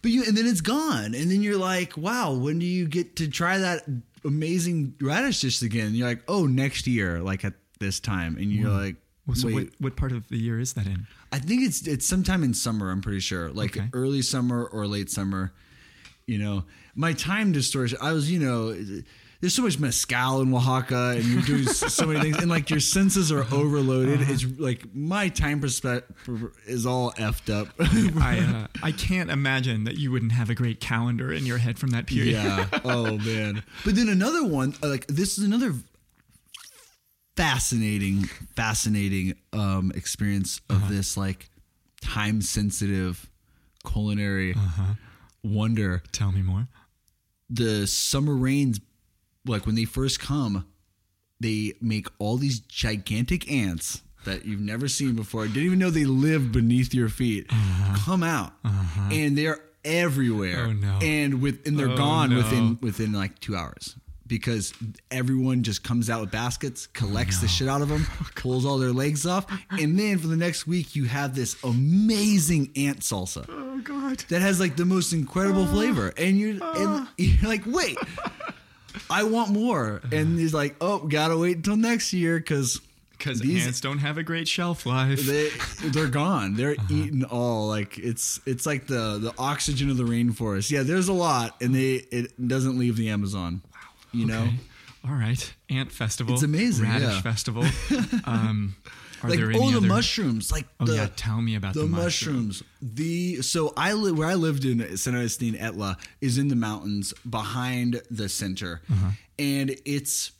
But 0.00 0.10
you 0.10 0.24
and 0.26 0.36
then 0.36 0.46
it's 0.46 0.60
gone, 0.62 1.14
and 1.14 1.30
then 1.30 1.42
you're 1.42 1.56
like, 1.58 1.96
wow, 1.96 2.32
when 2.32 2.58
do 2.58 2.66
you 2.66 2.88
get 2.88 3.14
to 3.16 3.28
try 3.28 3.58
that 3.58 3.82
amazing 4.24 4.94
radish 5.00 5.40
dish 5.42 5.62
again? 5.62 5.88
And 5.88 5.96
you're 5.96 6.08
like, 6.08 6.22
oh, 6.26 6.46
next 6.46 6.86
year, 6.86 7.20
like 7.20 7.44
at 7.44 7.54
this 7.78 8.00
time, 8.00 8.36
and 8.36 8.50
you're 8.50 8.70
like, 8.70 8.96
Well, 9.26 9.36
so 9.36 9.48
what, 9.50 9.68
what 9.78 9.96
part 9.96 10.12
of 10.12 10.26
the 10.28 10.38
year 10.38 10.58
is 10.58 10.72
that 10.72 10.86
in? 10.86 11.06
I 11.30 11.38
think 11.38 11.62
it's 11.62 11.86
it's 11.86 12.06
sometime 12.06 12.42
in 12.42 12.54
summer. 12.54 12.90
I'm 12.90 13.00
pretty 13.00 13.20
sure, 13.20 13.50
like 13.50 13.76
Okay. 13.76 13.88
early 13.92 14.22
summer 14.22 14.64
or 14.64 14.86
late 14.86 15.10
summer. 15.10 15.52
You 16.26 16.38
know, 16.38 16.64
my 16.94 17.12
time 17.12 17.52
distortion. 17.52 17.98
I 18.00 18.12
was, 18.12 18.30
you 18.30 18.38
know, 18.38 18.74
there's 19.42 19.54
so 19.54 19.62
much 19.62 19.76
mezcal 19.80 20.40
in 20.40 20.54
Oaxaca, 20.54 21.14
and 21.16 21.24
you're 21.24 21.42
doing 21.42 21.64
so 21.66 22.06
many 22.06 22.20
things, 22.20 22.38
and 22.38 22.48
like 22.48 22.70
your 22.70 22.78
senses 22.78 23.32
are 23.32 23.44
overloaded. 23.52 24.20
It's 24.22 24.44
like 24.56 24.94
my 24.94 25.28
time 25.28 25.60
perspective 25.60 26.52
is 26.64 26.86
all 26.86 27.10
effed 27.14 27.52
up. 27.52 27.66
I 28.22 28.38
uh, 28.38 28.66
I 28.84 28.92
can't 28.92 29.32
imagine 29.32 29.82
that 29.82 29.98
you 29.98 30.12
wouldn't 30.12 30.30
have 30.30 30.48
a 30.48 30.54
great 30.54 30.78
calendar 30.78 31.32
in 31.32 31.44
your 31.44 31.58
head 31.58 31.76
from 31.76 31.90
that 31.90 32.06
period. 32.06 32.34
Yeah. 32.34 32.68
Oh 32.84 33.18
man. 33.18 33.64
But 33.84 33.96
then 33.96 34.08
another 34.08 34.44
one, 34.44 34.76
uh, 34.80 34.88
like 34.88 35.08
this 35.08 35.36
is 35.38 35.44
another 35.44 35.74
fascinating, 37.36 38.26
fascinating 38.54 39.34
um 39.52 39.90
experience 39.96 40.60
of 40.70 40.88
this 40.88 41.16
like 41.16 41.50
time 42.00 42.42
sensitive 42.42 43.28
culinary 43.84 44.54
wonder. 45.42 46.00
Tell 46.12 46.30
me 46.30 46.42
more. 46.42 46.68
The 47.50 47.88
summer 47.88 48.34
rains, 48.34 48.80
like 49.46 49.66
when 49.66 49.74
they 49.74 49.84
first 49.84 50.20
come, 50.20 50.66
they 51.40 51.74
make 51.80 52.06
all 52.18 52.36
these 52.36 52.60
gigantic 52.60 53.50
ants 53.50 54.02
that 54.24 54.44
you've 54.44 54.60
never 54.60 54.88
seen 54.88 55.14
before, 55.14 55.44
I 55.44 55.46
didn't 55.48 55.64
even 55.64 55.78
know 55.78 55.90
they 55.90 56.04
lived 56.04 56.52
beneath 56.52 56.94
your 56.94 57.08
feet, 57.08 57.46
uh-huh. 57.50 57.98
come 58.04 58.22
out, 58.22 58.52
uh-huh. 58.64 59.08
and 59.10 59.36
they're 59.36 59.58
everywhere. 59.84 60.66
Oh, 60.68 60.72
no. 60.72 60.98
And 61.02 61.42
with 61.42 61.66
and 61.66 61.78
they're 61.78 61.90
Oh, 61.90 61.96
gone 61.96 62.30
no. 62.30 62.36
within 62.36 62.78
within 62.80 63.12
like 63.12 63.40
two 63.40 63.56
hours. 63.56 63.96
Because 64.24 64.72
everyone 65.10 65.62
just 65.62 65.84
comes 65.84 66.08
out 66.08 66.22
with 66.22 66.30
baskets, 66.30 66.86
collects 66.86 67.40
the 67.40 67.46
oh, 67.46 67.48
shit 67.48 67.68
out 67.68 67.82
of 67.82 67.88
them, 67.90 68.06
pulls 68.34 68.64
all 68.64 68.78
their 68.78 68.92
legs 68.92 69.26
off, 69.26 69.44
and 69.70 69.98
then 69.98 70.16
for 70.16 70.26
the 70.28 70.36
next 70.36 70.66
week 70.66 70.96
you 70.96 71.04
have 71.04 71.34
this 71.34 71.56
amazing 71.62 72.70
ant 72.76 73.00
salsa 73.00 73.44
Oh 73.50 73.80
God. 73.80 74.20
that 74.30 74.40
has 74.40 74.58
like 74.58 74.76
the 74.76 74.86
most 74.86 75.12
incredible 75.12 75.64
ah. 75.64 75.72
flavor, 75.72 76.14
and 76.16 76.38
you're 76.38 76.50
and 76.50 76.60
ah. 76.62 77.12
you're 77.18 77.50
like, 77.50 77.64
wait, 77.66 77.98
I 79.10 79.22
want 79.24 79.50
more, 79.50 80.00
and 80.12 80.38
he's 80.38 80.54
like, 80.54 80.76
oh, 80.80 80.98
gotta 81.00 81.36
wait 81.38 81.56
until 81.56 81.76
next 81.76 82.12
year 82.12 82.38
because 82.38 82.80
Because 83.18 83.40
these 83.40 83.66
ants 83.66 83.80
don't 83.80 83.98
have 83.98 84.18
a 84.18 84.22
great 84.22 84.48
shelf 84.48 84.84
life. 84.86 85.20
they 85.26 85.50
they're 85.90 86.08
gone. 86.08 86.54
They're 86.54 86.72
Uh-huh. 86.78 86.94
eaten 86.94 87.24
all. 87.24 87.68
Like 87.68 87.98
it's 87.98 88.40
it's 88.46 88.66
like 88.66 88.86
the 88.86 89.18
the 89.18 89.32
oxygen 89.38 89.90
of 89.90 89.96
the 89.96 90.04
rainforest. 90.04 90.70
Yeah, 90.70 90.82
there's 90.82 91.08
a 91.08 91.12
lot, 91.12 91.56
and 91.62 91.74
they 91.74 91.94
it 92.10 92.32
doesn't 92.48 92.78
leave 92.78 92.96
the 92.96 93.08
Amazon. 93.10 93.62
Wow, 93.72 93.80
you 94.12 94.26
know. 94.26 94.48
All 95.04 95.14
right. 95.14 95.52
Ant 95.68 95.90
festival. 95.90 96.34
It's 96.34 96.42
amazing, 96.44 96.84
Radish 96.88 97.08
yeah. 97.08 97.20
festival. 97.22 97.64
Um, 98.24 98.76
are 99.24 99.28
like 99.30 99.38
oh 99.56 99.70
the 99.70 99.76
other? 99.78 99.86
mushrooms 99.86 100.50
like 100.52 100.66
Oh 100.80 100.86
the 100.86 100.94
yeah. 100.96 101.08
Tell 101.16 101.40
me 101.40 101.54
about 101.56 101.74
the, 101.74 101.80
the 101.80 101.86
mushrooms. 101.86 102.62
mushrooms. 102.62 102.62
The 102.80 103.42
so 103.42 103.72
I 103.76 103.92
live 103.92 104.16
where 104.18 104.28
I 104.28 104.34
lived 104.34 104.64
in 104.64 104.96
San 104.96 105.14
Agustin 105.14 105.54
Etla 105.56 105.96
is 106.20 106.38
in 106.38 106.48
the 106.48 106.56
mountains 106.56 107.12
behind 107.28 108.02
the 108.10 108.28
center, 108.28 108.80
Uh-huh. 108.90 109.10
and 109.38 109.76
it's 109.84 110.32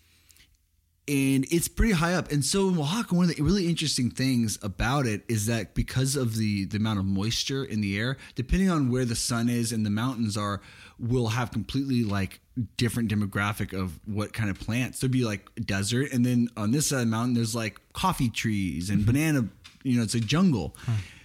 and 1.09 1.45
it's 1.51 1.67
pretty 1.67 1.95
high 1.95 2.15
up. 2.15 2.31
And 2.31 2.45
so 2.45 2.69
in 2.69 2.79
Oaxaca, 2.79 3.15
one 3.17 3.29
of 3.29 3.35
the 3.37 3.43
really 3.43 3.69
interesting 3.69 4.09
things 4.09 4.57
about 4.63 5.05
it 5.05 5.25
is 5.29 5.47
that 5.47 5.75
because 5.75 6.15
of 6.15 6.37
the 6.37 6.65
the 6.67 6.77
amount 6.77 7.01
of 7.01 7.05
moisture 7.05 7.65
in 7.65 7.81
the 7.81 7.99
air, 7.99 8.17
depending 8.37 8.71
on 8.71 8.89
where 8.91 9.05
the 9.05 9.17
sun 9.17 9.49
is 9.49 9.73
and 9.73 9.85
the 9.85 9.91
mountains 9.91 10.37
are, 10.37 10.61
will 11.01 11.29
have 11.29 11.51
completely 11.51 12.05
like 12.05 12.41
different 12.77 13.11
demographic 13.11 13.73
of 13.73 13.99
what 14.07 14.33
kind 14.33 14.51
of 14.51 14.59
plants. 14.59 15.01
There'd 15.01 15.11
be 15.13 15.25
like 15.25 15.49
desert, 15.65 16.13
and 16.13 16.25
then 16.25 16.49
on 16.57 16.71
this 16.71 16.89
side 16.89 16.97
of 16.97 17.01
the 17.03 17.11
mountain, 17.11 17.35
there's 17.35 17.55
like 17.55 17.81
coffee 17.93 18.29
trees 18.29 18.91
and 18.91 19.07
banana. 19.07 19.49
You 19.83 19.97
know, 19.97 20.03
it's 20.03 20.15
a 20.15 20.21
jungle. 20.21 20.77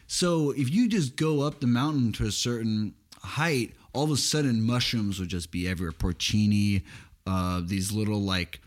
So 0.07 0.51
if 0.51 0.69
you 0.71 0.88
just 0.88 1.15
go 1.15 1.41
up 1.41 1.59
the 1.59 1.67
mountain 1.67 2.11
to 2.13 2.25
a 2.25 2.32
certain 2.32 2.95
height, 3.21 3.73
all 3.93 4.05
of 4.05 4.11
a 4.11 4.17
sudden 4.17 4.61
mushrooms 4.61 5.19
would 5.19 5.30
just 5.30 5.51
be 5.51 5.67
everywhere. 5.67 5.91
Porcini, 5.91 6.84
uh, 7.25 7.61
these 7.63 7.91
little 7.91 8.21
like 8.21 8.61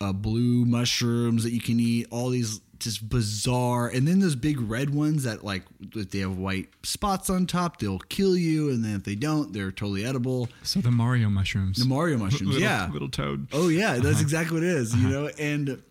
uh, 0.00 0.12
blue 0.12 0.64
mushrooms 0.64 1.44
that 1.44 1.52
you 1.52 1.60
can 1.60 1.78
eat. 1.78 2.06
All 2.10 2.30
these 2.30 2.60
just 2.78 3.08
bizarre, 3.08 3.88
and 3.88 4.06
then 4.06 4.20
those 4.20 4.34
big 4.34 4.60
red 4.60 4.90
ones 4.90 5.24
that 5.24 5.44
like 5.44 5.62
if 5.94 6.10
they 6.10 6.20
have 6.20 6.36
white 6.38 6.68
spots 6.82 7.30
on 7.30 7.46
top, 7.46 7.78
they'll 7.78 7.98
kill 7.98 8.36
you, 8.36 8.70
and 8.70 8.84
then 8.84 8.96
if 8.96 9.04
they 9.04 9.14
don't, 9.14 9.52
they're 9.52 9.72
totally 9.72 10.04
edible. 10.04 10.48
So 10.62 10.80
the 10.80 10.90
Mario 10.90 11.28
mushrooms. 11.28 11.78
The 11.78 11.86
Mario 11.86 12.18
mushrooms, 12.18 12.54
little, 12.54 12.60
yeah. 12.62 12.88
Little 12.92 13.10
toad. 13.10 13.48
Oh 13.52 13.68
yeah, 13.68 13.96
that's 13.98 14.20
exactly 14.20 14.54
what 14.56 14.64
it 14.64 14.70
is, 14.70 14.94
you 14.94 15.08
know. 15.08 15.30
And 15.38 15.82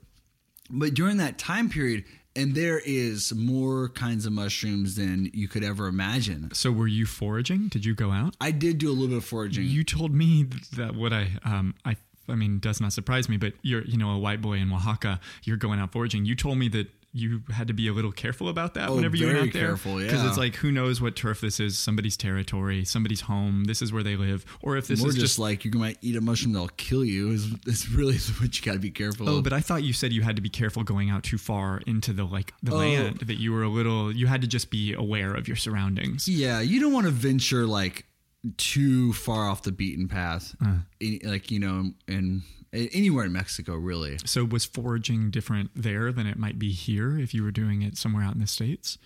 but 0.69 0.93
during 0.93 1.17
that 1.17 1.37
time 1.37 1.69
period, 1.69 2.05
and 2.35 2.53
there 2.53 2.79
is 2.85 3.33
more 3.33 3.89
kinds 3.89 4.25
of 4.27 4.31
mushrooms 4.31 4.95
than 4.95 5.31
you 5.33 5.47
could 5.47 5.63
ever 5.63 5.87
imagine. 5.87 6.53
So 6.53 6.71
were 6.71 6.87
you 6.87 7.05
foraging? 7.05 7.67
Did 7.69 7.83
you 7.83 7.95
go 7.95 8.11
out? 8.11 8.35
I 8.39 8.51
did 8.51 8.77
do 8.77 8.89
a 8.89 8.93
little 8.93 9.07
bit 9.07 9.17
of 9.17 9.25
foraging. 9.25 9.65
You 9.65 9.83
told 9.83 10.13
me 10.13 10.45
that 10.75 10.95
what 10.95 11.11
I 11.13 11.31
um 11.43 11.73
I 11.83 11.97
I 12.29 12.35
mean 12.35 12.59
does 12.59 12.79
not 12.81 12.93
surprise 12.93 13.29
me, 13.29 13.37
but 13.37 13.53
you're 13.61 13.83
you 13.85 13.97
know 13.97 14.11
a 14.11 14.17
white 14.19 14.41
boy 14.41 14.53
in 14.57 14.71
Oaxaca. 14.71 15.19
You're 15.43 15.57
going 15.57 15.79
out 15.79 15.91
foraging. 15.91 16.25
You 16.25 16.35
told 16.35 16.57
me 16.57 16.67
that 16.69 16.87
you 17.13 17.41
had 17.49 17.67
to 17.67 17.73
be 17.73 17.87
a 17.87 17.93
little 17.93 18.11
careful 18.11 18.47
about 18.49 18.73
that 18.75 18.89
Oh, 18.89 18.95
whenever 18.95 19.15
you 19.15 19.25
went 19.27 19.39
out 19.39 19.53
there. 19.53 19.67
careful, 19.69 19.95
Because 19.97 20.21
yeah. 20.21 20.27
it's 20.29 20.37
like 20.37 20.55
who 20.55 20.71
knows 20.71 21.01
what 21.01 21.15
turf 21.15 21.41
this 21.41 21.59
is? 21.59 21.79
Somebody's 21.79 22.15
territory, 22.17 22.83
somebody's 22.85 23.21
home. 23.21 23.63
This 23.63 23.81
is 23.81 23.91
where 23.93 24.03
they 24.03 24.15
live, 24.17 24.45
or 24.61 24.77
if 24.77 24.87
this 24.87 24.99
More 24.99 25.07
is 25.09 25.15
just, 25.15 25.23
just. 25.25 25.39
like 25.39 25.63
you're 25.63 25.71
gonna 25.71 25.93
eat 26.01 26.15
a 26.15 26.21
mushroom 26.21 26.53
that'll 26.53 26.67
kill 26.77 27.03
you 27.05 27.31
is, 27.31 27.47
is 27.65 27.89
really 27.89 28.17
what 28.39 28.59
you 28.59 28.63
got 28.65 28.73
to 28.73 28.79
be 28.79 28.91
careful 28.91 29.27
Oh, 29.29 29.37
of. 29.37 29.43
but 29.45 29.53
I 29.53 29.61
thought 29.61 29.81
you 29.83 29.93
said 29.93 30.11
you 30.13 30.21
had 30.21 30.35
to 30.35 30.41
be 30.43 30.49
careful 30.49 30.83
going 30.83 31.09
out 31.09 31.23
too 31.23 31.37
far 31.39 31.81
into 31.87 32.13
the 32.13 32.25
like 32.25 32.53
the 32.61 32.73
Oh. 32.73 32.77
land. 32.77 33.19
That 33.19 33.39
you 33.39 33.51
were 33.53 33.63
a 33.63 33.69
little. 33.69 34.11
You 34.13 34.27
had 34.27 34.41
to 34.41 34.47
just 34.47 34.69
be 34.69 34.93
aware 34.93 35.33
of 35.33 35.47
your 35.47 35.57
surroundings. 35.57 36.27
yeah, 36.27 36.59
you 36.59 36.79
don't 36.79 36.93
want 36.93 37.05
to 37.05 37.11
venture 37.11 37.65
like 37.65 38.05
too 38.57 39.13
far 39.13 39.49
off 39.49 39.63
the 39.63 39.71
beaten 39.71 40.07
path, 40.07 40.55
Uh. 40.61 40.79
Any- 41.01 41.19
like 41.19 41.51
you 41.51 41.59
know, 41.59 41.93
in 42.07 42.43
anywhere 42.73 43.25
in 43.25 43.31
Mexico, 43.31 43.75
really. 43.75 44.17
So 44.25 44.43
was 44.45 44.65
foraging 44.65 45.31
different 45.31 45.71
there 45.75 46.11
than 46.11 46.27
it 46.27 46.37
might 46.37 46.59
be 46.59 46.71
here 46.71 47.17
if 47.17 47.33
you 47.33 47.43
were 47.43 47.51
doing 47.51 47.81
it 47.81 47.97
somewhere 47.97 48.23
out 48.23 48.33
in 48.35 48.39
the 48.41 48.47
states? 48.47 48.97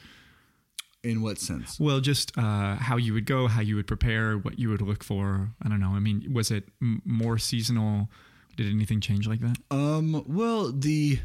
In 1.04 1.22
what 1.22 1.40
sense? 1.40 1.80
Well, 1.80 2.00
just 2.00 2.38
uh, 2.38 2.76
how 2.76 2.98
you 2.98 3.14
would 3.14 3.26
go, 3.26 3.48
how 3.48 3.62
you 3.62 3.76
would 3.76 3.88
prepare, 3.88 4.38
what 4.38 4.60
you 4.60 4.70
would 4.70 4.82
look 4.82 5.04
for. 5.04 5.50
I 5.62 5.70
don't 5.70 5.80
know. 5.80 5.92
I 5.96 6.00
mean, 6.00 6.32
was 6.34 6.52
it 6.52 6.70
m- 6.82 7.02
more 7.06 7.38
seasonal? 7.40 8.10
Did 8.56 8.70
anything 8.72 9.00
change 9.02 9.28
like 9.28 9.40
that? 9.40 9.58
Um, 9.72 10.24
well, 10.28 10.72
the 10.72 11.20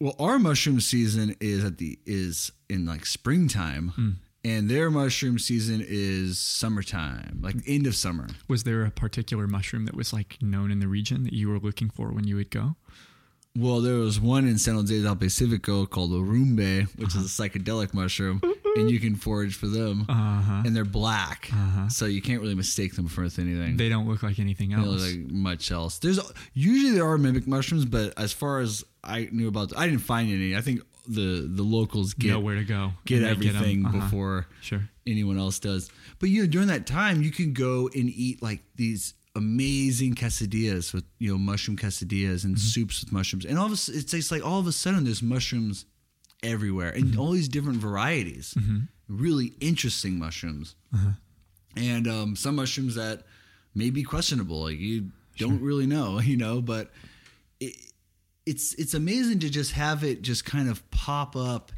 Well, 0.00 0.14
our 0.18 0.38
mushroom 0.38 0.80
season 0.80 1.34
is 1.40 1.64
at 1.64 1.78
the 1.78 1.98
is 2.06 2.52
in 2.68 2.86
like 2.86 3.04
springtime, 3.04 3.88
Hmm. 3.88 4.10
And 4.44 4.70
their 4.70 4.88
mushroom 4.90 5.38
season 5.38 5.84
is 5.86 6.38
summertime, 6.38 7.40
like 7.42 7.56
end 7.66 7.86
of 7.86 7.96
summer. 7.96 8.28
Was 8.46 8.62
there 8.64 8.84
a 8.84 8.90
particular 8.90 9.46
mushroom 9.46 9.84
that 9.86 9.96
was 9.96 10.12
like 10.12 10.36
known 10.40 10.70
in 10.70 10.78
the 10.78 10.88
region 10.88 11.24
that 11.24 11.32
you 11.32 11.48
were 11.48 11.58
looking 11.58 11.90
for 11.90 12.12
when 12.12 12.26
you 12.26 12.36
would 12.36 12.50
go? 12.50 12.76
Well, 13.56 13.80
there 13.80 13.96
was 13.96 14.20
one 14.20 14.46
in 14.46 14.56
San 14.58 14.76
Jose 14.76 15.02
del 15.02 15.16
Pacifico 15.16 15.84
called 15.86 16.12
derrumbe, 16.12 16.86
which 16.96 17.16
is 17.16 17.24
a 17.40 17.42
psychedelic 17.48 17.92
mushroom, 17.92 18.40
and 18.76 18.88
you 18.88 19.00
can 19.00 19.16
forage 19.16 19.56
for 19.56 19.66
them, 19.66 20.06
Uh-huh. 20.08 20.62
and 20.64 20.76
they're 20.76 20.84
black, 20.84 21.50
so 21.88 22.04
you 22.06 22.22
can't 22.22 22.40
really 22.40 22.54
mistake 22.54 22.94
them 22.94 23.08
for 23.08 23.22
anything. 23.22 23.76
They 23.76 23.88
don't 23.88 24.06
look 24.06 24.22
like 24.22 24.38
anything 24.38 24.72
else. 24.74 24.86
look 24.86 25.00
like 25.00 25.32
much 25.32 25.72
else. 25.72 25.98
There's 25.98 26.20
usually 26.52 26.92
there 26.92 27.08
are 27.08 27.18
mimic 27.18 27.48
mushrooms, 27.48 27.84
but 27.86 28.14
as 28.16 28.32
far 28.32 28.60
as 28.60 28.84
I 29.02 29.28
knew 29.32 29.48
about, 29.48 29.76
I 29.76 29.86
didn't 29.88 30.02
find 30.02 30.30
any. 30.30 30.54
I 30.54 30.60
think 30.60 30.82
the 31.08 31.48
the 31.48 31.62
locals 31.62 32.14
get 32.14 32.30
know 32.30 32.40
where 32.40 32.56
to 32.56 32.64
go. 32.64 32.92
get 33.04 33.16
and 33.16 33.24
they 33.24 33.30
'em. 33.30 33.56
everything 33.56 33.86
Uh-huh. 33.86 33.98
before 34.00 34.46
Sure. 34.60 34.88
anyone 35.06 35.38
else 35.38 35.58
does. 35.58 35.90
But 36.18 36.28
you 36.30 36.42
know, 36.42 36.48
during 36.48 36.68
that 36.68 36.86
time, 36.86 37.22
you 37.22 37.30
can 37.30 37.52
go 37.52 37.88
and 37.94 38.08
eat 38.10 38.42
like 38.42 38.62
these 38.76 39.14
amazing 39.34 40.14
quesadillas 40.14 40.92
with 40.92 41.04
you 41.18 41.30
know 41.32 41.38
mushroom 41.38 41.76
quesadillas 41.76 42.44
and 42.44 42.58
soups 42.58 43.00
with 43.02 43.12
mushrooms, 43.12 43.44
and 43.44 43.58
all 43.58 43.66
of 43.66 43.72
a, 43.72 43.74
s- 43.74 43.88
it's 43.88 44.10
just 44.12 44.30
like 44.32 44.44
all 44.44 44.58
of 44.60 44.66
a 44.66 44.72
sudden 44.72 45.04
there's 45.04 45.22
mushrooms 45.22 45.84
everywhere 46.42 46.90
and 46.90 47.16
all 47.18 47.32
these 47.32 47.48
different 47.48 47.78
varieties, 47.78 48.54
really 49.08 49.54
interesting 49.60 50.18
mushrooms, 50.18 50.74
and 51.76 52.06
um, 52.08 52.36
some 52.36 52.56
mushrooms 52.56 52.94
that 52.96 53.22
may 53.74 53.90
be 53.90 54.02
questionable, 54.02 54.62
like 54.64 54.78
you 54.78 55.10
don't 55.38 55.60
really 55.60 55.86
know, 55.86 56.18
you 56.30 56.36
know, 56.36 56.60
but 56.60 56.90
it, 57.60 57.74
it's 58.48 58.74
it's 58.74 58.94
amazing 58.94 59.38
to 59.40 59.50
just 59.50 59.72
have 59.72 60.02
it 60.04 60.22
just 60.22 60.44
kind 60.44 60.68
of 60.68 60.88
pop 60.90 61.36
up 61.36 61.70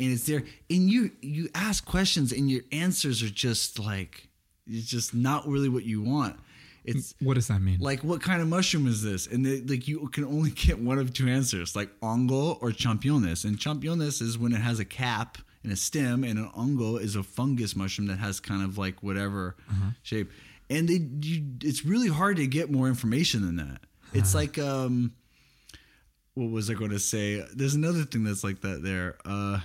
and 0.00 0.12
it's 0.12 0.26
there. 0.26 0.42
And 0.70 0.90
you 0.90 1.10
you 1.20 1.48
ask 1.54 1.84
questions 1.84 2.32
and 2.32 2.50
your 2.50 2.62
answers 2.72 3.22
are 3.22 3.30
just 3.30 3.78
like 3.78 4.28
it's 4.66 4.86
just 4.86 5.14
not 5.14 5.46
really 5.46 5.68
what 5.68 5.84
you 5.84 6.02
want. 6.02 6.36
It's 6.84 7.14
What 7.20 7.34
does 7.34 7.48
that 7.48 7.60
mean? 7.60 7.78
like 7.80 8.02
what 8.04 8.20
kind 8.22 8.40
of 8.42 8.48
mushroom 8.48 8.86
is 8.86 9.02
this? 9.02 9.26
And 9.26 9.44
they, 9.46 9.60
like 9.60 9.86
you 9.88 10.08
can 10.08 10.24
only 10.24 10.50
get 10.66 10.78
one 10.80 10.98
of 10.98 11.12
two 11.12 11.28
answers 11.28 11.74
like 11.76 11.90
hongo 12.00 12.58
or 12.60 12.70
champiñones 12.70 13.44
and 13.44 13.58
champiñones 13.58 14.20
is 14.22 14.38
when 14.38 14.52
it 14.52 14.60
has 14.60 14.78
a 14.80 14.84
cap 14.84 15.38
and 15.62 15.72
a 15.72 15.76
stem 15.76 16.22
and 16.24 16.38
an 16.38 16.48
hongo 16.56 17.00
is 17.00 17.16
a 17.16 17.22
fungus 17.22 17.74
mushroom 17.74 18.06
that 18.08 18.18
has 18.18 18.38
kind 18.40 18.62
of 18.62 18.78
like 18.78 19.02
whatever 19.02 19.56
shape. 20.02 20.30
And 20.70 20.88
they 20.88 21.00
you, 21.28 21.44
it's 21.62 21.84
really 21.84 22.08
hard 22.08 22.36
to 22.38 22.46
get 22.46 22.70
more 22.70 22.88
information 22.88 23.42
than 23.46 23.56
that. 23.56 23.80
It's 24.12 24.34
like 24.34 24.58
um 24.58 25.12
what 26.36 26.50
was 26.50 26.70
I 26.70 26.74
going 26.74 26.90
to 26.92 26.98
say? 27.00 27.44
There's 27.52 27.74
another 27.74 28.04
thing 28.04 28.22
that's 28.24 28.44
like 28.44 28.60
that 28.60 28.82
there. 28.84 29.16
Uh, 29.24 29.60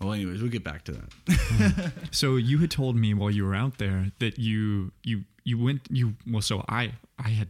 well, 0.00 0.12
anyways, 0.12 0.40
we'll 0.42 0.50
get 0.50 0.64
back 0.64 0.84
to 0.84 0.92
that. 0.92 1.92
So 2.10 2.36
you 2.36 2.58
had 2.58 2.70
told 2.70 2.94
me 2.96 3.14
while 3.14 3.30
you 3.30 3.44
were 3.44 3.54
out 3.54 3.78
there 3.78 4.10
that 4.18 4.38
you 4.38 4.92
you 5.02 5.24
you 5.44 5.58
went 5.58 5.80
you 5.90 6.14
well 6.30 6.42
so 6.42 6.62
I 6.68 6.92
I 7.18 7.30
had 7.30 7.48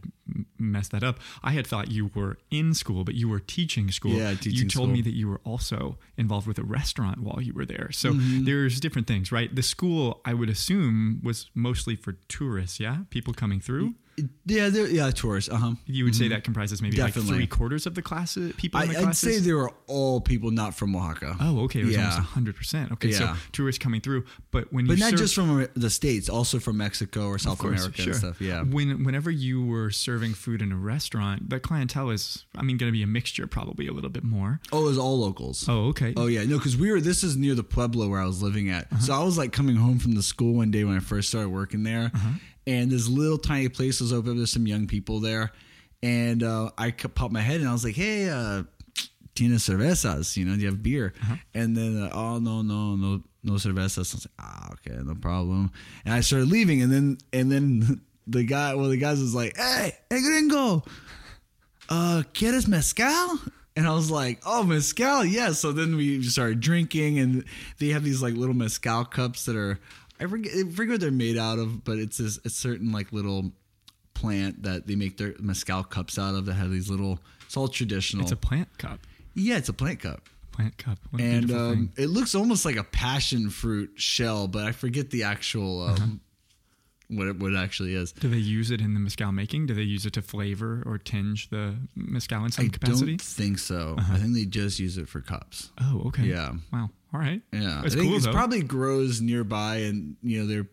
messed 0.57 0.91
that 0.91 1.03
up. 1.03 1.19
I 1.43 1.51
had 1.51 1.65
thought 1.67 1.91
you 1.91 2.11
were 2.15 2.37
in 2.51 2.73
school, 2.75 3.03
but 3.03 3.15
you 3.15 3.27
were 3.27 3.39
teaching 3.39 3.91
school. 3.91 4.11
Yeah, 4.11 4.35
teaching 4.35 4.53
You 4.53 4.69
told 4.69 4.89
me 4.91 5.01
that 5.01 5.13
you 5.13 5.27
were 5.27 5.41
also 5.43 5.97
involved 6.15 6.47
with 6.47 6.57
a 6.59 6.63
restaurant 6.63 7.19
while 7.19 7.41
you 7.41 7.53
were 7.53 7.65
there. 7.65 7.89
So 7.91 8.13
Mm-hmm. 8.13 8.45
there's 8.45 8.79
different 8.79 9.07
things, 9.07 9.31
right? 9.31 9.53
The 9.53 9.63
school 9.63 10.21
I 10.23 10.33
would 10.33 10.49
assume 10.49 11.19
was 11.23 11.49
mostly 11.55 11.95
for 11.95 12.13
tourists, 12.29 12.79
yeah, 12.79 12.97
people 13.09 13.33
coming 13.33 13.59
through. 13.59 13.95
Yeah, 14.45 14.69
they're- 14.69 14.87
yeah, 14.87 15.09
tourists. 15.11 15.49
Uh 15.49 15.55
huh. 15.57 15.71
You 15.85 16.05
would 16.05 16.15
say 16.15 16.27
that 16.29 16.43
comprises 16.43 16.81
maybe 16.81 16.97
like 17.01 17.13
three 17.13 17.47
quarters 17.47 17.85
of 17.85 17.95
the 17.95 18.01
class 18.01 18.37
people 18.57 18.81
in 18.81 18.89
I, 18.91 18.93
classes. 18.93 19.19
say 19.19 19.39
they 19.39 19.53
were 19.53 19.71
all 19.87 20.21
people 20.21 20.51
not 20.51 20.75
from 20.75 20.95
Oaxaca. 20.95 21.35
Oh, 21.39 21.61
okay. 21.65 21.81
It 21.81 21.85
was 21.85 21.95
Yeah. 21.95 22.11
almost 22.11 22.19
hundred 22.29 22.55
percent. 22.55 22.91
Okay, 22.93 23.11
so 23.11 23.33
tourists 23.51 23.79
coming 23.81 24.01
through, 24.01 24.25
but 24.51 24.71
when 24.71 24.85
but 24.87 24.97
you 24.97 25.03
not 25.03 25.11
serve- 25.11 25.19
just 25.19 25.35
from 25.35 25.67
the 25.75 25.89
states, 25.89 26.29
also 26.29 26.59
from 26.59 26.77
Mexico 26.77 27.27
or 27.27 27.37
South 27.37 27.57
course, 27.59 27.79
America 27.81 28.01
sure. 28.01 28.11
and 28.13 28.19
stuff. 28.19 28.41
Yeah. 28.41 28.63
When 28.63 29.03
whenever 29.03 29.31
you 29.31 29.65
were 29.65 29.89
serving 29.91 30.33
food 30.33 30.61
in 30.61 30.71
a 30.71 30.77
restaurant, 30.77 31.49
the 31.49 31.59
clientele 31.59 32.09
is, 32.11 32.45
I 32.55 32.61
mean, 32.63 32.77
going 32.77 32.89
to 32.91 32.93
be 32.97 33.03
a 33.03 33.07
mixture, 33.07 33.47
probably 33.47 33.87
a 33.87 33.93
little 33.93 34.09
bit 34.09 34.23
more. 34.23 34.59
Oh, 34.71 34.81
it 34.81 34.89
was 34.89 34.97
all 34.97 35.19
locals. 35.19 35.65
Oh, 35.67 35.87
okay. 35.87 36.13
Oh 36.17 36.27
yeah, 36.27 36.43
no, 36.43 36.57
because 36.57 36.77
we 36.77 36.91
were. 36.91 37.01
This 37.01 37.23
is 37.23 37.35
near 37.37 37.55
the 37.55 37.63
pueblo 37.63 38.07
where 38.09 38.19
I 38.21 38.25
was 38.25 38.41
living 38.43 38.69
at. 38.69 38.85
Uh-huh. 38.91 38.99
So 39.01 39.13
I 39.13 39.23
was 39.23 39.37
like 39.37 39.51
coming 39.51 39.75
home 39.75 39.99
from 39.99 40.13
the 40.13 40.23
school 40.23 40.53
one 40.55 40.71
day 40.71 40.83
when 40.83 40.95
I 40.95 40.99
first 40.99 41.29
started 41.29 41.49
working 41.49 41.83
there, 41.83 42.11
Uh-huh. 42.13 42.29
And 42.65 42.91
this 42.91 43.07
little 43.07 43.37
tiny 43.37 43.69
place 43.69 43.99
was 44.01 44.13
open. 44.13 44.37
There's 44.37 44.51
some 44.51 44.67
young 44.67 44.87
people 44.87 45.19
there, 45.19 45.51
and 46.01 46.43
uh, 46.43 46.71
I 46.77 46.91
popped 46.91 47.33
my 47.33 47.41
head 47.41 47.59
and 47.59 47.69
I 47.69 47.73
was 47.73 47.83
like, 47.83 47.95
"Hey, 47.95 48.29
uh, 48.29 48.63
Tina 49.35 49.55
cervezas? 49.55 50.37
You 50.37 50.45
know, 50.45 50.55
do 50.55 50.61
you 50.61 50.67
have 50.67 50.83
beer?" 50.83 51.13
Uh-huh. 51.21 51.35
And 51.53 51.75
then, 51.75 52.03
uh, 52.03 52.09
oh 52.13 52.39
no, 52.39 52.61
no, 52.61 52.95
no, 52.95 53.23
no 53.43 53.53
cervezas. 53.53 53.97
I 53.97 54.01
was 54.01 54.27
like, 54.27 54.33
"Ah, 54.39 54.69
okay, 54.73 54.97
no 55.03 55.15
problem." 55.15 55.71
And 56.05 56.13
I 56.13 56.21
started 56.21 56.49
leaving, 56.49 56.81
and 56.81 56.91
then 56.91 57.17
and 57.31 57.51
then 57.51 58.01
the 58.27 58.43
guy, 58.43 58.73
one 58.73 58.83
well, 58.83 58.89
the 58.89 58.97
guys 58.97 59.19
was 59.19 59.35
like, 59.35 59.57
"Hey, 59.57 59.93
hey, 60.09 60.21
gringo." 60.21 60.83
uh, 61.89 62.23
¿quieres 62.33 62.67
mezcal? 62.67 63.39
And 63.75 63.87
I 63.87 63.93
was 63.93 64.11
like, 64.11 64.39
oh, 64.45 64.63
mezcal, 64.63 65.25
yeah. 65.25 65.51
So 65.51 65.71
then 65.71 65.95
we 65.95 66.21
started 66.23 66.59
drinking, 66.59 67.17
and 67.19 67.43
they 67.79 67.89
have 67.89 68.03
these 68.03 68.21
like 68.21 68.35
little 68.35 68.55
mezcal 68.55 69.05
cups 69.05 69.45
that 69.45 69.55
are, 69.55 69.79
I 70.23 70.27
forget, 70.27 70.53
I 70.53 70.69
forget 70.71 70.91
what 70.93 71.01
they're 71.01 71.11
made 71.11 71.37
out 71.37 71.59
of, 71.59 71.83
but 71.83 71.97
it's 71.97 72.17
this, 72.17 72.39
a 72.45 72.49
certain 72.49 72.91
like 72.91 73.11
little 73.11 73.51
plant 74.13 74.63
that 74.63 74.87
they 74.87 74.95
make 74.95 75.17
their 75.17 75.33
mezcal 75.39 75.83
cups 75.83 76.17
out 76.17 76.35
of 76.35 76.45
that 76.45 76.53
have 76.53 76.71
these 76.71 76.89
little, 76.89 77.19
it's 77.45 77.57
all 77.57 77.67
traditional. 77.67 78.23
It's 78.23 78.31
a 78.31 78.37
plant 78.37 78.77
cup. 78.77 78.99
yeah, 79.35 79.57
it's 79.57 79.69
a 79.69 79.73
plant 79.73 79.99
cup. 79.99 80.21
Plant 80.51 80.77
cup. 80.77 80.99
What 81.09 81.21
And 81.21 81.51
um, 81.51 81.91
it 81.97 82.07
looks 82.07 82.35
almost 82.35 82.63
like 82.63 82.75
a 82.75 82.83
passion 82.83 83.49
fruit 83.49 83.91
shell, 83.95 84.47
but 84.47 84.65
I 84.65 84.71
forget 84.71 85.09
the 85.09 85.23
actual, 85.23 85.81
um, 85.81 85.93
Uh-huh. 85.93 86.07
What, 87.15 87.27
it, 87.27 87.39
what 87.39 87.53
it 87.53 87.57
actually 87.57 87.95
is. 87.95 88.11
Do 88.11 88.29
they 88.29 88.37
use 88.37 88.71
it 88.71 88.81
in 88.81 88.93
the 88.93 88.99
mezcal 88.99 89.31
making? 89.31 89.65
Do 89.67 89.73
they 89.73 89.81
use 89.81 90.05
it 90.05 90.13
to 90.13 90.21
flavor 90.21 90.83
or 90.85 90.97
tinge 90.97 91.49
the 91.49 91.75
mezcal 91.95 92.45
in 92.45 92.51
some 92.51 92.65
I 92.65 92.69
capacity? 92.69 93.11
don't 93.17 93.21
think 93.21 93.59
so. 93.59 93.95
I 93.99 94.17
think 94.17 94.33
they 94.35 94.45
just 94.45 94.79
use 94.79 94.97
it 94.97 95.07
for 95.07 95.21
cups. 95.21 95.71
Oh, 95.81 96.03
okay. 96.07 96.23
Yeah. 96.23 96.53
Wow. 96.71 96.89
All 97.13 97.19
right. 97.19 97.41
Yeah, 97.51 97.81
That's 97.83 97.95
I 97.95 97.97
think 97.99 98.09
cool 98.09 98.15
it's 98.17 98.25
though. 98.25 98.31
probably 98.31 98.63
grows 98.63 99.21
nearby, 99.21 99.77
and 99.77 100.15
you 100.23 100.41
know 100.41 100.47
they're 100.47 100.67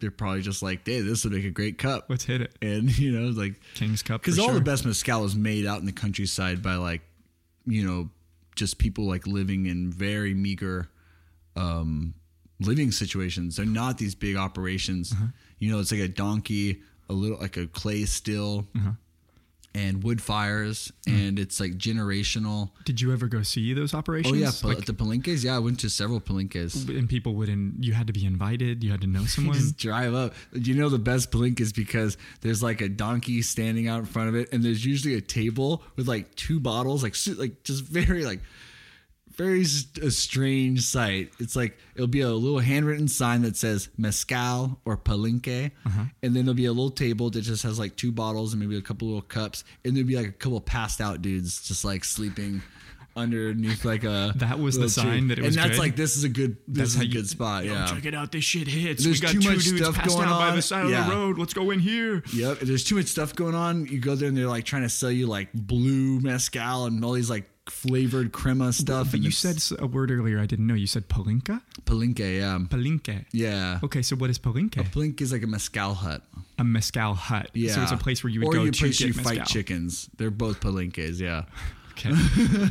they're 0.00 0.10
probably 0.10 0.40
just 0.40 0.62
like, 0.62 0.86
"Hey, 0.86 1.00
this 1.00 1.24
would 1.24 1.32
make 1.34 1.44
a 1.44 1.50
great 1.50 1.76
cup," 1.78 2.06
Let's 2.08 2.24
hit 2.24 2.40
it. 2.40 2.56
and 2.62 2.96
you 2.98 3.12
know, 3.12 3.28
like 3.38 3.54
King's 3.74 4.02
Cup. 4.02 4.20
because 4.22 4.38
all 4.38 4.46
sure. 4.46 4.54
the 4.54 4.60
best 4.62 4.84
mezcal 4.86 5.24
is 5.24 5.34
made 5.36 5.66
out 5.66 5.78
in 5.80 5.86
the 5.86 5.92
countryside 5.92 6.62
by 6.62 6.76
like 6.76 7.02
you 7.66 7.86
know 7.86 8.08
just 8.56 8.78
people 8.78 9.06
like 9.06 9.26
living 9.26 9.66
in 9.66 9.90
very 9.90 10.34
meager 10.34 10.88
um 11.56 12.14
living 12.66 12.90
situations. 12.92 13.56
They're 13.56 13.66
not 13.66 13.98
these 13.98 14.14
big 14.14 14.36
operations. 14.36 15.12
Uh-huh. 15.12 15.26
You 15.58 15.70
know, 15.72 15.80
it's 15.80 15.92
like 15.92 16.00
a 16.00 16.08
donkey, 16.08 16.80
a 17.08 17.12
little 17.12 17.38
like 17.38 17.56
a 17.56 17.66
clay 17.66 18.04
still. 18.04 18.66
Uh-huh. 18.76 18.92
And 19.74 20.04
wood 20.04 20.20
fires, 20.20 20.92
Mm. 21.06 21.28
and 21.28 21.38
it's 21.38 21.58
like 21.58 21.78
generational. 21.78 22.72
Did 22.84 23.00
you 23.00 23.10
ever 23.10 23.26
go 23.26 23.42
see 23.42 23.72
those 23.72 23.94
operations? 23.94 24.34
Oh 24.34 24.36
yeah, 24.36 24.50
Like, 24.62 24.84
the 24.84 24.92
palenques. 24.92 25.42
Yeah, 25.42 25.56
I 25.56 25.60
went 25.60 25.80
to 25.80 25.88
several 25.88 26.20
palenques. 26.20 26.74
and 26.86 27.08
people 27.08 27.34
wouldn't. 27.36 27.82
You 27.82 27.94
had 27.94 28.06
to 28.08 28.12
be 28.12 28.26
invited. 28.26 28.84
You 28.84 28.90
had 28.90 29.00
to 29.00 29.06
know 29.06 29.24
someone. 29.34 29.56
just 29.56 29.78
drive 29.78 30.12
up. 30.12 30.34
You 30.52 30.74
know 30.74 30.90
the 30.90 30.98
best 30.98 31.34
is 31.58 31.72
because 31.72 32.18
there's 32.42 32.62
like 32.62 32.82
a 32.82 32.88
donkey 32.90 33.40
standing 33.40 33.88
out 33.88 34.00
in 34.00 34.04
front 34.04 34.28
of 34.28 34.34
it, 34.34 34.52
and 34.52 34.62
there's 34.62 34.84
usually 34.84 35.14
a 35.14 35.22
table 35.22 35.82
with 35.96 36.06
like 36.06 36.34
two 36.34 36.60
bottles, 36.60 37.02
like 37.02 37.16
like 37.38 37.62
just 37.64 37.82
very 37.82 38.26
like 38.26 38.40
very 39.36 39.64
strange 39.64 40.82
sight. 40.82 41.32
It's 41.38 41.56
like 41.56 41.78
it'll 41.94 42.06
be 42.06 42.20
a 42.20 42.30
little 42.30 42.58
handwritten 42.58 43.08
sign 43.08 43.42
that 43.42 43.56
says 43.56 43.88
mezcal 43.96 44.78
or 44.84 44.96
palenque, 44.96 45.70
uh-huh. 45.86 46.04
and 46.22 46.34
then 46.36 46.44
there'll 46.44 46.54
be 46.54 46.66
a 46.66 46.72
little 46.72 46.90
table 46.90 47.30
that 47.30 47.40
just 47.42 47.62
has 47.62 47.78
like 47.78 47.96
two 47.96 48.12
bottles 48.12 48.52
and 48.52 48.60
maybe 48.60 48.76
a 48.76 48.82
couple 48.82 49.08
little 49.08 49.22
cups, 49.22 49.64
and 49.84 49.96
there'll 49.96 50.06
be 50.08 50.16
like 50.16 50.26
a 50.28 50.32
couple 50.32 50.60
passed 50.60 51.00
out 51.00 51.22
dudes 51.22 51.66
just 51.66 51.84
like 51.84 52.04
sleeping. 52.04 52.62
Underneath 53.14 53.84
like 53.84 54.04
a 54.04 54.32
That 54.36 54.58
was 54.58 54.76
the 54.76 54.86
little 54.86 55.02
tree. 55.02 55.10
sign 55.12 55.28
that 55.28 55.38
it 55.38 55.42
was 55.44 55.54
there. 55.54 55.64
and 55.64 55.70
that's 55.70 55.78
good? 55.78 55.82
like 55.84 55.96
this 55.96 56.16
is 56.16 56.24
a 56.24 56.30
good 56.30 56.56
this 56.66 56.94
That's 56.94 56.94
is 56.94 57.00
a 57.02 57.06
you- 57.06 57.12
good 57.12 57.28
spot 57.28 57.66
yeah 57.66 57.84
check 57.86 58.06
it 58.06 58.14
out. 58.14 58.32
This 58.32 58.42
shit 58.42 58.66
hits. 58.66 59.04
There's 59.04 59.20
we 59.20 59.26
got 59.26 59.32
too 59.32 59.50
much 59.50 59.64
dudes 59.64 59.82
stuff 59.84 60.06
going 60.08 60.26
out 60.26 60.38
by 60.38 60.56
the 60.56 60.62
side 60.62 60.88
Yeah. 60.88 61.02
of 61.02 61.10
the 61.10 61.14
road. 61.16 61.36
Let's 61.38 61.52
go 61.52 61.70
in 61.72 61.78
here. 61.78 62.22
Yep. 62.32 62.60
There's 62.60 62.84
too 62.84 62.94
much 62.96 63.08
stuff 63.08 63.34
going 63.34 63.54
on. 63.54 63.84
You 63.86 64.00
go 64.00 64.14
there 64.14 64.28
and 64.28 64.36
they're 64.36 64.46
like 64.46 64.64
trying 64.64 64.82
to 64.84 64.88
sell 64.88 65.10
you 65.10 65.26
like 65.26 65.52
blue 65.52 66.20
mezcal 66.20 66.86
and 66.86 67.04
all 67.04 67.12
these 67.12 67.28
like 67.28 67.50
flavored 67.68 68.32
crema 68.32 68.72
stuff. 68.72 69.08
But 69.08 69.14
and 69.14 69.24
you 69.24 69.30
said 69.30 69.62
a 69.78 69.86
word 69.86 70.10
earlier 70.10 70.40
I 70.40 70.46
didn't 70.46 70.66
know. 70.66 70.74
You 70.74 70.86
said 70.86 71.08
palinka? 71.08 71.62
palenque. 71.84 72.38
Yeah. 72.38 72.58
Palinke. 72.68 73.24
Yeah. 73.32 73.78
Okay, 73.84 74.02
so 74.02 74.16
what 74.16 74.30
is 74.30 74.38
palinke? 74.38 74.82
Palenque 74.90 75.20
is 75.20 75.32
like 75.32 75.42
a 75.42 75.46
mezcal 75.46 75.94
hut. 75.94 76.22
A 76.58 76.64
mezcal 76.64 77.14
hut. 77.14 77.50
Yeah. 77.54 77.74
So 77.74 77.82
it's 77.82 77.92
a 77.92 77.96
place 77.96 78.24
where 78.24 78.32
you 78.32 78.40
would 78.40 78.48
or 78.48 78.52
go 78.52 78.64
you 78.64 78.70
to 78.72 78.78
place 78.78 78.98
get 78.98 79.08
you 79.08 79.14
mezcal. 79.14 79.36
fight 79.36 79.46
chickens. 79.46 80.10
They're 80.16 80.30
both 80.30 80.60
palenques. 80.60 81.20
Yeah. 81.20 81.44
Okay. 81.94 82.10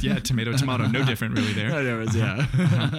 yeah, 0.02 0.16
tomato, 0.18 0.52
tomato. 0.58 0.88
No 0.88 1.06
different 1.06 1.38
really 1.38 1.54
there. 1.54 1.72
Whatever. 1.72 2.06
Yeah. 2.18 2.48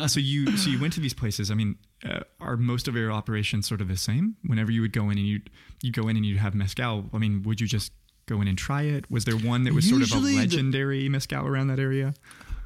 Uh, 0.03 0.07
so 0.07 0.20
you 0.20 0.57
so 0.57 0.70
you 0.70 0.80
went 0.80 0.93
to 0.93 1.01
these 1.01 1.12
places. 1.12 1.51
I 1.51 1.55
mean, 1.55 1.76
uh, 2.09 2.20
are 2.40 2.57
most 2.57 2.86
of 2.86 2.95
your 2.95 3.11
operations 3.11 3.66
sort 3.66 3.80
of 3.80 3.88
the 3.88 3.97
same? 3.97 4.36
Whenever 4.47 4.70
you 4.70 4.82
would 4.82 4.93
go 4.93 5.11
in 5.11 5.18
and 5.18 5.26
you 5.26 5.40
you 5.82 5.90
go 5.90 6.07
in 6.07 6.16
and 6.16 6.24
you 6.24 6.38
have 6.38 6.55
mezcal. 6.55 7.11
I 7.12 7.18
mean, 7.18 7.43
would 7.43 7.61
you 7.61 7.66
just 7.66 7.90
go 8.26 8.40
in 8.40 8.48
and 8.48 8.56
try 8.58 8.82
it? 8.82 9.10
Was 9.10 9.24
there 9.24 9.36
one 9.36 9.64
that 9.64 9.74
was 9.74 9.88
sort 9.88 10.02
of 10.02 10.10
a 10.12 10.14
Usually 10.14 10.32
the- 10.32 10.38
legendary 10.38 11.08
mezcal 11.08 11.46
around 11.46 11.68
that 11.68 11.78
area? 11.78 12.14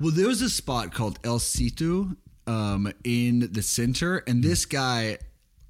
Well, 0.01 0.11
there 0.13 0.27
was 0.29 0.43
a 0.43 0.51
spot 0.51 0.93
called 0.93 1.19
El 1.25 1.39
Situ 1.39 2.17
um, 2.47 2.93
in 3.03 3.49
the 3.53 3.63
center, 3.63 4.19
and 4.27 4.43
this 4.45 4.67
guy, 4.67 5.17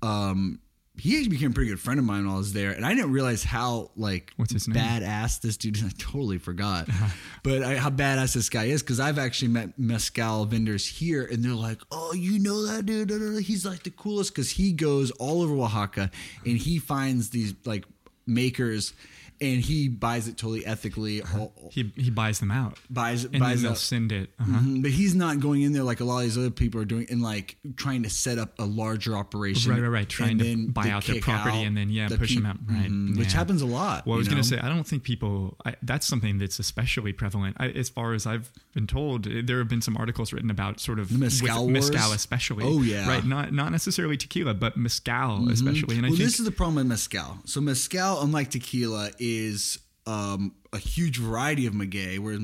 um, 0.03 0.59
he 0.99 1.14
actually 1.16 1.28
became 1.28 1.51
a 1.51 1.55
pretty 1.55 1.70
good 1.70 1.78
friend 1.78 2.01
of 2.01 2.07
mine 2.07 2.26
while 2.26 2.34
I 2.34 2.39
was 2.39 2.53
there, 2.53 2.72
and 2.72 2.84
I 2.84 2.95
didn't 2.95 3.12
realize 3.12 3.45
how 3.45 3.91
like 3.97 4.32
What's 4.37 4.53
his 4.53 4.66
name? 4.66 4.82
badass 4.82 5.41
this 5.43 5.57
dude. 5.57 5.76
is. 5.76 5.84
I 5.84 5.91
totally 5.99 6.39
forgot, 6.39 6.89
but 7.45 7.62
I, 7.62 7.76
how 7.76 7.91
badass 7.91 8.34
this 8.34 8.49
guy 8.49 8.64
is 8.64 8.82
because 8.82 8.99
I've 8.99 9.18
actually 9.18 9.49
met 9.49 9.78
mezcal 9.78 10.45
vendors 10.47 10.87
here, 10.87 11.24
and 11.24 11.45
they're 11.45 11.53
like, 11.53 11.80
"Oh, 11.93 12.12
you 12.14 12.39
know 12.41 12.66
that 12.66 12.84
dude? 12.87 13.11
He's 13.45 13.64
like 13.64 13.84
the 13.84 13.91
coolest 13.91 14.34
because 14.34 14.51
he 14.51 14.72
goes 14.72 15.11
all 15.12 15.43
over 15.43 15.55
Oaxaca 15.55 16.11
and 16.45 16.57
he 16.59 16.78
finds 16.78 17.30
these 17.30 17.55
like 17.64 17.84
makers." 18.26 18.93
And 19.41 19.61
he 19.61 19.89
buys 19.89 20.28
it 20.28 20.37
totally 20.37 20.64
ethically. 20.64 21.20
All, 21.22 21.53
He 21.70 21.93
he 21.97 22.11
buys 22.11 22.41
them 22.41 22.51
out, 22.51 22.78
buys 22.89 23.24
and 23.24 23.39
buys 23.39 23.57
then 23.57 23.62
they'll 23.64 23.72
up. 23.72 23.78
send 23.78 24.12
it. 24.12 24.30
Uh-huh. 24.41 24.59
Mhm, 24.61 24.82
But 24.82 24.91
he's 24.93 25.14
not 25.14 25.41
going 25.41 25.62
in 25.62 25.72
there 25.72 25.82
like 25.82 26.01
a 26.01 26.05
lot 26.05 26.18
of 26.18 26.24
these 26.24 26.39
other 26.39 26.51
people 26.51 26.80
are 26.80 26.84
doing 26.87 27.07
and 27.11 27.20
like 27.22 27.57
trying 27.76 28.03
to 28.05 28.11
set 28.11 28.39
up 28.39 28.59
a 28.59 28.64
larger 28.64 29.16
operation. 29.16 29.72
Right, 29.72 29.80
right, 29.82 29.89
right. 29.89 30.09
Trying 30.09 30.39
to 30.39 30.68
buy 30.68 30.89
out 30.91 31.05
their 31.05 31.20
property 31.20 31.62
and 31.62 31.76
then, 31.76 31.91
yeah, 31.91 32.09
the 32.09 32.16
push 32.18 32.37
'em 32.37 32.43
peop- 32.45 32.51
out, 32.51 32.59
right, 32.68 32.91
mhm, 32.91 33.16
Which 33.18 33.32
happens 33.32 33.62
a 33.62 33.66
lot. 33.66 34.07
Well, 34.07 34.14
I 34.14 34.18
was 34.18 34.28
going 34.28 34.41
to 34.43 34.49
say, 34.49 34.59
I 34.59 34.68
don't 34.68 34.87
think 34.87 35.03
people, 35.03 35.57
I, 35.66 35.74
that's 35.82 36.07
something 36.07 36.39
that's 36.39 36.59
especially 36.59 37.12
prevalent. 37.12 37.57
I, 37.59 37.68
as 37.68 37.89
far 37.89 38.14
as 38.14 38.26
I've 38.26 38.51
been 38.74 38.87
told, 38.87 39.26
eh, 39.26 39.43
there 39.45 39.59
have 39.59 39.68
been 39.68 39.82
some 39.82 39.97
articles 39.97 40.32
written 40.32 40.51
about 40.51 40.80
sort 40.80 40.99
of 40.99 41.11
mezcal 41.12 41.68
mezcal, 41.68 42.12
especially. 42.12 42.64
Oh, 42.64 42.82
yeah. 42.82 43.09
Right. 43.09 43.24
Not, 43.24 43.53
not 43.53 43.70
necessarily 43.72 44.16
tequila, 44.16 44.55
but 44.55 44.76
mezcal, 44.76 45.49
especially. 45.51 45.97
And 45.97 46.07
I 46.07 46.11
think 46.11 46.20
this 46.20 46.39
is 46.39 46.45
the 46.47 46.53
problem 46.53 46.76
with 46.76 46.87
mezcal. 46.87 47.39
So 47.45 47.61
mezcal, 47.61 48.22
unlike 48.22 48.51
tequila, 48.51 49.11
is 49.27 49.79
um, 50.07 50.55
a 50.72 50.79
huge 50.79 51.18
variety 51.18 51.66
of 51.66 51.74
maguey, 51.74 52.18
whereas 52.18 52.41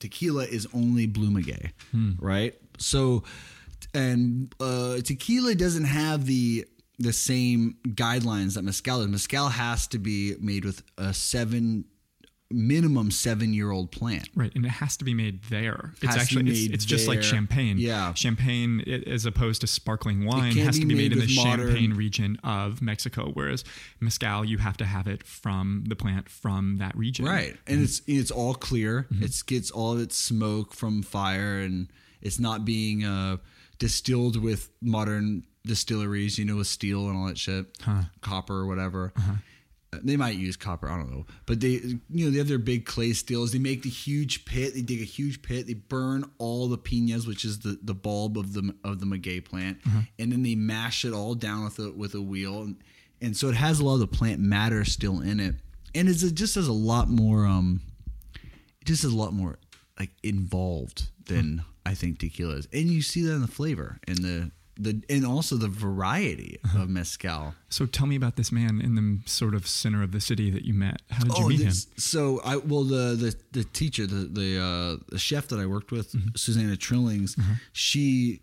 tequila 0.00 0.44
is 0.44 0.66
only 0.74 1.06
blue 1.06 1.30
maguey, 1.30 1.70
Hmm. 1.92 2.12
right? 2.18 2.54
So, 2.78 3.24
and 3.94 4.54
uh, 4.60 4.98
tequila 5.02 5.54
doesn't 5.54 5.84
have 5.84 6.26
the 6.26 6.66
the 6.98 7.12
same 7.12 7.76
guidelines 7.88 8.54
that 8.54 8.62
mezcal 8.64 9.02
is. 9.02 9.08
Mezcal 9.08 9.48
has 9.50 9.86
to 9.88 9.98
be 9.98 10.34
made 10.40 10.64
with 10.64 10.82
a 10.96 11.12
seven 11.12 11.84
minimum 12.50 13.10
seven 13.10 13.52
year 13.52 13.70
old 13.70 13.90
plant. 13.90 14.28
Right, 14.34 14.52
and 14.54 14.64
it 14.64 14.68
has 14.70 14.96
to 14.98 15.04
be 15.04 15.14
made 15.14 15.42
there. 15.44 15.92
It's 16.02 16.14
Has 16.14 16.22
actually 16.22 16.50
it's, 16.50 16.60
made 16.60 16.74
it's 16.74 16.84
just 16.84 17.08
like 17.08 17.22
champagne. 17.22 17.78
Yeah. 17.78 18.14
champagne 18.14 18.82
i- 18.86 18.90
as 19.10 19.26
opposed 19.26 19.62
to 19.62 19.66
sparkling 19.66 20.24
wine 20.24 20.56
has 20.58 20.76
be 20.76 20.82
to 20.82 20.86
be 20.86 20.94
made, 20.94 21.10
made 21.10 21.12
in 21.20 21.26
the 21.26 21.34
modern- 21.34 21.66
champagne 21.68 21.94
region 21.94 22.38
of 22.44 22.80
Mexico, 22.80 23.30
whereas 23.34 23.64
mezcal 24.00 24.44
you 24.44 24.58
have 24.58 24.76
to 24.76 24.84
have 24.84 25.06
it 25.08 25.26
from 25.26 25.84
the 25.88 25.96
plant 25.96 26.28
from 26.28 26.76
that 26.78 26.96
region. 26.96 27.24
Right. 27.24 27.56
And 27.66 27.82
it's 27.82 28.00
it's 28.06 28.30
all 28.30 28.54
clear. 28.54 29.06
Mm-hmm. 29.12 29.24
It 29.24 29.42
gets 29.46 29.70
all 29.70 29.92
of 29.94 30.00
its 30.00 30.16
smoke 30.16 30.72
from 30.74 31.02
fire 31.02 31.58
and 31.60 31.88
it's 32.22 32.38
not 32.38 32.64
being 32.64 33.04
uh, 33.04 33.38
distilled 33.78 34.40
with 34.40 34.70
modern 34.80 35.44
distilleries, 35.64 36.38
you 36.38 36.44
know, 36.44 36.56
with 36.56 36.66
steel 36.68 37.08
and 37.08 37.16
all 37.16 37.26
that 37.26 37.36
shit, 37.38 37.66
copper 38.20 38.54
or 38.54 38.66
whatever. 38.66 39.12
Uh-huh. 39.16 39.32
They 40.04 40.16
might 40.16 40.36
use 40.36 40.56
copper, 40.56 40.88
I 40.88 40.96
don't 40.96 41.10
know. 41.10 41.26
But 41.46 41.60
they, 41.60 41.68
you 42.10 42.24
know, 42.24 42.30
they 42.30 42.38
have 42.38 42.48
their 42.48 42.58
big 42.58 42.84
clay 42.86 43.12
stills. 43.12 43.52
They 43.52 43.58
make 43.58 43.82
the 43.82 43.88
huge 43.90 44.44
pit. 44.44 44.74
They 44.74 44.82
dig 44.82 45.00
a 45.00 45.04
huge 45.04 45.42
pit. 45.42 45.66
They 45.66 45.74
burn 45.74 46.24
all 46.38 46.68
the 46.68 46.78
pinas, 46.78 47.26
which 47.26 47.44
is 47.44 47.60
the, 47.60 47.78
the 47.82 47.94
bulb 47.94 48.36
of 48.38 48.52
the 48.52 48.74
of 48.84 49.00
the 49.00 49.06
maguey 49.06 49.40
plant, 49.44 49.78
Uh-huh. 49.86 50.00
and 50.18 50.32
then 50.32 50.42
they 50.42 50.54
mash 50.54 51.04
it 51.04 51.12
all 51.12 51.34
down 51.34 51.64
with 51.64 51.78
a 51.78 51.90
with 51.92 52.14
a 52.14 52.20
wheel, 52.22 52.62
and, 52.62 52.76
and 53.20 53.36
so 53.36 53.48
it 53.48 53.54
has 53.56 53.80
a 53.80 53.84
lot 53.84 53.94
of 53.94 54.00
the 54.00 54.06
plant 54.06 54.40
matter 54.40 54.84
still 54.84 55.20
in 55.20 55.40
it, 55.40 55.54
and 55.94 56.08
it's, 56.08 56.22
it 56.22 56.34
just 56.34 56.54
has 56.56 56.68
a 56.68 56.72
lot 56.72 57.08
more. 57.08 57.46
Um, 57.46 57.80
it 58.80 58.86
just 58.86 59.02
has 59.02 59.12
a 59.12 59.16
lot 59.16 59.32
more 59.32 59.58
like 59.98 60.10
involved 60.22 61.08
than 61.26 61.62
I 61.84 61.94
think 61.94 62.18
tequila 62.18 62.54
is, 62.56 62.68
and 62.72 62.88
you 62.88 63.02
see 63.02 63.22
that 63.22 63.32
in 63.34 63.40
the 63.40 63.48
flavor 63.48 63.98
and 64.06 64.18
the 64.18 64.50
the 64.78 65.02
and 65.08 65.24
also 65.24 65.56
the 65.56 65.68
variety 65.68 66.58
Uh-huh. 66.64 66.82
of 66.82 66.88
mezcal. 66.88 67.54
So 67.68 67.86
tell 67.86 68.06
me 68.06 68.16
about 68.16 68.36
this 68.36 68.50
man 68.52 68.80
in 68.80 68.94
the 68.94 69.20
sort 69.28 69.54
of 69.54 69.66
center 69.66 70.02
of 70.02 70.12
the 70.12 70.20
city 70.20 70.50
that 70.50 70.64
you 70.64 70.74
met. 70.74 71.00
How 71.10 71.24
did 71.24 71.38
you 71.38 71.48
meet 71.48 71.60
him? 71.60 71.68
Oh, 71.74 71.92
So 71.96 72.40
I 72.44 72.56
well 72.56 72.84
the 72.84 73.14
the 73.16 73.34
the 73.52 73.64
teacher 73.64 74.06
the 74.06 74.22
the 74.40 74.48
uh, 74.60 74.96
the 75.10 75.18
chef 75.18 75.48
that 75.48 75.58
I 75.58 75.66
worked 75.66 75.90
with 75.92 76.12
Mm-hmm. 76.12 76.28
Susana 76.36 76.76
Trillings 76.76 77.36
she 77.72 78.40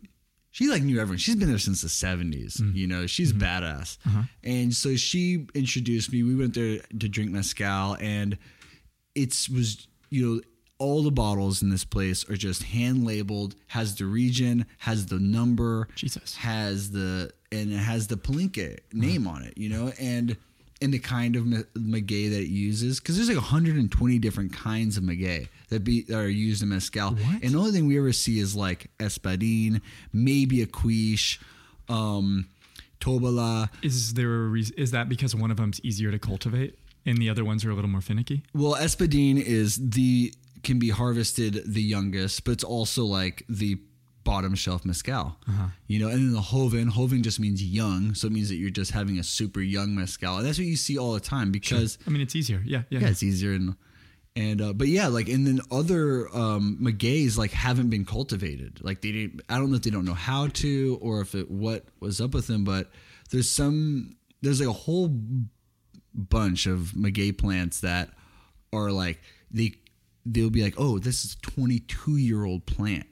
she 0.52 0.68
like 0.70 0.84
knew 0.84 1.00
everyone 1.00 1.18
she's 1.18 1.36
been 1.36 1.50
there 1.50 1.58
since 1.60 1.82
the 1.82 1.88
70s 1.88 2.54
Mm-hmm. 2.62 2.76
you 2.78 2.88
know 2.88 3.08
she's 3.08 3.34
badass 3.34 3.98
Uh-huh. 4.06 4.24
and 4.44 4.74
so 4.74 4.96
she 4.96 5.48
introduced 5.54 6.12
me 6.14 6.24
we 6.24 6.36
went 6.36 6.54
there 6.54 6.80
to 7.02 7.08
drink 7.10 7.32
mezcal 7.32 7.96
and 8.00 8.38
it 9.16 9.32
was 9.56 9.88
you 10.10 10.22
know 10.26 10.42
all 10.84 11.02
the 11.10 11.12
bottles 11.26 11.62
in 11.64 11.70
this 11.70 11.86
place 11.96 12.20
are 12.30 12.36
just 12.50 12.62
hand 12.76 12.98
labeled 13.12 13.52
has 13.68 13.96
the 13.96 14.06
region 14.06 14.66
has 14.80 15.00
the 15.14 15.20
number 15.38 15.88
Jesus. 15.96 16.36
has 16.38 16.92
the 16.92 17.32
and 17.52 17.72
it 17.72 17.78
has 17.92 18.08
the 18.08 18.18
palenque 18.18 18.80
name 18.92 19.26
on 19.34 19.40
it 19.48 19.54
you 19.58 19.70
know 19.70 19.86
and 20.00 20.36
and 20.82 20.94
the 20.94 21.00
kind 21.00 21.34
of 21.38 21.46
ma- 21.46 21.68
maguey 21.94 22.26
that 22.30 22.42
it 22.42 22.50
uses 22.70 23.00
because 23.00 23.16
there's 23.16 23.30
like 23.30 23.38
120 23.38 24.20
different 24.20 24.52
kinds 24.52 24.98
of 24.98 25.04
maguey 25.04 25.48
that 25.70 25.82
be 25.84 26.02
that 26.10 26.18
are 26.20 26.28
used 26.50 26.62
in 26.64 26.70
mezcal 26.70 27.12
What? 27.12 27.42
and 27.44 27.50
the 27.54 27.58
only 27.58 27.72
thing 27.72 27.86
we 27.88 27.98
ever 27.98 28.12
see 28.14 28.38
is 28.40 28.56
like 28.56 28.90
espadin 29.00 29.80
maybe 30.12 30.62
a 30.62 30.68
cuishe 30.68 31.40
um 31.90 32.48
tobala 33.00 33.70
Is 33.82 34.14
there 34.14 34.34
a 34.46 34.48
reason? 34.48 34.76
Is 34.78 34.92
that 34.92 35.10
because 35.10 35.36
one 35.36 35.52
of 35.52 35.58
them's 35.58 35.80
easier 35.84 36.12
to 36.12 36.20
cultivate 36.20 36.78
and 37.06 37.18
the 37.18 37.30
other 37.30 37.44
ones 37.44 37.66
are 37.66 37.72
a 37.72 37.76
little 37.76 37.90
more 37.90 38.02
finicky? 38.02 38.44
Well, 38.54 38.76
espadine 38.76 39.38
is 39.38 39.70
the 39.98 40.34
can 40.64 40.80
be 40.80 40.90
harvested 40.90 41.62
the 41.66 41.82
youngest, 41.82 42.44
but 42.44 42.52
it's 42.52 42.64
also 42.64 43.06
like 43.06 43.44
the 43.50 43.78
bottom 44.24 44.56
shelf 44.56 44.86
mezcal. 44.86 45.38
You 45.88 46.00
know, 46.00 46.08
and 46.08 46.18
then 46.18 46.34
the 46.34 46.42
joven, 46.42 46.92
joven 46.92 47.24
just 47.24 47.40
means 47.40 47.62
young, 47.62 48.14
so 48.14 48.28
it 48.28 48.34
means 48.34 48.50
that 48.50 48.56
you're 48.56 48.70
just 48.70 48.92
having 48.92 49.20
a 49.20 49.24
super 49.24 49.60
young 49.60 49.96
mezcal, 49.96 50.38
and 50.38 50.46
that's 50.46 50.58
what 50.58 50.68
you 50.68 50.78
see 50.78 50.98
all 50.98 51.14
the 51.14 51.20
time 51.20 51.52
because 51.52 51.98
I 52.08 52.10
mean, 52.10 52.22
it's 52.22 52.36
easier. 52.36 52.62
Yeah, 52.66 52.84
yeah. 52.90 53.00
yeah, 53.00 53.10
it's 53.10 53.24
easier 53.24 53.54
and 53.54 53.76
and 54.36 54.62
uh, 54.62 54.74
but 54.74 54.88
yeah, 54.88 55.08
like 55.08 55.30
and 55.30 55.46
then 55.46 55.60
other 55.72 56.28
um, 56.36 56.80
magueys 56.82 57.38
like 57.38 57.52
haven't 57.52 57.90
been 57.90 58.06
cultivated. 58.06 58.80
Like 58.82 59.02
they 59.02 59.12
didn't. 59.12 59.42
I 59.48 59.58
don't 59.58 59.70
know 59.70 59.78
if 59.78 59.84
they 59.84 59.92
don't 59.92 60.06
know 60.06 60.14
how 60.14 60.48
to 60.48 60.98
or 61.02 61.22
if 61.22 61.36
it 61.36 61.52
what 61.52 61.86
was 62.00 62.20
up 62.20 62.34
with 62.34 62.48
them, 62.48 62.64
but 62.64 62.90
there's 63.30 63.50
some 63.50 64.16
there's 64.42 64.60
like 64.60 64.70
a 64.70 64.74
whole 64.74 65.10
bunch 66.14 66.66
of 66.66 66.94
maguey 66.96 67.32
plants 67.32 67.82
that 67.82 68.10
are 68.72 68.92
like 68.92 69.22
they 69.52 69.74
they'll 70.26 70.50
be 70.50 70.64
like, 70.64 70.76
oh, 70.78 71.00
this 71.00 71.26
is 71.26 71.36
22 71.42 72.18
year 72.18 72.46
old 72.46 72.66
plant, 72.66 73.06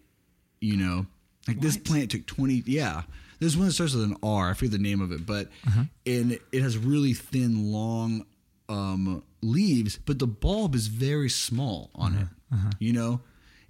you 0.60 0.78
know, 0.78 1.06
like 1.48 1.60
this 1.60 1.78
plant 1.78 2.12
took 2.12 2.26
20. 2.26 2.64
Yeah, 2.66 3.04
there's 3.40 3.58
one 3.58 3.68
that 3.68 3.74
starts 3.74 3.94
with 3.94 4.04
an 4.04 4.18
R. 4.22 4.52
I 4.52 4.54
forget 4.54 4.72
the 4.72 4.78
name 4.78 5.02
of 5.02 5.12
it, 5.12 5.26
but 5.26 5.48
uh-huh. 5.68 5.84
and 6.06 6.40
it 6.52 6.62
has 6.62 6.78
really 6.78 7.14
thin, 7.14 7.72
long 7.72 8.26
um, 8.70 9.24
leaves, 9.42 10.00
but 10.06 10.20
the 10.20 10.28
bulb 10.28 10.76
is 10.76 10.88
very 10.88 11.30
small 11.30 11.90
on 11.96 12.14
it, 12.14 12.18
uh-huh. 12.22 12.56
Uh-huh. 12.56 12.72
you 12.80 12.94
know, 12.94 13.22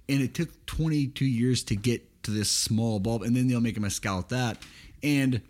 and 0.08 0.20
it 0.20 0.34
took 0.34 0.66
22 0.66 1.24
years 1.24 1.64
to 1.64 1.76
get 1.76 2.22
to 2.24 2.30
this 2.30 2.50
small 2.50 3.00
bulb, 3.00 3.22
and 3.22 3.34
then 3.34 3.48
they'll 3.48 3.60
make 3.60 3.76
a 3.76 3.80
mezcal 3.80 4.22
that, 4.28 4.58
and 5.02 5.40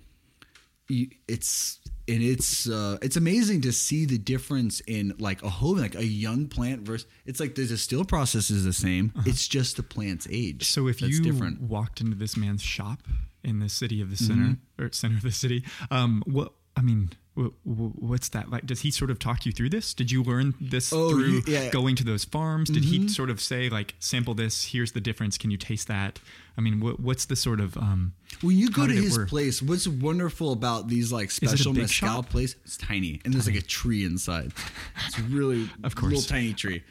it's 1.29 1.81
and 2.09 2.23
it's 2.23 2.69
uh, 2.69 2.99
it's 3.01 3.17
amazing 3.17 3.61
to 3.63 3.73
see 3.73 4.05
the 4.05 4.19
difference 4.19 4.81
in 4.81 5.15
like 5.19 5.43
a 5.43 5.51
joven, 5.51 5.81
like 5.81 5.95
a 5.95 6.05
young 6.05 6.49
plant 6.49 6.83
versus 6.83 7.07
it's 7.27 7.41
like 7.41 7.55
the 7.55 7.67
distill 7.67 8.05
process 8.05 8.51
is 8.51 8.65
the 8.65 8.73
same. 8.73 9.13
It's 9.25 9.47
just 9.47 9.77
the 9.77 9.83
plant's 9.83 10.27
age. 10.31 10.69
So 10.69 10.89
if 10.89 11.01
you 11.01 11.23
different. 11.23 11.61
walked 11.61 12.01
into 12.01 12.17
this 12.17 12.37
man's 12.37 12.63
shop 12.63 13.01
in 13.45 13.61
the 13.61 13.69
city 13.69 14.01
of 14.01 14.11
the 14.11 14.17
center 14.17 14.57
or 14.79 14.91
center 14.93 15.17
of 15.17 15.23
the 15.23 15.33
city, 15.33 15.65
um, 15.91 16.23
what 16.27 16.53
I 16.77 16.83
mean, 16.83 17.11
what's 17.35 18.29
that 18.31 18.51
like? 18.51 18.67
Does 18.67 18.81
he 18.81 18.91
sort 18.91 19.11
of 19.11 19.19
talk 19.19 19.47
you 19.47 19.53
through 19.53 19.71
this? 19.71 19.95
Did 19.95 20.11
you 20.11 20.23
learn 20.23 20.55
this 20.61 20.93
Oh, 20.93 21.11
through 21.11 21.43
yeah. 21.47 21.71
going 21.71 21.97
to 21.97 22.05
those 22.05 22.25
farms? 22.25 22.69
Did 22.69 22.85
he 22.85 23.09
sort 23.09 23.31
of 23.31 23.41
say 23.41 23.69
like, 23.71 23.95
sample 23.99 24.35
this? 24.35 24.67
Here's 24.67 24.93
the 24.93 25.01
difference. 25.01 25.39
Can 25.39 25.51
you 25.51 25.57
taste 25.57 25.89
that? 25.89 26.19
I 26.59 26.61
mean, 26.61 26.81
what, 26.81 27.01
what's 27.01 27.25
the 27.25 27.37
sort 27.37 27.61
of 27.61 27.77
um, 27.79 28.13
When 28.43 28.57
you 28.59 28.69
go 28.71 28.87
to 28.87 28.93
his 28.93 29.17
place, 29.29 29.63
what's 29.63 29.89
wonderful 29.89 30.53
about 30.53 30.89
these 30.89 31.11
like 31.11 31.31
special 31.31 31.73
mezcal 31.73 32.09
shop? 32.09 32.29
place? 32.29 32.55
It's 32.65 32.77
tiny, 32.77 33.21
and 33.25 33.33
there's 33.33 33.47
like 33.47 33.57
a 33.57 33.63
tree 33.63 34.05
inside. 34.05 34.53
It's 35.07 35.19
really, 35.21 35.71
Of 35.85 35.95
course. 35.95 36.13
Uh-huh. 36.13 36.17
little 36.17 36.23
tiny 36.29 36.53
tree. 36.53 36.83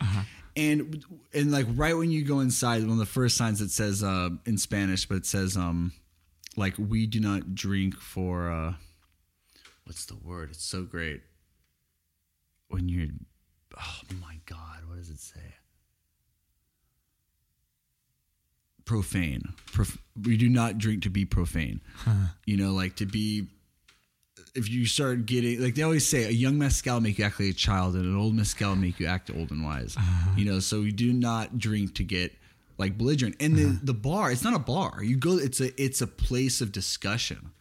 And 0.58 1.06
and 1.34 1.52
like 1.52 1.66
right 1.76 1.96
when 1.96 2.10
you 2.12 2.26
go 2.26 2.40
inside, 2.40 2.82
one 2.82 2.92
of 2.94 2.98
the 2.98 3.06
first 3.06 3.38
signs 3.38 3.60
that 3.60 3.72
says 3.72 4.04
uh, 4.04 4.30
in 4.46 4.58
Spanish, 4.58 5.06
but 5.08 5.16
it 5.18 5.26
says 5.26 5.56
um 5.56 5.94
like 6.58 6.74
we 6.78 7.06
do 7.08 7.20
not 7.22 7.56
drink 7.56 7.96
for 7.96 8.52
uh 8.52 8.74
what's 9.86 10.06
the 10.06 10.16
word? 10.16 10.52
It's 10.52 10.64
so 10.64 10.84
great 10.84 11.22
when 12.70 12.90
you're 12.90 13.08
oh 13.78 14.00
my 14.22 14.40
god, 14.46 14.88
what 14.88 14.98
does 14.98 15.10
it 15.10 15.20
say? 15.20 15.56
Profane. 18.86 19.54
Prof- 19.68 19.98
we 20.22 20.38
do 20.38 20.50
not 20.50 20.78
drink 20.78 21.04
to 21.04 21.10
be 21.10 21.26
profane. 21.26 21.82
You 22.46 22.58
know, 22.58 22.74
like 22.74 22.96
to 22.98 23.06
be 23.06 23.48
if 24.56 24.70
you 24.70 24.86
start 24.86 25.26
getting 25.26 25.62
like 25.62 25.76
they 25.76 25.84
always 25.84 26.08
say, 26.08 26.26
a 26.26 26.32
young 26.32 26.58
mezcal 26.58 27.00
make 27.00 27.18
you 27.18 27.26
act 27.26 27.40
like 27.40 27.50
a 27.50 27.54
child, 27.54 27.96
and 27.96 28.06
an 28.06 28.18
old 28.18 28.34
mezcal 28.34 28.76
make 28.76 29.00
you 29.00 29.08
act 29.08 29.30
old 29.30 29.52
and 29.52 29.64
wise. 29.64 29.96
Uh-huh. 29.98 30.32
You 30.36 30.46
know, 30.46 30.60
so 30.60 30.82
we 30.82 30.92
do 30.92 31.14
not 31.14 31.58
drink 31.58 31.96
to 31.96 32.04
get 32.04 32.34
like 32.78 32.98
belligerent. 32.98 33.36
And 33.40 33.56
the 33.56 33.66
uh-huh. 33.66 33.80
the 33.84 33.94
bar, 33.94 34.32
it's 34.32 34.44
not 34.44 34.54
a 34.54 34.60
bar. 34.60 35.04
You 35.04 35.16
go, 35.16 35.38
it's 35.38 35.62
a 35.62 35.82
it's 35.82 36.02
a 36.02 36.08
place 36.08 36.62
of 36.62 36.72
discussion. 36.72 37.52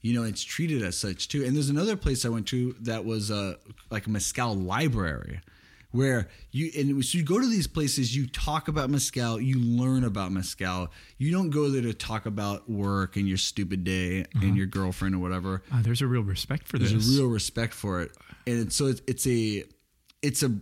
You 0.00 0.14
know, 0.14 0.24
it's 0.24 0.42
treated 0.42 0.82
as 0.82 0.96
such 0.96 1.28
too. 1.28 1.44
And 1.44 1.54
there's 1.56 1.68
another 1.70 1.96
place 1.96 2.24
I 2.24 2.28
went 2.28 2.46
to 2.48 2.74
that 2.80 3.04
was 3.04 3.30
uh, 3.30 3.54
like 3.90 4.06
a 4.06 4.10
mezcal 4.10 4.54
library, 4.54 5.40
where 5.90 6.28
you 6.50 6.70
and 6.76 7.04
so 7.04 7.18
you 7.18 7.24
go 7.24 7.38
to 7.40 7.46
these 7.46 7.66
places, 7.66 8.14
you 8.16 8.26
talk 8.26 8.68
about 8.68 8.90
mezcal, 8.90 9.40
you 9.40 9.58
learn 9.58 10.04
about 10.04 10.32
mezcal. 10.32 10.90
You 11.18 11.30
don't 11.32 11.50
go 11.50 11.68
there 11.68 11.82
to 11.82 11.94
talk 11.94 12.26
about 12.26 12.68
work 12.70 13.16
and 13.16 13.28
your 13.28 13.38
stupid 13.38 13.84
day 13.84 14.24
and 14.34 14.56
your 14.56 14.66
girlfriend 14.66 15.14
or 15.14 15.18
whatever. 15.18 15.62
Uh, 15.72 15.82
there's 15.82 16.02
a 16.02 16.06
real 16.06 16.22
respect 16.22 16.66
for 16.66 16.78
this. 16.78 16.90
There's 16.90 17.18
a 17.18 17.22
real 17.22 17.30
respect 17.30 17.74
for 17.74 18.02
it, 18.02 18.12
and 18.46 18.60
it's, 18.60 18.76
so 18.76 18.86
it's, 18.86 19.02
it's 19.06 19.26
a 19.26 19.64
it's 20.22 20.42
a 20.42 20.52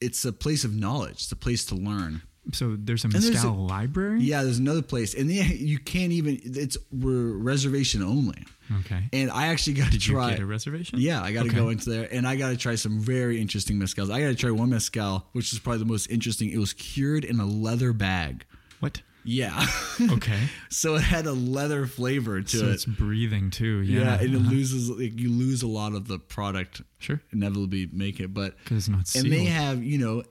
it's 0.00 0.24
a 0.24 0.32
place 0.32 0.64
of 0.64 0.74
knowledge. 0.74 1.12
It's 1.22 1.32
a 1.32 1.36
place 1.36 1.64
to 1.66 1.74
learn. 1.74 2.22
So 2.52 2.76
there's 2.78 3.04
a 3.04 3.08
a- 3.08 3.50
library. 3.50 4.20
Yeah, 4.20 4.42
there's 4.42 4.58
another 4.58 4.82
place, 4.82 5.14
and 5.14 5.30
you 5.30 5.78
can't 5.78 6.12
even. 6.12 6.40
It's 6.44 6.76
we're 6.90 7.32
reservation 7.36 8.02
only. 8.02 8.44
Okay. 8.80 9.04
And 9.12 9.30
I 9.30 9.48
actually 9.48 9.74
got 9.74 9.88
to 9.92 9.94
you 9.94 10.00
try. 10.00 10.30
get 10.30 10.40
a 10.40 10.46
reservation? 10.46 10.98
Yeah, 11.00 11.22
I 11.22 11.32
got 11.32 11.42
to 11.44 11.48
Okay. 11.50 11.56
go 11.58 11.68
into 11.68 11.90
there, 11.90 12.08
and 12.10 12.26
I 12.26 12.36
got 12.36 12.50
to 12.50 12.56
try 12.56 12.74
some 12.74 12.98
very 13.00 13.40
interesting 13.40 13.78
mezcals. 13.78 14.10
I 14.10 14.20
got 14.20 14.28
to 14.28 14.34
try 14.34 14.50
one 14.50 14.70
mezcal, 14.70 15.26
which 15.32 15.52
is 15.52 15.58
probably 15.58 15.80
the 15.80 15.84
most 15.84 16.10
interesting. 16.10 16.50
It 16.50 16.58
was 16.58 16.72
cured 16.72 17.24
in 17.24 17.38
a 17.38 17.46
leather 17.46 17.92
bag. 17.92 18.44
What? 18.80 19.02
Yeah. 19.24 19.66
Okay. 20.10 20.48
so 20.68 20.96
it 20.96 21.02
had 21.02 21.26
a 21.26 21.32
leather 21.32 21.86
flavor 21.86 22.40
to 22.42 22.56
so 22.56 22.64
it. 22.66 22.70
it's 22.72 22.84
breathing 22.86 23.50
too. 23.50 23.82
Yeah. 23.82 24.00
Yeah, 24.00 24.14
and 24.20 24.34
it 24.34 24.36
uh-huh. 24.38 24.50
loses 24.50 24.90
like 24.90 25.20
you 25.20 25.28
lose 25.30 25.62
a 25.62 25.68
lot 25.68 25.92
of 25.94 26.08
the 26.08 26.18
product. 26.18 26.82
Sure. 26.98 27.20
Inevitably 27.30 27.90
make 27.92 28.18
it, 28.18 28.32
but 28.34 28.56
'Cause 28.64 28.88
it's 28.88 28.88
not 28.88 29.14
and 29.14 29.30
they 29.32 29.44
have 29.44 29.84
you 29.84 29.98
know, 29.98 30.24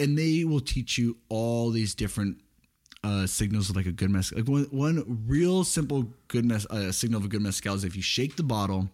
and 0.00 0.18
they 0.18 0.44
will 0.44 0.60
teach 0.60 0.98
you 0.98 1.18
all 1.28 1.70
these 1.70 1.94
different 1.94 2.38
uh, 3.04 3.26
signals 3.26 3.70
of 3.70 3.76
like 3.76 3.86
a 3.86 3.92
good 3.92 4.10
mezcal. 4.10 4.38
Like 4.38 4.48
one 4.48 4.64
one 4.70 5.24
real 5.26 5.62
simple 5.64 6.12
good 6.28 6.44
mes- 6.44 6.66
uh, 6.66 6.90
signal 6.90 7.18
of 7.18 7.26
a 7.26 7.28
good 7.28 7.42
mezcal 7.42 7.74
is 7.74 7.84
if 7.84 7.96
you 7.96 8.02
shake 8.02 8.36
the 8.36 8.42
bottle, 8.42 8.90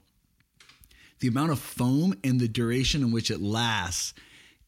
the 1.20 1.28
amount 1.28 1.53
of 1.53 1.59
foam 1.59 2.15
and 2.23 2.41
the 2.41 2.49
duration 2.49 3.03
in 3.03 3.12
which 3.12 3.31
it 3.31 3.41
lasts 3.41 4.15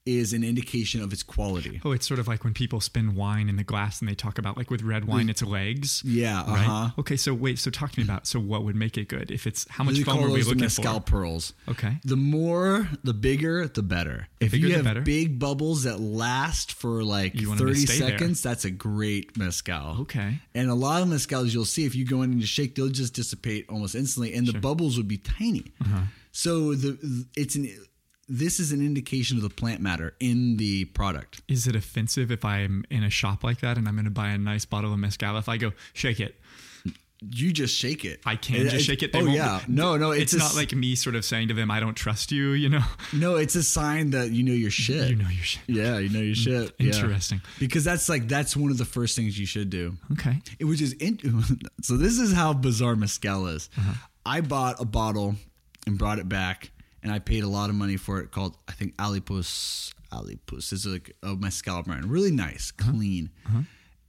is 0.07 0.33
an 0.33 0.43
indication 0.43 1.03
of 1.03 1.13
its 1.13 1.23
quality. 1.23 1.81
Oh, 1.85 1.93
it's 1.93 2.07
sort 2.07 2.19
of 2.19 2.27
like 2.27 2.43
when 2.43 2.55
people 2.55 2.81
spin 2.81 3.15
wine 3.15 3.49
in 3.51 3.57
the 3.57 3.65
glass 3.65 4.01
and 4.01 4.09
they 4.09 4.15
talk 4.15 4.39
about 4.39 4.57
like 4.57 4.71
with 4.71 4.83
red 4.83 5.05
wine, 5.05 5.29
it's 5.29 5.43
legs. 5.43 6.03
Yeah, 6.05 6.39
Right. 6.51 6.67
uh-huh. 6.67 6.91
Okay. 7.01 7.17
So 7.17 7.35
wait. 7.35 7.59
So 7.59 7.71
talk 7.71 7.93
to 7.93 8.01
me 8.01 8.05
about 8.05 8.27
so 8.27 8.41
what 8.41 8.65
would 8.65 8.75
make 8.75 8.97
it 8.97 9.09
good? 9.09 9.31
If 9.31 9.47
it's 9.47 9.67
how 9.69 9.85
much 9.85 10.01
foam 10.01 10.25
are 10.25 10.31
we 10.31 10.43
looking 10.43 10.69
for? 10.69 11.01
pearls. 11.01 11.53
Okay. 11.69 11.99
The 12.05 12.17
more, 12.17 12.89
the 13.05 13.13
bigger, 13.13 13.69
the 13.69 13.83
better. 13.83 14.29
If 14.41 14.53
bigger, 14.53 14.69
you 14.69 14.75
have 14.77 14.85
better. 14.85 15.03
big 15.03 15.39
bubbles 15.39 15.83
that 15.83 16.01
last 16.01 16.73
for 16.73 17.05
like 17.05 17.35
You 17.39 17.49
want 17.51 17.61
'em 17.61 17.67
to 17.67 17.75
30 17.75 17.87
stay 17.87 17.99
there. 17.99 18.09
seconds, 18.11 18.41
that's 18.43 18.65
a 18.65 18.71
great 18.71 19.37
mezcal. 19.37 19.99
Okay. 20.03 20.39
And 20.55 20.71
a 20.71 20.75
lot 20.75 21.03
of 21.03 21.09
mezcals 21.09 21.53
you'll 21.53 21.65
see 21.67 21.85
if 21.85 21.95
you 21.95 22.07
go 22.07 22.23
in 22.23 22.31
and 22.33 22.41
you 22.41 22.47
shake, 22.47 22.75
they'll 22.77 22.89
just 22.89 23.13
dissipate 23.15 23.67
almost 23.69 23.95
instantly, 23.95 24.33
and 24.33 24.47
the 24.47 24.59
bubbles 24.59 24.97
would 24.97 25.09
be 25.09 25.19
tiny. 25.19 25.65
Uh-huh. 25.83 26.01
So 26.33 26.75
the 26.75 27.27
it's 27.37 27.55
an 27.57 27.69
this 28.29 28.61
is 28.61 28.73
an 28.73 28.85
indication 28.85 29.37
of 29.37 29.43
the 29.43 29.51
plant 29.51 29.81
matter 29.81 30.15
in 30.21 30.57
the 30.59 30.85
product. 30.87 31.41
Is 31.49 31.67
it 31.67 31.75
offensive 31.75 32.31
if 32.31 32.45
I'm 32.45 32.85
in 32.91 33.03
a 33.03 33.11
shop 33.11 33.43
like 33.43 33.61
that 33.61 33.79
and 33.79 33.89
I'm 33.89 33.95
going 33.95 34.05
to 34.05 34.11
buy 34.11 34.29
a 34.29 34.39
nice 34.39 34.65
bottle 34.65 34.93
of 34.93 34.99
mezcal? 34.99 35.37
If 35.39 35.49
I 35.49 35.57
go 35.57 35.73
shake 35.95 36.21
it, 36.21 36.39
You 37.21 37.53
just 37.53 37.77
shake 37.77 38.05
it. 38.05 38.21
I 38.25 38.37
can 38.37 38.69
just 38.69 38.87
shake 38.87 39.03
it. 39.03 39.13
They 39.13 39.21
oh 39.21 39.25
yeah, 39.25 39.61
no, 39.67 39.97
no, 39.97 40.13
It's, 40.13 40.35
it's, 40.35 40.43
a 40.43 40.47
not 40.47 40.55
like 40.55 40.73
me 40.73 40.95
sort 40.95 41.17
of 41.17 41.25
saying 41.25 41.49
to 41.49 41.55
them, 41.55 41.69
"I 41.69 41.81
don't 41.81 41.97
trust 41.97 42.31
you." 42.31 42.51
You 42.53 42.69
know, 42.69 42.85
no, 43.13 43.35
it's 43.35 43.57
a 43.57 43.65
sign 43.65 44.11
that 44.11 44.31
you 44.31 44.45
know 44.45 44.53
your 44.53 44.71
shit. 44.71 45.11
you 45.11 45.17
know 45.17 45.29
your 45.29 45.43
shit. 45.43 45.63
Yeah, 45.67 45.99
you 45.99 46.11
know 46.11 46.21
your 46.21 46.37
shit. 46.37 46.75
Yeah. 46.79 46.95
Interesting. 46.95 47.41
Because 47.59 47.83
that's 47.83 48.09
like 48.09 48.29
that's 48.29 48.57
one 48.57 48.71
of 48.71 48.79
the 48.79 48.85
first 48.85 49.17
things 49.17 49.37
you 49.37 49.47
should 49.47 49.69
do. 49.69 49.97
Okay. 50.13 50.39
It 50.61 50.67
which 50.67 50.81
is 50.81 50.93
in, 50.93 51.19
so. 51.83 51.97
This 51.97 52.21
is 52.21 52.33
how 52.33 52.53
bizarre 52.53 52.95
mezcal 52.95 53.49
is. 53.49 53.69
Uh-huh. 53.77 53.95
I 54.25 54.41
bought 54.41 54.81
a 54.81 54.85
bottle 54.85 55.35
and 55.89 55.99
brought 55.99 56.21
it 56.21 56.29
back, 56.29 56.71
and 57.03 57.13
I 57.13 57.19
paid 57.19 57.45
a 57.45 57.49
lot 57.49 57.71
of 57.71 57.77
money 57.77 57.97
for 57.97 58.21
it. 58.21 58.31
Called 58.31 58.57
I 58.69 58.73
think 58.73 58.97
Alipus. 58.97 59.93
Alipus 60.13 60.73
is 60.73 60.87
like 60.87 61.15
a 61.23 61.35
mezcal 61.37 61.83
brand, 61.83 62.07
really 62.07 62.31
nice, 62.31 62.73
Uh-huh. 62.81 62.93
clean. 62.93 63.31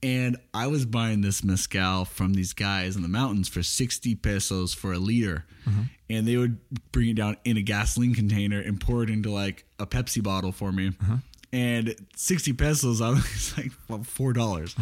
And 0.02 0.38
I 0.54 0.68
was 0.68 0.86
buying 0.86 1.20
this 1.20 1.44
mezcal 1.44 2.06
from 2.06 2.34
these 2.34 2.54
guys 2.54 2.96
in 2.96 3.02
the 3.02 3.10
mountains 3.10 3.50
for 3.50 3.62
sixty 3.64 4.16
pesos 4.16 4.74
for 4.74 4.94
a 4.94 4.98
liter, 4.98 5.46
Uh-huh. 5.68 5.84
and 6.10 6.26
they 6.26 6.38
would 6.38 6.58
bring 6.94 7.10
it 7.10 7.16
down 7.16 7.36
in 7.44 7.58
a 7.58 7.62
gasoline 7.62 8.16
container 8.16 8.62
and 8.62 8.80
pour 8.80 9.04
it 9.04 9.10
into 9.10 9.30
like 9.30 9.66
a 9.78 9.86
Pepsi 9.86 10.24
bottle 10.24 10.54
for 10.54 10.72
me. 10.72 10.94
Uh-huh. 11.02 11.18
And 11.52 11.96
sixty 12.16 12.54
pesos, 12.54 13.02
I 13.08 13.10
was 13.10 13.58
like 13.58 13.74
well, 13.90 14.04
four 14.04 14.32
dollars, 14.32 14.74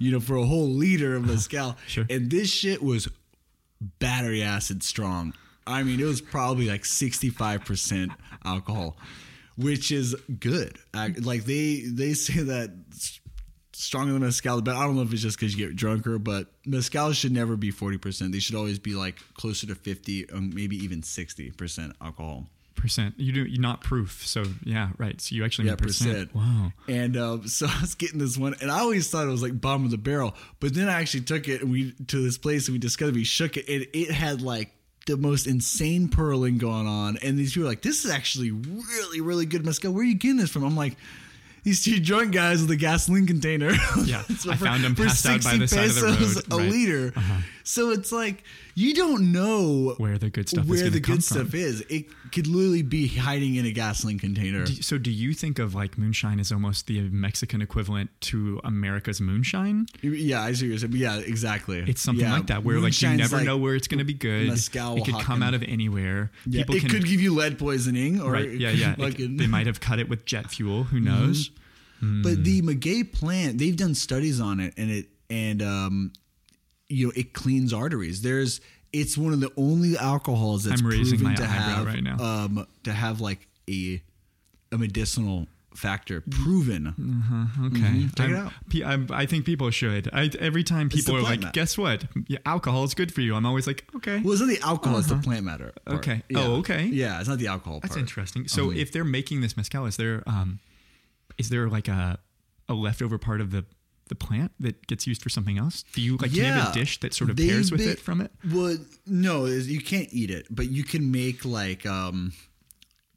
you 0.00 0.10
know, 0.10 0.18
for 0.18 0.34
a 0.34 0.44
whole 0.44 0.68
liter 0.70 1.14
of 1.14 1.24
mezcal. 1.24 1.68
Uh-huh. 1.68 1.78
Sure. 1.86 2.06
And 2.10 2.28
this 2.32 2.50
shit 2.50 2.82
was 2.82 3.06
battery 4.00 4.42
acid 4.42 4.82
strong. 4.82 5.34
I 5.66 5.82
mean, 5.82 6.00
it 6.00 6.04
was 6.04 6.20
probably 6.20 6.68
like 6.68 6.82
65% 6.82 8.14
alcohol, 8.44 8.96
which 9.56 9.90
is 9.92 10.14
good. 10.40 10.78
Like 10.92 11.44
they 11.44 11.82
they 11.86 12.14
say 12.14 12.40
that 12.42 12.70
stronger 13.72 14.12
than 14.12 14.22
mezcal, 14.22 14.62
but 14.62 14.76
I 14.76 14.84
don't 14.84 14.96
know 14.96 15.02
if 15.02 15.12
it's 15.12 15.22
just 15.22 15.38
because 15.38 15.56
you 15.56 15.66
get 15.66 15.76
drunker, 15.76 16.18
but 16.18 16.46
mezcal 16.64 17.12
should 17.12 17.32
never 17.32 17.56
be 17.56 17.72
40%. 17.72 18.32
They 18.32 18.38
should 18.38 18.54
always 18.54 18.78
be 18.78 18.94
like 18.94 19.16
closer 19.34 19.66
to 19.66 19.74
50, 19.74 20.30
um, 20.30 20.52
maybe 20.54 20.76
even 20.76 21.02
60% 21.02 21.92
alcohol. 22.00 22.46
Percent. 22.76 23.14
You 23.16 23.32
do. 23.32 23.44
You're 23.44 23.62
not 23.62 23.80
proof. 23.82 24.26
So 24.26 24.44
yeah, 24.64 24.90
right. 24.98 25.18
So 25.20 25.34
you 25.34 25.44
actually 25.44 25.68
Yeah, 25.68 25.76
percent. 25.76 26.32
percent. 26.32 26.34
Wow. 26.34 26.72
And 26.88 27.16
uh, 27.16 27.38
so 27.46 27.66
I 27.66 27.80
was 27.80 27.94
getting 27.94 28.18
this 28.18 28.36
one, 28.36 28.54
and 28.60 28.70
I 28.70 28.80
always 28.80 29.08
thought 29.08 29.26
it 29.26 29.30
was 29.30 29.42
like 29.42 29.58
bottom 29.58 29.84
of 29.84 29.90
the 29.90 29.96
barrel. 29.96 30.34
But 30.60 30.74
then 30.74 30.88
I 30.88 31.00
actually 31.00 31.22
took 31.22 31.48
it 31.48 31.62
and 31.62 31.70
we 31.70 31.92
to 32.08 32.22
this 32.22 32.36
place 32.36 32.66
and 32.68 32.74
we 32.74 32.78
discovered 32.78 33.14
we 33.14 33.24
shook 33.24 33.56
it, 33.56 33.68
and 33.68 33.86
it 33.94 34.10
had 34.10 34.42
like 34.42 34.70
the 35.06 35.16
most 35.16 35.46
insane 35.46 36.08
pearling 36.08 36.58
going 36.58 36.86
on. 36.86 37.18
And 37.22 37.38
these 37.38 37.52
people 37.52 37.66
are 37.66 37.70
like, 37.70 37.82
"This 37.82 38.04
is 38.04 38.10
actually 38.10 38.50
really, 38.50 39.20
really 39.20 39.46
good 39.46 39.64
mezcal. 39.64 39.92
Where 39.92 40.02
are 40.02 40.06
you 40.06 40.14
getting 40.14 40.36
this 40.38 40.50
from?" 40.50 40.64
I'm 40.64 40.76
like. 40.76 40.96
These 41.62 41.82
two 41.82 41.98
drunk 41.98 42.32
guys 42.34 42.60
with 42.60 42.70
a 42.72 42.76
gasoline 42.76 43.26
container. 43.26 43.70
Yeah, 44.04 44.20
So 44.36 44.52
I 44.52 44.56
found 44.56 44.84
'em 44.84 44.94
passed 44.94 45.24
out 45.24 45.42
by 45.42 45.56
the 45.56 45.66
side 45.66 45.86
of 45.88 45.94
the 45.94 46.00
pesos 46.02 46.02
road, 46.02 46.44
A 46.50 46.56
right. 46.58 46.66
Uh-huh. 46.66 46.70
liter. 46.70 47.14
So 47.62 47.90
it's 47.92 48.12
like 48.12 48.44
you 48.74 48.94
don't 48.94 49.32
know 49.32 49.94
Where 49.98 50.18
the 50.18 50.30
good 50.30 50.48
stuff 50.48 50.64
is 50.64 50.70
where 50.70 50.78
gonna 50.80 50.90
the 50.90 51.00
good 51.00 51.12
from. 51.14 51.20
stuff 51.20 51.54
is. 51.54 51.80
It 51.88 52.06
could 52.32 52.46
literally 52.46 52.82
be 52.82 53.06
hiding 53.06 53.54
in 53.54 53.66
a 53.66 53.70
gasoline 53.70 54.18
container. 54.18 54.64
Do- 54.64 54.82
So 54.82 54.98
do 54.98 55.10
you 55.10 55.32
think 55.34 55.58
of 55.58 55.74
like 55.74 55.96
moonshine 55.96 56.40
as 56.40 56.50
almost 56.50 56.86
the 56.86 57.00
Mexican 57.02 57.62
equivalent 57.62 58.10
to 58.22 58.60
America's 58.64 59.20
moonshine? 59.20 59.86
Yeah, 60.02 60.42
I 60.42 60.52
see 60.52 60.66
what 60.66 60.68
you're 60.70 60.78
saying. 60.78 60.92
Yeah, 60.96 61.18
exactly. 61.18 61.84
It's 61.86 62.00
something 62.02 62.24
Yeah, 62.24 62.34
like 62.34 62.46
that 62.48 62.64
where 62.64 62.80
like 62.80 63.00
you 63.00 63.08
never 63.10 63.36
like- 63.36 63.46
know 63.46 63.56
where 63.56 63.74
it's 63.76 63.86
going 63.88 63.98
to 63.98 64.04
be 64.04 64.14
good. 64.14 64.48
mezcal 64.48 64.96
it 64.96 65.04
could 65.04 65.20
come 65.20 65.42
out 65.42 65.54
of 65.54 65.62
anywhere. 65.62 66.30
Yeah, 66.46 66.62
People 66.62 66.74
it 66.76 66.80
can 66.80 66.90
could 66.90 67.04
give 67.06 67.20
you 67.20 67.34
lead 67.34 67.58
poisoning, 67.58 68.20
or 68.20 68.32
right. 68.32 68.50
Yeah, 68.50 68.70
yeah. 68.70 68.94
It- 68.98 69.38
they 69.38 69.46
might 69.46 69.66
have 69.66 69.80
cut 69.80 69.98
it 69.98 70.08
with 70.08 70.24
jet 70.26 70.50
fuel. 70.50 70.84
Who 70.84 71.00
knows? 71.00 71.50
But 72.02 72.44
the 72.44 72.60
maguey 72.60 73.02
plant, 73.04 73.56
they've 73.58 73.76
done 73.76 73.94
studies 73.94 74.38
on 74.38 74.60
it, 74.60 74.74
and 74.76 74.90
it 74.90 75.06
and 75.30 75.62
um, 75.62 76.12
you 76.88 77.06
know, 77.06 77.12
it 77.16 77.32
cleans 77.32 77.72
arteries. 77.72 78.22
There's, 78.22 78.60
it's 78.92 79.16
one 79.18 79.32
of 79.32 79.40
the 79.40 79.50
only 79.56 79.96
alcohols 79.96 80.64
that's 80.64 80.80
I'm 80.80 80.86
raising 80.86 81.18
proven 81.18 81.32
my 81.32 81.34
to 81.36 81.46
have 81.46 81.86
right 81.86 82.02
now. 82.02 82.16
um 82.18 82.66
to 82.84 82.92
have 82.92 83.20
like 83.20 83.48
a 83.68 84.02
a 84.72 84.78
medicinal 84.78 85.46
factor 85.74 86.20
proven. 86.20 86.86
Okay, 86.88 87.02
Mm-hmm. 87.02 88.06
Check 88.16 88.30
it 88.30 88.36
out. 88.36 88.52
pe- 88.68 88.82
I'm- 88.82 89.08
I 89.10 89.26
think 89.26 89.44
people 89.44 89.70
should. 89.70 90.08
I, 90.12 90.30
every 90.38 90.62
time 90.62 90.88
people 90.88 91.16
are 91.16 91.22
like, 91.22 91.40
mat. 91.40 91.52
"Guess 91.52 91.76
what? 91.76 92.04
Yeah, 92.28 92.38
alcohol 92.46 92.84
is 92.84 92.94
good 92.94 93.12
for 93.12 93.20
you." 93.22 93.34
I'm 93.34 93.44
always 93.46 93.66
like, 93.66 93.84
"Okay, 93.96 94.20
Well, 94.20 94.32
it's 94.34 94.40
not 94.40 94.48
the 94.50 94.60
alcohol; 94.60 94.98
it's 94.98 95.08
the 95.08 95.16
plant 95.16 95.44
matter. 95.44 95.72
part. 95.72 95.78
Uh-huh. 95.88 95.96
Okay. 95.96 96.22
Yeah. 96.28 96.38
Oh, 96.40 96.56
okay. 96.58 96.84
Yeah, 96.86 97.18
it's 97.18 97.28
not 97.28 97.38
the 97.38 97.48
alcohol. 97.48 97.80
That's 97.80 97.94
part. 97.94 98.00
interesting. 98.00 98.46
So 98.46 98.70
if 98.70 98.92
they're 98.92 99.04
making 99.04 99.40
this 99.40 99.56
mezcal, 99.56 99.86
is 99.86 99.96
there 99.96 100.22
um, 100.28 100.60
is 101.38 101.48
there 101.48 101.68
like 101.68 101.88
a 101.88 102.20
a 102.68 102.74
leftover 102.74 103.18
part 103.18 103.40
of 103.40 103.50
the 103.50 103.64
the 104.08 104.14
plant 104.14 104.52
that 104.60 104.86
gets 104.86 105.06
used 105.06 105.22
for 105.22 105.28
something 105.28 105.58
else? 105.58 105.84
Do 105.94 106.00
you 106.02 106.16
like 106.16 106.30
can 106.30 106.38
you 106.38 106.44
have 106.44 106.70
a 106.70 106.72
dish 106.74 107.00
that 107.00 107.14
sort 107.14 107.30
of 107.30 107.36
They 107.36 107.48
pairs 107.48 107.72
with 107.72 107.80
it 107.80 107.98
from 107.98 108.20
it? 108.20 108.30
Well, 108.52 108.76
no, 109.06 109.46
you 109.46 109.80
can't 109.80 110.08
eat 110.12 110.30
it, 110.30 110.46
but 110.50 110.68
you 110.70 110.84
can 110.84 111.10
make 111.10 111.44
like 111.44 111.86
um, 111.86 112.32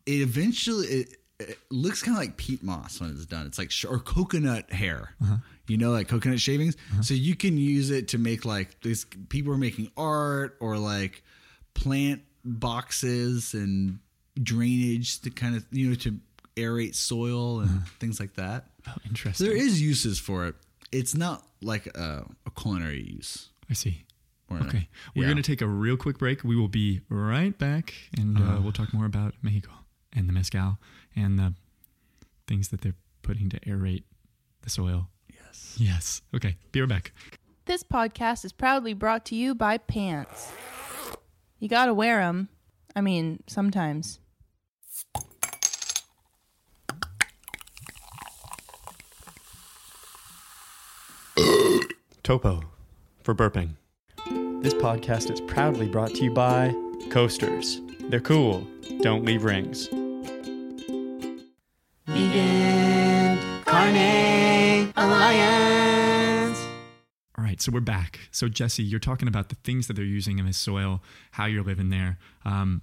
it 0.05 0.21
eventually 0.21 0.87
it, 0.87 1.15
it 1.39 1.57
looks 1.69 2.01
kind 2.01 2.17
of 2.17 2.23
like 2.23 2.37
peat 2.37 2.63
moss 2.63 2.99
when 3.01 3.11
it's 3.11 3.25
done. 3.25 3.45
It's 3.45 3.57
like 3.59 3.69
sh- 3.71 3.85
or 3.85 3.99
coconut 3.99 4.71
hair, 4.71 5.13
Uh-huh. 5.21 5.37
you 5.67 5.77
know, 5.77 5.91
like 5.91 6.07
coconut 6.07 6.39
shavings. 6.39 6.75
So 7.01 7.13
you 7.13 7.35
can 7.35 7.57
use 7.57 7.89
it 7.91 8.07
to 8.09 8.17
make 8.17 8.43
like 8.45 8.79
these 8.81 9.05
People 9.29 9.53
are 9.53 9.57
making 9.57 9.91
art 9.97 10.57
or 10.59 10.77
like 10.77 11.21
plant 11.73 12.21
boxes 12.43 13.53
and 13.53 13.99
drainage 14.41 15.19
to 15.21 15.29
kind 15.29 15.55
of 15.55 15.65
you 15.71 15.89
know 15.89 15.95
to 15.95 16.19
aerate 16.55 16.95
soil 16.95 17.59
and 17.59 17.87
things 17.99 18.19
like 18.19 18.33
that. 18.35 18.65
Oh, 18.87 18.93
interesting. 19.07 19.45
There 19.47 19.55
is 19.55 19.81
uses 19.81 20.17
for 20.19 20.47
it. 20.47 20.55
It's 20.91 21.15
not 21.15 21.43
like 21.61 21.87
a, 21.87 22.25
a 22.45 22.51
culinary 22.51 23.01
use. 23.01 23.49
I 23.69 23.73
see. 23.73 24.05
We're 24.49 24.59
gonna- 24.59 24.69
Okay. 24.69 24.89
We're 25.15 25.23
yeah. 25.23 25.27
going 25.33 25.43
to 25.43 25.43
take 25.43 25.61
a 25.61 25.67
real 25.67 25.97
quick 25.97 26.17
break. 26.17 26.43
We 26.43 26.55
will 26.55 26.69
be 26.69 27.01
right 27.09 27.57
back 27.57 27.93
and 28.17 28.37
uh, 28.37 28.59
we'll 28.61 28.71
talk 28.71 28.93
more 28.93 29.05
about 29.05 29.33
Mexico 29.41 29.71
and 30.13 30.29
the 30.29 30.33
mezcal 30.33 30.77
and 31.15 31.37
the 31.37 31.53
things 32.47 32.69
that 32.69 32.79
they're 32.81 32.95
putting 33.23 33.49
to 33.49 33.59
aerate 33.61 34.03
the 34.61 34.69
soil. 34.69 35.09
Yes. 35.33 35.75
Yes. 35.77 36.21
Okay. 36.33 36.55
Be 36.71 36.79
right 36.79 36.87
back. 36.89 37.11
This 37.65 37.83
podcast 37.83 38.45
is 38.45 38.53
proudly 38.53 38.93
brought 38.93 39.25
to 39.25 39.35
you 39.35 39.53
by 39.53 39.77
pants. 39.79 40.53
You 41.59 41.67
gotta 41.67 41.93
wear 41.93 42.19
them. 42.21 42.47
I 42.95 43.01
mean, 43.01 43.43
sometimes. 43.47 44.19
Topo 52.27 52.61
for 53.23 53.33
burping. 53.33 53.77
This 54.61 54.73
podcast 54.73 55.31
is 55.31 55.39
proudly 55.39 55.87
brought 55.87 56.09
to 56.15 56.25
you 56.25 56.31
by 56.31 56.75
Coasters. 57.09 57.79
They're 58.09 58.19
cool. 58.19 58.67
Don't 58.99 59.23
leave 59.23 59.45
rings. 59.45 59.87
All 67.37 67.45
right, 67.45 67.61
so 67.61 67.71
we're 67.71 67.79
back. 67.79 68.19
So 68.31 68.49
Jesse, 68.49 68.83
you're 68.83 68.99
talking 68.99 69.29
about 69.29 69.47
the 69.47 69.55
things 69.63 69.87
that 69.87 69.93
they're 69.93 70.03
using 70.03 70.37
in 70.37 70.45
the 70.45 70.51
soil, 70.51 71.01
how 71.31 71.45
you're 71.45 71.63
living 71.63 71.91
there. 71.91 72.17
Um, 72.43 72.81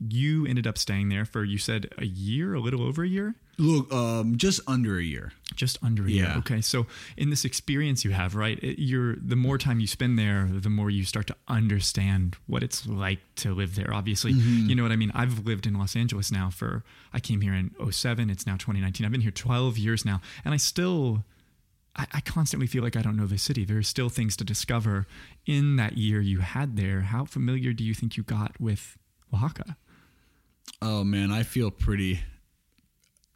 you 0.00 0.46
ended 0.46 0.66
up 0.66 0.78
staying 0.78 1.10
there 1.10 1.26
for 1.26 1.44
you 1.44 1.58
said 1.58 1.92
a 1.98 2.06
year, 2.06 2.54
a 2.54 2.60
little 2.60 2.80
over 2.80 3.04
a 3.04 3.08
year, 3.08 3.34
Look, 3.60 3.92
um, 3.92 4.36
just 4.36 4.60
under 4.68 4.98
a 4.98 5.02
year. 5.02 5.32
just 5.56 5.78
under 5.82 6.06
a 6.06 6.10
year. 6.10 6.24
Yeah. 6.26 6.38
Okay, 6.38 6.60
so 6.60 6.86
in 7.16 7.30
this 7.30 7.44
experience 7.44 8.04
you 8.04 8.12
have, 8.12 8.36
right? 8.36 8.56
It, 8.62 8.80
you're 8.80 9.16
the 9.16 9.34
more 9.34 9.58
time 9.58 9.80
you 9.80 9.88
spend 9.88 10.16
there, 10.16 10.48
the 10.48 10.70
more 10.70 10.88
you 10.90 11.04
start 11.04 11.26
to 11.26 11.36
understand 11.48 12.36
what 12.46 12.62
it's 12.62 12.86
like 12.86 13.18
to 13.36 13.52
live 13.52 13.74
there. 13.74 13.92
Obviously, 13.92 14.32
Mm-hmm. 14.34 14.68
you 14.68 14.76
know 14.76 14.84
what 14.84 14.92
I 14.92 14.96
mean. 14.96 15.10
I've 15.14 15.44
lived 15.44 15.66
in 15.66 15.74
Los 15.74 15.96
Angeles 15.96 16.30
now 16.30 16.50
for 16.50 16.84
I 17.12 17.18
came 17.18 17.40
here 17.40 17.52
in 17.54 17.74
07. 17.90 18.30
It's 18.30 18.46
now 18.46 18.52
2019. 18.54 19.04
I've 19.04 19.10
been 19.12 19.20
here 19.22 19.32
12 19.32 19.76
years 19.78 20.04
now, 20.04 20.20
and 20.44 20.54
I 20.54 20.56
still. 20.56 21.24
I, 21.96 22.06
I 22.12 22.20
constantly 22.20 22.68
feel 22.68 22.84
like 22.84 22.94
I 22.94 23.02
don't 23.02 23.16
know 23.16 23.26
the 23.26 23.38
city. 23.38 23.64
There 23.64 23.78
are 23.78 23.82
still 23.82 24.08
things 24.08 24.36
to 24.36 24.44
discover 24.44 25.08
in 25.46 25.74
that 25.76 25.98
year 25.98 26.20
you 26.20 26.38
had 26.40 26.76
there. 26.76 27.00
How 27.00 27.24
familiar 27.24 27.72
do 27.72 27.82
you 27.82 27.92
think 27.94 28.16
you 28.16 28.22
got 28.22 28.60
with 28.60 28.96
Oaxaca? 29.34 29.76
Oh 30.80 31.02
man, 31.02 31.32
I 31.32 31.42
feel 31.42 31.72
pretty, 31.72 32.20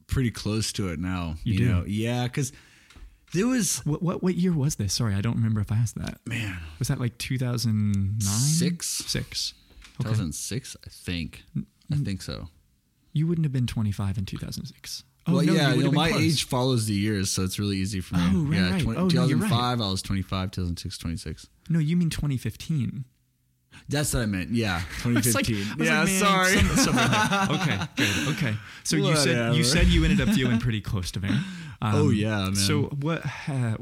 pretty 0.06 0.30
close 0.30 0.72
to 0.74 0.88
it 0.88 0.98
now. 0.98 1.36
You 1.44 1.52
You, 1.54 1.58
do? 1.58 1.68
know, 1.68 1.84
yeah, 1.86 2.24
because 2.24 2.52
there 3.34 3.46
was 3.46 3.78
What, 3.86 4.02
what 4.02 4.22
what 4.22 4.34
year 4.34 4.52
was 4.52 4.76
this? 4.76 4.92
Sorry, 4.94 5.14
I 5.14 5.20
don't 5.20 5.36
remember 5.36 5.60
if 5.60 5.72
I 5.72 5.76
asked 5.76 5.96
that. 5.96 6.18
man, 6.26 6.58
Was 6.78 6.88
that 6.88 7.00
like 7.00 7.16
2009? 7.18 8.20
Six? 8.20 8.86
Six. 9.06 9.54
Okay. 10.00 10.10
2006, 10.10 10.76
I 10.84 10.88
think. 10.90 11.42
I 11.92 11.96
think 11.96 12.22
so. 12.22 12.48
You 13.12 13.26
wouldn't 13.26 13.44
have 13.44 13.52
been 13.52 13.66
25 13.66 14.18
in 14.18 14.24
2006. 14.24 15.04
Oh, 15.26 15.34
well, 15.36 15.44
no, 15.44 15.52
yeah, 15.52 15.72
you 15.74 15.84
know, 15.84 15.92
my 15.92 16.10
close. 16.10 16.22
age 16.22 16.44
follows 16.48 16.86
the 16.86 16.94
years, 16.94 17.30
so 17.30 17.42
it's 17.44 17.58
really 17.58 17.76
easy 17.76 18.00
for 18.00 18.16
me. 18.16 18.22
Oh, 18.24 18.42
right, 18.44 18.56
yeah, 18.58 18.70
right. 18.72 18.82
20 18.82 18.98
Oh, 18.98 19.06
no, 19.06 19.26
you're 19.26 19.38
right. 19.38 19.48
2005, 19.50 19.80
I 19.80 19.90
was 19.90 20.02
25, 20.02 20.50
2006, 20.50 20.98
26. 20.98 21.46
No, 21.68 21.78
you 21.78 21.96
mean 21.96 22.10
2015. 22.10 23.04
That's 23.92 24.12
what 24.14 24.22
I 24.22 24.26
meant. 24.26 24.50
Yeah, 24.50 24.82
I 25.04 25.08
was 25.08 25.34
like- 25.34 25.44
2015. 25.46 25.86
Yeah, 25.86 26.00
like, 26.00 26.08
sorry. 26.08 26.56
some- 26.76 26.96
there. 26.96 27.46
Okay, 27.50 27.78
good. 27.96 28.28
Okay. 28.36 28.54
So 28.84 28.96
you 28.96 29.14
said 29.16 29.54
you 29.54 29.62
said 29.64 29.86
you 29.86 30.04
ended 30.04 30.26
up 30.26 30.34
feeling 30.34 30.58
pretty 30.58 30.80
close 30.80 31.10
to 31.12 31.20
there. 31.20 31.30
Um, 31.84 31.94
Oh, 31.96 32.10
yeah, 32.10 32.44
man. 32.44 32.54
So 32.54 32.82
what? 33.00 33.24
Uh, 33.48 33.74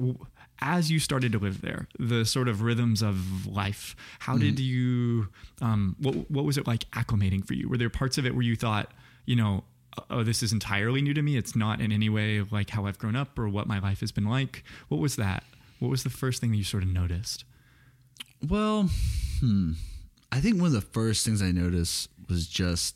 as 0.63 0.91
you 0.91 0.99
started 0.99 1.33
to 1.33 1.39
live 1.39 1.61
there, 1.61 1.87
the 1.99 2.25
sort 2.25 2.49
of 2.49 2.63
rhythms 2.63 3.03
of 3.03 3.47
life. 3.47 3.95
How 4.21 4.39
did 4.39 4.57
Mm-hmm. 4.57 4.63
you? 4.65 5.29
Um, 5.61 5.97
what 5.99 6.31
what 6.31 6.45
was 6.47 6.57
it 6.57 6.67
like 6.67 6.91
acclimating 6.93 7.45
for 7.47 7.53
you? 7.53 7.69
Were 7.69 7.77
there 7.77 7.91
parts 7.91 8.17
of 8.17 8.25
it 8.25 8.35
where 8.35 8.43
you 8.43 8.57
thought, 8.57 8.91
you 9.27 9.37
know, 9.37 9.65
oh, 10.09 10.23
this 10.23 10.43
is 10.43 10.51
entirely 10.51 11.03
new 11.03 11.13
to 11.13 11.21
me. 11.21 11.37
It's 11.37 11.55
not 11.55 11.83
in 11.83 11.93
any 11.93 12.09
way 12.09 12.41
like 12.51 12.71
how 12.71 12.87
I've 12.87 12.99
grown 12.99 13.17
up 13.17 13.39
or 13.39 13.51
what 13.51 13.67
my 13.67 13.79
life 13.79 14.01
has 14.01 14.13
been 14.13 14.25
like. 14.27 14.65
What 14.89 14.99
was 14.99 15.17
that? 15.17 15.45
What 15.79 15.91
was 15.91 16.03
the 16.03 16.09
first 16.11 16.41
thing 16.41 16.53
that 16.53 16.57
you 16.57 16.65
sort 16.65 16.83
of 16.83 16.89
noticed? 16.89 17.45
Well, 18.49 18.89
hmm. 19.41 19.73
I 20.33 20.41
think 20.41 20.57
one 20.59 20.67
of 20.69 20.73
the 20.73 20.81
first 20.81 21.25
things 21.25 21.43
I 21.43 21.51
noticed 21.51 22.09
was 22.29 22.47
just 22.47 22.95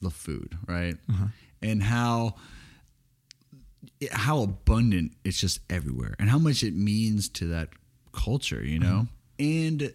the 0.00 0.10
food, 0.10 0.56
right? 0.66 0.96
And 1.62 1.82
how 1.82 2.34
how 4.12 4.42
abundant 4.42 5.12
it's 5.24 5.38
just 5.38 5.60
everywhere 5.68 6.14
and 6.18 6.28
how 6.30 6.38
much 6.38 6.62
it 6.62 6.74
means 6.74 7.28
to 7.28 7.46
that 7.48 7.68
culture, 8.12 8.64
you 8.64 8.78
know? 8.78 9.06
And 9.38 9.92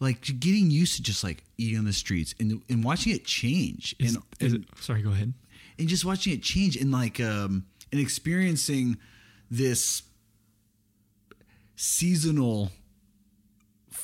like 0.00 0.22
getting 0.40 0.70
used 0.70 0.96
to 0.96 1.02
just 1.02 1.22
like 1.22 1.44
eating 1.58 1.78
on 1.78 1.84
the 1.84 1.92
streets 1.92 2.34
and 2.40 2.60
and 2.68 2.82
watching 2.84 3.14
it 3.14 3.24
change 3.24 3.94
Is, 3.98 4.14
and, 4.14 4.24
is 4.40 4.52
and 4.52 4.64
it? 4.64 4.68
Sorry, 4.82 5.02
go 5.02 5.10
ahead. 5.10 5.32
and 5.78 5.88
just 5.88 6.04
watching 6.04 6.32
it 6.34 6.42
change 6.42 6.76
and 6.76 6.90
like 6.90 7.20
um 7.20 7.66
and 7.92 8.00
experiencing 8.00 8.96
this 9.50 10.02
seasonal 11.76 12.70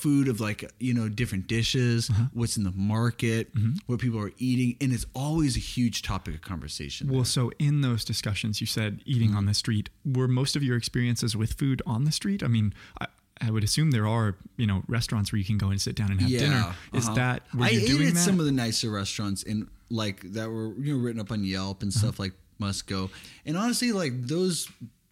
food 0.07 0.27
of 0.27 0.39
like 0.39 0.59
you 0.79 0.93
know 0.93 1.07
different 1.09 1.47
dishes 1.47 2.09
Uh-huh. 2.09 2.23
what's 2.33 2.55
in 2.59 2.63
the 2.63 2.71
market 2.95 3.53
Mm-hmm. 3.55 3.73
what 3.87 3.99
people 3.99 4.19
are 4.19 4.31
eating 4.49 4.71
and 4.81 4.89
it's 4.95 5.05
always 5.13 5.55
a 5.57 5.59
huge 5.75 6.01
topic 6.01 6.33
of 6.35 6.41
conversation 6.41 7.03
Well, 7.13 7.25
so 7.25 7.51
in 7.59 7.81
those 7.81 8.03
discussions, 8.05 8.53
you 8.61 8.67
said 8.67 8.91
eating 9.05 9.31
on 9.39 9.45
the 9.45 9.53
street. 9.53 9.89
Were 10.17 10.27
most 10.41 10.55
of 10.57 10.61
your 10.63 10.77
experiences 10.77 11.35
with 11.41 11.51
food 11.61 11.81
on 11.85 11.99
the 12.07 12.11
street? 12.11 12.39
I 12.43 12.47
mean, 12.47 12.73
I, 13.01 13.05
I 13.45 13.51
would 13.53 13.63
assume 13.63 13.91
there 13.91 14.07
are, 14.07 14.35
you 14.61 14.67
know, 14.69 14.79
restaurants 14.87 15.31
where 15.31 15.39
you 15.39 15.45
can 15.51 15.57
go 15.57 15.69
and 15.73 15.79
sit 15.87 15.95
down 15.95 16.09
and 16.11 16.19
have 16.21 16.29
dinner. 16.29 16.63
Is 16.93 17.05
uh-huh. 17.05 17.15
that 17.21 17.37
I 17.59 17.69
ate 17.69 17.89
at 17.89 18.13
that? 18.13 18.19
some 18.27 18.39
of 18.41 18.45
the 18.49 18.51
nicer 18.65 18.89
restaurants 19.01 19.41
in 19.43 19.57
like 19.89 20.17
that 20.37 20.47
were 20.49 20.69
you 20.85 20.91
know 20.93 20.99
written 21.03 21.21
up 21.25 21.31
on 21.35 21.41
Yelp 21.43 21.77
and 21.83 21.91
Uh-huh. 21.91 21.99
stuff 22.01 22.15
like 22.23 22.33
must 22.59 22.87
go 22.87 23.01
and 23.45 23.55
honestly 23.55 23.91
like 24.01 24.13
those 24.33 24.57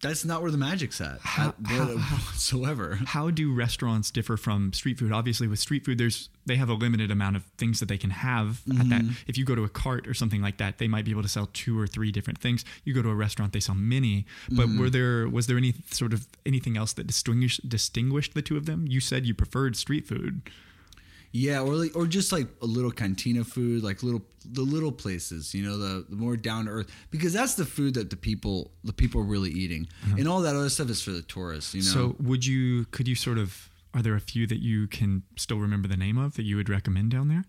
that's 0.02 0.24
not 0.24 0.42
where 0.42 0.50
the 0.50 0.58
magic's 0.58 1.00
at, 1.00 1.20
How- 1.20 1.48
at 1.48 1.66
how- 1.66 1.86
whatsoever 1.96 2.96
How 3.06 3.30
do 3.30 3.52
restaurants 3.52 4.10
differ 4.10 4.36
from 4.36 4.72
street 4.72 4.98
food? 4.98 5.10
Obviously, 5.12 5.46
with 5.48 5.58
street 5.58 5.84
food, 5.84 5.98
there's 5.98 6.28
they 6.44 6.56
have 6.56 6.68
a 6.68 6.74
limited 6.74 7.10
amount 7.10 7.34
of 7.36 7.42
things 7.58 7.80
that 7.80 7.86
they 7.86 7.98
can 7.98 8.10
have 8.10 8.60
at 8.78 8.88
that. 8.88 9.02
Mm-hmm. 9.02 9.12
If 9.26 9.36
you 9.36 9.44
go 9.44 9.54
to 9.56 9.64
a 9.64 9.68
cart 9.68 10.06
or 10.06 10.14
something 10.14 10.40
like 10.42 10.58
that, 10.58 10.78
they 10.78 10.86
might 10.86 11.04
be 11.04 11.10
able 11.10 11.22
to 11.22 11.28
sell 11.28 11.48
two 11.52 11.76
or 11.78 11.86
three 11.88 12.12
different 12.12 12.38
things. 12.38 12.64
You 12.84 12.94
go 12.94 13.02
to 13.02 13.08
a 13.08 13.14
restaurant, 13.14 13.52
they 13.52 13.60
sell 13.60 13.74
many. 13.74 14.26
But 14.50 14.66
Mm-hmm. 14.68 14.78
were 14.80 14.90
there 14.90 15.28
was 15.28 15.46
there 15.48 15.56
any 15.56 15.74
sort 15.90 16.12
of 16.12 16.26
anything 16.44 16.76
else 16.76 16.92
that 16.92 17.06
distinguished 17.06 17.68
distinguished 17.68 18.34
the 18.34 18.42
two 18.42 18.56
of 18.56 18.66
them? 18.66 18.86
You 18.86 19.00
said 19.00 19.26
you 19.26 19.34
preferred 19.34 19.76
street 19.76 20.06
food. 20.06 20.42
Yeah, 21.32 21.60
or 21.60 21.74
like, 21.74 21.94
or 21.94 22.06
just 22.06 22.32
like 22.32 22.48
a 22.62 22.66
little 22.66 22.90
cantina 22.90 23.44
food, 23.44 23.82
like 23.82 24.02
little 24.02 24.22
the 24.44 24.62
little 24.62 24.92
places, 24.92 25.54
you 25.54 25.64
know, 25.64 25.76
the, 25.76 26.06
the 26.08 26.16
more 26.16 26.36
down 26.36 26.66
to 26.66 26.70
earth, 26.70 26.90
because 27.10 27.32
that's 27.32 27.54
the 27.54 27.64
food 27.64 27.94
that 27.94 28.10
the 28.10 28.16
people 28.16 28.70
the 28.84 28.92
people 28.92 29.20
are 29.20 29.24
really 29.24 29.50
eating, 29.50 29.88
uh-huh. 30.04 30.16
and 30.18 30.28
all 30.28 30.40
that 30.40 30.56
other 30.56 30.68
stuff 30.68 30.90
is 30.90 31.02
for 31.02 31.10
the 31.10 31.22
tourists, 31.22 31.74
you 31.74 31.82
know. 31.82 31.88
So 31.88 32.16
would 32.20 32.46
you 32.46 32.86
could 32.86 33.08
you 33.08 33.14
sort 33.14 33.38
of 33.38 33.70
are 33.94 34.02
there 34.02 34.14
a 34.14 34.20
few 34.20 34.46
that 34.46 34.62
you 34.62 34.86
can 34.86 35.22
still 35.36 35.58
remember 35.58 35.88
the 35.88 35.96
name 35.96 36.18
of 36.18 36.34
that 36.34 36.42
you 36.42 36.56
would 36.56 36.68
recommend 36.68 37.10
down 37.10 37.28
there? 37.28 37.44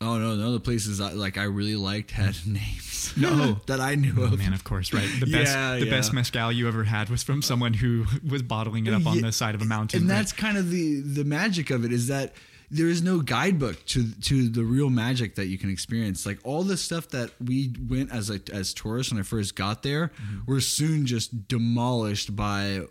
Oh 0.00 0.18
no, 0.18 0.34
no, 0.36 0.52
the 0.52 0.60
places 0.60 1.00
I, 1.00 1.12
like 1.12 1.38
I 1.38 1.44
really 1.44 1.76
liked 1.76 2.10
had 2.10 2.34
names. 2.46 3.12
No. 3.16 3.58
that 3.66 3.80
I 3.80 3.94
knew 3.94 4.14
Oh 4.18 4.24
of. 4.24 4.38
man, 4.38 4.52
of 4.52 4.64
course, 4.64 4.92
right. 4.92 5.08
The 5.20 5.26
best 5.26 5.52
Yeah, 5.54 5.76
the 5.76 5.88
best 5.88 6.10
yeah. 6.12 6.16
mezcal 6.16 6.52
you 6.52 6.68
ever 6.68 6.84
had 6.84 7.08
was 7.08 7.22
from 7.22 7.40
someone 7.42 7.72
who 7.74 8.04
was 8.28 8.42
bottling 8.42 8.86
it 8.86 8.92
up 8.94 9.06
on 9.06 9.20
the 9.20 9.32
side 9.32 9.54
of 9.54 9.62
a 9.62 9.64
mountain. 9.64 10.00
and 10.02 10.08
right? 10.10 10.16
that's 10.16 10.32
kind 10.32 10.56
of 10.58 10.70
the 10.70 11.00
the 11.00 11.24
magic 11.24 11.70
of 11.70 11.84
it 11.84 11.92
is 11.92 12.08
that 12.08 12.34
there 12.68 12.88
is 12.88 13.00
no 13.00 13.20
guidebook 13.20 13.84
to 13.86 14.10
to 14.22 14.48
the 14.48 14.64
real 14.64 14.90
magic 14.90 15.36
that 15.36 15.46
you 15.46 15.56
can 15.56 15.70
experience. 15.70 16.26
Like 16.26 16.40
all 16.42 16.62
the 16.64 16.76
stuff 16.76 17.08
that 17.10 17.30
we 17.40 17.72
went 17.88 18.12
as 18.12 18.28
a, 18.28 18.40
as 18.52 18.74
tourists 18.74 19.12
when 19.12 19.20
I 19.20 19.22
first 19.22 19.54
got 19.54 19.82
there 19.84 20.08
Mm-hmm. 20.20 20.50
were 20.52 20.60
soon 20.60 21.06
just 21.06 21.46
demolished 21.48 22.34
by 22.34 22.82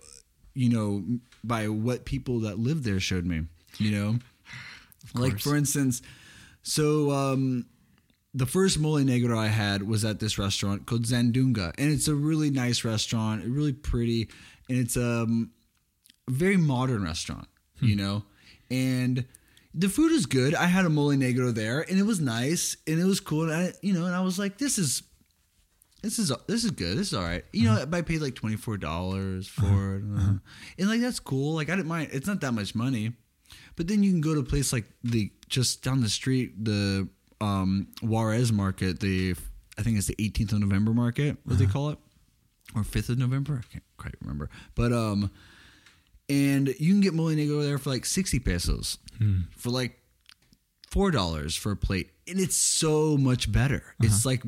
you 0.53 0.69
know 0.69 1.03
by 1.43 1.67
what 1.67 2.05
people 2.05 2.39
that 2.41 2.57
lived 2.57 2.83
there 2.85 2.99
showed 3.01 3.25
me. 3.25 3.43
You 3.77 3.91
know, 3.91 4.19
like 5.13 5.39
for 5.39 5.55
instance, 5.57 6.01
so 6.65 7.11
um, 7.11 7.67
the 8.33 8.47
first 8.47 8.79
mole 8.79 8.97
negro 8.97 9.37
I 9.37 9.47
had 9.47 9.87
was 9.87 10.03
at 10.03 10.19
this 10.19 10.37
restaurant 10.39 10.87
called 10.87 11.03
Zandunga, 11.03 11.73
and 11.77 11.91
it's 11.91 12.07
a 12.07 12.15
really 12.15 12.49
nice 12.49 12.83
restaurant, 12.83 13.45
really 13.45 13.71
pretty, 13.71 14.29
and 14.67 14.79
it's 14.79 14.97
um, 14.97 15.51
a 16.27 16.31
very 16.31 16.57
modern 16.57 17.03
restaurant, 17.03 17.47
you 17.79 17.95
know, 17.95 18.23
and 18.71 19.25
the 19.73 19.89
food 19.89 20.11
is 20.11 20.25
good. 20.25 20.55
I 20.55 20.65
had 20.65 20.85
a 20.85 20.89
mole 20.89 21.11
negro 21.11 21.53
there, 21.53 21.81
and 21.81 21.99
it 21.99 22.03
was 22.03 22.19
nice, 22.19 22.75
and 22.87 22.99
it 22.99 23.05
was 23.05 23.19
cool, 23.19 23.43
and 23.43 23.53
I, 23.53 23.73
you 23.81 23.93
know, 23.93 24.05
and 24.05 24.15
I 24.15 24.21
was 24.21 24.39
like, 24.39 24.57
this 24.57 24.77
is. 24.77 25.03
This 26.01 26.19
is 26.19 26.31
this 26.47 26.63
is 26.63 26.69
good. 26.69 26.99
This 26.99 27.07
is 27.07 27.13
all 27.15 27.23
right. 27.23 27.43
You 27.51 27.63
know, 27.63 27.83
I 27.91 28.01
paid 28.01 28.21
like 28.21 28.35
twenty 28.35 28.57
four 28.57 28.77
dollars 28.77 29.47
for 29.47 29.95
it, 29.95 30.03
uh, 30.15 30.33
and 30.77 30.87
like 30.87 31.01
that's 31.01 31.19
cool. 31.19 31.55
Like 31.55 31.67
I 31.71 31.75
didn't 31.75 31.87
mind. 31.87 32.09
It's 32.13 32.27
not 32.27 32.41
that 32.41 32.51
much 32.51 32.75
money, 32.75 33.13
but 33.75 33.87
then 33.87 34.03
you 34.03 34.11
can 34.11 34.21
go 34.21 34.35
to 34.35 34.41
a 34.41 34.43
place 34.43 34.71
like 34.71 34.85
the 35.03 35.31
just 35.49 35.83
down 35.83 36.01
the 36.01 36.09
street, 36.09 36.63
the 36.63 37.07
um, 37.41 37.87
Juarez 38.01 38.51
Market. 38.51 38.99
The 38.99 39.35
I 39.77 39.81
think 39.81 39.97
it's 39.97 40.07
the 40.07 40.15
18th 40.15 40.53
of 40.53 40.59
November 40.59 40.93
Market. 40.93 41.37
What 41.43 41.57
do 41.57 41.65
they 41.65 41.71
call 41.71 41.89
it? 41.89 41.99
Or 42.75 42.81
5th 42.83 43.09
of 43.09 43.17
November? 43.17 43.61
I 43.63 43.71
can't 43.71 43.83
quite 43.97 44.15
remember. 44.21 44.49
But 44.73 44.91
um, 44.93 45.31
and 46.29 46.67
you 46.79 46.91
can 46.93 47.01
get 47.01 47.13
mole 47.13 47.27
negro 47.29 47.63
there 47.63 47.77
for 47.77 47.89
like 47.91 48.05
sixty 48.05 48.39
pesos, 48.39 48.97
for 49.55 49.69
like 49.69 49.99
four 50.89 51.11
dollars 51.11 51.55
for 51.55 51.71
a 51.71 51.75
plate, 51.75 52.09
and 52.27 52.39
it's 52.39 52.55
so 52.55 53.17
much 53.17 53.51
better. 53.51 53.83
It's 54.01 54.25
like 54.25 54.41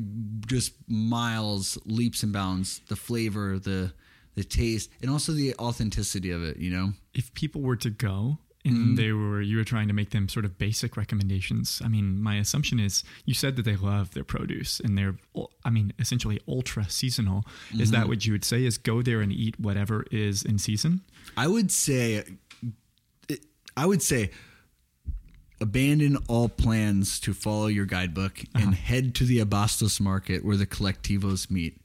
just 0.46 0.72
miles, 0.88 1.78
leaps 1.84 2.22
and 2.22 2.32
bounds. 2.32 2.80
The 2.88 2.96
flavor, 2.96 3.58
the 3.58 3.92
the 4.34 4.44
taste, 4.44 4.90
and 5.02 5.10
also 5.10 5.32
the 5.32 5.54
authenticity 5.58 6.30
of 6.32 6.42
it. 6.42 6.56
You 6.56 6.70
know, 6.70 6.92
if 7.14 7.32
people 7.34 7.60
were 7.62 7.76
to 7.76 7.90
go 7.90 8.38
and 8.68 8.76
mm-hmm. 8.76 8.94
they 8.96 9.12
were 9.12 9.40
you 9.40 9.56
were 9.56 9.64
trying 9.64 9.88
to 9.88 9.94
make 9.94 10.10
them 10.10 10.28
sort 10.28 10.44
of 10.44 10.58
basic 10.58 10.96
recommendations. 10.96 11.80
I 11.84 11.88
mean 11.88 12.22
my 12.22 12.36
assumption 12.36 12.78
is 12.78 13.04
you 13.24 13.34
said 13.34 13.56
that 13.56 13.64
they 13.64 13.76
love 13.76 14.12
their 14.12 14.24
produce 14.24 14.80
and 14.80 14.96
they're 14.96 15.16
i 15.64 15.70
mean 15.70 15.92
essentially 15.98 16.40
ultra 16.46 16.88
seasonal. 16.88 17.44
Is 17.78 17.90
that 17.90 18.00
mm-hmm. 18.00 18.08
what 18.08 18.26
you 18.26 18.32
would 18.32 18.44
say 18.44 18.64
is 18.64 18.78
go 18.78 19.02
there 19.02 19.20
and 19.20 19.32
eat 19.32 19.58
whatever 19.58 20.04
is 20.10 20.42
in 20.42 20.58
season? 20.58 21.02
I 21.36 21.46
would 21.46 21.70
say, 21.70 22.24
I 23.76 23.86
would 23.86 24.02
say, 24.02 24.30
abandon 25.60 26.16
all 26.28 26.48
plans 26.48 27.20
to 27.20 27.34
follow 27.34 27.66
your 27.66 27.86
guidebook 27.86 28.40
uh-huh. 28.54 28.64
and 28.64 28.74
head 28.74 29.14
to 29.16 29.24
the 29.24 29.38
Abastos 29.38 30.00
market 30.00 30.44
where 30.44 30.56
the 30.56 30.66
colectivos 30.66 31.50
meet. 31.50 31.80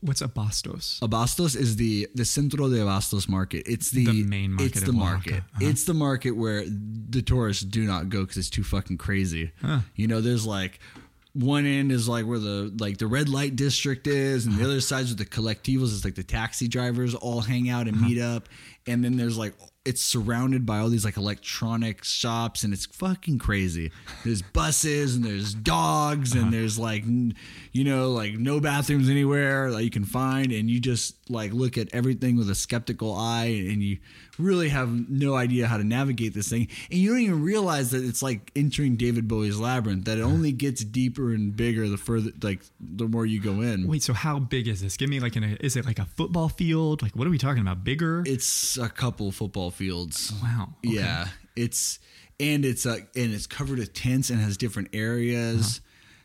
What's 0.00 0.22
abastos 0.22 1.00
Abastos 1.00 1.56
is 1.56 1.76
the 1.76 2.08
the 2.14 2.24
Centro 2.24 2.68
de 2.68 2.76
Abastos 2.76 3.28
market. 3.28 3.64
It's 3.66 3.90
the, 3.90 4.04
The 4.06 4.22
main 4.24 4.52
market 4.52 4.76
It's 4.76 4.84
the 4.86 4.92
market. 4.92 5.34
Uh-huh. 5.54 5.58
It's 5.68 5.84
the 5.84 5.94
market 5.94 6.32
where 6.32 6.64
the 6.66 7.22
tourists 7.22 7.64
do 7.64 7.84
not 7.84 8.08
go 8.08 8.20
because 8.22 8.36
it's 8.36 8.50
too 8.50 8.62
fucking 8.64 8.98
crazy. 8.98 9.50
You 9.96 10.06
know, 10.06 10.20
there's 10.20 10.46
like 10.46 10.78
one 11.34 11.66
end 11.66 11.92
is 11.92 12.08
like 12.08 12.26
where 12.26 12.38
the 12.38 12.72
like 12.78 12.98
the 12.98 13.06
red 13.06 13.28
light 13.28 13.54
district 13.56 14.06
is, 14.06 14.46
and 14.46 14.56
the 14.56 14.64
other 14.64 14.80
side 14.80 15.04
is 15.04 15.10
where 15.10 15.16
the 15.16 15.26
colectivos 15.26 15.84
is 15.92 16.04
like 16.04 16.14
the 16.14 16.24
taxi 16.24 16.68
drivers 16.68 17.14
all 17.14 17.40
hang 17.40 17.68
out 17.68 17.86
and 17.88 17.96
Uh-huh. 17.96 18.06
meet 18.08 18.20
up. 18.20 18.48
And 18.86 19.04
then 19.04 19.16
there's 19.16 19.36
like 19.36 19.54
it's 19.84 20.02
surrounded 20.02 20.66
by 20.66 20.78
all 20.80 20.88
these 20.90 21.04
like 21.04 21.16
electronic 21.16 22.04
shops, 22.04 22.62
and 22.62 22.74
it's 22.74 22.84
fucking 22.86 23.38
crazy. 23.38 23.90
There's 24.24 24.42
buses 24.42 25.16
and 25.16 25.24
there's 25.24 25.54
dogs 25.54 26.32
Uh-huh. 26.34 26.44
and 26.44 26.52
there's 26.52 26.78
like 26.78 27.04
you 27.06 27.84
know 27.84 28.10
like 28.12 28.34
no 28.34 28.60
bathrooms 28.60 29.08
anywhere 29.08 29.70
that 29.72 29.82
you 29.84 29.90
can 29.90 30.04
find, 30.04 30.52
and 30.52 30.68
you 30.68 30.78
just 30.80 31.30
like 31.30 31.52
look 31.52 31.78
at 31.78 31.88
everything 31.94 32.36
with 32.36 32.50
a 32.50 32.54
skeptical 32.54 33.14
eye, 33.14 33.46
and 33.70 33.82
you 33.82 33.98
really 34.38 34.68
have 34.68 35.10
no 35.10 35.34
idea 35.34 35.66
how 35.66 35.76
to 35.76 35.84
navigate 35.84 36.34
this 36.34 36.48
thing, 36.48 36.68
and 36.90 36.98
you 36.98 37.10
don't 37.10 37.20
even 37.20 37.42
realize 37.42 37.90
that 37.90 38.04
it's 38.04 38.22
like 38.22 38.50
entering 38.56 38.96
David 38.96 39.26
Bowie's 39.28 39.58
labyrinth. 39.58 40.04
That 40.04 40.18
it 40.18 40.22
only 40.22 40.52
gets 40.52 40.84
deeper 40.84 41.32
and 41.32 41.54
bigger 41.56 41.88
the 41.88 41.96
further 41.96 42.30
like 42.42 42.62
the 42.80 43.06
more 43.08 43.26
you 43.26 43.40
go 43.40 43.60
in. 43.60 43.86
wait 43.88 44.02
so 44.02 44.12
how 44.12 44.38
big 44.38 44.68
is 44.68 44.80
this 44.80 44.96
give 44.96 45.10
me 45.10 45.20
like 45.20 45.36
an 45.36 45.44
is 45.60 45.76
it 45.76 45.84
like 45.84 45.98
a 45.98 46.04
football 46.16 46.48
field 46.48 47.02
like 47.02 47.14
what 47.16 47.26
are 47.26 47.30
we 47.30 47.38
talking 47.38 47.60
about 47.62 47.82
bigger 47.84 48.22
It's 48.26 48.76
a 48.78 48.88
couple 48.88 49.30
football 49.32 49.70
fields. 49.70 50.32
wow 50.42 50.68
okay. 50.84 50.94
Yeah, 50.96 51.28
it's 51.56 51.98
and 52.40 52.64
it's 52.64 52.86
uh, 52.86 52.98
and 53.16 53.34
it's 53.34 53.46
covered 53.46 53.78
with 53.78 53.92
tents 53.92 54.30
and 54.30 54.38
has 54.40 54.56
different 54.56 54.90
areas. 54.92 55.80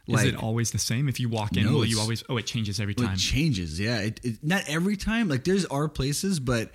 is 0.07 0.23
it 0.23 0.35
always 0.35 0.71
the 0.71 0.77
same 0.79 1.07
if 1.09 1.19
you 1.19 1.29
walk 1.29 1.55
in 1.57 1.63
No, 1.65 1.73
will 1.73 1.85
you 1.85 1.99
always 1.99 2.23
oh 2.29 2.37
it 2.37 2.45
changes 2.45 2.79
every 2.79 2.93
time 2.93 3.13
It 3.13 3.17
changes, 3.17 3.79
yeah. 3.79 3.99
It, 3.99 4.19
it 4.23 4.43
not 4.43 4.63
every 4.67 4.95
time. 4.97 5.27
Like 5.29 5.43
there's 5.43 5.65
are 5.65 5.87
places, 5.87 6.39
but 6.39 6.71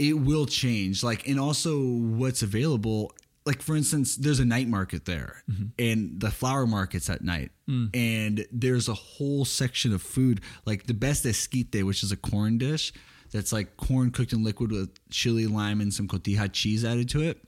it 0.00 0.14
will 0.14 0.46
change. 0.46 1.02
Like 1.04 1.28
and 1.28 1.38
also 1.38 1.78
what's 1.80 2.42
available. 2.42 3.12
Like 3.46 3.62
for 3.62 3.74
instance, 3.76 4.16
there's 4.16 4.38
a 4.40 4.44
night 4.44 4.68
market 4.68 5.04
there, 5.06 5.42
Mm-hmm. 5.50 5.64
and 5.78 6.20
the 6.20 6.30
flower 6.30 6.66
market's 6.66 7.08
at 7.08 7.22
night, 7.22 7.50
Mm. 7.68 7.88
and 7.94 8.46
there's 8.52 8.88
a 8.88 8.94
whole 8.94 9.44
section 9.44 9.92
of 9.94 10.02
food, 10.02 10.40
like 10.66 10.86
the 10.86 10.94
best 10.94 11.24
esquite, 11.24 11.84
which 11.84 12.02
is 12.02 12.12
a 12.12 12.16
corn 12.16 12.58
dish 12.58 12.92
that's 13.32 13.52
like 13.52 13.76
corn 13.76 14.10
cooked 14.10 14.32
in 14.32 14.42
liquid 14.44 14.70
with 14.72 14.90
chili, 15.10 15.46
lime, 15.46 15.80
and 15.80 15.92
some 15.94 16.06
cotija 16.08 16.52
cheese 16.52 16.84
added 16.84 17.08
to 17.10 17.22
it 17.22 17.38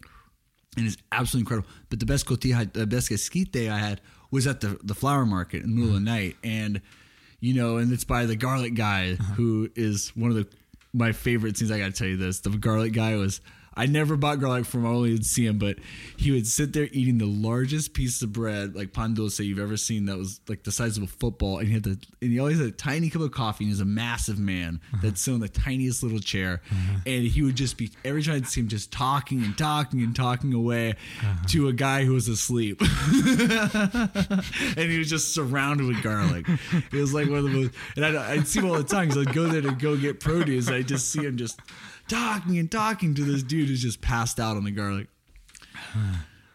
and 0.76 0.86
it's 0.86 0.96
absolutely 1.12 1.42
incredible. 1.42 1.68
But 1.90 2.00
the 2.00 2.06
best 2.06 2.24
cotija, 2.26 2.72
the 2.72 2.86
best 2.86 3.12
esquite 3.12 3.54
I 3.56 3.78
had 3.78 4.00
was 4.30 4.46
at 4.46 4.60
the 4.62 4.78
the 4.82 4.94
flower 4.94 5.26
market 5.26 5.62
in 5.62 5.70
the 5.70 5.76
middle 5.76 5.94
of 5.96 6.00
the 6.02 6.10
night, 6.10 6.36
and 6.42 6.80
you 7.40 7.52
know, 7.54 7.76
and 7.76 7.92
it's 7.92 8.04
by 8.04 8.24
the 8.24 8.36
garlic 8.36 8.74
guy 8.74 9.14
who 9.36 9.68
is 9.76 10.08
one 10.16 10.30
of 10.30 10.36
the 10.36 10.46
my 10.92 11.12
favorite 11.12 11.56
scenes. 11.56 11.70
I 11.70 11.78
got 11.78 11.86
to 11.86 11.92
tell 11.92 12.08
you 12.08 12.16
this: 12.16 12.40
the 12.40 12.50
garlic 12.50 12.92
guy 12.92 13.16
was. 13.16 13.40
I 13.74 13.86
never 13.86 14.16
bought 14.16 14.40
garlic 14.40 14.66
from 14.66 14.86
I 14.86 14.90
only 14.90 15.12
would 15.12 15.24
see 15.24 15.46
him, 15.46 15.58
but 15.58 15.78
he 16.16 16.30
would 16.30 16.46
sit 16.46 16.72
there 16.72 16.88
eating 16.92 17.18
the 17.18 17.26
largest 17.26 17.94
piece 17.94 18.20
of 18.22 18.32
bread, 18.32 18.74
like 18.74 18.92
pan 18.92 19.14
dulce 19.14 19.40
you've 19.40 19.58
ever 19.58 19.76
seen. 19.76 20.06
That 20.06 20.18
was 20.18 20.40
like 20.48 20.64
the 20.64 20.72
size 20.72 20.96
of 20.96 21.02
a 21.02 21.06
football, 21.06 21.58
and 21.58 21.68
he 21.68 21.74
had 21.74 21.84
the, 21.84 21.98
and 22.20 22.30
he 22.32 22.38
always 22.38 22.58
had 22.58 22.68
a 22.68 22.72
tiny 22.72 23.08
cup 23.08 23.22
of 23.22 23.32
coffee. 23.32 23.64
And 23.64 23.72
he's 23.72 23.80
a 23.80 23.86
massive 23.86 24.38
man 24.38 24.80
uh-huh. 24.92 25.02
that's 25.02 25.22
sitting 25.22 25.36
in 25.36 25.40
the 25.40 25.48
tiniest 25.48 26.02
little 26.02 26.18
chair, 26.18 26.60
uh-huh. 26.70 26.98
and 27.06 27.24
he 27.24 27.42
would 27.42 27.56
just 27.56 27.78
be 27.78 27.90
every 28.04 28.22
time 28.22 28.36
I'd 28.36 28.46
see 28.46 28.60
him 28.60 28.68
just 28.68 28.92
talking 28.92 29.42
and 29.42 29.56
talking 29.56 30.02
and 30.02 30.14
talking 30.14 30.52
away 30.52 30.90
uh-huh. 30.90 31.46
to 31.48 31.68
a 31.68 31.72
guy 31.72 32.04
who 32.04 32.12
was 32.12 32.28
asleep, 32.28 32.80
and 32.80 32.90
he 34.76 34.98
was 34.98 35.08
just 35.08 35.34
surrounded 35.34 35.86
with 35.86 36.02
garlic. 36.02 36.46
It 36.48 36.92
was 36.92 37.14
like 37.14 37.28
one 37.28 37.38
of 37.38 37.44
the 37.44 37.50
most, 37.50 37.70
and 37.96 38.04
I'd, 38.04 38.16
I'd 38.16 38.46
see 38.46 38.60
him 38.60 38.66
all 38.66 38.76
the 38.76 38.84
time 38.84 39.08
because 39.08 39.26
I'd 39.26 39.34
go 39.34 39.46
there 39.46 39.62
to 39.62 39.72
go 39.72 39.96
get 39.96 40.20
produce. 40.20 40.68
I 40.68 40.82
just 40.82 41.10
see 41.10 41.22
him 41.22 41.36
just 41.38 41.58
talking 42.12 42.58
and 42.58 42.70
talking 42.70 43.14
to 43.14 43.24
this 43.24 43.42
dude 43.42 43.68
who's 43.68 43.82
just 43.82 44.00
passed 44.00 44.38
out 44.38 44.56
on 44.56 44.64
the 44.64 44.70
garlic. 44.70 45.08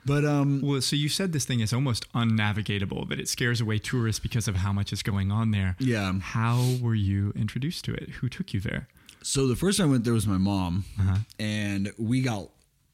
But 0.06 0.24
um, 0.24 0.62
Well, 0.64 0.80
so 0.82 0.96
you 0.96 1.10
said 1.10 1.34
this 1.34 1.44
thing 1.46 1.60
is 1.60 1.74
almost 1.74 2.12
unnavigatable, 2.14 3.10
that 3.10 3.20
it 3.20 3.28
scares 3.28 3.60
away 3.60 3.78
tourists 3.78 4.20
because 4.22 4.48
of 4.48 4.56
how 4.56 4.72
much 4.72 4.94
is 4.94 5.04
going 5.04 5.32
on 5.32 5.52
there. 5.52 5.76
Yeah. 5.80 6.14
How 6.20 6.76
were 6.82 6.96
you 6.96 7.34
introduced 7.36 7.84
to 7.86 7.94
it? 7.94 8.10
Who 8.22 8.30
took 8.30 8.54
you 8.54 8.60
there? 8.60 8.88
so 9.24 9.46
the 9.48 9.56
first 9.58 9.78
time 9.80 9.88
I 9.90 9.92
went 9.92 10.04
there 10.06 10.14
was 10.14 10.26
my 10.28 10.38
mom, 10.38 10.86
Uh-huh. 11.00 11.18
and 11.40 11.92
we 11.98 12.22
got 12.22 12.50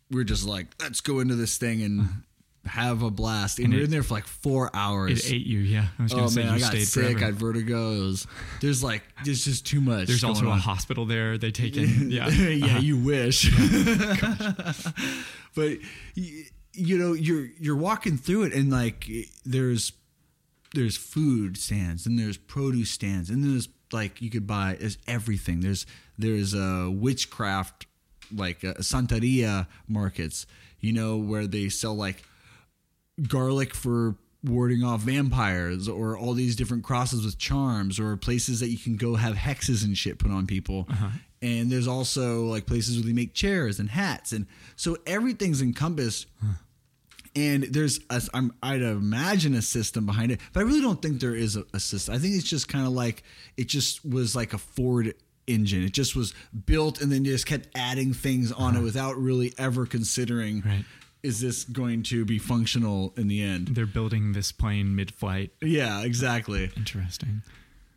we 0.10 0.16
were 0.18 0.24
just 0.24 0.46
like, 0.48 0.68
let's 0.82 1.02
go 1.02 1.20
into 1.20 1.36
this 1.36 1.58
thing 1.58 1.84
and 1.84 2.24
have 2.66 3.02
a 3.04 3.12
blast. 3.12 3.60
And. 3.60 3.74
And 3.74 3.76
it- 3.76 3.84
in 3.86 3.92
there 3.92 4.04
for 4.04 4.14
like 4.14 4.26
four 4.28 4.70
hours. 4.74 5.26
It 5.26 5.34
ate 5.34 5.46
you, 5.46 5.60
yeah. 5.60 5.88
I 6.00 6.04
was 6.04 6.12
going 6.14 6.24
Oh 6.24 6.28
to 6.28 6.34
say 6.34 6.44
man, 6.44 6.50
you 6.52 6.56
I 6.56 6.60
got 6.60 6.68
stayed 6.70 6.88
sick. 6.88 7.04
forever. 7.04 7.20
I 7.20 7.26
had 7.26 7.36
vertigo. 7.36 7.90
Was, 8.00 8.28
there's 8.62 8.82
like 8.84 9.04
there's 9.26 9.44
just 9.46 9.66
too 9.68 9.82
much. 9.82 10.08
There's 10.08 10.24
also 10.24 10.44
going 10.44 10.58
a 10.58 10.62
hospital 10.62 11.06
there. 11.06 11.38
They 11.38 11.52
take 11.64 11.76
in, 11.78 12.10
yeah. 12.12 12.30
yeah, 12.30 12.66
Uh-huh. 12.66 12.80
you 12.80 12.98
wish. 13.04 13.52
but 15.56 15.78
you 16.16 16.98
know, 16.98 17.14
you're 17.14 17.48
you're 17.60 17.76
walking 17.76 18.18
through 18.18 18.44
it, 18.44 18.54
and 18.54 18.72
like 18.72 19.10
there's 19.46 19.92
there's 20.74 20.98
food 20.98 21.58
stands, 21.58 22.06
and 22.06 22.18
there's 22.18 22.38
produce 22.38 22.92
stands, 22.92 23.30
and 23.30 23.44
there's 23.44 23.70
like 23.92 24.22
you 24.22 24.30
could 24.30 24.48
buy 24.48 24.78
there's 24.80 24.98
everything. 25.08 25.62
There's 25.62 25.86
there's 26.18 26.56
uh, 26.56 26.90
witchcraft 26.92 27.86
like 28.34 28.64
uh, 28.64 28.74
Santeria 28.76 29.68
markets, 29.88 30.46
you 30.80 30.94
know, 30.94 31.18
where 31.18 31.46
they 31.46 31.70
sell 31.70 31.96
like 31.96 32.24
garlic 33.28 33.74
for 33.74 34.16
warding 34.44 34.84
off 34.84 35.02
vampires 35.02 35.88
or 35.88 36.18
all 36.18 36.34
these 36.34 36.56
different 36.56 36.84
crosses 36.84 37.24
with 37.24 37.38
charms 37.38 38.00
or 38.00 38.18
places 38.18 38.60
that 38.60 38.70
you 38.70 38.78
can 38.78 38.98
go 38.98 39.16
have 39.16 39.36
hexes 39.36 39.86
and 39.86 39.98
shit 39.98 40.20
put 40.20 40.32
on 40.32 40.46
people 40.46 40.86
uh-huh. 40.90 41.08
and 41.42 41.72
there's 41.72 41.88
also 41.88 42.44
like 42.44 42.66
places 42.66 42.98
where 42.98 43.06
they 43.06 43.14
make 43.14 43.34
chairs 43.34 43.80
and 43.80 43.90
hats 43.90 44.34
and 44.34 44.46
so 44.76 44.98
everything's 45.08 45.62
encompassed 45.62 46.28
and 47.36 47.64
there's 47.64 48.00
a, 48.10 48.22
I'm, 48.34 48.54
I'd 48.62 48.82
imagine 48.82 49.56
a 49.56 49.62
system 49.62 50.06
behind 50.06 50.32
it, 50.32 50.40
but 50.52 50.60
I 50.60 50.64
really 50.64 50.82
don't 50.82 51.02
think 51.02 51.20
there 51.20 51.36
is 51.36 51.56
a, 51.56 51.66
a 51.74 51.80
system. 51.80 52.14
I 52.14 52.20
think 52.20 52.36
it's 52.36 52.48
just 52.48 52.68
kind 52.68 52.86
of 52.86 52.94
like 52.94 53.24
it 53.58 53.68
just 53.68 54.06
was 54.06 54.36
like 54.36 54.54
a 54.54 54.58
Ford 54.58 55.16
engine. 55.48 55.84
It 55.84 55.94
just 55.94 56.16
was 56.16 56.34
built 56.66 57.02
and 57.02 57.12
then 57.12 57.26
you 57.26 57.32
just 57.32 57.46
kept 57.46 57.70
adding 57.76 58.14
things 58.14 58.52
on 58.52 58.74
it 58.74 58.78
uh-huh. 58.78 58.84
without 58.84 59.18
really 59.18 59.54
ever 59.58 59.86
considering 59.86 60.62
Right. 60.66 60.86
Is 61.24 61.40
this 61.40 61.64
going 61.64 62.04
to 62.04 62.26
be 62.26 62.38
functional 62.38 63.14
in 63.16 63.30
the 63.30 63.42
end. 63.42 63.70
They're 63.70 63.86
building 63.86 64.34
this 64.34 64.52
plane 64.52 64.96
mid-flight. 64.96 65.52
Yeah, 65.62 66.02
exactly. 66.04 66.70
Interesting. 66.76 67.42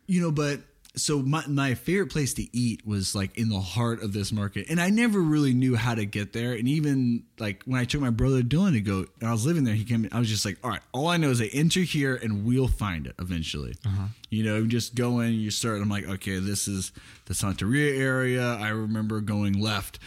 You 0.07 0.21
know, 0.21 0.31
but 0.31 0.61
so 0.95 1.21
my, 1.21 1.45
my 1.47 1.75
favorite 1.75 2.09
place 2.09 2.33
to 2.35 2.57
eat 2.57 2.85
was 2.87 3.13
like 3.13 3.37
in 3.37 3.49
the 3.49 3.59
heart 3.59 4.01
of 4.01 4.13
this 4.13 4.31
market. 4.31 4.67
And 4.69 4.81
I 4.81 4.89
never 4.89 5.19
really 5.19 5.53
knew 5.53 5.75
how 5.75 5.93
to 5.93 6.05
get 6.05 6.33
there. 6.33 6.53
And 6.53 6.67
even 6.67 7.23
like 7.37 7.63
when 7.65 7.79
I 7.79 7.85
took 7.85 8.01
my 8.01 8.09
brother 8.09 8.41
Dylan 8.41 8.71
to 8.71 8.81
go, 8.81 9.05
and 9.19 9.29
I 9.29 9.31
was 9.31 9.45
living 9.45 9.63
there, 9.63 9.75
he 9.75 9.83
came, 9.83 10.05
In, 10.05 10.13
I 10.13 10.19
was 10.19 10.29
just 10.29 10.45
like, 10.45 10.57
all 10.63 10.71
right, 10.71 10.81
all 10.93 11.07
I 11.07 11.17
know 11.17 11.29
is 11.29 11.41
I 11.41 11.49
enter 11.53 11.81
here 11.81 12.15
and 12.15 12.45
we'll 12.45 12.67
find 12.67 13.05
it 13.05 13.15
eventually. 13.19 13.75
Uh-huh. 13.85 14.07
You 14.29 14.43
know, 14.43 14.65
just 14.65 14.95
go 14.95 15.19
in, 15.19 15.33
you 15.33 15.51
start. 15.51 15.81
I'm 15.81 15.89
like, 15.89 16.07
okay, 16.07 16.39
this 16.39 16.67
is 16.67 16.91
the 17.25 17.33
Santeria 17.33 17.99
area. 17.99 18.55
I 18.55 18.69
remember 18.69 19.21
going 19.21 19.53
left. 19.53 19.99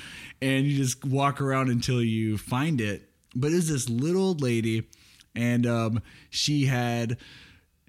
And 0.43 0.67
you 0.67 0.77
just 0.77 1.05
walk 1.05 1.41
around 1.41 1.69
until 1.69 2.03
you 2.03 2.39
find 2.39 2.81
it. 2.81 3.10
But 3.35 3.53
it's 3.53 3.69
this 3.69 3.89
little 3.89 4.23
old 4.23 4.41
lady, 4.43 4.89
and 5.35 5.67
um, 5.67 6.03
she 6.31 6.67
had 6.67 7.17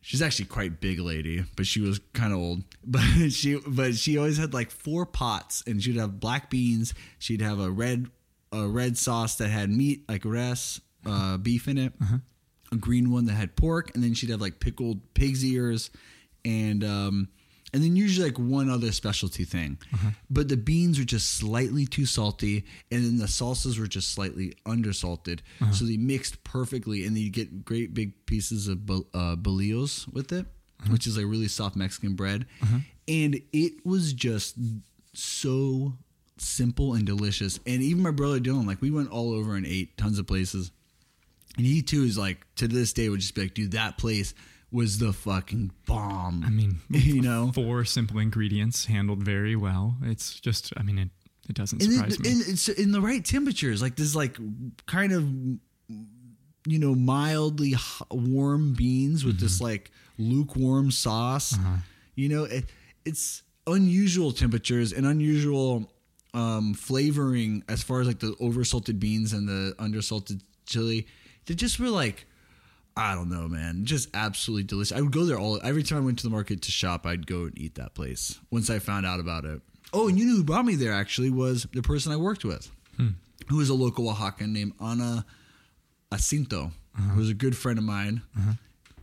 she's 0.02 0.22
actually 0.22 0.46
quite 0.46 0.82
big 0.82 1.00
lady 1.00 1.46
but 1.56 1.66
she 1.66 1.80
was 1.80 2.00
kind 2.14 2.34
of 2.34 2.40
old. 2.40 2.64
But 2.84 3.30
she 3.30 3.60
but 3.68 3.96
she 3.96 4.18
always 4.18 4.38
had 4.38 4.54
like 4.54 4.72
four 4.72 5.06
pots 5.06 5.64
and 5.68 5.82
she'd 5.82 5.98
have 5.98 6.20
black 6.20 6.50
beans 6.50 6.94
she'd 7.20 7.42
have 7.42 7.60
a 7.60 7.70
red 7.70 8.08
a 8.52 8.68
red 8.68 8.98
sauce 8.98 9.36
that 9.36 9.50
had 9.50 9.70
meat 9.70 10.04
like 10.10 10.26
res 10.26 10.82
uh, 11.06 11.38
beef 11.38 11.68
in 11.68 11.78
it 11.78 11.94
a 12.72 12.76
green 12.76 13.12
one 13.12 13.26
that 13.26 13.34
had 13.34 13.56
pork 13.56 13.94
and 13.94 14.04
then 14.04 14.14
she'd 14.16 14.32
have 14.32 14.42
like 14.42 14.60
pickled 14.60 15.14
pig's 15.14 15.46
ears 15.46 15.92
and 16.44 16.84
um 16.84 17.30
and 17.74 17.84
then 17.84 17.96
usually 17.96 18.30
like 18.30 18.38
one 18.40 18.70
other 18.70 18.92
specialty 18.92 19.46
thing. 19.46 19.78
Mm-hmm. 19.94 20.10
But 20.30 20.50
the 20.50 20.58
beans 20.58 21.00
were 21.00 21.06
just 21.06 21.30
slightly 21.30 21.86
too 21.86 22.06
salty, 22.06 22.66
and 22.92 23.04
then 23.04 23.18
the 23.18 23.26
salsas 23.26 23.80
were 23.80 23.88
just 23.88 24.12
slightly 24.12 24.54
undersalted. 24.66 25.40
Mm-hmm. 25.60 25.72
So 25.72 25.86
they 25.86 25.98
mixed 25.98 26.44
perfectly, 26.44 27.06
and 27.06 27.16
then 27.16 27.24
you 27.24 27.30
get 27.30 27.64
great 27.66 27.94
big 27.94 28.26
pieces 28.26 28.68
of 28.68 28.90
uh, 28.90 29.36
bolillos 29.36 30.12
with 30.12 30.32
it, 30.32 30.46
mm-hmm. 30.46 30.92
which 30.92 31.08
is 31.08 31.18
like 31.18 31.26
really 31.26 31.48
soft 31.48 31.76
Mexican 31.76 32.16
bread. 32.16 32.46
And 33.08 33.42
it 33.52 33.86
was 33.86 34.14
just 34.14 34.56
so 35.14 35.94
simple 36.38 36.94
and 36.94 37.06
delicious. 37.06 37.60
And 37.66 37.82
even 37.82 38.04
my 38.04 38.12
brother 38.12 38.40
Dylan, 38.40 38.68
like 38.68 38.82
we 38.82 38.92
went 38.92 39.12
all 39.12 39.34
over 39.34 39.56
and 39.56 39.66
ate 39.66 39.98
tons 39.98 40.20
of 40.20 40.28
places. 40.28 40.72
And 41.58 41.66
he 41.66 41.82
too 41.82 42.04
is 42.04 42.18
like 42.18 42.46
to 42.56 42.68
this 42.68 42.94
day 42.94 43.10
would 43.10 43.20
just 43.20 43.36
be 43.36 43.42
like, 43.42 43.54
dude, 43.54 43.72
that 43.72 43.98
place 43.98 44.34
was 44.72 45.00
the 45.00 45.12
fucking 45.12 45.72
bomb. 45.86 46.44
I 46.46 46.50
mean, 46.50 46.80
you 46.90 47.22
know, 47.22 47.52
four 47.54 47.84
simple 47.86 48.20
ingredients 48.20 48.86
handled 48.86 49.24
very 49.24 49.56
well. 49.56 49.98
It's 50.04 50.40
just, 50.40 50.74
I 50.78 50.84
mean, 50.84 50.98
it, 50.98 51.10
it 51.50 51.56
doesn't 51.56 51.82
and, 51.82 51.92
surprise 51.92 52.14
it, 52.16 52.22
me. 52.22 52.32
and 52.32 52.42
it's 52.48 52.70
in 52.70 52.92
the 52.92 53.02
right 53.02 53.24
temperatures. 53.24 53.82
Like 53.82 53.96
this, 53.96 54.16
like 54.16 54.38
kind 54.86 55.12
of, 55.12 55.24
you 56.68 56.80
know, 56.80 56.96
mildly 56.96 57.76
warm 58.10 58.74
beans 58.74 59.26
with 59.26 59.40
this 59.40 59.60
like 59.60 59.92
lukewarm 60.18 60.92
sauce. 60.92 61.58
You 62.16 62.30
know, 62.30 62.44
it, 62.46 62.66
it's 63.04 63.44
unusual 63.68 64.32
temperatures 64.32 64.94
and 64.94 65.06
unusual 65.06 65.92
um, 66.34 66.74
flavoring 66.74 67.64
as 67.68 67.84
far 67.84 68.02
as 68.02 68.08
like 68.08 68.20
the 68.20 68.36
oversalted 68.40 69.00
beans 69.00 69.34
and 69.34 69.50
the 69.50 69.76
undersalted 69.80 70.42
chili. 70.66 71.08
They 71.46 71.56
just 71.56 71.80
were 71.80 71.90
like. 71.90 72.26
I 72.98 73.16
don't 73.16 73.30
know, 73.30 73.48
man. 73.48 73.86
Just 73.86 74.10
absolutely 74.14 74.64
delicious. 74.64 74.96
I 74.96 75.02
would 75.02 75.12
go 75.12 75.26
there 75.26 75.40
all 75.40 75.60
every 75.64 75.84
time 75.84 76.00
I 76.00 76.02
went 76.02 76.20
to 76.20 76.24
the 76.24 76.30
market 76.30 76.62
to 76.64 76.72
shop. 76.72 77.06
I'd 77.06 77.26
go 77.26 77.44
and 77.46 77.58
eat 77.58 77.76
that 77.76 77.94
place. 77.94 78.40
Once 78.52 78.70
I 78.70 78.80
found 78.80 79.06
out 79.06 79.20
about 79.20 79.46
it. 79.46 79.62
Oh, 79.94 80.08
and 80.08 80.18
you 80.20 80.26
know 80.26 80.36
who 80.38 80.44
brought 80.44 80.66
me 80.66 80.76
there? 80.76 80.94
Actually, 80.94 81.30
was 81.30 81.68
the 81.74 81.82
person 81.82 82.12
I 82.12 82.18
worked 82.18 82.44
with, 82.46 82.70
who 83.48 83.58
was 83.58 83.70
a 83.70 83.74
local 83.74 84.06
Oaxacan 84.14 84.52
named 84.52 84.74
Ana 84.80 85.26
Acinto, 86.12 86.72
who 86.96 87.20
was 87.20 87.30
a 87.30 87.34
good 87.34 87.56
friend 87.58 87.78
of 87.80 87.86
mine, 87.86 88.22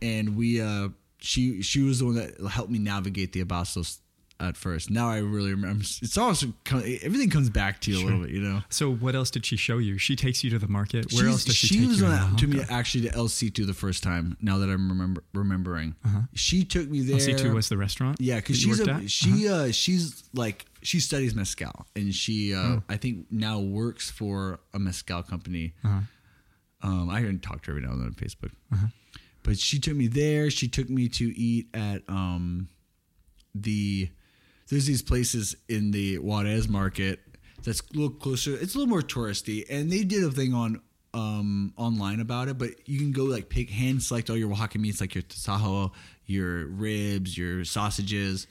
and 0.01 0.35
we. 0.35 0.61
uh 0.61 0.89
She 1.19 1.61
she 1.61 1.81
was 1.81 1.99
the 1.99 2.05
one 2.05 2.15
that 2.15 2.39
helped 2.49 2.71
me 2.71 2.79
navigate 2.79 3.33
the 3.33 3.43
Abastos 3.43 3.99
at 4.41 4.55
first. 4.55 4.89
Now 4.89 5.09
I 5.09 5.17
really 5.17 5.51
remember. 5.51 5.83
It's 6.01 6.17
also 6.17 6.53
everything 6.73 7.29
comes 7.29 7.49
back 7.49 7.81
to 7.81 7.91
you 7.91 7.97
a 7.97 8.03
little 8.05 8.21
bit, 8.21 8.29
you 8.31 8.41
know. 8.41 8.61
so, 8.69 8.91
what 8.93 9.15
else 9.15 9.29
did 9.29 9.45
she 9.45 9.57
show 9.57 9.77
you? 9.79 9.97
She 9.97 10.15
takes 10.15 10.43
you 10.43 10.49
to 10.51 10.59
the 10.59 10.67
market. 10.67 11.11
Where 11.11 11.21
She's- 11.23 11.31
else 11.31 11.45
does 11.45 11.55
she, 11.55 11.67
she 11.67 11.79
take 11.81 11.87
was 11.89 11.99
you? 12.01 12.07
on 12.07 12.11
in 12.13 12.31
that 12.31 12.37
to 12.39 12.47
me 12.47 12.61
actually 12.69 13.09
to 13.09 13.15
El 13.15 13.27
Situ 13.27 13.65
the 13.65 13.73
first 13.73 14.01
time. 14.03 14.37
Now 14.41 14.57
that 14.59 14.69
I'm 14.69 14.87
remember 14.89 15.23
remembering, 15.33 15.95
she 16.33 16.63
took 16.63 16.89
me 16.89 17.01
there. 17.01 17.15
El 17.15 17.21
Situ 17.21 17.53
was 17.53 17.69
the 17.69 17.77
restaurant? 17.77 18.17
Yeah, 18.21 18.37
because 18.37 18.57
she's 18.57 18.79
a, 18.79 18.83
at? 18.83 18.89
Uh-huh. 18.89 19.01
she 19.07 19.47
uh 19.49 19.71
she's 19.71 20.23
like 20.33 20.65
she 20.81 20.99
studies 20.99 21.35
mezcal 21.35 21.85
and 21.95 22.13
she 22.15 22.53
uh 22.53 22.63
Hmm. 22.63 22.77
I 22.87 22.97
think 22.97 23.25
now 23.31 23.59
works 23.59 24.09
for 24.09 24.59
a 24.73 24.79
mezcal 24.79 25.23
company. 25.23 25.73
Uh-huh. 25.83 25.99
Um, 26.81 27.09
I 27.09 27.21
can 27.21 27.39
talk 27.39 27.63
to 27.63 27.71
her 27.71 27.77
every 27.77 27.85
now 27.85 27.93
and 27.93 28.01
then 28.01 28.07
on 28.07 28.13
Facebook. 28.13 28.51
But 29.43 29.57
she 29.57 29.79
took 29.79 29.95
me 29.95 30.07
there. 30.07 30.49
She 30.49 30.67
took 30.69 30.89
me 30.89 31.09
to 31.09 31.37
eat 31.37 31.67
at 31.73 32.03
um 32.07 32.69
the 33.55 34.09
there's 34.69 34.85
these 34.85 35.01
places 35.01 35.55
in 35.67 35.91
the 35.91 36.17
Juarez 36.19 36.67
market 36.67 37.19
that's 37.63 37.81
a 37.81 37.97
little 37.97 38.09
closer. 38.11 38.53
It's 38.53 38.75
a 38.75 38.77
little 38.77 38.89
more 38.89 39.01
touristy, 39.01 39.65
and 39.69 39.91
they 39.91 40.03
did 40.03 40.23
a 40.23 40.31
thing 40.31 40.53
on 40.53 40.81
um 41.13 41.73
online 41.75 42.19
about 42.19 42.47
it. 42.47 42.57
But 42.57 42.87
you 42.87 42.99
can 42.99 43.11
go 43.11 43.23
like 43.23 43.49
pick 43.49 43.69
hand 43.69 44.01
select 44.03 44.29
all 44.29 44.37
your 44.37 44.51
Oaxaca 44.51 44.77
meats, 44.77 45.01
like 45.01 45.15
your 45.15 45.23
tasajo, 45.23 45.91
your 46.25 46.67
ribs, 46.67 47.37
your 47.37 47.65
sausages, 47.65 48.47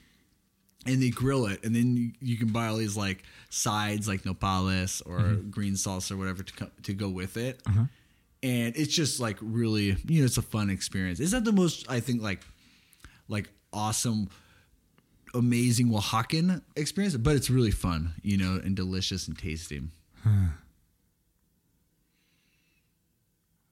and 0.87 1.01
they 1.03 1.11
grill 1.11 1.47
it, 1.47 1.65
and 1.65 1.75
then 1.75 1.97
you, 1.97 2.13
you 2.21 2.37
can 2.37 2.49
buy 2.49 2.67
all 2.67 2.77
these 2.77 2.97
like 2.97 3.23
sides, 3.49 4.09
like 4.09 4.23
nopales 4.23 5.03
or 5.07 5.19
green 5.51 5.75
salsa 5.75 6.13
or 6.13 6.17
whatever 6.17 6.43
to 6.43 6.53
co- 6.53 6.71
to 6.83 6.95
go 6.95 7.09
with 7.09 7.37
it. 7.37 7.61
And 8.43 8.77
it's 8.77 8.95
just 8.95 9.19
like 9.21 9.37
really, 9.41 9.97
you 10.07 10.21
know, 10.21 10.25
it's 10.27 10.37
a 10.37 10.43
fun 10.43 10.71
experience. 10.71 11.19
Is 11.21 11.31
that 11.33 11.45
the 11.45 11.53
most 11.53 11.91
I 11.91 12.01
think 12.01 12.23
like 12.23 12.43
like 13.29 13.49
awesome 13.73 14.29
amazing 15.35 15.91
Oaxacan 15.91 16.63
experience, 16.77 17.17
but 17.17 17.37
it's 17.37 17.51
really 17.51 17.71
fun, 17.71 18.15
you 18.23 18.37
know, 18.37 18.61
and 18.63 18.75
delicious 18.77 19.29
and 19.29 19.39
tasty. 19.39 19.83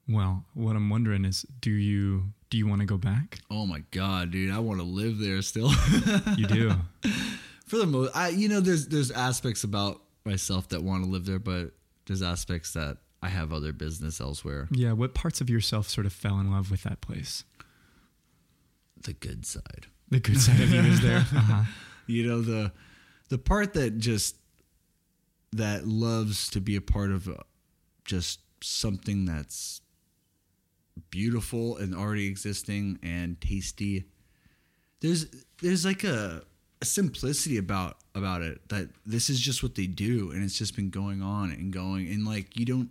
Well, 0.09 0.45
what 0.53 0.75
I'm 0.75 0.89
wondering 0.89 1.25
is, 1.25 1.45
do 1.59 1.71
you 1.71 2.25
do 2.49 2.57
you 2.57 2.65
want 2.67 2.79
to 2.81 2.87
go 2.87 2.97
back? 2.97 3.39
Oh 3.51 3.65
my 3.65 3.83
god, 3.91 4.31
dude, 4.31 4.53
I 4.53 4.59
want 4.59 4.79
to 4.79 4.85
live 4.85 5.17
there 5.19 5.41
still. 5.41 5.71
You 6.37 6.47
do. 6.47 6.71
For 7.65 7.77
the 7.77 7.85
most, 7.85 8.15
I 8.15 8.29
you 8.29 8.47
know, 8.47 8.61
there's 8.61 8.87
there's 8.87 9.11
aspects 9.11 9.63
about 9.65 10.01
myself 10.23 10.69
that 10.69 10.81
want 10.83 11.03
to 11.03 11.09
live 11.09 11.25
there, 11.25 11.39
but 11.39 11.71
there's 12.05 12.21
aspects 12.21 12.71
that 12.73 12.97
I 13.21 13.27
have 13.27 13.51
other 13.51 13.73
business 13.73 14.21
elsewhere. 14.21 14.67
yeah. 14.71 14.93
What 14.93 15.13
parts 15.13 15.41
of 15.41 15.49
yourself 15.49 15.89
sort 15.89 16.05
of 16.05 16.13
fell 16.13 16.39
in 16.39 16.51
love 16.51 16.71
with 16.71 16.83
that 16.83 17.01
place? 17.01 17.43
The 19.01 19.13
good 19.13 19.45
side, 19.45 19.87
The 20.09 20.19
good 20.19 20.39
side 20.39 20.59
of 20.59 20.71
you 20.71 20.81
is 20.81 21.01
there. 21.01 21.25
Uh-huh. 21.35 21.63
you 22.07 22.25
know, 22.27 22.41
the 22.41 22.71
the 23.29 23.37
part 23.37 23.73
that 23.73 23.97
just 23.97 24.35
that 25.53 25.87
loves 25.87 26.49
to 26.51 26.61
be 26.61 26.75
a 26.75 26.81
part 26.81 27.11
of 27.11 27.27
uh, 27.27 27.35
just 28.05 28.39
something 28.61 29.25
that's 29.25 29.81
beautiful 31.09 31.77
and 31.77 31.95
already 31.95 32.27
existing 32.27 32.99
and 33.03 33.39
tasty. 33.41 34.05
There's 35.01 35.27
there's 35.61 35.85
like 35.85 36.03
a, 36.03 36.43
a 36.81 36.85
simplicity 36.85 37.57
about 37.57 37.97
about 38.15 38.41
it 38.41 38.67
that 38.69 38.89
this 39.05 39.29
is 39.29 39.39
just 39.39 39.61
what 39.61 39.75
they 39.75 39.87
do 39.87 40.31
and 40.31 40.43
it's 40.43 40.57
just 40.57 40.75
been 40.75 40.89
going 40.89 41.21
on 41.21 41.51
and 41.51 41.71
going 41.71 42.07
and 42.07 42.25
like 42.25 42.57
you 42.57 42.65
don't 42.65 42.89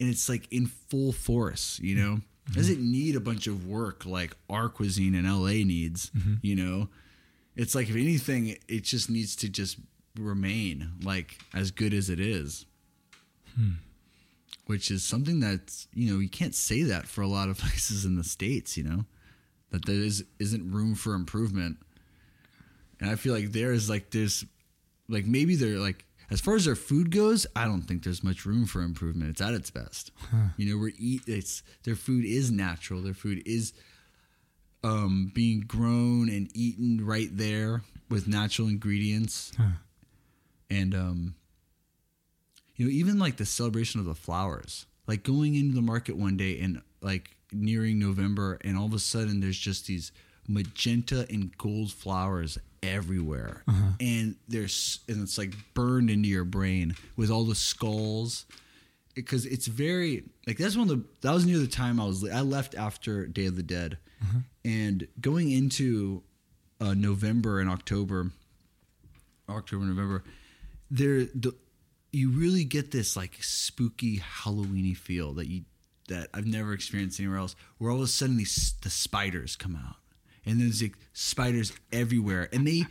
and 0.00 0.08
it's 0.08 0.28
like 0.28 0.50
in 0.52 0.66
full 0.66 1.12
force, 1.12 1.78
you 1.82 1.94
know. 1.94 2.20
Doesn't 2.52 2.80
need 2.80 3.16
a 3.16 3.20
bunch 3.20 3.46
of 3.46 3.66
work 3.66 4.04
like 4.04 4.36
our 4.50 4.68
cuisine 4.68 5.14
in 5.14 5.24
LA 5.24 5.64
needs, 5.64 6.10
mm-hmm. 6.10 6.34
you 6.42 6.54
know. 6.54 6.88
It's 7.56 7.74
like 7.74 7.88
if 7.88 7.94
anything, 7.94 8.56
it 8.68 8.84
just 8.84 9.08
needs 9.08 9.34
to 9.36 9.48
just 9.48 9.78
remain 10.18 10.92
like 11.02 11.38
as 11.54 11.70
good 11.70 11.94
as 11.94 12.10
it 12.10 12.20
is. 12.20 12.66
Hmm. 13.56 13.72
Which 14.66 14.90
is 14.90 15.02
something 15.04 15.40
that's 15.40 15.88
you 15.94 16.12
know 16.12 16.20
you 16.20 16.28
can't 16.28 16.54
say 16.54 16.82
that 16.82 17.06
for 17.06 17.22
a 17.22 17.28
lot 17.28 17.48
of 17.48 17.58
places 17.58 18.04
in 18.04 18.16
the 18.16 18.24
states 18.24 18.76
you 18.76 18.84
know? 18.84 19.04
That 19.70 19.86
there 19.86 19.96
is 19.96 20.24
isn't 20.38 20.70
room 20.70 20.94
for 20.94 21.14
improvement. 21.14 21.78
And 23.00 23.10
i 23.10 23.16
feel 23.16 23.32
like 23.32 23.52
there 23.52 23.72
is 23.72 23.88
like 23.88 24.10
there's 24.10 24.44
like 25.08 25.24
maybe 25.24 25.56
they're 25.56 25.78
like 25.78 26.04
as 26.34 26.40
far 26.40 26.54
as 26.56 26.64
their 26.66 26.74
food 26.76 27.10
goes 27.10 27.46
i 27.56 27.64
don't 27.64 27.82
think 27.82 28.02
there's 28.04 28.22
much 28.22 28.44
room 28.44 28.66
for 28.66 28.82
improvement. 28.82 29.30
It's 29.30 29.40
at 29.40 29.54
its 29.54 29.70
best. 29.70 30.10
You 30.58 30.64
know 30.66 30.78
we're 30.80 30.92
eat 30.98 31.22
it's 31.26 31.62
their 31.84 31.94
food 31.96 32.24
is 32.24 32.50
natural. 32.50 33.00
Their 33.00 33.14
food 33.14 33.42
is 33.46 33.72
um 34.82 35.32
being 35.34 35.60
grown 35.60 36.28
and 36.28 36.48
eaten 36.54 37.04
right 37.06 37.28
there 37.32 37.82
with 38.10 38.28
natural 38.28 38.68
ingredients. 38.68 39.52
And 40.70 40.94
um 40.94 41.34
you 42.76 42.84
know 42.86 42.90
even 42.90 43.18
like 43.18 43.36
the 43.36 43.46
celebration 43.46 44.00
of 44.00 44.06
the 44.06 44.14
flowers 44.14 44.86
like 45.06 45.22
going 45.22 45.54
into 45.54 45.74
the 45.74 45.82
market 45.82 46.16
one 46.16 46.36
day 46.36 46.58
and 46.60 46.82
like 47.00 47.36
nearing 47.52 47.98
november 48.00 48.58
and 48.64 48.76
all 48.76 48.86
of 48.86 48.94
a 48.94 48.98
sudden 48.98 49.38
there's 49.40 49.58
just 49.58 49.86
these 49.86 50.10
magenta 50.48 51.24
and 51.30 51.56
gold 51.56 51.92
flowers 51.92 52.58
everywhere. 52.88 53.62
And 54.00 54.36
there's 54.48 55.00
and 55.08 55.22
it's 55.22 55.38
like 55.38 55.54
burned 55.74 56.10
into 56.10 56.28
your 56.28 56.44
brain 56.44 56.94
with 57.16 57.30
all 57.30 57.44
the 57.44 57.54
skulls. 57.54 58.46
Because 59.14 59.46
it's 59.46 59.66
very 59.68 60.24
like 60.46 60.58
that's 60.58 60.76
one 60.76 60.90
of 60.90 60.96
the 60.96 61.04
that 61.20 61.32
was 61.32 61.46
near 61.46 61.58
the 61.58 61.68
time 61.68 62.00
i 62.00 62.04
was 62.04 62.28
i 62.28 62.40
left 62.40 62.74
after 62.74 63.26
day 63.26 63.46
of 63.46 63.54
the 63.56 63.62
dead. 63.62 63.98
And 64.64 65.06
going 65.20 65.50
into 65.52 66.22
uh, 66.80 66.94
november 66.94 67.60
and 67.60 67.70
october 67.70 68.30
October, 69.48 69.84
November, 69.84 70.24
there 70.90 71.24
the 71.24 71.54
you 72.12 72.30
really 72.30 72.64
get 72.64 72.90
this 72.90 73.16
like 73.16 73.36
spooky 73.42 74.18
Halloweeny 74.18 74.96
feel 74.96 75.34
that 75.34 75.48
you 75.48 75.62
that 76.08 76.28
I've 76.32 76.46
never 76.46 76.72
experienced 76.72 77.18
anywhere 77.20 77.38
else. 77.38 77.56
Where 77.78 77.90
all 77.90 77.98
of 77.98 78.04
a 78.04 78.06
sudden 78.06 78.36
these 78.36 78.74
the 78.82 78.90
spiders 78.90 79.56
come 79.56 79.76
out, 79.76 79.96
and 80.46 80.60
there's 80.60 80.82
like 80.82 80.94
spiders 81.12 81.72
everywhere, 81.92 82.48
and 82.52 82.66
they 82.66 82.84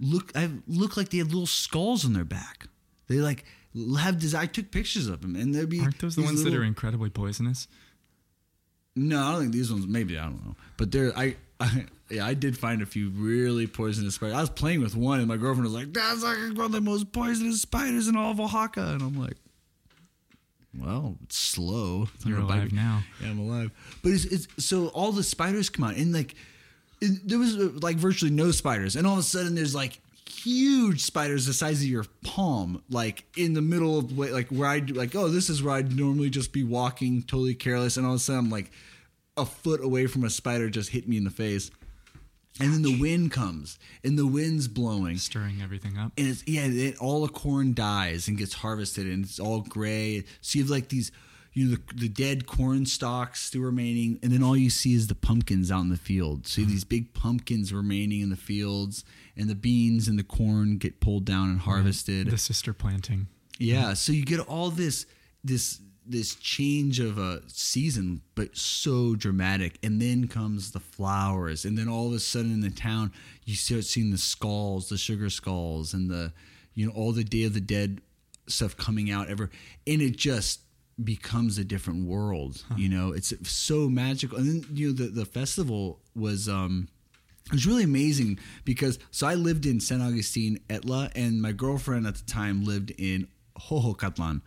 look 0.00 0.32
I 0.34 0.50
look 0.66 0.96
like 0.96 1.10
they 1.10 1.18
have 1.18 1.28
little 1.28 1.46
skulls 1.46 2.04
on 2.04 2.12
their 2.12 2.24
back. 2.24 2.68
They 3.08 3.16
like 3.16 3.44
have 3.98 4.20
this. 4.20 4.34
I 4.34 4.46
took 4.46 4.70
pictures 4.70 5.06
of 5.06 5.22
them, 5.22 5.36
and 5.36 5.54
there'd 5.54 5.68
be 5.68 5.80
Aren't 5.80 5.98
those 5.98 6.16
the 6.16 6.22
ones 6.22 6.42
that 6.44 6.54
are 6.54 6.64
incredibly 6.64 7.10
poisonous? 7.10 7.68
no, 8.96 9.22
I 9.22 9.32
don't 9.32 9.40
think 9.42 9.52
these 9.52 9.70
ones. 9.70 9.86
Maybe 9.86 10.18
I 10.18 10.24
don't 10.24 10.44
know, 10.44 10.56
but 10.78 10.90
there, 10.90 11.12
I, 11.16 11.36
I, 11.60 11.84
yeah, 12.10 12.24
I 12.26 12.34
did 12.34 12.56
find 12.56 12.80
a 12.80 12.86
few 12.86 13.10
really 13.10 13.66
poisonous 13.66 14.14
spiders. 14.14 14.36
I 14.36 14.40
was 14.40 14.50
playing 14.50 14.80
with 14.80 14.96
one, 14.96 15.18
and 15.18 15.28
my 15.28 15.36
girlfriend 15.36 15.64
was 15.64 15.74
like, 15.74 15.92
"That's 15.92 16.22
like 16.22 16.38
one 16.56 16.66
of 16.66 16.72
the 16.72 16.80
most 16.80 17.12
poisonous 17.12 17.60
spiders 17.60 18.08
in 18.08 18.16
all 18.16 18.30
of 18.30 18.40
Oaxaca," 18.40 18.92
and 18.92 19.02
I'm 19.02 19.20
like, 19.20 19.36
"Well, 20.78 21.18
it's 21.24 21.36
slow. 21.36 22.08
It's 22.14 22.24
You're 22.24 22.38
alive 22.38 22.72
now. 22.72 23.02
Yeah, 23.20 23.30
I'm 23.30 23.38
alive. 23.38 23.70
But 24.02 24.12
it's, 24.12 24.24
it's 24.24 24.48
so 24.64 24.88
all 24.88 25.12
the 25.12 25.22
spiders 25.22 25.68
come 25.68 25.84
out, 25.84 25.96
and 25.96 26.12
like 26.14 26.34
it- 27.00 27.26
there 27.28 27.38
was 27.38 27.56
uh, 27.56 27.70
like 27.82 27.96
virtually 27.96 28.30
no 28.30 28.50
spiders, 28.50 28.96
and 28.96 29.06
all 29.06 29.14
of 29.14 29.18
a 29.20 29.22
sudden 29.22 29.54
there's 29.54 29.74
like 29.74 30.00
huge 30.28 31.02
spiders 31.02 31.46
the 31.46 31.52
size 31.52 31.82
of 31.82 31.88
your 31.88 32.04
palm, 32.24 32.82
like 32.90 33.24
in 33.36 33.54
the 33.54 33.62
middle 33.62 33.98
of 33.98 34.16
like 34.18 34.48
where 34.48 34.68
I 34.68 34.78
like, 34.78 35.14
oh, 35.14 35.28
this 35.28 35.48
is 35.50 35.62
where 35.62 35.74
I'd 35.74 35.96
normally 35.96 36.30
just 36.30 36.52
be 36.52 36.64
walking, 36.64 37.22
totally 37.22 37.54
careless, 37.54 37.96
and 37.96 38.06
all 38.06 38.12
of 38.12 38.16
a 38.16 38.20
sudden 38.20 38.44
I'm 38.46 38.50
like 38.50 38.70
a 39.36 39.44
foot 39.44 39.82
away 39.84 40.06
from 40.06 40.24
a 40.24 40.30
spider 40.30 40.70
just 40.70 40.90
hit 40.90 41.06
me 41.08 41.16
in 41.16 41.24
the 41.24 41.30
face, 41.30 41.70
and 42.58 42.72
then 42.72 42.82
the 42.82 42.98
wind 42.98 43.32
comes, 43.32 43.78
and 44.02 44.18
the 44.18 44.26
wind's 44.26 44.66
blowing, 44.68 45.18
Stirring 45.18 45.60
everything 45.62 45.98
up. 45.98 46.12
and 46.16 46.26
it's 46.28 46.42
yeah, 46.46 46.62
it, 46.66 46.96
all 46.98 47.26
the 47.26 47.32
corn 47.32 47.74
dies 47.74 48.28
and 48.28 48.38
gets 48.38 48.54
harvested, 48.54 49.06
and 49.06 49.24
it's 49.24 49.38
all 49.38 49.60
gray. 49.60 50.24
So 50.40 50.58
you 50.58 50.64
have 50.64 50.70
like 50.70 50.88
these, 50.88 51.12
you 51.56 51.64
know, 51.64 51.76
the, 51.76 52.00
the 52.00 52.08
dead 52.10 52.46
corn 52.46 52.84
stalks 52.84 53.42
still 53.42 53.62
remaining, 53.62 54.18
and 54.22 54.30
then 54.30 54.42
all 54.42 54.54
you 54.54 54.68
see 54.68 54.92
is 54.92 55.06
the 55.06 55.14
pumpkins 55.14 55.72
out 55.72 55.80
in 55.80 55.88
the 55.88 55.96
field. 55.96 56.46
So 56.46 56.60
you 56.60 56.66
have 56.66 56.70
hmm. 56.70 56.74
these 56.74 56.84
big 56.84 57.14
pumpkins 57.14 57.72
remaining 57.72 58.20
in 58.20 58.28
the 58.28 58.36
fields, 58.36 59.06
and 59.38 59.48
the 59.48 59.54
beans 59.54 60.06
and 60.06 60.18
the 60.18 60.22
corn 60.22 60.76
get 60.76 61.00
pulled 61.00 61.24
down 61.24 61.48
and 61.48 61.58
harvested. 61.58 62.30
The 62.30 62.36
sister 62.36 62.74
planting. 62.74 63.28
Yeah, 63.58 63.94
so 63.94 64.12
you 64.12 64.26
get 64.26 64.40
all 64.40 64.68
this 64.68 65.06
this 65.42 65.80
this 66.04 66.34
change 66.34 67.00
of 67.00 67.16
a 67.16 67.40
season, 67.46 68.20
but 68.34 68.54
so 68.54 69.14
dramatic, 69.14 69.78
and 69.82 70.00
then 70.00 70.28
comes 70.28 70.72
the 70.72 70.80
flowers, 70.80 71.64
and 71.64 71.78
then 71.78 71.88
all 71.88 72.08
of 72.08 72.12
a 72.12 72.20
sudden 72.20 72.52
in 72.52 72.60
the 72.60 72.68
town 72.68 73.12
you 73.46 73.54
start 73.54 73.84
seeing 73.84 74.10
the 74.10 74.18
skulls, 74.18 74.90
the 74.90 74.98
sugar 74.98 75.30
skulls, 75.30 75.94
and 75.94 76.10
the 76.10 76.34
you 76.74 76.84
know 76.84 76.92
all 76.92 77.12
the 77.12 77.24
Day 77.24 77.44
of 77.44 77.54
the 77.54 77.62
Dead 77.62 78.02
stuff 78.46 78.76
coming 78.76 79.10
out 79.10 79.30
ever, 79.30 79.48
and 79.86 80.02
it 80.02 80.18
just 80.18 80.60
becomes 81.02 81.58
a 81.58 81.64
different 81.64 82.06
world. 82.06 82.64
You 82.76 82.88
know, 82.88 83.12
it's 83.12 83.32
so 83.48 83.88
magical, 83.88 84.38
and 84.38 84.48
then 84.62 84.76
you 84.76 84.88
know 84.88 84.92
the 84.94 85.08
the 85.08 85.24
festival 85.24 86.00
was. 86.14 86.48
um 86.48 86.88
it 87.46 87.52
was 87.52 87.64
really 87.66 87.84
amazing 87.84 88.40
because 88.64 88.98
so 89.12 89.24
I 89.28 89.34
lived 89.34 89.66
in 89.66 89.78
San 89.78 90.02
Agustin, 90.02 90.58
Etla, 90.68 91.12
and 91.14 91.40
my 91.40 91.52
girlfriend 91.52 92.04
at 92.04 92.16
the 92.16 92.24
time 92.24 92.64
lived 92.64 92.90
in 92.98 93.28
Xoxocotlán, 93.56 94.40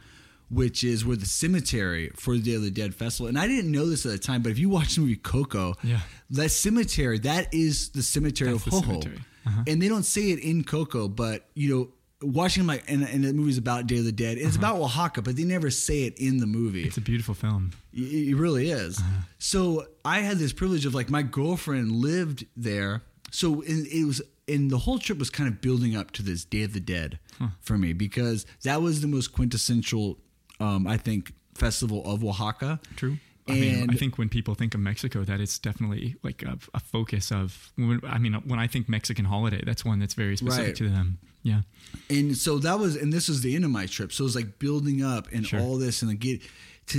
which 0.49 0.83
is 0.83 1.05
where 1.05 1.15
the 1.15 1.25
cemetery 1.25 2.11
for 2.17 2.33
the 2.35 2.41
Day 2.41 2.55
of 2.55 2.61
the 2.61 2.69
Dead 2.71 2.93
festival. 2.93 3.27
And 3.29 3.39
I 3.39 3.47
didn't 3.47 3.71
know 3.71 3.85
this 3.89 4.05
at 4.05 4.11
the 4.11 4.17
time, 4.17 4.41
but 4.41 4.51
if 4.51 4.59
you 4.59 4.67
watch 4.67 4.95
the 4.95 5.01
movie 5.01 5.15
Coco, 5.15 5.75
Yeah. 5.81 6.01
that 6.31 6.49
cemetery 6.51 7.19
that 7.19 7.47
is 7.53 7.87
the 7.91 8.03
cemetery 8.03 8.51
That's 8.51 8.67
of 8.67 8.73
cemetery. 8.73 9.19
Uh-huh. 9.47 9.63
and 9.65 9.81
they 9.81 9.87
don't 9.87 10.03
say 10.03 10.31
it 10.31 10.39
in 10.39 10.65
Coco, 10.65 11.07
but 11.07 11.47
you 11.55 11.69
know. 11.73 11.89
Watching 12.21 12.65
my 12.65 12.81
and, 12.87 13.03
and 13.03 13.23
the 13.23 13.33
movie's 13.33 13.57
about 13.57 13.87
Day 13.87 13.99
of 13.99 14.03
the 14.03 14.11
Dead. 14.11 14.37
It's 14.37 14.57
about 14.57 14.75
Oaxaca, 14.77 15.21
but 15.21 15.37
they 15.37 15.45
never 15.45 15.69
say 15.69 16.03
it 16.03 16.17
in 16.19 16.39
the 16.39 16.45
movie. 16.47 16.81
Uh-huh. 16.81 16.87
It's 16.87 16.97
a 16.97 17.01
beautiful 17.01 17.33
film. 17.33 17.71
It 17.93 18.29
it 18.31 18.35
really 18.35 18.69
is. 18.71 19.01
So 19.37 19.85
I 20.03 20.19
had 20.19 20.37
this 20.37 20.51
privilege 20.51 20.85
of 20.85 20.93
like 20.93 21.09
my 21.09 21.21
girlfriend 21.21 21.93
lived 21.93 22.45
there. 22.57 23.03
So 23.31 23.61
in, 23.61 23.85
it 23.89 24.05
was, 24.05 24.21
and 24.47 24.69
the 24.69 24.79
whole 24.79 24.99
trip 24.99 25.17
was 25.19 25.29
kind 25.29 25.47
of 25.47 25.61
building 25.61 25.95
up 25.95 26.11
to 26.11 26.23
this 26.23 26.43
Day 26.43 26.63
of 26.63 26.73
the 26.73 26.79
Dead 26.81 27.19
for 27.61 27.77
me 27.77 27.93
because 27.93 28.45
that 28.63 28.81
was 28.81 28.99
the 28.99 29.07
most 29.07 29.29
quintessential, 29.29 30.17
um, 30.59 30.87
I 30.87 30.97
think, 30.97 31.31
festival 31.53 32.03
of 32.05 32.23
Oaxaca. 32.23 32.81
True. 32.97 33.17
I 33.49 33.53
mean, 33.53 33.89
I 33.89 33.93
think 33.95 34.17
when 34.17 34.29
people 34.29 34.55
think 34.55 34.73
of 34.75 34.79
Mexico, 34.81 35.23
that 35.23 35.39
it's 35.41 35.57
definitely 35.59 36.15
like 36.23 36.43
a, 36.43 36.57
a 36.73 36.79
focus 36.79 37.31
of. 37.31 37.71
when- 37.75 38.01
I 38.03 38.17
mean, 38.17 38.33
when 38.45 38.59
I 38.59 38.67
think 38.67 38.87
Mexican 38.89 39.25
holiday, 39.25 39.61
that's 39.65 39.83
one 39.85 39.99
that's 39.99 40.13
very 40.13 40.37
specific 40.37 40.67
Right. 40.67 40.75
to 40.77 40.89
them. 40.89 41.17
Yeah. 41.41 41.61
and 42.09 42.35
so 42.37 42.57
that 42.59 42.79
was 42.79 42.95
and 42.97 43.13
this 43.13 43.29
was 43.29 43.41
the 43.41 43.55
end 43.55 43.63
of 43.63 43.71
my 43.71 43.85
trip 43.85 44.11
so 44.11 44.23
it 44.23 44.25
was 44.25 44.35
like 44.35 44.59
building 44.59 45.01
up 45.01 45.29
and 45.31 45.47
Sure. 45.47 45.61
all 45.61 45.77
this 45.77 46.01
and 46.01 46.11
then 46.11 46.17
get 46.17 46.41
to 46.87 46.97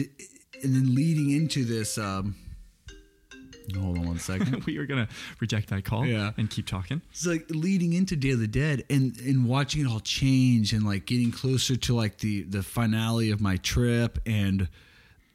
and 0.63 0.75
then 0.75 0.95
leading 0.95 1.31
into 1.31 1.63
this 1.67 1.99
um 1.99 2.35
hold 3.77 3.99
on 3.99 4.07
one 4.07 4.19
second 4.19 4.65
we 4.67 4.79
are 4.79 4.87
gonna 4.87 5.09
reject 5.41 5.69
that 5.69 5.85
call. 5.85 6.07
Yeah. 6.07 6.33
And 6.39 6.49
keep 6.51 6.67
talking. 6.67 7.03
it's 7.11 7.27
like 7.27 7.47
leading 7.51 7.93
into 7.93 8.17
Day 8.17 8.31
of 8.31 8.41
the 8.41 8.49
Dead 8.49 8.83
and 8.91 9.17
and 9.21 9.45
watching 9.47 9.83
it 9.83 9.87
all 9.87 10.01
change 10.01 10.73
and 10.73 10.85
like 10.87 11.05
getting 11.07 11.31
closer 11.31 11.77
to 11.77 11.95
like 11.95 12.19
the 12.19 12.43
the 12.45 12.63
finale 12.63 13.31
of 13.31 13.41
my 13.43 13.57
trip 13.59 14.19
and 14.27 14.69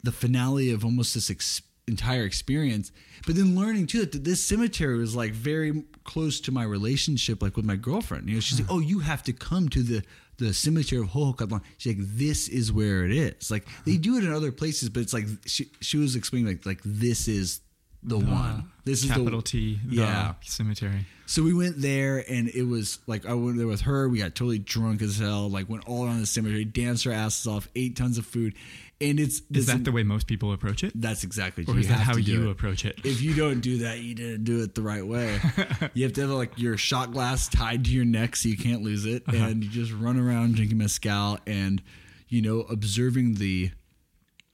the 0.06 0.12
finale 0.12 0.70
of 0.70 0.84
almost 0.84 1.14
this 1.14 1.30
ex- 1.30 1.62
entire 1.88 2.24
experience 2.24 2.90
but 3.26 3.36
then 3.36 3.54
learning 3.54 3.86
too 3.86 4.04
that 4.04 4.24
this 4.24 4.42
cemetery 4.42 4.96
was 4.98 5.14
like 5.14 5.32
very 5.32 5.84
close 6.04 6.40
to 6.40 6.50
my 6.50 6.64
relationship 6.64 7.42
like 7.42 7.56
with 7.56 7.64
my 7.64 7.76
girlfriend 7.76 8.28
you 8.28 8.34
know 8.34 8.40
she's 8.40 8.58
like 8.58 8.68
hmm. 8.68 8.76
oh 8.76 8.78
you 8.78 9.00
have 9.00 9.22
to 9.22 9.32
come 9.32 9.68
to 9.68 9.82
the 9.82 10.02
the 10.38 10.52
cemetery 10.52 11.00
of 11.00 11.08
Xoxocotlán. 11.08 11.62
She's 11.78 11.96
like, 11.96 12.06
this 12.06 12.48
is 12.48 12.70
where 12.70 13.06
it 13.06 13.10
is. 13.10 13.50
Like 13.50 13.66
they 13.86 13.94
hmm. 13.94 14.02
do 14.02 14.16
it 14.18 14.24
in 14.24 14.32
other 14.32 14.52
places, 14.52 14.90
but 14.90 15.00
it's 15.00 15.14
like 15.14 15.24
she 15.46 15.70
she 15.80 15.96
was 15.96 16.14
explaining 16.14 16.48
like 16.48 16.66
like 16.66 16.80
this 16.84 17.26
is 17.26 17.60
the 18.02 18.18
one. 18.18 18.70
This 18.84 19.02
is 19.02 19.08
the 19.08 19.14
Capital 19.14 19.40
the 19.40 19.46
T. 19.46 19.80
The 19.84 19.96
Yeah. 19.96 20.34
Cemetery. 20.42 21.06
so 21.26 21.42
we 21.42 21.52
went 21.52 21.80
there 21.80 22.24
and 22.30 22.48
it 22.48 22.62
was 22.62 23.00
like 23.06 23.26
I 23.26 23.34
went 23.34 23.58
there 23.58 23.66
with 23.66 23.82
her. 23.82 24.08
We 24.08 24.18
got 24.18 24.34
totally 24.34 24.60
drunk 24.60 25.02
as 25.02 25.18
hell. 25.18 25.48
Like 25.50 25.68
went 25.68 25.88
all 25.88 26.06
around 26.06 26.20
the 26.20 26.26
cemetery, 26.26 26.64
danced 26.64 27.06
our 27.06 27.12
asses 27.12 27.46
off, 27.46 27.68
ate 27.74 27.96
tons 27.96 28.18
of 28.18 28.26
food, 28.26 28.54
and 29.00 29.20
it's 29.20 29.42
Is 29.52 29.66
that 29.66 29.84
the 29.84 29.92
way 29.92 30.02
most 30.02 30.26
people 30.26 30.52
approach 30.52 30.82
it? 30.84 30.92
that's 31.00 31.22
exactly 31.24 31.64
Or 31.68 31.74
you 31.74 31.80
is 31.80 31.88
that 31.88 32.00
how 32.00 32.16
you 32.16 32.48
it. 32.48 32.50
approach 32.52 32.84
it? 32.84 32.98
If 33.04 33.20
you 33.22 33.34
don't 33.34 33.60
do 33.60 33.78
that, 33.78 34.00
you 34.00 34.14
didn't 34.14 34.44
do 34.44 34.62
it 34.62 34.74
the 34.74 34.82
right 34.82 35.06
way. 35.06 35.38
you 35.94 36.04
have 36.04 36.12
to 36.14 36.22
have 36.22 36.30
like 36.30 36.58
your 36.58 36.76
shot 36.76 37.12
glass 37.12 37.48
tied 37.48 37.84
to 37.84 37.90
your 37.90 38.04
neck 38.06 38.36
so 38.36 38.48
you 38.48 38.56
can't 38.56 38.82
lose 38.82 39.04
it, 39.06 39.22
Uh-huh. 39.28 39.36
and 39.44 39.62
you 39.64 39.70
just 39.70 39.92
run 39.92 40.18
around 40.18 40.54
drinking 40.56 40.78
mezcal 40.78 41.38
and 41.46 41.82
you 42.28 42.40
know 42.42 42.60
observing 42.60 43.34
the 43.34 43.70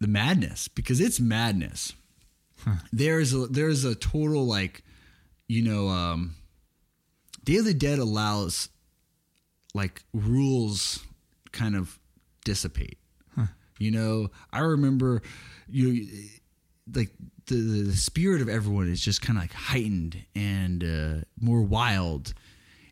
the 0.00 0.08
madness 0.08 0.66
because 0.68 1.00
it's 1.00 1.20
madness. 1.20 1.92
There's 2.92 3.32
a 3.32 3.46
there's 3.46 3.84
a 3.84 3.94
total 3.94 4.44
like 4.46 4.82
you 5.48 5.62
know 5.62 5.88
um 5.88 6.34
Day 7.44 7.56
of 7.56 7.64
the 7.64 7.74
Dead 7.74 7.98
allows 7.98 8.68
like 9.74 10.02
rules 10.12 11.00
kind 11.52 11.74
of 11.76 11.98
dissipate. 12.44 12.98
You 13.82 13.90
know, 13.90 14.30
I 14.52 14.60
remember 14.60 15.22
you 15.68 16.06
like 16.94 17.10
the, 17.46 17.54
the 17.56 17.92
spirit 17.96 18.40
of 18.40 18.48
everyone 18.48 18.88
is 18.88 19.00
just 19.00 19.22
kind 19.22 19.38
of 19.38 19.44
like 19.44 19.52
heightened 19.52 20.24
and 20.34 20.84
uh, 20.84 21.24
more 21.40 21.62
wild. 21.62 22.34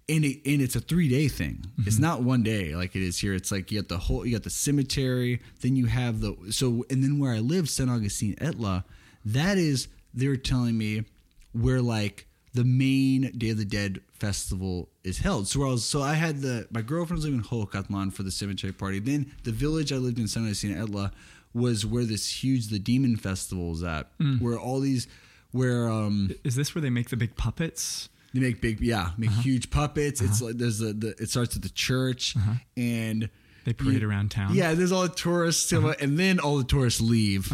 And, 0.08 0.24
it, 0.24 0.40
and 0.44 0.60
it's 0.60 0.74
a 0.74 0.80
three 0.80 1.08
day 1.08 1.28
thing. 1.28 1.64
It's 1.86 1.98
not 1.98 2.22
one 2.22 2.42
day 2.42 2.74
like 2.74 2.96
it 2.96 3.02
is 3.02 3.18
here. 3.18 3.32
It's 3.32 3.52
like 3.52 3.70
you 3.70 3.80
got 3.80 3.88
the 3.88 3.98
whole, 3.98 4.26
you 4.26 4.32
got 4.32 4.42
the 4.42 4.50
cemetery, 4.50 5.40
then 5.60 5.76
you 5.76 5.86
have 5.86 6.20
the, 6.20 6.34
so, 6.50 6.84
and 6.90 7.04
then 7.04 7.20
where 7.20 7.32
I 7.32 7.38
live, 7.38 7.68
San 7.68 7.88
Augustine, 7.88 8.34
Etla, 8.40 8.84
that 9.24 9.56
is, 9.56 9.86
they're 10.12 10.36
telling 10.36 10.76
me 10.76 11.04
where 11.52 11.80
like 11.80 12.26
the 12.52 12.64
main 12.64 13.30
Day 13.38 13.50
of 13.50 13.58
the 13.58 13.64
Dead 13.64 14.00
festival 14.12 14.88
is 15.04 15.18
held. 15.18 15.46
So 15.48 15.62
I 15.62 15.66
was, 15.70 15.84
so 15.84 16.02
I 16.02 16.14
had 16.14 16.40
the 16.42 16.66
my 16.70 16.82
girlfriend 16.82 17.18
was 17.18 17.24
living 17.24 17.40
in 17.40 17.44
Xoxocotlán 17.44 18.12
for 18.12 18.22
the 18.22 18.30
cemetery 18.30 18.72
party. 18.72 18.98
Then 18.98 19.32
the 19.44 19.52
village 19.52 19.92
I 19.92 19.96
lived 19.96 20.18
in, 20.18 20.26
San 20.28 20.44
Agustin 20.44 20.74
Etla, 20.76 21.12
was 21.54 21.84
where 21.86 22.04
this 22.04 22.42
huge 22.44 22.68
the 22.68 22.78
demon 22.78 23.16
festival 23.16 23.72
is 23.72 23.82
at, 23.82 24.06
mm. 24.18 24.40
where 24.40 24.58
all 24.58 24.80
these 24.80 25.06
where 25.52 25.88
um 25.88 26.30
Is 26.44 26.54
this 26.54 26.74
where 26.74 26.82
they 26.82 26.90
make 26.90 27.08
the 27.10 27.16
big 27.16 27.36
puppets? 27.36 28.08
they 28.32 28.38
make 28.40 28.60
big 28.60 28.80
yeah 28.80 29.10
make 29.18 29.30
Uh-huh. 29.30 29.42
huge 29.42 29.70
puppets. 29.70 30.20
It's 30.20 30.40
uh-huh. 30.40 30.46
like 30.48 30.58
there's 30.58 30.80
a 30.80 30.92
the 30.92 31.08
it 31.20 31.30
starts 31.30 31.56
at 31.56 31.62
the 31.62 31.68
church 31.70 32.36
uh-huh. 32.36 32.54
and 32.76 33.28
They 33.64 33.72
parade 33.72 34.02
around 34.04 34.30
town. 34.30 34.54
yeah, 34.54 34.74
there's 34.74 34.92
all 34.92 35.02
the 35.02 35.08
tourists, 35.08 35.72
uh-huh. 35.72 35.94
and 36.00 36.18
then 36.18 36.38
all 36.38 36.58
the 36.58 36.64
tourists 36.64 37.00
leave, 37.00 37.52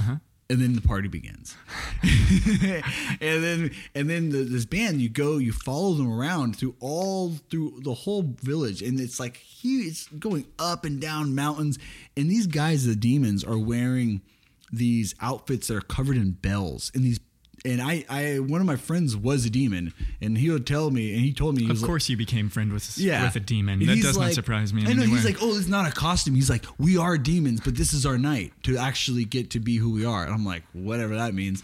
and 0.48 0.60
then 0.60 0.74
the 0.74 0.80
party 0.80 1.08
begins. 1.08 1.56
and 2.02 2.82
then, 3.20 3.70
and 3.94 4.08
then 4.08 4.30
the, 4.30 4.44
this 4.44 4.64
band, 4.64 5.00
you 5.00 5.08
go, 5.08 5.38
you 5.38 5.52
follow 5.52 5.94
them 5.94 6.10
around 6.10 6.56
through 6.56 6.74
all 6.80 7.34
through 7.50 7.80
the 7.82 7.94
whole 7.94 8.22
village, 8.42 8.82
and 8.82 9.00
it's 9.00 9.18
like 9.18 9.36
huge, 9.36 9.86
it's 9.86 10.06
going 10.06 10.46
up 10.58 10.84
and 10.84 11.00
down 11.00 11.34
mountains, 11.34 11.78
and 12.16 12.30
these 12.30 12.46
guys, 12.46 12.86
the 12.86 12.94
demons, 12.96 13.42
are 13.42 13.58
wearing 13.58 14.22
these 14.72 15.14
outfits 15.20 15.68
that 15.68 15.76
are 15.76 15.80
covered 15.80 16.16
in 16.16 16.32
bells, 16.32 16.90
and 16.94 17.04
these. 17.04 17.20
And 17.66 17.82
I, 17.82 18.04
I, 18.08 18.38
one 18.38 18.60
of 18.60 18.66
my 18.66 18.76
friends 18.76 19.16
was 19.16 19.44
a 19.44 19.50
demon, 19.50 19.92
and 20.20 20.38
he 20.38 20.50
would 20.50 20.66
tell 20.66 20.90
me, 20.90 21.12
and 21.14 21.20
he 21.22 21.32
told 21.32 21.56
me, 21.56 21.62
he 21.62 21.66
Of 21.66 21.70
was 21.72 21.82
like- 21.82 21.86
course, 21.88 22.08
you 22.08 22.16
became 22.16 22.48
friend 22.48 22.72
with 22.72 22.96
yeah. 22.98 23.24
with 23.24 23.34
a 23.36 23.40
demon. 23.40 23.80
And 23.80 23.88
That 23.90 24.02
does 24.02 24.16
not 24.16 24.32
surprise 24.32 24.72
me. 24.72 24.84
I 24.86 24.92
know. 24.92 25.02
He's 25.02 25.24
way. 25.24 25.32
like, 25.32 25.42
oh, 25.42 25.56
it's 25.58 25.68
not 25.68 25.86
a 25.88 25.92
costume. 25.92 26.34
He's 26.36 26.48
like, 26.48 26.64
we 26.78 26.96
are 26.96 27.18
demons, 27.18 27.60
but 27.60 27.74
this 27.76 27.92
is 27.92 28.06
our 28.06 28.18
night 28.18 28.52
to 28.62 28.76
actually 28.78 29.24
get 29.24 29.50
to 29.50 29.60
be 29.60 29.76
who 29.76 29.90
we 29.90 30.04
are. 30.04 30.24
And 30.24 30.32
I'm 30.32 30.44
like, 30.44 30.62
whatever 30.72 31.16
that 31.16 31.34
means, 31.34 31.62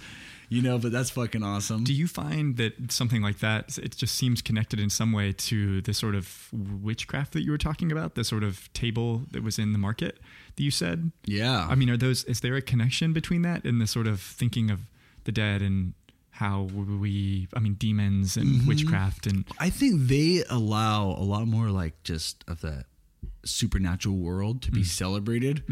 you 0.49 0.61
know. 0.61 0.79
But 0.79 0.91
that's 0.93 1.11
fucking 1.11 1.43
awesome. 1.43 1.85
Do 1.85 1.95
you 1.95 2.09
find 2.09 2.57
that 2.57 2.91
something 2.91 3.23
like 3.23 3.39
that 3.39 3.79
it 3.79 3.97
just 3.97 4.17
seems 4.17 4.43
connected 4.43 4.81
in 4.81 4.91
some 4.91 5.13
way 5.13 5.33
to 5.33 5.81
the 5.83 5.95
sort 5.95 6.15
of 6.17 6.49
witchcraft 6.53 7.33
that 7.35 7.43
you 7.43 7.51
were 7.53 7.59
talking 7.59 7.93
about, 7.93 8.15
the 8.17 8.25
sort 8.25 8.43
of 8.43 8.73
table 8.73 9.23
that 9.31 9.43
was 9.43 9.59
in 9.59 9.73
the 9.73 9.79
market 9.79 10.19
that 10.57 10.63
you 10.63 10.71
said? 10.73 11.13
yeah. 11.27 11.67
I 11.71 11.75
mean, 11.77 11.89
are 11.91 11.97
those 11.97 12.25
is 12.25 12.41
there 12.41 12.57
a 12.57 12.63
connection 12.63 13.13
between 13.13 13.43
that 13.43 13.65
and 13.65 13.81
the 13.81 13.87
sort 13.87 14.07
of 14.09 14.21
thinking 14.21 14.71
of 14.71 14.81
the 15.25 15.33
dead 15.33 15.63
and 15.63 15.95
how 16.31 16.63
we 16.63 17.47
I 17.55 17.61
mean 17.61 17.75
demons 17.75 18.37
and 18.37 18.47
Mm-hmm. 18.47 18.67
witchcraft 18.69 19.27
and 19.27 19.45
I 19.59 19.71
think 19.71 20.09
they 20.09 20.43
allow 20.49 21.11
a 21.11 21.25
lot 21.25 21.47
more 21.47 21.69
like 21.71 22.03
just 22.05 22.43
of 22.49 22.61
the 22.63 22.85
supernatural 23.45 24.17
world 24.17 24.63
to 24.63 24.71
be 24.71 24.81
Mm. 24.83 24.87
celebrated. 24.87 25.65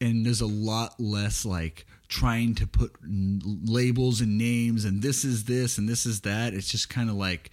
And 0.00 0.26
there's 0.26 0.40
a 0.40 0.46
lot 0.46 0.98
less 0.98 1.44
like 1.44 1.86
trying 2.08 2.54
to 2.56 2.66
put 2.66 2.92
n- 3.04 3.40
labels 3.64 4.20
and 4.20 4.36
names 4.36 4.84
and 4.84 5.00
this 5.02 5.24
is 5.24 5.44
this 5.44 5.78
and 5.78 5.88
this 5.88 6.04
is 6.04 6.22
that. 6.22 6.52
It's 6.54 6.68
just 6.68 6.88
kind 6.90 7.08
of 7.08 7.14
like, 7.14 7.50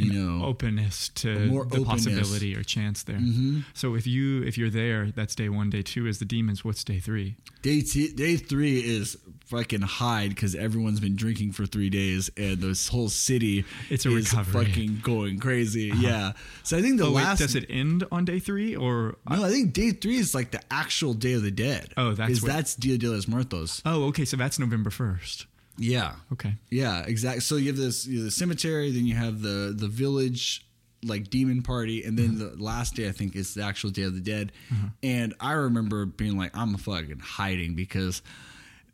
you 0.00 0.12
know, 0.12 0.44
openness 0.44 1.08
to 1.16 1.46
More 1.46 1.64
the 1.64 1.80
openness. 1.80 2.04
possibility 2.06 2.56
or 2.56 2.62
chance 2.62 3.02
there. 3.02 3.18
Mhm. 3.18 3.64
So 3.74 3.94
if 3.94 4.06
you 4.06 4.42
if 4.42 4.56
you're 4.58 4.70
there, 4.70 5.10
that's 5.10 5.34
day 5.34 5.48
one. 5.48 5.70
Day 5.70 5.82
two 5.82 6.06
is 6.06 6.18
the 6.18 6.24
demons. 6.24 6.64
What's 6.64 6.82
day 6.84 6.98
three? 7.00 7.36
Day 7.62 7.82
t- 7.82 8.12
day 8.12 8.36
three 8.36 8.78
is 8.80 9.16
fucking 9.46 9.82
hide 9.82 10.30
because 10.30 10.54
everyone's 10.54 11.00
been 11.00 11.16
drinking 11.16 11.50
for 11.52 11.66
three 11.66 11.90
days 11.90 12.30
and 12.36 12.58
this 12.58 12.86
whole 12.88 13.08
city 13.08 13.64
It's 13.90 14.06
a 14.06 14.16
is 14.16 14.30
recovery. 14.32 14.64
fucking 14.66 15.00
going 15.02 15.38
crazy. 15.40 15.90
Yeah. 15.96 16.32
So 16.62 16.78
I 16.78 16.82
think 16.82 16.98
the 16.98 17.06
oh 17.06 17.12
wait, 17.12 17.24
last 17.24 17.40
does 17.40 17.56
it 17.56 17.66
end 17.68 18.04
on 18.12 18.24
day 18.24 18.38
three 18.38 18.76
or? 18.76 19.16
no, 19.28 19.44
I 19.44 19.50
think 19.50 19.72
day 19.72 19.90
three 19.90 20.16
is 20.18 20.34
like 20.34 20.52
the 20.52 20.60
actual 20.70 21.14
Day 21.14 21.32
of 21.34 21.42
the 21.42 21.50
Dead. 21.50 21.92
Oh, 21.96 22.14
that's 22.14 22.30
is 22.32 22.42
what- 22.42 22.52
that's 22.52 22.74
Dia 22.76 22.96
de 22.96 23.08
los 23.10 23.26
Muertos. 23.28 23.82
Oh, 23.84 24.04
okay. 24.04 24.24
So 24.24 24.36
that's 24.36 24.58
November 24.58 24.90
first. 24.90 25.46
Yeah. 25.78 26.14
Okay. 26.32 26.54
Yeah, 26.70 27.04
exactly. 27.06 27.40
So 27.40 27.56
you 27.56 27.68
have 27.68 27.76
this 27.76 28.06
you 28.06 28.18
have 28.18 28.24
the 28.26 28.30
cemetery, 28.30 28.90
then 28.90 29.06
you 29.06 29.14
have 29.14 29.40
the 29.42 29.74
the 29.76 29.88
village 29.88 30.66
like 31.02 31.30
demon 31.30 31.62
party, 31.62 32.04
and 32.04 32.18
then 32.18 32.36
uh-huh. 32.36 32.56
the 32.56 32.62
last 32.62 32.94
day 32.94 33.08
I 33.08 33.12
think 33.12 33.34
is 33.34 33.54
the 33.54 33.62
actual 33.62 33.90
Day 33.90 34.02
of 34.02 34.14
the 34.14 34.20
Dead. 34.20 34.52
Uh-huh. 34.70 34.88
And 35.02 35.34
I 35.40 35.52
remember 35.52 36.04
being 36.06 36.36
like, 36.36 36.56
I'm 36.56 36.76
fucking 36.76 37.20
hiding 37.20 37.74
because 37.74 38.22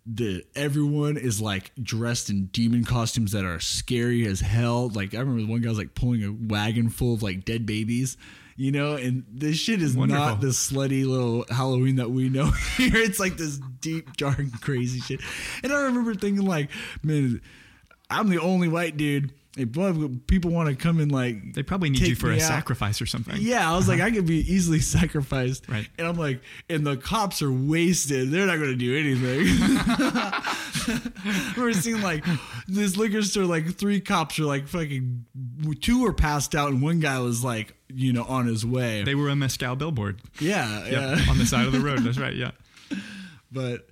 the 0.06 0.44
everyone 0.54 1.16
is 1.16 1.40
like 1.40 1.72
dressed 1.82 2.30
in 2.30 2.46
demon 2.46 2.84
costumes 2.84 3.32
that 3.32 3.44
are 3.44 3.58
scary 3.58 4.24
as 4.26 4.40
hell. 4.40 4.88
Like 4.88 5.14
I 5.14 5.18
remember 5.18 5.50
one 5.50 5.60
guy 5.60 5.68
was 5.68 5.78
like 5.78 5.94
pulling 5.94 6.22
a 6.22 6.32
wagon 6.32 6.90
full 6.90 7.14
of 7.14 7.22
like 7.22 7.44
dead 7.44 7.66
babies. 7.66 8.16
You 8.58 8.72
know, 8.72 8.94
and 8.96 9.24
this 9.30 9.58
shit 9.58 9.82
is 9.82 9.94
Wonderful. 9.94 10.24
not 10.24 10.40
the 10.40 10.46
slutty 10.46 11.04
little 11.04 11.44
Halloween 11.50 11.96
that 11.96 12.10
we 12.10 12.30
know 12.30 12.46
here. 12.76 12.96
It's 12.96 13.20
like 13.20 13.36
this 13.36 13.58
deep, 13.80 14.16
dark, 14.16 14.38
crazy 14.62 15.00
shit. 15.00 15.20
And 15.62 15.72
I 15.72 15.82
remember 15.82 16.14
thinking, 16.14 16.46
like, 16.46 16.70
man, 17.02 17.42
I'm 18.08 18.30
the 18.30 18.40
only 18.40 18.68
white 18.68 18.96
dude. 18.96 19.32
If 19.58 20.26
people 20.26 20.50
want 20.50 20.68
to 20.68 20.74
come 20.74 21.00
and 21.00 21.10
like, 21.10 21.54
They 21.54 21.62
probably 21.62 21.88
need 21.88 22.00
you 22.00 22.14
for 22.14 22.30
a 22.30 22.34
out- 22.34 22.40
sacrifice 22.42 23.00
or 23.00 23.06
something. 23.06 23.36
Yeah, 23.38 23.72
I 23.72 23.74
was 23.76 23.88
like, 23.88 24.00
I 24.02 24.10
could 24.10 24.26
be 24.26 24.36
easily 24.52 24.80
sacrificed. 24.80 25.66
Right. 25.68 25.88
And 25.96 26.06
I'm 26.06 26.16
like, 26.18 26.40
and 26.68 26.86
the 26.86 26.96
cops 26.98 27.40
are 27.40 27.50
wasted. 27.50 28.30
They're 28.30 28.44
not 28.46 28.58
going 28.58 28.70
to 28.70 28.76
do 28.76 28.94
anything. 28.96 29.46
We're 31.56 31.72
seeing 31.72 32.02
like 32.02 32.24
this 32.68 32.96
liquor 32.96 33.22
store, 33.22 33.44
like 33.44 33.74
three 33.76 34.00
cops 34.00 34.38
are 34.38 34.44
like 34.44 34.68
fucking, 34.68 35.24
two 35.80 36.02
were 36.02 36.12
passed 36.12 36.54
out, 36.54 36.70
and 36.70 36.82
one 36.82 37.00
guy 37.00 37.18
was 37.20 37.42
like, 37.42 37.74
you 37.88 38.12
know, 38.12 38.24
on 38.24 38.46
his 38.46 38.64
way. 38.66 39.02
They 39.04 39.14
were 39.14 39.28
a 39.28 39.36
mezcal 39.36 39.74
billboard. 39.76 40.20
yeah, 40.38 40.84
Yep, 40.84 40.92
yeah. 40.92 41.30
on 41.30 41.38
the 41.38 41.46
side 41.46 41.66
of 41.66 41.72
the 41.72 41.80
road. 41.80 42.00
That's 42.04 42.18
right. 42.18 42.34
Yeah. 42.34 42.50
but 43.50 43.86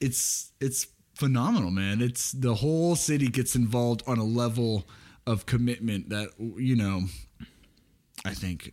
it's 0.00 0.52
it's 0.60 0.86
phenomenal, 1.22 1.70
man. 1.70 2.00
It's 2.00 2.32
the 2.32 2.54
whole 2.56 2.96
city 2.96 3.28
gets 3.28 3.54
involved 3.54 4.02
on 4.06 4.18
a 4.18 4.24
level 4.24 4.84
of 5.26 5.46
commitment 5.46 6.08
that 6.08 6.28
you 6.38 6.74
know. 6.76 7.02
I 8.24 8.34
think 8.34 8.72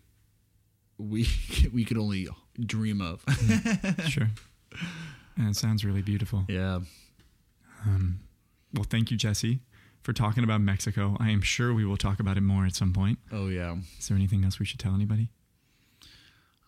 we 0.98 1.28
we 1.74 1.86
could 1.86 1.98
only 1.98 2.28
dream 2.60 3.02
of. 3.02 3.24
Mm, 3.26 4.02
sure. 4.16 4.30
And 5.38 5.50
it 5.50 5.56
sounds 5.56 5.86
really 5.86 6.02
beautiful. 6.02 6.46
yeah. 6.50 6.80
Um, 7.86 8.20
well, 8.74 8.84
thank 8.84 9.10
you, 9.10 9.16
Jesse, 9.16 9.60
for 10.02 10.12
talking 10.12 10.44
about 10.44 10.60
Mexico. 10.60 11.16
I 11.20 11.30
am 11.30 11.42
sure 11.42 11.74
we 11.74 11.86
will 11.86 11.98
talk 11.98 12.20
about 12.20 12.36
it 12.38 12.42
more 12.42 12.66
at 12.66 12.76
some 12.76 12.94
point. 12.94 13.20
Oh 13.32 13.48
yeah. 13.48 13.76
Is 14.00 14.08
there 14.08 14.18
anything 14.18 14.44
else 14.44 14.60
we 14.60 14.66
should 14.66 14.80
tell 14.80 14.96
anybody? 14.96 15.30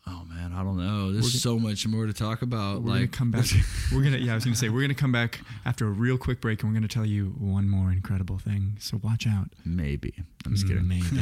Oh 0.07 0.23
man, 0.27 0.51
I 0.53 0.63
don't 0.63 0.77
know. 0.77 1.11
There's 1.11 1.25
We're 1.25 1.29
so 1.39 1.59
much 1.59 1.85
more 1.87 2.07
to 2.07 2.13
talk 2.13 2.41
about. 2.41 2.81
We're 2.81 2.89
like 2.89 2.99
gonna 2.99 3.07
come 3.07 3.31
back. 3.31 3.45
we're 3.93 4.03
gonna 4.03 4.17
yeah, 4.17 4.31
I 4.31 4.35
was 4.35 4.43
gonna 4.43 4.55
say 4.55 4.69
we're 4.69 4.81
gonna 4.81 4.95
come 4.95 5.11
back 5.11 5.41
after 5.65 5.85
a 5.87 5.91
real 5.91 6.17
quick 6.17 6.41
break, 6.41 6.63
and 6.63 6.71
we're 6.71 6.75
gonna 6.75 6.87
tell 6.87 7.05
you 7.05 7.35
one 7.37 7.69
more 7.69 7.91
incredible 7.91 8.39
thing. 8.39 8.77
So 8.79 8.99
watch 9.03 9.27
out. 9.27 9.49
maybe. 9.63 10.13
I'm 10.45 10.53
just 10.53 10.67
kidding. 10.67 10.87
Maybe. 10.87 11.05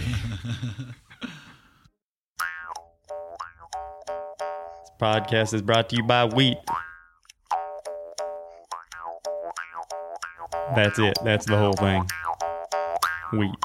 This 4.81 4.91
podcast 4.99 5.53
is 5.53 5.61
brought 5.61 5.89
to 5.89 5.95
you 5.95 6.03
by 6.03 6.25
Wheat. 6.25 6.57
That's 10.75 10.99
it. 10.99 11.17
That's 11.23 11.45
the 11.45 11.57
whole 11.57 11.73
thing. 11.73 12.05
Wheat. 13.33 13.55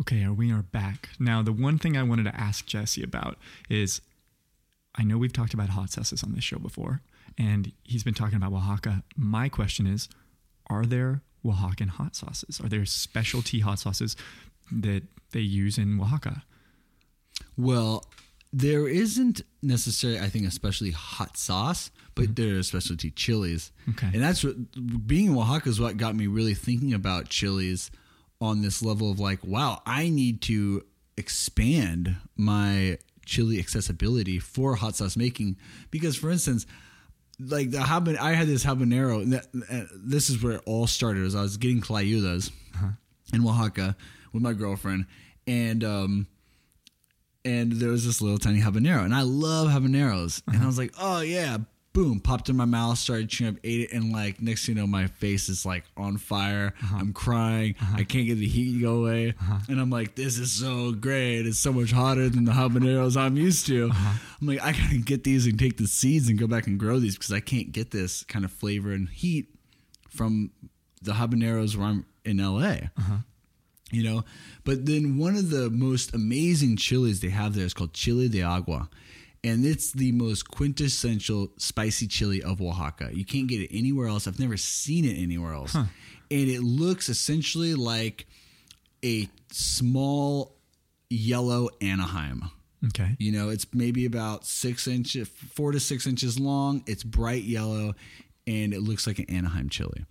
Okay, 0.00 0.28
we 0.28 0.52
are 0.52 0.62
back. 0.62 1.08
Now, 1.18 1.42
the 1.42 1.52
one 1.52 1.78
thing 1.78 1.96
I 1.96 2.02
wanted 2.02 2.24
to 2.24 2.36
ask 2.36 2.64
Jesse 2.66 3.02
about 3.02 3.36
is 3.68 4.00
I 4.94 5.02
know 5.02 5.18
we've 5.18 5.32
talked 5.32 5.52
about 5.52 5.70
hot 5.70 5.90
sauces 5.90 6.22
on 6.22 6.32
this 6.32 6.44
show 6.44 6.58
before, 6.58 7.00
and 7.36 7.72
he's 7.82 8.04
been 8.04 8.14
talking 8.14 8.36
about 8.36 8.52
Oaxaca. 8.52 9.02
My 9.16 9.48
question 9.48 9.86
is 9.86 10.08
Are 10.68 10.86
there 10.86 11.22
Oaxacan 11.44 11.88
hot 11.88 12.14
sauces? 12.14 12.60
Are 12.60 12.68
there 12.68 12.86
specialty 12.86 13.60
hot 13.60 13.80
sauces 13.80 14.16
that 14.70 15.02
they 15.32 15.40
use 15.40 15.78
in 15.78 16.00
Oaxaca? 16.00 16.44
Well, 17.56 18.04
there 18.52 18.88
isn't 18.88 19.42
necessarily, 19.62 20.20
I 20.20 20.28
think, 20.28 20.46
especially 20.46 20.90
hot 20.90 21.36
sauce, 21.36 21.90
but 22.14 22.36
there 22.36 22.56
are 22.56 22.62
specialty 22.62 23.10
chilies. 23.10 23.72
Okay. 23.90 24.08
And 24.12 24.22
that's 24.22 24.42
what 24.42 24.56
being 25.06 25.26
in 25.26 25.36
Oaxaca 25.36 25.68
is 25.68 25.80
what 25.80 25.96
got 25.96 26.14
me 26.14 26.26
really 26.26 26.54
thinking 26.54 26.94
about 26.94 27.28
chilies 27.28 27.90
on 28.40 28.62
this 28.62 28.82
level 28.82 29.10
of 29.10 29.18
like, 29.18 29.44
wow, 29.44 29.82
I 29.84 30.08
need 30.08 30.42
to 30.42 30.84
expand 31.16 32.16
my 32.36 32.98
chili 33.24 33.58
accessibility 33.58 34.38
for 34.38 34.76
hot 34.76 34.96
sauce 34.96 35.16
making 35.16 35.56
because, 35.90 36.16
for 36.16 36.30
instance, 36.30 36.66
like 37.38 37.70
the 37.70 37.78
haban, 37.78 38.16
I 38.18 38.32
had 38.32 38.46
this 38.46 38.64
habanero. 38.64 39.22
And 39.22 39.32
that, 39.32 39.46
uh, 39.70 39.84
this 39.94 40.30
is 40.30 40.42
where 40.42 40.54
it 40.54 40.62
all 40.64 40.86
started. 40.86 41.24
As 41.24 41.34
I 41.34 41.42
was 41.42 41.56
getting 41.56 41.82
tlayudas 41.82 42.50
in 43.32 43.46
Oaxaca 43.46 43.96
with 44.32 44.42
my 44.42 44.52
girlfriend, 44.52 45.06
and 45.46 45.84
um, 45.84 46.26
and 47.46 47.72
there 47.72 47.90
was 47.90 48.04
this 48.04 48.20
little 48.20 48.38
tiny 48.38 48.60
habanero, 48.60 49.04
and 49.04 49.14
I 49.14 49.22
love 49.22 49.68
habaneros, 49.68 50.42
and 50.46 50.56
I 50.56 50.58
uh-huh. 50.58 50.66
was 50.66 50.78
like, 50.78 50.92
oh 51.00 51.20
yeah, 51.20 51.58
boom, 51.92 52.18
popped 52.18 52.48
in 52.48 52.56
my 52.56 52.64
mouth, 52.64 52.98
started 52.98 53.28
chewing 53.28 53.54
up, 53.54 53.60
ate 53.62 53.82
it, 53.82 53.92
and 53.92 54.12
like 54.12 54.42
next 54.42 54.66
thing 54.66 54.74
you 54.74 54.82
know, 54.82 54.86
my 54.86 55.06
face 55.06 55.48
is 55.48 55.64
like 55.64 55.84
on 55.96 56.18
fire. 56.18 56.74
Uh-huh. 56.82 56.96
I'm 56.98 57.12
crying. 57.12 57.76
Uh-huh. 57.80 57.98
I 57.98 58.04
can't 58.04 58.26
get 58.26 58.34
the 58.34 58.48
heat 58.48 58.74
to 58.74 58.80
go 58.80 58.96
away, 58.96 59.34
and 59.68 59.80
I'm 59.80 59.90
like, 59.90 60.16
this 60.16 60.38
is 60.38 60.52
so 60.52 60.90
great. 60.90 61.46
It's 61.46 61.60
so 61.60 61.72
much 61.72 61.92
hotter 61.92 62.28
than 62.28 62.44
the 62.44 62.52
habaneros 62.52 63.16
I'm 63.16 63.36
used 63.36 63.66
to. 63.68 63.92
I'm 63.94 64.46
like, 64.46 64.60
I 64.60 64.72
gotta 64.72 64.98
get 64.98 65.22
these 65.22 65.46
and 65.46 65.56
take 65.56 65.76
the 65.76 65.86
seeds 65.86 66.28
and 66.28 66.36
go 66.38 66.48
back 66.48 66.66
and 66.66 66.80
grow 66.80 66.98
these 66.98 67.14
because 67.14 67.32
I 67.32 67.40
can't 67.40 67.70
get 67.70 67.92
this 67.92 68.24
kind 68.24 68.44
of 68.44 68.50
flavor 68.50 68.90
and 68.90 69.08
heat 69.08 69.46
from 70.10 70.50
the 71.00 71.12
habaneros 71.12 71.76
where 71.76 71.86
I'm 71.86 72.06
in 72.24 72.38
LA 72.38 72.88
you 73.90 74.02
know? 74.02 74.24
But 74.64 74.86
then 74.86 75.18
one 75.18 75.36
of 75.36 75.50
the 75.50 75.70
most 75.70 76.14
amazing 76.14 76.76
chilies 76.76 77.20
they 77.20 77.30
have 77.30 77.54
there 77.54 77.64
is 77.64 77.74
called 77.74 77.92
chile 77.92 78.28
de 78.28 78.42
agua 78.42 78.88
and 79.46 79.64
it's 79.64 79.92
the 79.92 80.10
most 80.12 80.50
quintessential 80.50 81.48
spicy 81.56 82.08
chili 82.08 82.42
of 82.42 82.60
oaxaca. 82.60 83.10
You 83.12 83.24
can't 83.24 83.46
get 83.46 83.60
it 83.60 83.76
anywhere 83.76 84.08
else. 84.08 84.26
I've 84.26 84.40
never 84.40 84.56
seen 84.56 85.04
it 85.04 85.14
anywhere 85.22 85.52
else. 85.52 85.74
And 85.74 85.88
it 86.28 86.62
looks 86.62 87.08
essentially 87.08 87.76
like 87.76 88.26
a 89.04 89.28
small 89.52 90.56
yellow 91.08 91.68
anaheim. 91.80 92.50
Okay. 92.88 93.16
you 93.18 93.32
know, 93.32 93.48
it's 93.48 93.66
maybe 93.72 94.04
about 94.04 94.44
six 94.44 94.86
inches, 94.86 95.28
four 95.28 95.72
to 95.72 95.80
six 95.80 96.06
inches 96.06 96.38
long. 96.38 96.82
It's 96.86 97.02
bright 97.02 97.42
yellow, 97.42 97.94
and 98.46 98.74
it 98.74 98.80
looks 98.80 99.06
like 99.06 99.18
an 99.18 99.24
Anaheim 99.28 99.68
chili. 99.70 100.04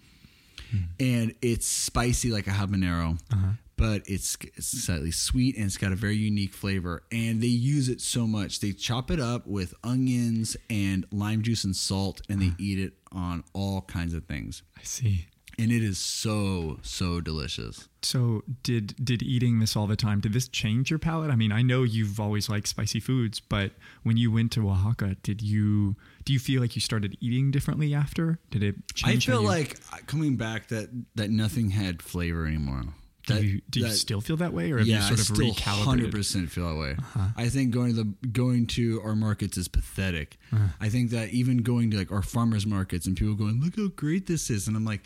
Hmm. 0.71 0.77
And 0.99 1.35
it's 1.41 1.67
spicy 1.67 2.31
like 2.31 2.47
a 2.47 2.51
habanero, 2.51 3.19
uh-huh. 3.31 3.51
But 3.77 4.03
it's, 4.07 4.37
it's 4.55 4.67
slightly 4.85 5.11
sweet 5.11 5.55
and 5.57 5.65
it's 5.65 5.77
got 5.77 5.91
a 5.91 5.95
very 5.95 6.15
unique 6.15 6.53
flavor. 6.53 7.03
And 7.11 7.41
they 7.41 7.47
use 7.47 7.89
it 7.89 8.01
so 8.01 8.25
much. 8.27 8.59
They 8.59 8.71
chop 8.71 9.11
it 9.11 9.19
up 9.19 9.45
with 9.47 9.73
onions 9.83 10.55
and 10.69 11.05
lime 11.11 11.41
juice 11.41 11.63
and 11.63 11.75
salt, 11.75 12.21
and 12.29 12.41
they 12.41 12.51
eat 12.57 12.79
it 12.79 12.93
on 13.11 13.43
all 13.53 13.81
kinds 13.81 14.13
of 14.13 14.25
things. 14.25 14.63
I 14.77 14.83
see. 14.83 15.25
And 15.57 15.71
it 15.71 15.81
is 15.83 15.97
so 15.97 16.79
so 16.81 17.21
delicious. 17.21 17.87
So 18.01 18.43
did 18.63 18.93
did 19.01 19.23
eating 19.23 19.59
this 19.59 19.77
all 19.77 19.87
the 19.87 19.95
time 19.95 20.19
did 20.19 20.33
this 20.33 20.49
change 20.49 20.89
your 20.89 20.99
palate? 20.99 21.31
I 21.31 21.37
mean, 21.37 21.53
I 21.53 21.61
know 21.61 21.83
you've 21.83 22.19
always 22.19 22.49
liked 22.49 22.67
spicy 22.67 22.99
foods, 22.99 23.39
but 23.39 23.71
when 24.03 24.17
you 24.17 24.29
went 24.33 24.51
to 24.53 24.69
Oaxaca, 24.69 25.15
did 25.23 25.41
you 25.41 25.95
do 26.25 26.33
you 26.33 26.39
feel 26.39 26.59
like 26.61 26.75
you 26.75 26.81
started 26.81 27.15
eating 27.21 27.51
differently 27.51 27.93
after? 27.93 28.37
Did 28.51 28.63
it 28.63 28.75
I 28.75 28.93
change? 28.93 29.27
how 29.27 29.31
feel 29.35 29.41
you- 29.43 29.47
like 29.47 29.77
uh, 29.93 29.97
coming 30.07 30.35
back 30.35 30.67
that 30.67 30.89
that 31.15 31.29
nothing 31.29 31.69
had 31.69 32.01
flavor 32.01 32.45
anymore. 32.45 32.83
Do 33.27 33.33
That- 33.33 33.43
you 33.43 33.61
do 33.69 33.79
you 33.81 33.89
still 33.89 34.21
feel 34.21 34.37
that 34.37 34.53
way, 34.53 34.71
or 34.71 34.77
have 34.77 34.87
yeah, 34.87 34.97
you 34.97 35.01
sort 35.15 35.19
I 35.19 35.21
of 35.21 35.27
still 35.27 35.53
recalibrated? 35.53 35.83
hundred 35.83 36.11
percent 36.11 36.51
feel 36.51 36.69
that 36.69 36.79
way. 36.79 36.95
Uh-huh. 36.97 37.27
I 37.35 37.49
think 37.49 37.71
going 37.71 37.95
to 37.95 38.03
the 38.03 38.27
going 38.27 38.67
to 38.67 39.01
our 39.03 39.15
markets 39.15 39.57
is 39.57 39.67
pathetic. 39.67 40.37
Uh-huh. 40.51 40.67
I 40.79 40.89
think 40.89 41.11
that 41.11 41.29
even 41.29 41.57
going 41.57 41.91
to 41.91 41.97
like 41.97 42.11
our 42.11 42.21
farmers 42.21 42.65
markets 42.65 43.05
and 43.07 43.15
people 43.17 43.35
going, 43.35 43.61
look 43.61 43.75
how 43.77 43.87
great 43.95 44.27
this 44.27 44.49
is, 44.49 44.67
and 44.67 44.75
I'm 44.77 44.85
like, 44.85 45.01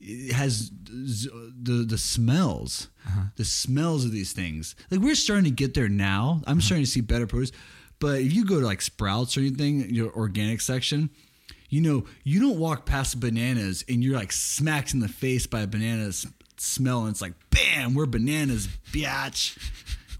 it 0.00 0.32
has 0.32 0.70
the 0.86 1.84
the 1.88 1.98
smells, 1.98 2.88
uh-huh. 3.06 3.26
the 3.36 3.44
smells 3.44 4.04
of 4.04 4.12
these 4.12 4.32
things. 4.32 4.74
Like 4.90 5.00
we're 5.00 5.14
starting 5.14 5.44
to 5.44 5.50
get 5.50 5.74
there 5.74 5.88
now. 5.88 6.42
I'm 6.46 6.60
starting 6.60 6.84
to 6.84 6.90
see 6.90 7.00
better 7.00 7.26
produce. 7.26 7.52
But 8.00 8.20
if 8.20 8.32
you 8.34 8.44
go 8.44 8.60
to 8.60 8.66
like 8.66 8.82
Sprouts 8.82 9.36
or 9.36 9.40
anything, 9.40 9.94
your 9.94 10.12
organic 10.12 10.60
section, 10.60 11.10
you 11.70 11.80
know, 11.80 12.04
you 12.24 12.40
don't 12.40 12.58
walk 12.58 12.84
past 12.84 13.18
bananas 13.20 13.84
and 13.88 14.02
you're 14.04 14.16
like 14.16 14.32
smacked 14.32 14.92
in 14.92 15.00
the 15.00 15.08
face 15.08 15.46
by 15.46 15.60
a 15.62 15.66
banana 15.66 16.10
smell, 16.64 17.00
and 17.02 17.10
it's 17.10 17.20
like, 17.22 17.34
bam, 17.50 17.94
we're 17.94 18.06
bananas, 18.06 18.68
biatch. 18.92 19.58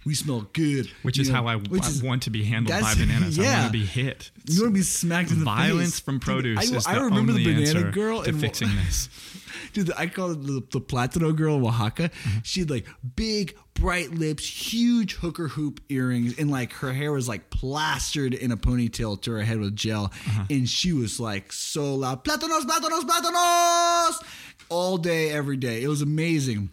We 0.06 0.14
smell 0.14 0.42
good. 0.52 0.90
Which 1.02 1.16
You 1.16 1.22
is 1.22 1.28
know, 1.30 1.36
how 1.36 1.46
I, 1.46 1.56
which 1.56 1.82
I 1.82 1.88
is- 1.88 2.02
want 2.02 2.24
to 2.24 2.30
be 2.30 2.44
handled 2.44 2.78
by 2.78 2.94
bananas. 2.94 3.38
I 3.38 3.42
want 3.44 3.66
to 3.66 3.72
be 3.72 3.86
hit. 3.86 4.30
You 4.46 4.62
want 4.62 4.74
to 4.74 4.78
be 4.78 4.82
smacked 4.82 5.30
in 5.30 5.38
the 5.38 5.44
Violence 5.46 5.92
face. 5.94 6.00
from 6.00 6.16
Dude, 6.16 6.22
produce 6.22 6.72
I, 6.72 6.76
is 6.76 6.86
I 6.86 6.94
the 6.96 7.04
remember 7.04 7.32
only 7.32 7.44
the 7.44 7.54
banana 7.72 7.90
girl 7.90 8.22
to 8.22 8.32
Wa- 8.32 8.38
fixing 8.38 8.68
this. 8.76 9.08
Dude, 9.72 9.90
I 9.96 10.06
call 10.08 10.32
it 10.32 10.42
the, 10.42 10.62
the 10.72 10.80
Platano 10.80 11.34
girl 11.34 11.56
in 11.56 11.64
Oaxaca. 11.64 12.10
Mm-hmm. 12.10 12.38
She 12.44 12.60
had 12.60 12.70
like 12.70 12.86
big, 13.16 13.56
bright 13.72 14.10
lips, 14.12 14.46
huge 14.46 15.14
hooker 15.14 15.48
hoop 15.48 15.80
earrings, 15.88 16.38
and 16.38 16.50
like 16.50 16.72
her 16.74 16.92
hair 16.92 17.10
was 17.10 17.26
like 17.26 17.48
plastered 17.50 18.34
in 18.34 18.52
a 18.52 18.56
ponytail 18.58 19.20
to 19.22 19.32
her 19.32 19.42
head 19.42 19.58
with 19.58 19.74
gel. 19.74 20.04
Uh-huh. 20.28 20.44
And 20.50 20.68
she 20.68 20.92
was 20.92 21.18
like 21.18 21.50
so 21.50 21.94
loud, 21.94 22.24
Platanos, 22.24 22.60
Platanos, 22.66 23.04
Platanos, 23.04 24.22
all 24.68 24.98
day, 24.98 25.30
every 25.30 25.56
day. 25.56 25.82
It 25.82 25.88
was 25.88 26.02
amazing. 26.02 26.70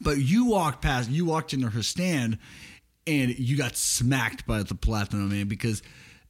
But 0.00 0.18
you 0.18 0.46
walked 0.46 0.82
past, 0.82 1.10
you 1.10 1.24
walked 1.24 1.52
into 1.52 1.68
her 1.68 1.82
stand, 1.82 2.38
and 3.06 3.38
you 3.38 3.56
got 3.56 3.76
smacked 3.76 4.46
by 4.46 4.62
the 4.62 4.74
platinum 4.74 5.28
man 5.28 5.48
because 5.48 5.82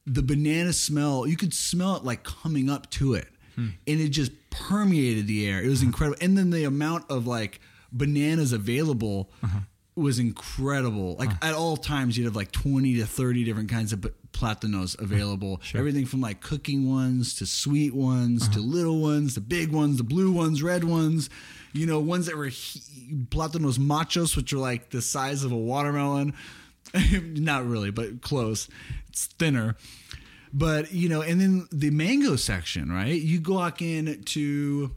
the 0.05 0.21
banana 0.21 0.73
smell, 0.73 1.25
you 1.27 1.37
could 1.37 1.53
smell 1.53 1.95
it 1.95 2.03
like 2.03 2.23
coming 2.23 2.69
up 2.69 2.89
to 2.91 3.13
it. 3.13 3.27
Hmm. 3.55 3.69
And 3.87 4.01
it 4.01 4.09
just 4.09 4.31
permeated 4.49 5.27
the 5.27 5.47
air. 5.47 5.61
It 5.61 5.67
was 5.67 5.81
incredible. 5.83 6.17
And 6.21 6.37
then 6.37 6.49
the 6.49 6.65
amount 6.65 7.09
of 7.09 7.27
like 7.27 7.61
bananas 7.91 8.51
available 8.51 9.29
uh-huh. 9.43 9.59
was 9.95 10.19
incredible. 10.19 11.15
Like 11.15 11.29
at 11.41 11.53
all 11.53 11.77
times, 11.77 12.17
you'd 12.17 12.25
have 12.25 12.35
like 12.35 12.51
20 12.51 12.95
to 12.95 13.05
30 13.05 13.43
different 13.43 13.69
kinds 13.69 13.93
of 13.93 14.05
platanos 14.33 14.95
mm-hmm. 14.95 15.03
available. 15.03 15.61
Everything 15.73 16.05
from 16.05 16.21
like 16.21 16.41
cooking 16.41 16.89
ones 16.89 17.33
to 17.35 17.45
sweet 17.45 17.93
ones 17.93 18.47
to 18.49 18.59
uh-huh. 18.59 18.67
little 18.67 19.01
ones, 19.01 19.35
the 19.35 19.41
big 19.41 19.71
ones, 19.71 19.97
the 19.97 20.03
blue 20.03 20.31
ones, 20.31 20.61
red 20.61 20.83
ones. 20.83 21.29
You 21.71 21.85
know, 21.87 21.99
ones 21.99 22.27
that 22.27 22.35
were 22.37 22.47
he- 22.47 22.81
platanos 23.29 23.79
machos, 23.79 24.35
which 24.35 24.53
are 24.53 24.57
like 24.57 24.89
the 24.89 25.01
size 25.01 25.43
of 25.43 25.51
a 25.51 25.57
watermelon. 25.57 26.33
Not 27.21 27.65
really, 27.65 27.91
but 27.91 28.21
close. 28.21 28.67
It's 29.09 29.25
thinner. 29.25 29.75
But, 30.55 30.91
you 30.93 31.09
know, 31.09 31.21
and 31.21 31.41
then 31.41 31.67
the 31.71 31.89
mango 31.89 32.35
section, 32.35 32.91
right? 32.91 33.19
You 33.19 33.39
go 33.39 33.55
walk 33.55 33.81
in 33.81 34.21
to 34.23 34.95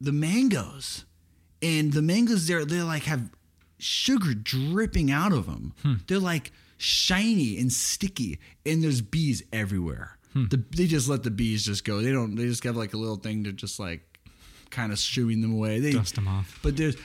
the 0.00 0.12
mangoes 0.12 1.04
and 1.62 1.92
the 1.92 2.02
mangoes 2.02 2.46
there 2.46 2.64
they 2.64 2.82
like 2.82 3.04
have 3.04 3.30
sugar 3.78 4.34
dripping 4.34 5.10
out 5.10 5.32
of 5.32 5.46
them 5.46 5.72
hmm. 5.82 5.94
they're 6.06 6.18
like 6.18 6.52
shiny 6.84 7.58
and 7.58 7.72
sticky 7.72 8.38
and 8.66 8.84
there's 8.84 9.00
bees 9.00 9.42
everywhere. 9.52 10.18
Hmm. 10.34 10.46
The, 10.48 10.62
they 10.76 10.86
just 10.86 11.08
let 11.08 11.22
the 11.22 11.30
bees 11.30 11.64
just 11.64 11.84
go. 11.84 12.00
They 12.00 12.12
don't 12.12 12.36
they 12.36 12.44
just 12.44 12.62
have 12.64 12.76
like 12.76 12.92
a 12.92 12.96
little 12.96 13.16
thing 13.16 13.44
to 13.44 13.52
just 13.52 13.80
like 13.80 14.02
kind 14.70 14.92
of 14.92 14.98
shooing 14.98 15.40
them 15.40 15.54
away. 15.54 15.80
They 15.80 15.92
Dust 15.92 16.14
them 16.14 16.28
off. 16.28 16.58
but 16.62 16.76
there's 16.76 16.96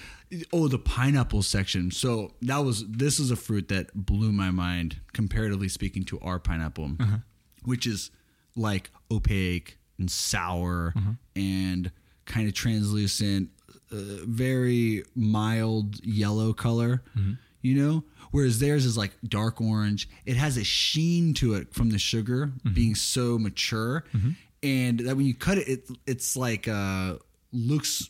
oh 0.52 0.68
the 0.68 0.80
pineapple 0.80 1.44
section. 1.44 1.92
So 1.92 2.34
that 2.42 2.58
was 2.60 2.86
this 2.88 3.20
is 3.20 3.32
a 3.32 3.36
fruit 3.36 3.70
that 3.70 3.94
blew 3.94 4.32
my 4.34 4.52
mind 4.52 4.98
comparatively 5.14 5.70
speaking 5.70 6.04
to 6.06 6.20
our 6.20 6.40
pineapple 6.40 6.92
uh-huh. 7.00 7.18
which 7.64 7.88
is 7.88 8.12
like 8.56 8.92
opaque 9.10 9.78
and 9.98 10.12
sour 10.12 10.94
mm-hmm. 10.96 11.12
and 11.36 11.92
kind 12.26 12.48
of 12.48 12.54
translucent 12.54 13.50
uh, 13.92 14.26
very 14.26 15.04
mild 15.16 16.04
yellow 16.04 16.54
color 16.54 17.02
mm-hmm. 17.18 17.34
you 17.62 17.82
know 17.82 18.04
whereas 18.32 18.60
theirs 18.60 18.86
is 18.86 18.98
like 18.98 19.12
dark 19.28 19.62
orange. 19.62 20.10
It 20.26 20.38
has 20.38 20.58
a 20.58 20.64
sheen 20.64 21.34
to 21.36 21.56
it 21.56 21.74
from 21.74 21.90
the 21.90 22.00
sugar 22.00 22.48
mm-hmm. 22.48 22.74
being 22.74 22.96
so 22.96 23.38
mature. 23.38 24.06
Mm-hmm. 24.14 24.32
And 24.62 25.00
that 25.02 25.16
when 25.16 25.26
you 25.26 25.34
cut 25.34 25.58
it, 25.58 25.68
it 25.68 25.90
it's 26.06 26.36
like 26.36 26.68
uh 26.68 27.16
looks 27.52 28.10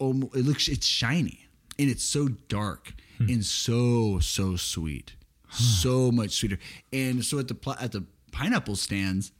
almo- 0.00 0.30
it 0.34 0.44
looks 0.44 0.68
it's 0.68 0.86
shiny. 0.86 1.46
And 1.78 1.90
it's 1.90 2.04
so 2.04 2.28
dark 2.28 2.94
hmm. 3.18 3.28
and 3.28 3.44
so 3.44 4.18
so 4.20 4.56
sweet. 4.56 5.14
So 5.50 6.10
much 6.10 6.32
sweeter. 6.32 6.58
And 6.92 7.24
so 7.24 7.38
at 7.38 7.48
the 7.48 7.76
at 7.80 7.92
the 7.92 8.04
pineapple 8.32 8.76
stands 8.76 9.32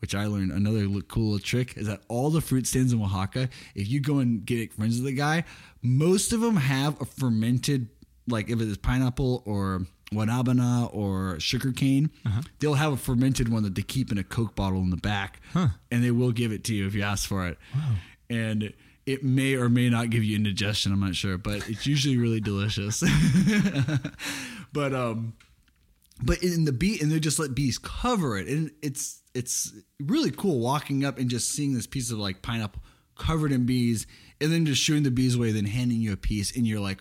which 0.00 0.14
I 0.14 0.26
learned 0.26 0.50
another 0.50 0.86
cool 1.02 1.32
little 1.32 1.38
trick 1.38 1.76
is 1.76 1.86
that 1.86 2.00
all 2.08 2.30
the 2.30 2.40
fruit 2.40 2.66
stands 2.66 2.92
in 2.92 3.02
Oaxaca, 3.02 3.48
if 3.74 3.88
you 3.88 4.00
go 4.00 4.18
and 4.18 4.44
get 4.44 4.72
friends 4.72 4.96
with 4.96 5.04
the 5.04 5.12
guy, 5.12 5.44
most 5.82 6.32
of 6.32 6.40
them 6.40 6.56
have 6.56 7.00
a 7.00 7.04
fermented, 7.04 7.88
like 8.30 8.50
if 8.50 8.60
it 8.60 8.68
is 8.68 8.76
pineapple 8.76 9.42
or 9.46 9.86
guanabana 10.12 10.92
or 10.94 11.38
sugar 11.40 11.72
cane, 11.72 12.10
they'll 12.58 12.74
have 12.74 12.92
a 12.92 12.96
fermented 12.96 13.48
one 13.48 13.62
that 13.62 13.74
they 13.74 13.82
keep 13.82 14.10
in 14.10 14.18
a 14.18 14.24
Coke 14.24 14.54
bottle 14.54 14.80
in 14.80 14.90
the 14.90 14.96
back, 14.96 15.40
and 15.54 16.04
they 16.04 16.10
will 16.10 16.32
give 16.32 16.52
it 16.52 16.64
to 16.64 16.74
you 16.74 16.86
if 16.86 16.94
you 16.94 17.02
ask 17.02 17.28
for 17.28 17.46
it. 17.46 17.58
Wow. 17.74 17.94
And 18.28 18.72
it 19.06 19.24
may 19.24 19.56
or 19.56 19.68
may 19.68 19.90
not 19.90 20.10
give 20.10 20.22
you 20.22 20.36
indigestion. 20.36 20.92
I'm 20.92 21.00
not 21.00 21.16
sure, 21.16 21.36
but 21.38 21.68
it's 21.68 21.86
usually 21.86 22.16
really 22.16 22.40
delicious. 22.40 23.02
but 24.72 24.94
um, 24.94 25.34
but 26.22 26.42
in 26.42 26.64
the 26.64 26.72
bee 26.72 26.98
and 27.00 27.10
they 27.10 27.20
just 27.20 27.38
let 27.38 27.54
bees 27.54 27.78
cover 27.78 28.36
it 28.36 28.46
and 28.46 28.70
it's 28.82 29.22
it's 29.34 29.72
really 30.00 30.30
cool 30.30 30.58
walking 30.58 31.04
up 31.04 31.18
and 31.18 31.30
just 31.30 31.50
seeing 31.50 31.74
this 31.74 31.86
piece 31.86 32.10
of 32.10 32.18
like 32.18 32.42
pineapple 32.42 32.82
covered 33.16 33.52
in 33.52 33.66
bees 33.66 34.06
and 34.40 34.52
then 34.52 34.66
just 34.66 34.82
shooing 34.82 35.02
the 35.02 35.10
bees 35.10 35.36
away 35.36 35.52
then 35.52 35.66
handing 35.66 36.00
you 36.00 36.12
a 36.12 36.16
piece 36.16 36.56
and 36.56 36.66
you're 36.66 36.80
like 36.80 37.00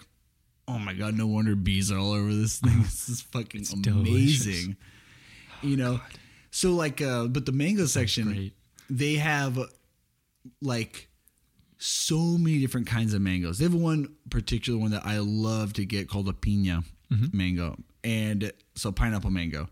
oh 0.70 0.80
my 0.80 0.94
god 0.94 1.16
no 1.16 1.28
wonder 1.28 1.56
bees 1.56 1.92
are 1.92 1.98
all 1.98 2.12
over 2.12 2.34
this 2.34 2.60
thing. 2.60 2.82
This 2.82 3.10
is 3.10 3.22
fucking 3.34 3.66
amazing. 3.88 4.78
You 5.62 5.78
know 5.78 6.00
so 6.52 6.72
like 6.72 7.02
uh 7.02 7.26
but 7.28 7.46
the 7.46 7.52
mango 7.52 7.86
section 7.86 8.52
they 8.90 9.16
have 9.16 9.60
like 10.62 11.08
so 11.78 12.18
many 12.38 12.60
different 12.60 12.88
kinds 12.88 13.14
of 13.14 13.22
mangoes. 13.22 13.58
They 13.58 13.66
have 13.66 13.74
one 13.74 14.16
particular 14.30 14.80
one 14.80 14.92
that 14.92 15.06
I 15.06 15.20
love 15.20 15.74
to 15.74 15.86
get 15.86 16.10
called 16.10 16.28
a 16.28 16.34
pina 16.34 16.84
mango, 17.32 17.78
and 18.04 18.52
so 18.76 18.92
pineapple 18.92 19.32
mango. 19.32 19.68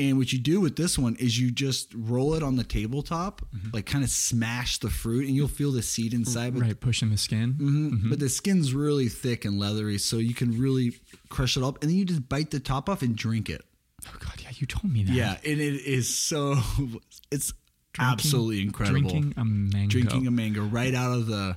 And 0.00 0.16
what 0.16 0.32
you 0.32 0.38
do 0.38 0.60
with 0.60 0.76
this 0.76 0.98
one 0.98 1.14
is 1.16 1.38
you 1.38 1.50
just 1.50 1.92
roll 1.94 2.34
it 2.34 2.42
on 2.42 2.56
the 2.56 2.64
tabletop, 2.64 3.42
like 3.72 3.84
kind 3.86 4.02
of 4.02 4.08
smash 4.10 4.78
the 4.78 4.88
fruit, 4.88 5.26
and 5.26 5.36
you'll 5.36 5.46
feel 5.48 5.72
the 5.72 5.82
seed 5.82 6.14
inside. 6.14 6.54
But, 6.54 6.62
Right, 6.62 6.80
pushing 6.80 7.10
the 7.10 7.18
skin. 7.18 7.54
Mhm. 7.60 8.08
but 8.08 8.18
the 8.18 8.28
skin's 8.30 8.72
really 8.72 9.08
thick 9.08 9.44
and 9.44 9.58
leathery, 9.58 9.98
so 9.98 10.16
you 10.18 10.32
can 10.34 10.58
really 10.58 10.94
crush 11.28 11.56
it 11.56 11.62
up, 11.62 11.82
and 11.82 11.90
then 11.90 11.98
you 11.98 12.04
just 12.06 12.28
bite 12.28 12.50
the 12.50 12.60
top 12.60 12.88
off 12.88 13.02
and 13.02 13.14
drink 13.14 13.50
it. 13.50 13.62
Oh 14.06 14.16
God, 14.18 14.40
yeah, 14.42 14.50
you 14.56 14.66
told 14.66 14.90
me 14.90 15.04
that. 15.04 15.12
Yeah, 15.12 15.36
and 15.44 15.60
it 15.60 15.74
is 15.84 16.08
so 16.08 16.56
it's 17.30 17.52
absolutely 17.98 18.62
incredible. 18.62 19.10
Drinking 19.10 19.34
a 19.36 19.44
mango. 19.44 19.88
Drinking 19.90 20.26
a 20.26 20.30
mango 20.30 20.64
right 20.64 20.94
out 20.94 21.12
of 21.12 21.26
the 21.26 21.56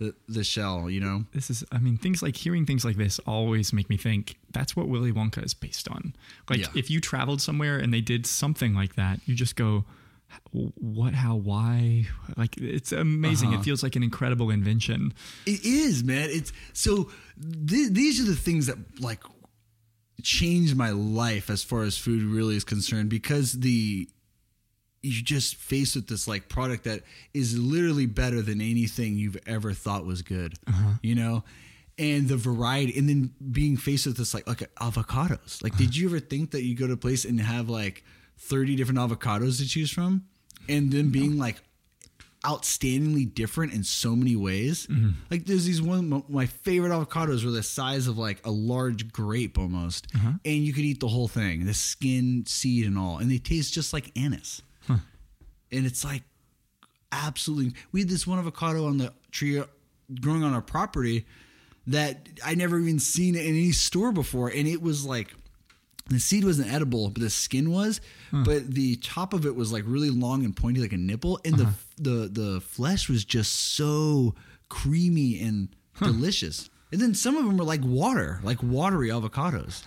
the, 0.00 0.14
the 0.28 0.42
shell, 0.42 0.90
you 0.90 0.98
know. 1.00 1.24
this 1.32 1.50
is 1.50 1.62
i 1.70 1.78
mean 1.78 1.96
things 1.96 2.22
like 2.22 2.36
hearing 2.36 2.64
things 2.66 2.84
like 2.84 2.96
this 2.96 3.18
always 3.26 3.72
make 3.72 3.88
me 3.88 3.96
think 3.96 4.36
that's 4.52 4.74
what 4.74 4.88
willy 4.88 5.12
wonka 5.12 5.44
is 5.44 5.54
based 5.54 5.86
on 5.88 6.14
like 6.48 6.60
Yeah. 6.60 6.66
if 6.74 6.90
you 6.90 7.00
traveled 7.00 7.40
somewhere 7.40 7.76
and 7.78 7.92
they 7.94 8.00
did 8.00 8.26
something 8.26 8.74
like 8.74 8.94
that 8.96 9.20
you 9.26 9.34
just 9.34 9.54
go 9.56 9.84
what 10.52 11.12
how 11.14 11.34
why 11.36 12.06
like 12.36 12.56
it's 12.56 12.92
amazing 12.92 13.50
Uh-huh. 13.50 13.60
it 13.60 13.64
feels 13.64 13.82
like 13.82 13.94
an 13.96 14.02
incredible 14.02 14.48
invention 14.50 15.12
It 15.46 15.64
is, 15.64 16.02
man. 16.04 16.28
It's 16.30 16.52
so 16.72 17.10
th- 17.68 17.90
these 17.92 18.20
are 18.20 18.24
the 18.34 18.36
things 18.36 18.66
that 18.66 18.78
like 19.00 19.22
changed 20.22 20.76
my 20.76 20.90
life 20.90 21.48
as 21.50 21.62
far 21.64 21.82
as 21.82 21.96
food 21.96 22.22
really 22.22 22.54
is 22.56 22.64
concerned 22.64 23.08
because 23.08 23.52
the 23.60 24.08
you 25.02 25.22
just 25.22 25.56
faced 25.56 25.96
with 25.96 26.08
this 26.08 26.28
like 26.28 26.48
product 26.48 26.84
that 26.84 27.02
is 27.32 27.58
literally 27.58 28.06
better 28.06 28.42
than 28.42 28.60
anything 28.60 29.16
you've 29.16 29.38
ever 29.46 29.72
thought 29.72 30.04
was 30.04 30.22
good. 30.22 30.54
Uh-huh. 30.66 30.94
You 31.02 31.14
know? 31.14 31.44
And 31.98 32.28
the 32.28 32.36
variety 32.36 32.98
and 32.98 33.08
then 33.08 33.34
being 33.52 33.76
faced 33.76 34.06
with 34.06 34.16
this 34.16 34.32
like 34.32 34.46
like 34.46 34.74
avocados. 34.76 35.62
Like 35.62 35.76
did 35.76 35.94
you 35.94 36.08
ever 36.08 36.18
think 36.18 36.52
that 36.52 36.62
you 36.62 36.74
go 36.74 36.86
to 36.86 36.94
a 36.94 36.96
place 36.96 37.24
and 37.24 37.40
have 37.40 37.68
like 37.68 38.04
30 38.38 38.76
different 38.76 38.98
avocados 38.98 39.58
to 39.58 39.68
choose 39.68 39.90
from 39.90 40.24
and 40.68 40.90
then 40.90 41.10
being 41.10 41.36
like 41.38 41.60
outstandingly 42.44 43.32
different 43.32 43.72
in 43.72 43.84
so 43.84 44.16
many 44.16 44.36
ways. 44.36 44.86
Mm-hmm. 44.86 45.10
Like 45.30 45.44
there's 45.44 45.64
these 45.64 45.82
one 45.82 46.24
my 46.28 46.46
favorite 46.46 46.90
avocados 46.90 47.44
were 47.44 47.50
the 47.50 47.62
size 47.62 48.06
of 48.06 48.18
like 48.18 48.44
a 48.46 48.50
large 48.50 49.12
grape 49.12 49.58
almost, 49.58 50.06
uh-huh. 50.14 50.32
and 50.44 50.64
you 50.64 50.72
could 50.72 50.84
eat 50.84 51.00
the 51.00 51.08
whole 51.08 51.28
thing, 51.28 51.66
the 51.66 51.74
skin, 51.74 52.44
seed, 52.46 52.86
and 52.86 52.98
all, 52.98 53.18
and 53.18 53.30
they 53.30 53.38
taste 53.38 53.74
just 53.74 53.92
like 53.92 54.10
anise. 54.16 54.62
And 55.72 55.86
it's 55.86 56.04
like 56.04 56.22
absolutely. 57.12 57.74
We 57.92 58.00
had 58.00 58.08
this 58.08 58.26
one 58.26 58.38
avocado 58.38 58.86
on 58.86 58.98
the 58.98 59.12
tree 59.30 59.58
uh, 59.58 59.64
growing 60.20 60.42
on 60.42 60.54
our 60.54 60.62
property 60.62 61.26
that 61.86 62.28
I 62.44 62.54
never 62.54 62.78
even 62.78 62.98
seen 62.98 63.34
in 63.34 63.46
any 63.46 63.72
store 63.72 64.12
before, 64.12 64.48
and 64.48 64.66
it 64.66 64.82
was 64.82 65.04
like 65.04 65.34
the 66.08 66.18
seed 66.18 66.44
wasn't 66.44 66.72
edible, 66.72 67.08
but 67.10 67.22
the 67.22 67.30
skin 67.30 67.70
was. 67.70 68.00
Hmm. 68.30 68.42
But 68.42 68.72
the 68.72 68.96
top 68.96 69.32
of 69.32 69.46
it 69.46 69.54
was 69.54 69.72
like 69.72 69.84
really 69.86 70.10
long 70.10 70.44
and 70.44 70.54
pointy, 70.54 70.80
like 70.80 70.92
a 70.92 70.98
nipple, 70.98 71.40
and 71.44 71.54
the 71.54 71.64
uh-huh. 71.64 71.72
the 71.98 72.28
the 72.32 72.60
flesh 72.60 73.08
was 73.08 73.24
just 73.24 73.74
so 73.74 74.34
creamy 74.68 75.40
and 75.40 75.68
delicious. 75.98 76.70
And 76.92 77.00
then 77.00 77.14
some 77.14 77.36
of 77.36 77.44
them 77.44 77.60
are 77.60 77.64
like 77.64 77.82
water, 77.84 78.40
like 78.42 78.62
watery 78.62 79.10
avocados. 79.10 79.84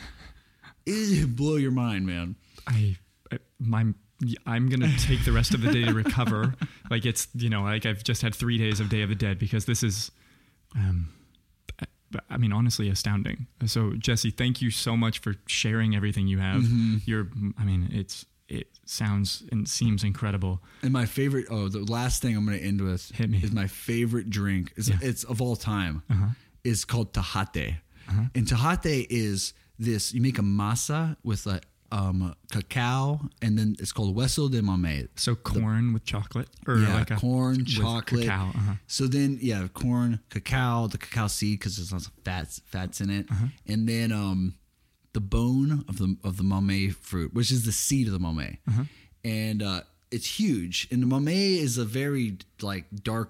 It 0.86 1.36
blow 1.36 1.56
your 1.56 1.72
mind, 1.72 2.06
man. 2.06 2.36
I, 2.68 2.98
I 3.32 3.40
my 3.60 3.88
I'm 4.46 4.70
gonna 4.70 4.92
take 4.98 5.26
the 5.26 5.32
rest 5.32 5.54
of 5.54 5.62
the 5.62 5.72
day 5.72 5.86
to 5.86 5.94
recover. 5.94 6.56
like 6.90 7.06
it's 7.06 7.28
you 7.34 7.50
know 7.50 7.64
like 7.64 7.86
I've 7.86 8.04
just 8.04 8.22
had 8.22 8.34
three 8.36 8.58
days 8.58 8.80
of 8.80 8.90
Day 8.90 9.02
of 9.02 9.10
the 9.10 9.16
Dead 9.16 9.40
because 9.40 9.66
this 9.66 9.84
is, 9.84 10.12
um, 10.76 11.10
I, 12.30 12.38
mean 12.38 12.54
honestly 12.54 12.90
astounding. 12.90 13.48
So 13.66 13.94
Jesse, 13.98 14.32
thank 14.32 14.62
you 14.62 14.70
so 14.72 14.96
much 14.96 15.20
for 15.20 15.36
sharing 15.48 15.96
everything 15.96 16.28
you 16.28 16.40
have. 16.40 16.62
Mm-hmm. 16.62 16.98
You're 17.06 17.28
I 17.58 17.64
mean 17.64 17.90
it's 17.92 18.26
it 18.50 18.68
sounds 18.86 19.44
and 19.52 19.68
seems 19.68 20.04
incredible. 20.04 20.62
And 20.84 20.92
my 20.94 21.06
favorite, 21.06 21.48
oh, 21.50 21.70
the 21.70 21.80
last 21.92 22.22
thing 22.22 22.36
I'm 22.36 22.46
going 22.46 22.60
to 22.60 22.64
end 22.64 22.82
with 22.82 23.10
Hit 23.16 23.30
me. 23.30 23.40
is 23.42 23.52
my 23.52 23.68
favorite 23.68 24.30
drink. 24.30 24.74
It's, 24.76 24.90
Yeah. 24.90 24.98
it's 25.02 25.24
of 25.24 25.42
all 25.42 25.56
time. 25.56 26.04
Uh-huh. 26.10 26.28
Is 26.64 26.86
called 26.86 27.14
tejate. 27.14 27.78
And 28.36 28.46
tejate 28.46 29.08
is 29.10 29.54
this, 29.80 30.14
you 30.14 30.22
make 30.22 30.38
a 30.38 30.44
masa 30.44 31.16
with 31.24 31.48
a 31.48 31.62
um, 31.94 32.36
cacao, 32.52 33.20
and 33.42 33.58
then 33.58 33.76
it's 33.80 33.92
called 33.92 34.16
hueso 34.16 34.50
de 34.50 34.62
mamey. 34.62 35.08
So 35.16 35.36
corn 35.36 35.94
with 35.94 36.04
chocolate 36.06 36.50
or 36.68 36.78
yeah, 36.80 36.94
like 36.96 37.12
a 37.12 37.16
corn, 37.18 37.66
chocolate. 37.66 38.24
cacao. 38.28 38.50
Uh-huh. 38.50 38.74
So 38.88 39.08
then, 39.08 39.38
yeah, 39.42 39.68
corn, 39.74 40.20
cacao, 40.30 40.88
the 40.88 40.98
cacao 40.98 41.28
seed 41.28 41.60
because 41.60 41.78
there's 41.78 41.92
lots 41.92 42.08
of 42.08 42.14
fats 42.26 42.62
fats 42.66 43.00
in 43.00 43.10
it, 43.10 43.26
Uh-huh. 43.30 43.48
and 43.68 43.88
then 43.88 44.12
um, 44.12 44.56
the 45.14 45.22
bone 45.22 45.86
of 45.88 45.98
the 46.00 46.18
of 46.24 46.38
the 46.38 46.44
mamey 46.44 46.90
fruit, 46.94 47.34
which 47.34 47.52
is 47.52 47.64
the 47.66 47.72
seed 47.72 48.08
of 48.08 48.14
the 48.14 48.20
mamey, 48.20 48.60
Uh-huh. 48.68 48.84
and 49.24 49.62
uh, 49.62 49.82
it's 50.12 50.40
huge. 50.40 50.88
And 50.92 51.02
the 51.04 51.08
mamey 51.08 51.60
is 51.60 51.78
a 51.78 51.86
very 51.86 52.38
like 52.62 52.86
dark, 53.04 53.30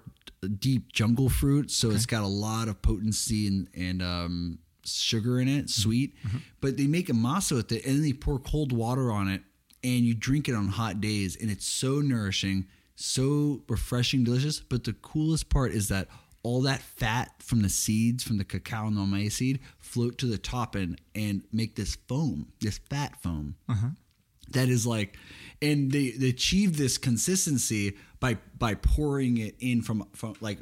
deep 0.58 0.90
jungle 0.92 1.28
fruit, 1.28 1.70
so 1.70 1.90
it's 1.90 2.06
got 2.06 2.22
a 2.22 2.26
lot 2.46 2.68
of 2.68 2.80
potency 2.80 3.46
and 3.46 3.68
and 3.74 4.00
um, 4.02 4.58
sugar 4.84 5.40
in 5.40 5.48
it, 5.48 5.66
mm-hmm. 5.66 5.82
sweet. 5.82 6.16
Mm-hmm. 6.26 6.38
But 6.60 6.76
they 6.76 6.86
make 6.86 7.08
a 7.08 7.12
masa 7.14 7.56
with 7.56 7.72
it, 7.72 7.84
and 7.84 7.96
then 7.96 8.02
they 8.02 8.12
pour 8.12 8.38
cold 8.38 8.72
water 8.72 9.10
on 9.10 9.28
it, 9.28 9.42
and 9.82 10.00
you 10.00 10.14
drink 10.14 10.48
it 10.48 10.54
on 10.54 10.68
hot 10.68 11.00
days, 11.00 11.36
and 11.40 11.50
it's 11.50 11.66
so 11.66 12.00
nourishing, 12.00 12.66
so 12.94 13.62
refreshing, 13.68 14.24
delicious. 14.24 14.60
But 14.60 14.84
the 14.84 14.94
coolest 14.94 15.48
part 15.48 15.72
is 15.72 15.88
that 15.88 16.08
all 16.42 16.60
that 16.62 16.82
fat 16.82 17.32
from 17.42 17.62
the 17.62 17.68
seeds, 17.68 18.22
from 18.22 18.38
the 18.38 18.44
cacao 18.44 18.86
and 18.86 18.96
the 18.96 19.28
seed, 19.30 19.60
float 19.78 20.18
to 20.18 20.26
the 20.26 20.38
top 20.38 20.74
and 20.74 21.00
and 21.14 21.42
make 21.52 21.74
this 21.74 21.96
foam, 22.06 22.52
this 22.60 22.78
fat 22.90 23.20
foam 23.20 23.56
uh-huh. 23.68 23.88
that 24.50 24.68
is 24.68 24.86
like 24.86 25.16
and 25.60 25.90
they, 25.90 26.10
they 26.10 26.28
achieve 26.28 26.76
this 26.76 26.98
consistency 26.98 27.96
by 28.20 28.36
by 28.58 28.74
pouring 28.74 29.38
it 29.38 29.56
in 29.58 29.82
from 29.82 30.06
from 30.12 30.34
like 30.40 30.58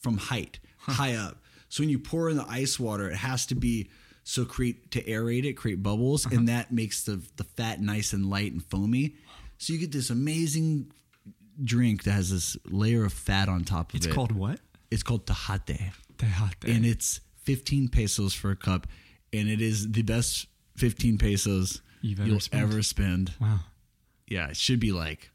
from 0.00 0.18
height 0.18 0.58
high 0.78 1.14
up 1.14 1.41
so 1.72 1.82
when 1.82 1.88
you 1.88 1.98
pour 1.98 2.28
in 2.28 2.36
the 2.36 2.44
ice 2.48 2.78
water 2.78 3.08
it 3.10 3.16
has 3.16 3.46
to 3.46 3.54
be 3.54 3.88
so 4.24 4.44
create 4.44 4.90
to 4.90 5.02
aerate 5.04 5.44
it 5.44 5.54
create 5.54 5.82
bubbles 5.82 6.26
uh-huh. 6.26 6.36
and 6.36 6.48
that 6.48 6.70
makes 6.70 7.04
the 7.04 7.22
the 7.36 7.44
fat 7.44 7.80
nice 7.80 8.12
and 8.12 8.28
light 8.28 8.52
and 8.52 8.62
foamy 8.70 9.14
so 9.58 9.72
you 9.72 9.78
get 9.78 9.90
this 9.92 10.10
amazing 10.10 10.92
drink 11.62 12.04
that 12.04 12.12
has 12.12 12.30
this 12.30 12.56
layer 12.66 13.04
of 13.04 13.12
fat 13.12 13.48
on 13.48 13.64
top 13.64 13.90
of 13.90 13.96
It's 13.96 14.06
it 14.06 14.10
It's 14.10 14.14
called 14.14 14.32
what? 14.32 14.60
it's 14.90 15.02
called 15.02 15.26
tahate 15.26 15.92
Tejate. 16.18 16.76
and 16.76 16.84
it's 16.86 17.20
15 17.44 17.88
pesos 17.88 18.34
for 18.34 18.50
a 18.50 18.56
cup 18.56 18.86
and 19.32 19.48
it 19.48 19.60
is 19.60 19.90
the 19.90 20.02
best 20.02 20.46
15 20.76 21.18
pesos 21.18 21.80
You've 22.00 22.20
ever 22.20 22.28
you'll 22.28 22.40
spent. 22.40 22.62
ever 22.62 22.82
spend 22.82 23.32
wow. 23.40 23.60
yeah 24.28 24.48
it 24.50 24.56
should 24.56 24.78
be 24.80 24.92
like 24.92 25.30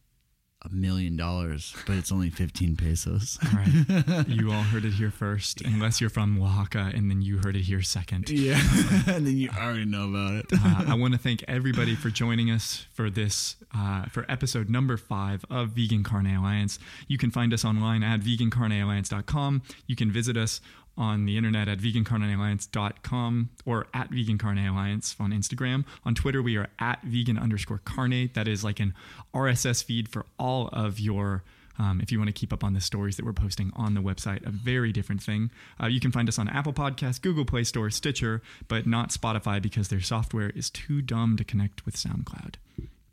a 0.71 0.73
million 0.75 1.15
dollars 1.15 1.75
but 1.85 1.95
it's 1.95 2.11
only 2.11 2.29
15 2.29 2.75
pesos 2.75 3.37
All 3.45 3.51
right. 3.59 4.27
you 4.27 4.51
all 4.51 4.61
heard 4.63 4.85
it 4.85 4.93
here 4.93 5.11
first, 5.11 5.61
unless 5.61 5.99
you're 6.01 6.09
from 6.09 6.41
Oaxaca, 6.41 6.91
and 6.93 7.09
then 7.09 7.21
you 7.21 7.37
heard 7.43 7.55
it 7.55 7.63
here 7.63 7.81
second. 7.81 8.29
yeah 8.29 8.59
and 9.07 9.25
then 9.27 9.37
you 9.37 9.49
already 9.57 9.85
know 9.85 10.09
about 10.09 10.33
it 10.35 10.45
Uh, 10.53 10.85
I 10.87 10.93
want 10.95 11.13
to 11.13 11.19
thank 11.19 11.43
everybody 11.47 11.95
for 11.95 12.09
joining 12.09 12.49
us 12.51 12.85
for 12.93 13.09
this, 13.09 13.55
uh, 13.75 14.05
for 14.05 14.25
episode 14.29 14.69
number 14.69 14.97
five 14.97 15.43
of 15.49 15.69
Vegan 15.69 16.03
Carne 16.03 16.27
Alliance. 16.35 16.79
You 17.07 17.17
can 17.17 17.31
find 17.31 17.53
us 17.53 17.63
online 17.63 18.03
at 18.03 18.19
vegancarnealliance.com. 18.21 19.61
You 19.87 19.95
can 19.95 20.11
visit 20.11 20.37
us 20.37 20.61
on 20.97 21.25
the 21.25 21.37
internet 21.37 21.67
at 21.67 21.79
vegancarnealliance.com 21.79 23.49
or 23.65 23.87
at 23.93 24.09
Vegan 24.09 24.37
Carne 24.37 24.65
Alliance 24.65 25.15
on 25.19 25.31
Instagram. 25.31 25.85
On 26.05 26.15
Twitter, 26.15 26.41
we 26.41 26.57
are 26.57 26.69
at 26.79 27.01
vegan 27.03 27.37
underscore 27.37 27.81
carne. 27.85 28.29
That 28.33 28.47
is 28.47 28.63
like 28.63 28.79
an 28.79 28.93
RSS 29.33 29.83
feed 29.83 30.09
for 30.09 30.25
all 30.37 30.69
of 30.73 30.99
your 30.99 31.43
um, 31.79 32.01
if 32.01 32.11
you 32.11 32.17
want 32.17 32.27
to 32.29 32.33
keep 32.33 32.51
up 32.51 32.63
on 32.63 32.73
the 32.73 32.81
stories 32.81 33.17
that 33.17 33.25
we're 33.25 33.33
posting 33.33 33.71
on 33.75 33.93
the 33.93 34.01
website, 34.01 34.45
a 34.45 34.49
very 34.49 34.91
different 34.91 35.21
thing. 35.21 35.51
Uh, 35.81 35.87
you 35.87 35.99
can 35.99 36.11
find 36.11 36.27
us 36.27 36.39
on 36.39 36.47
Apple 36.49 36.73
Podcasts, 36.73 37.21
Google 37.21 37.45
Play 37.45 37.63
Store, 37.63 37.89
Stitcher, 37.89 38.41
but 38.67 38.87
not 38.87 39.09
Spotify 39.09 39.61
because 39.61 39.89
their 39.89 40.01
software 40.01 40.49
is 40.49 40.69
too 40.69 41.01
dumb 41.01 41.37
to 41.37 41.43
connect 41.43 41.85
with 41.85 41.95
SoundCloud. 41.95 42.55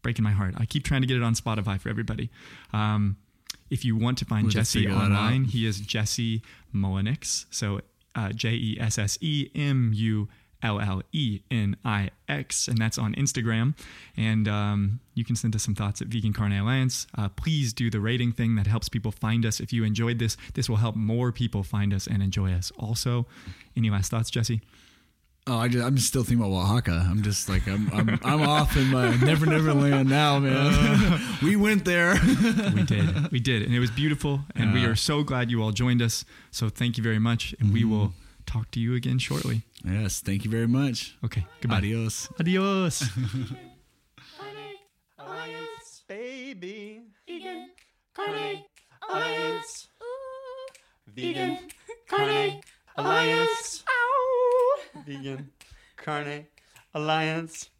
Breaking 0.02 0.22
my 0.22 0.32
heart. 0.32 0.54
I 0.56 0.66
keep 0.66 0.84
trying 0.84 1.02
to 1.02 1.06
get 1.06 1.16
it 1.16 1.22
on 1.22 1.34
Spotify 1.34 1.80
for 1.80 1.88
everybody. 1.88 2.30
Um, 2.72 3.16
if 3.70 3.84
you 3.84 3.96
want 3.96 4.18
to 4.18 4.24
find 4.24 4.44
We'll 4.44 4.52
Jesse 4.52 4.80
figure 4.80 4.94
that 4.94 5.00
out. 5.00 5.10
online, 5.10 5.44
he 5.44 5.66
is 5.66 5.80
Jesse 5.80 6.42
Mullenix. 6.74 7.46
So 7.50 7.80
uh, 8.14 8.30
J 8.32 8.50
E 8.50 8.78
S 8.80 8.98
S 8.98 9.18
E 9.20 9.50
M 9.54 9.92
U 9.94 10.28
L 10.62 10.80
L 10.80 11.02
E 11.12 11.40
N 11.50 11.76
I 11.84 12.10
X, 12.28 12.68
and 12.68 12.78
that's 12.78 12.96
on 12.98 13.14
Instagram. 13.14 13.74
And 14.16 14.48
um, 14.48 15.00
you 15.14 15.24
can 15.24 15.36
send 15.36 15.54
us 15.54 15.62
some 15.62 15.74
thoughts 15.74 16.00
at 16.00 16.08
Vegan 16.08 16.32
Carne 16.32 16.52
Alliance. 16.52 17.06
Uh, 17.16 17.28
please 17.28 17.72
do 17.72 17.90
the 17.90 18.00
rating 18.00 18.32
thing 18.32 18.54
that 18.56 18.66
helps 18.66 18.88
people 18.88 19.12
find 19.12 19.44
us. 19.44 19.60
If 19.60 19.72
you 19.72 19.84
enjoyed 19.84 20.18
this, 20.18 20.36
this 20.54 20.68
will 20.68 20.76
help 20.76 20.96
more 20.96 21.32
people 21.32 21.62
find 21.62 21.92
us 21.92 22.06
and 22.06 22.22
enjoy 22.22 22.52
us. 22.52 22.72
Also, 22.78 23.26
any 23.76 23.90
last 23.90 24.10
thoughts, 24.10 24.30
Jesse? 24.30 24.60
Oh 25.46 25.58
I 25.58 25.68
just, 25.68 25.84
i'm 25.84 25.94
just 25.96 26.08
still 26.08 26.24
thinking 26.24 26.44
about 26.46 26.56
oaxaca 26.56 27.06
i'm 27.10 27.22
just 27.22 27.48
like 27.48 27.66
i'm 27.68 27.90
i'm, 27.92 28.18
I'm 28.22 28.42
off 28.42 28.76
in 28.76 28.88
my 28.88 29.14
never 29.16 29.46
never 29.46 29.74
land 29.74 30.08
now 30.08 30.38
man 30.38 30.54
uh, 30.56 31.18
we 31.42 31.56
went 31.56 31.84
there 31.84 32.14
We 32.74 32.82
did, 32.82 33.30
we 33.30 33.40
did, 33.40 33.62
and 33.62 33.74
it 33.74 33.78
was 33.78 33.90
beautiful. 33.90 34.40
And 34.54 34.72
we 34.72 34.84
are 34.84 34.96
so 34.96 35.22
glad 35.22 35.50
you 35.50 35.62
all 35.62 35.72
joined 35.72 36.02
us. 36.02 36.24
So 36.50 36.68
thank 36.68 36.96
you 36.96 37.02
very 37.02 37.18
much, 37.18 37.54
and 37.60 37.72
we 37.72 37.82
mm-hmm. 37.82 37.90
will 37.90 38.12
talk 38.46 38.70
to 38.72 38.80
you 38.80 38.94
again 38.94 39.18
shortly. 39.18 39.62
yes 39.84 40.20
thank 40.20 40.44
you 40.44 40.50
very 40.50 40.66
much 40.66 41.16
Okay, 41.24 41.46
goodbye. 41.60 41.78
adios 41.78 42.28
Adios. 42.38 43.08
Baby. 46.06 47.00
Vegan 47.26 47.70
Carne 48.14 48.62
Alliance. 49.08 49.88
Vegan 51.06 51.58
Carne 52.06 52.60
Alliance. 52.96 53.83
Vegan 55.06 55.50
Carne 55.96 56.46
Alliance. 56.94 57.70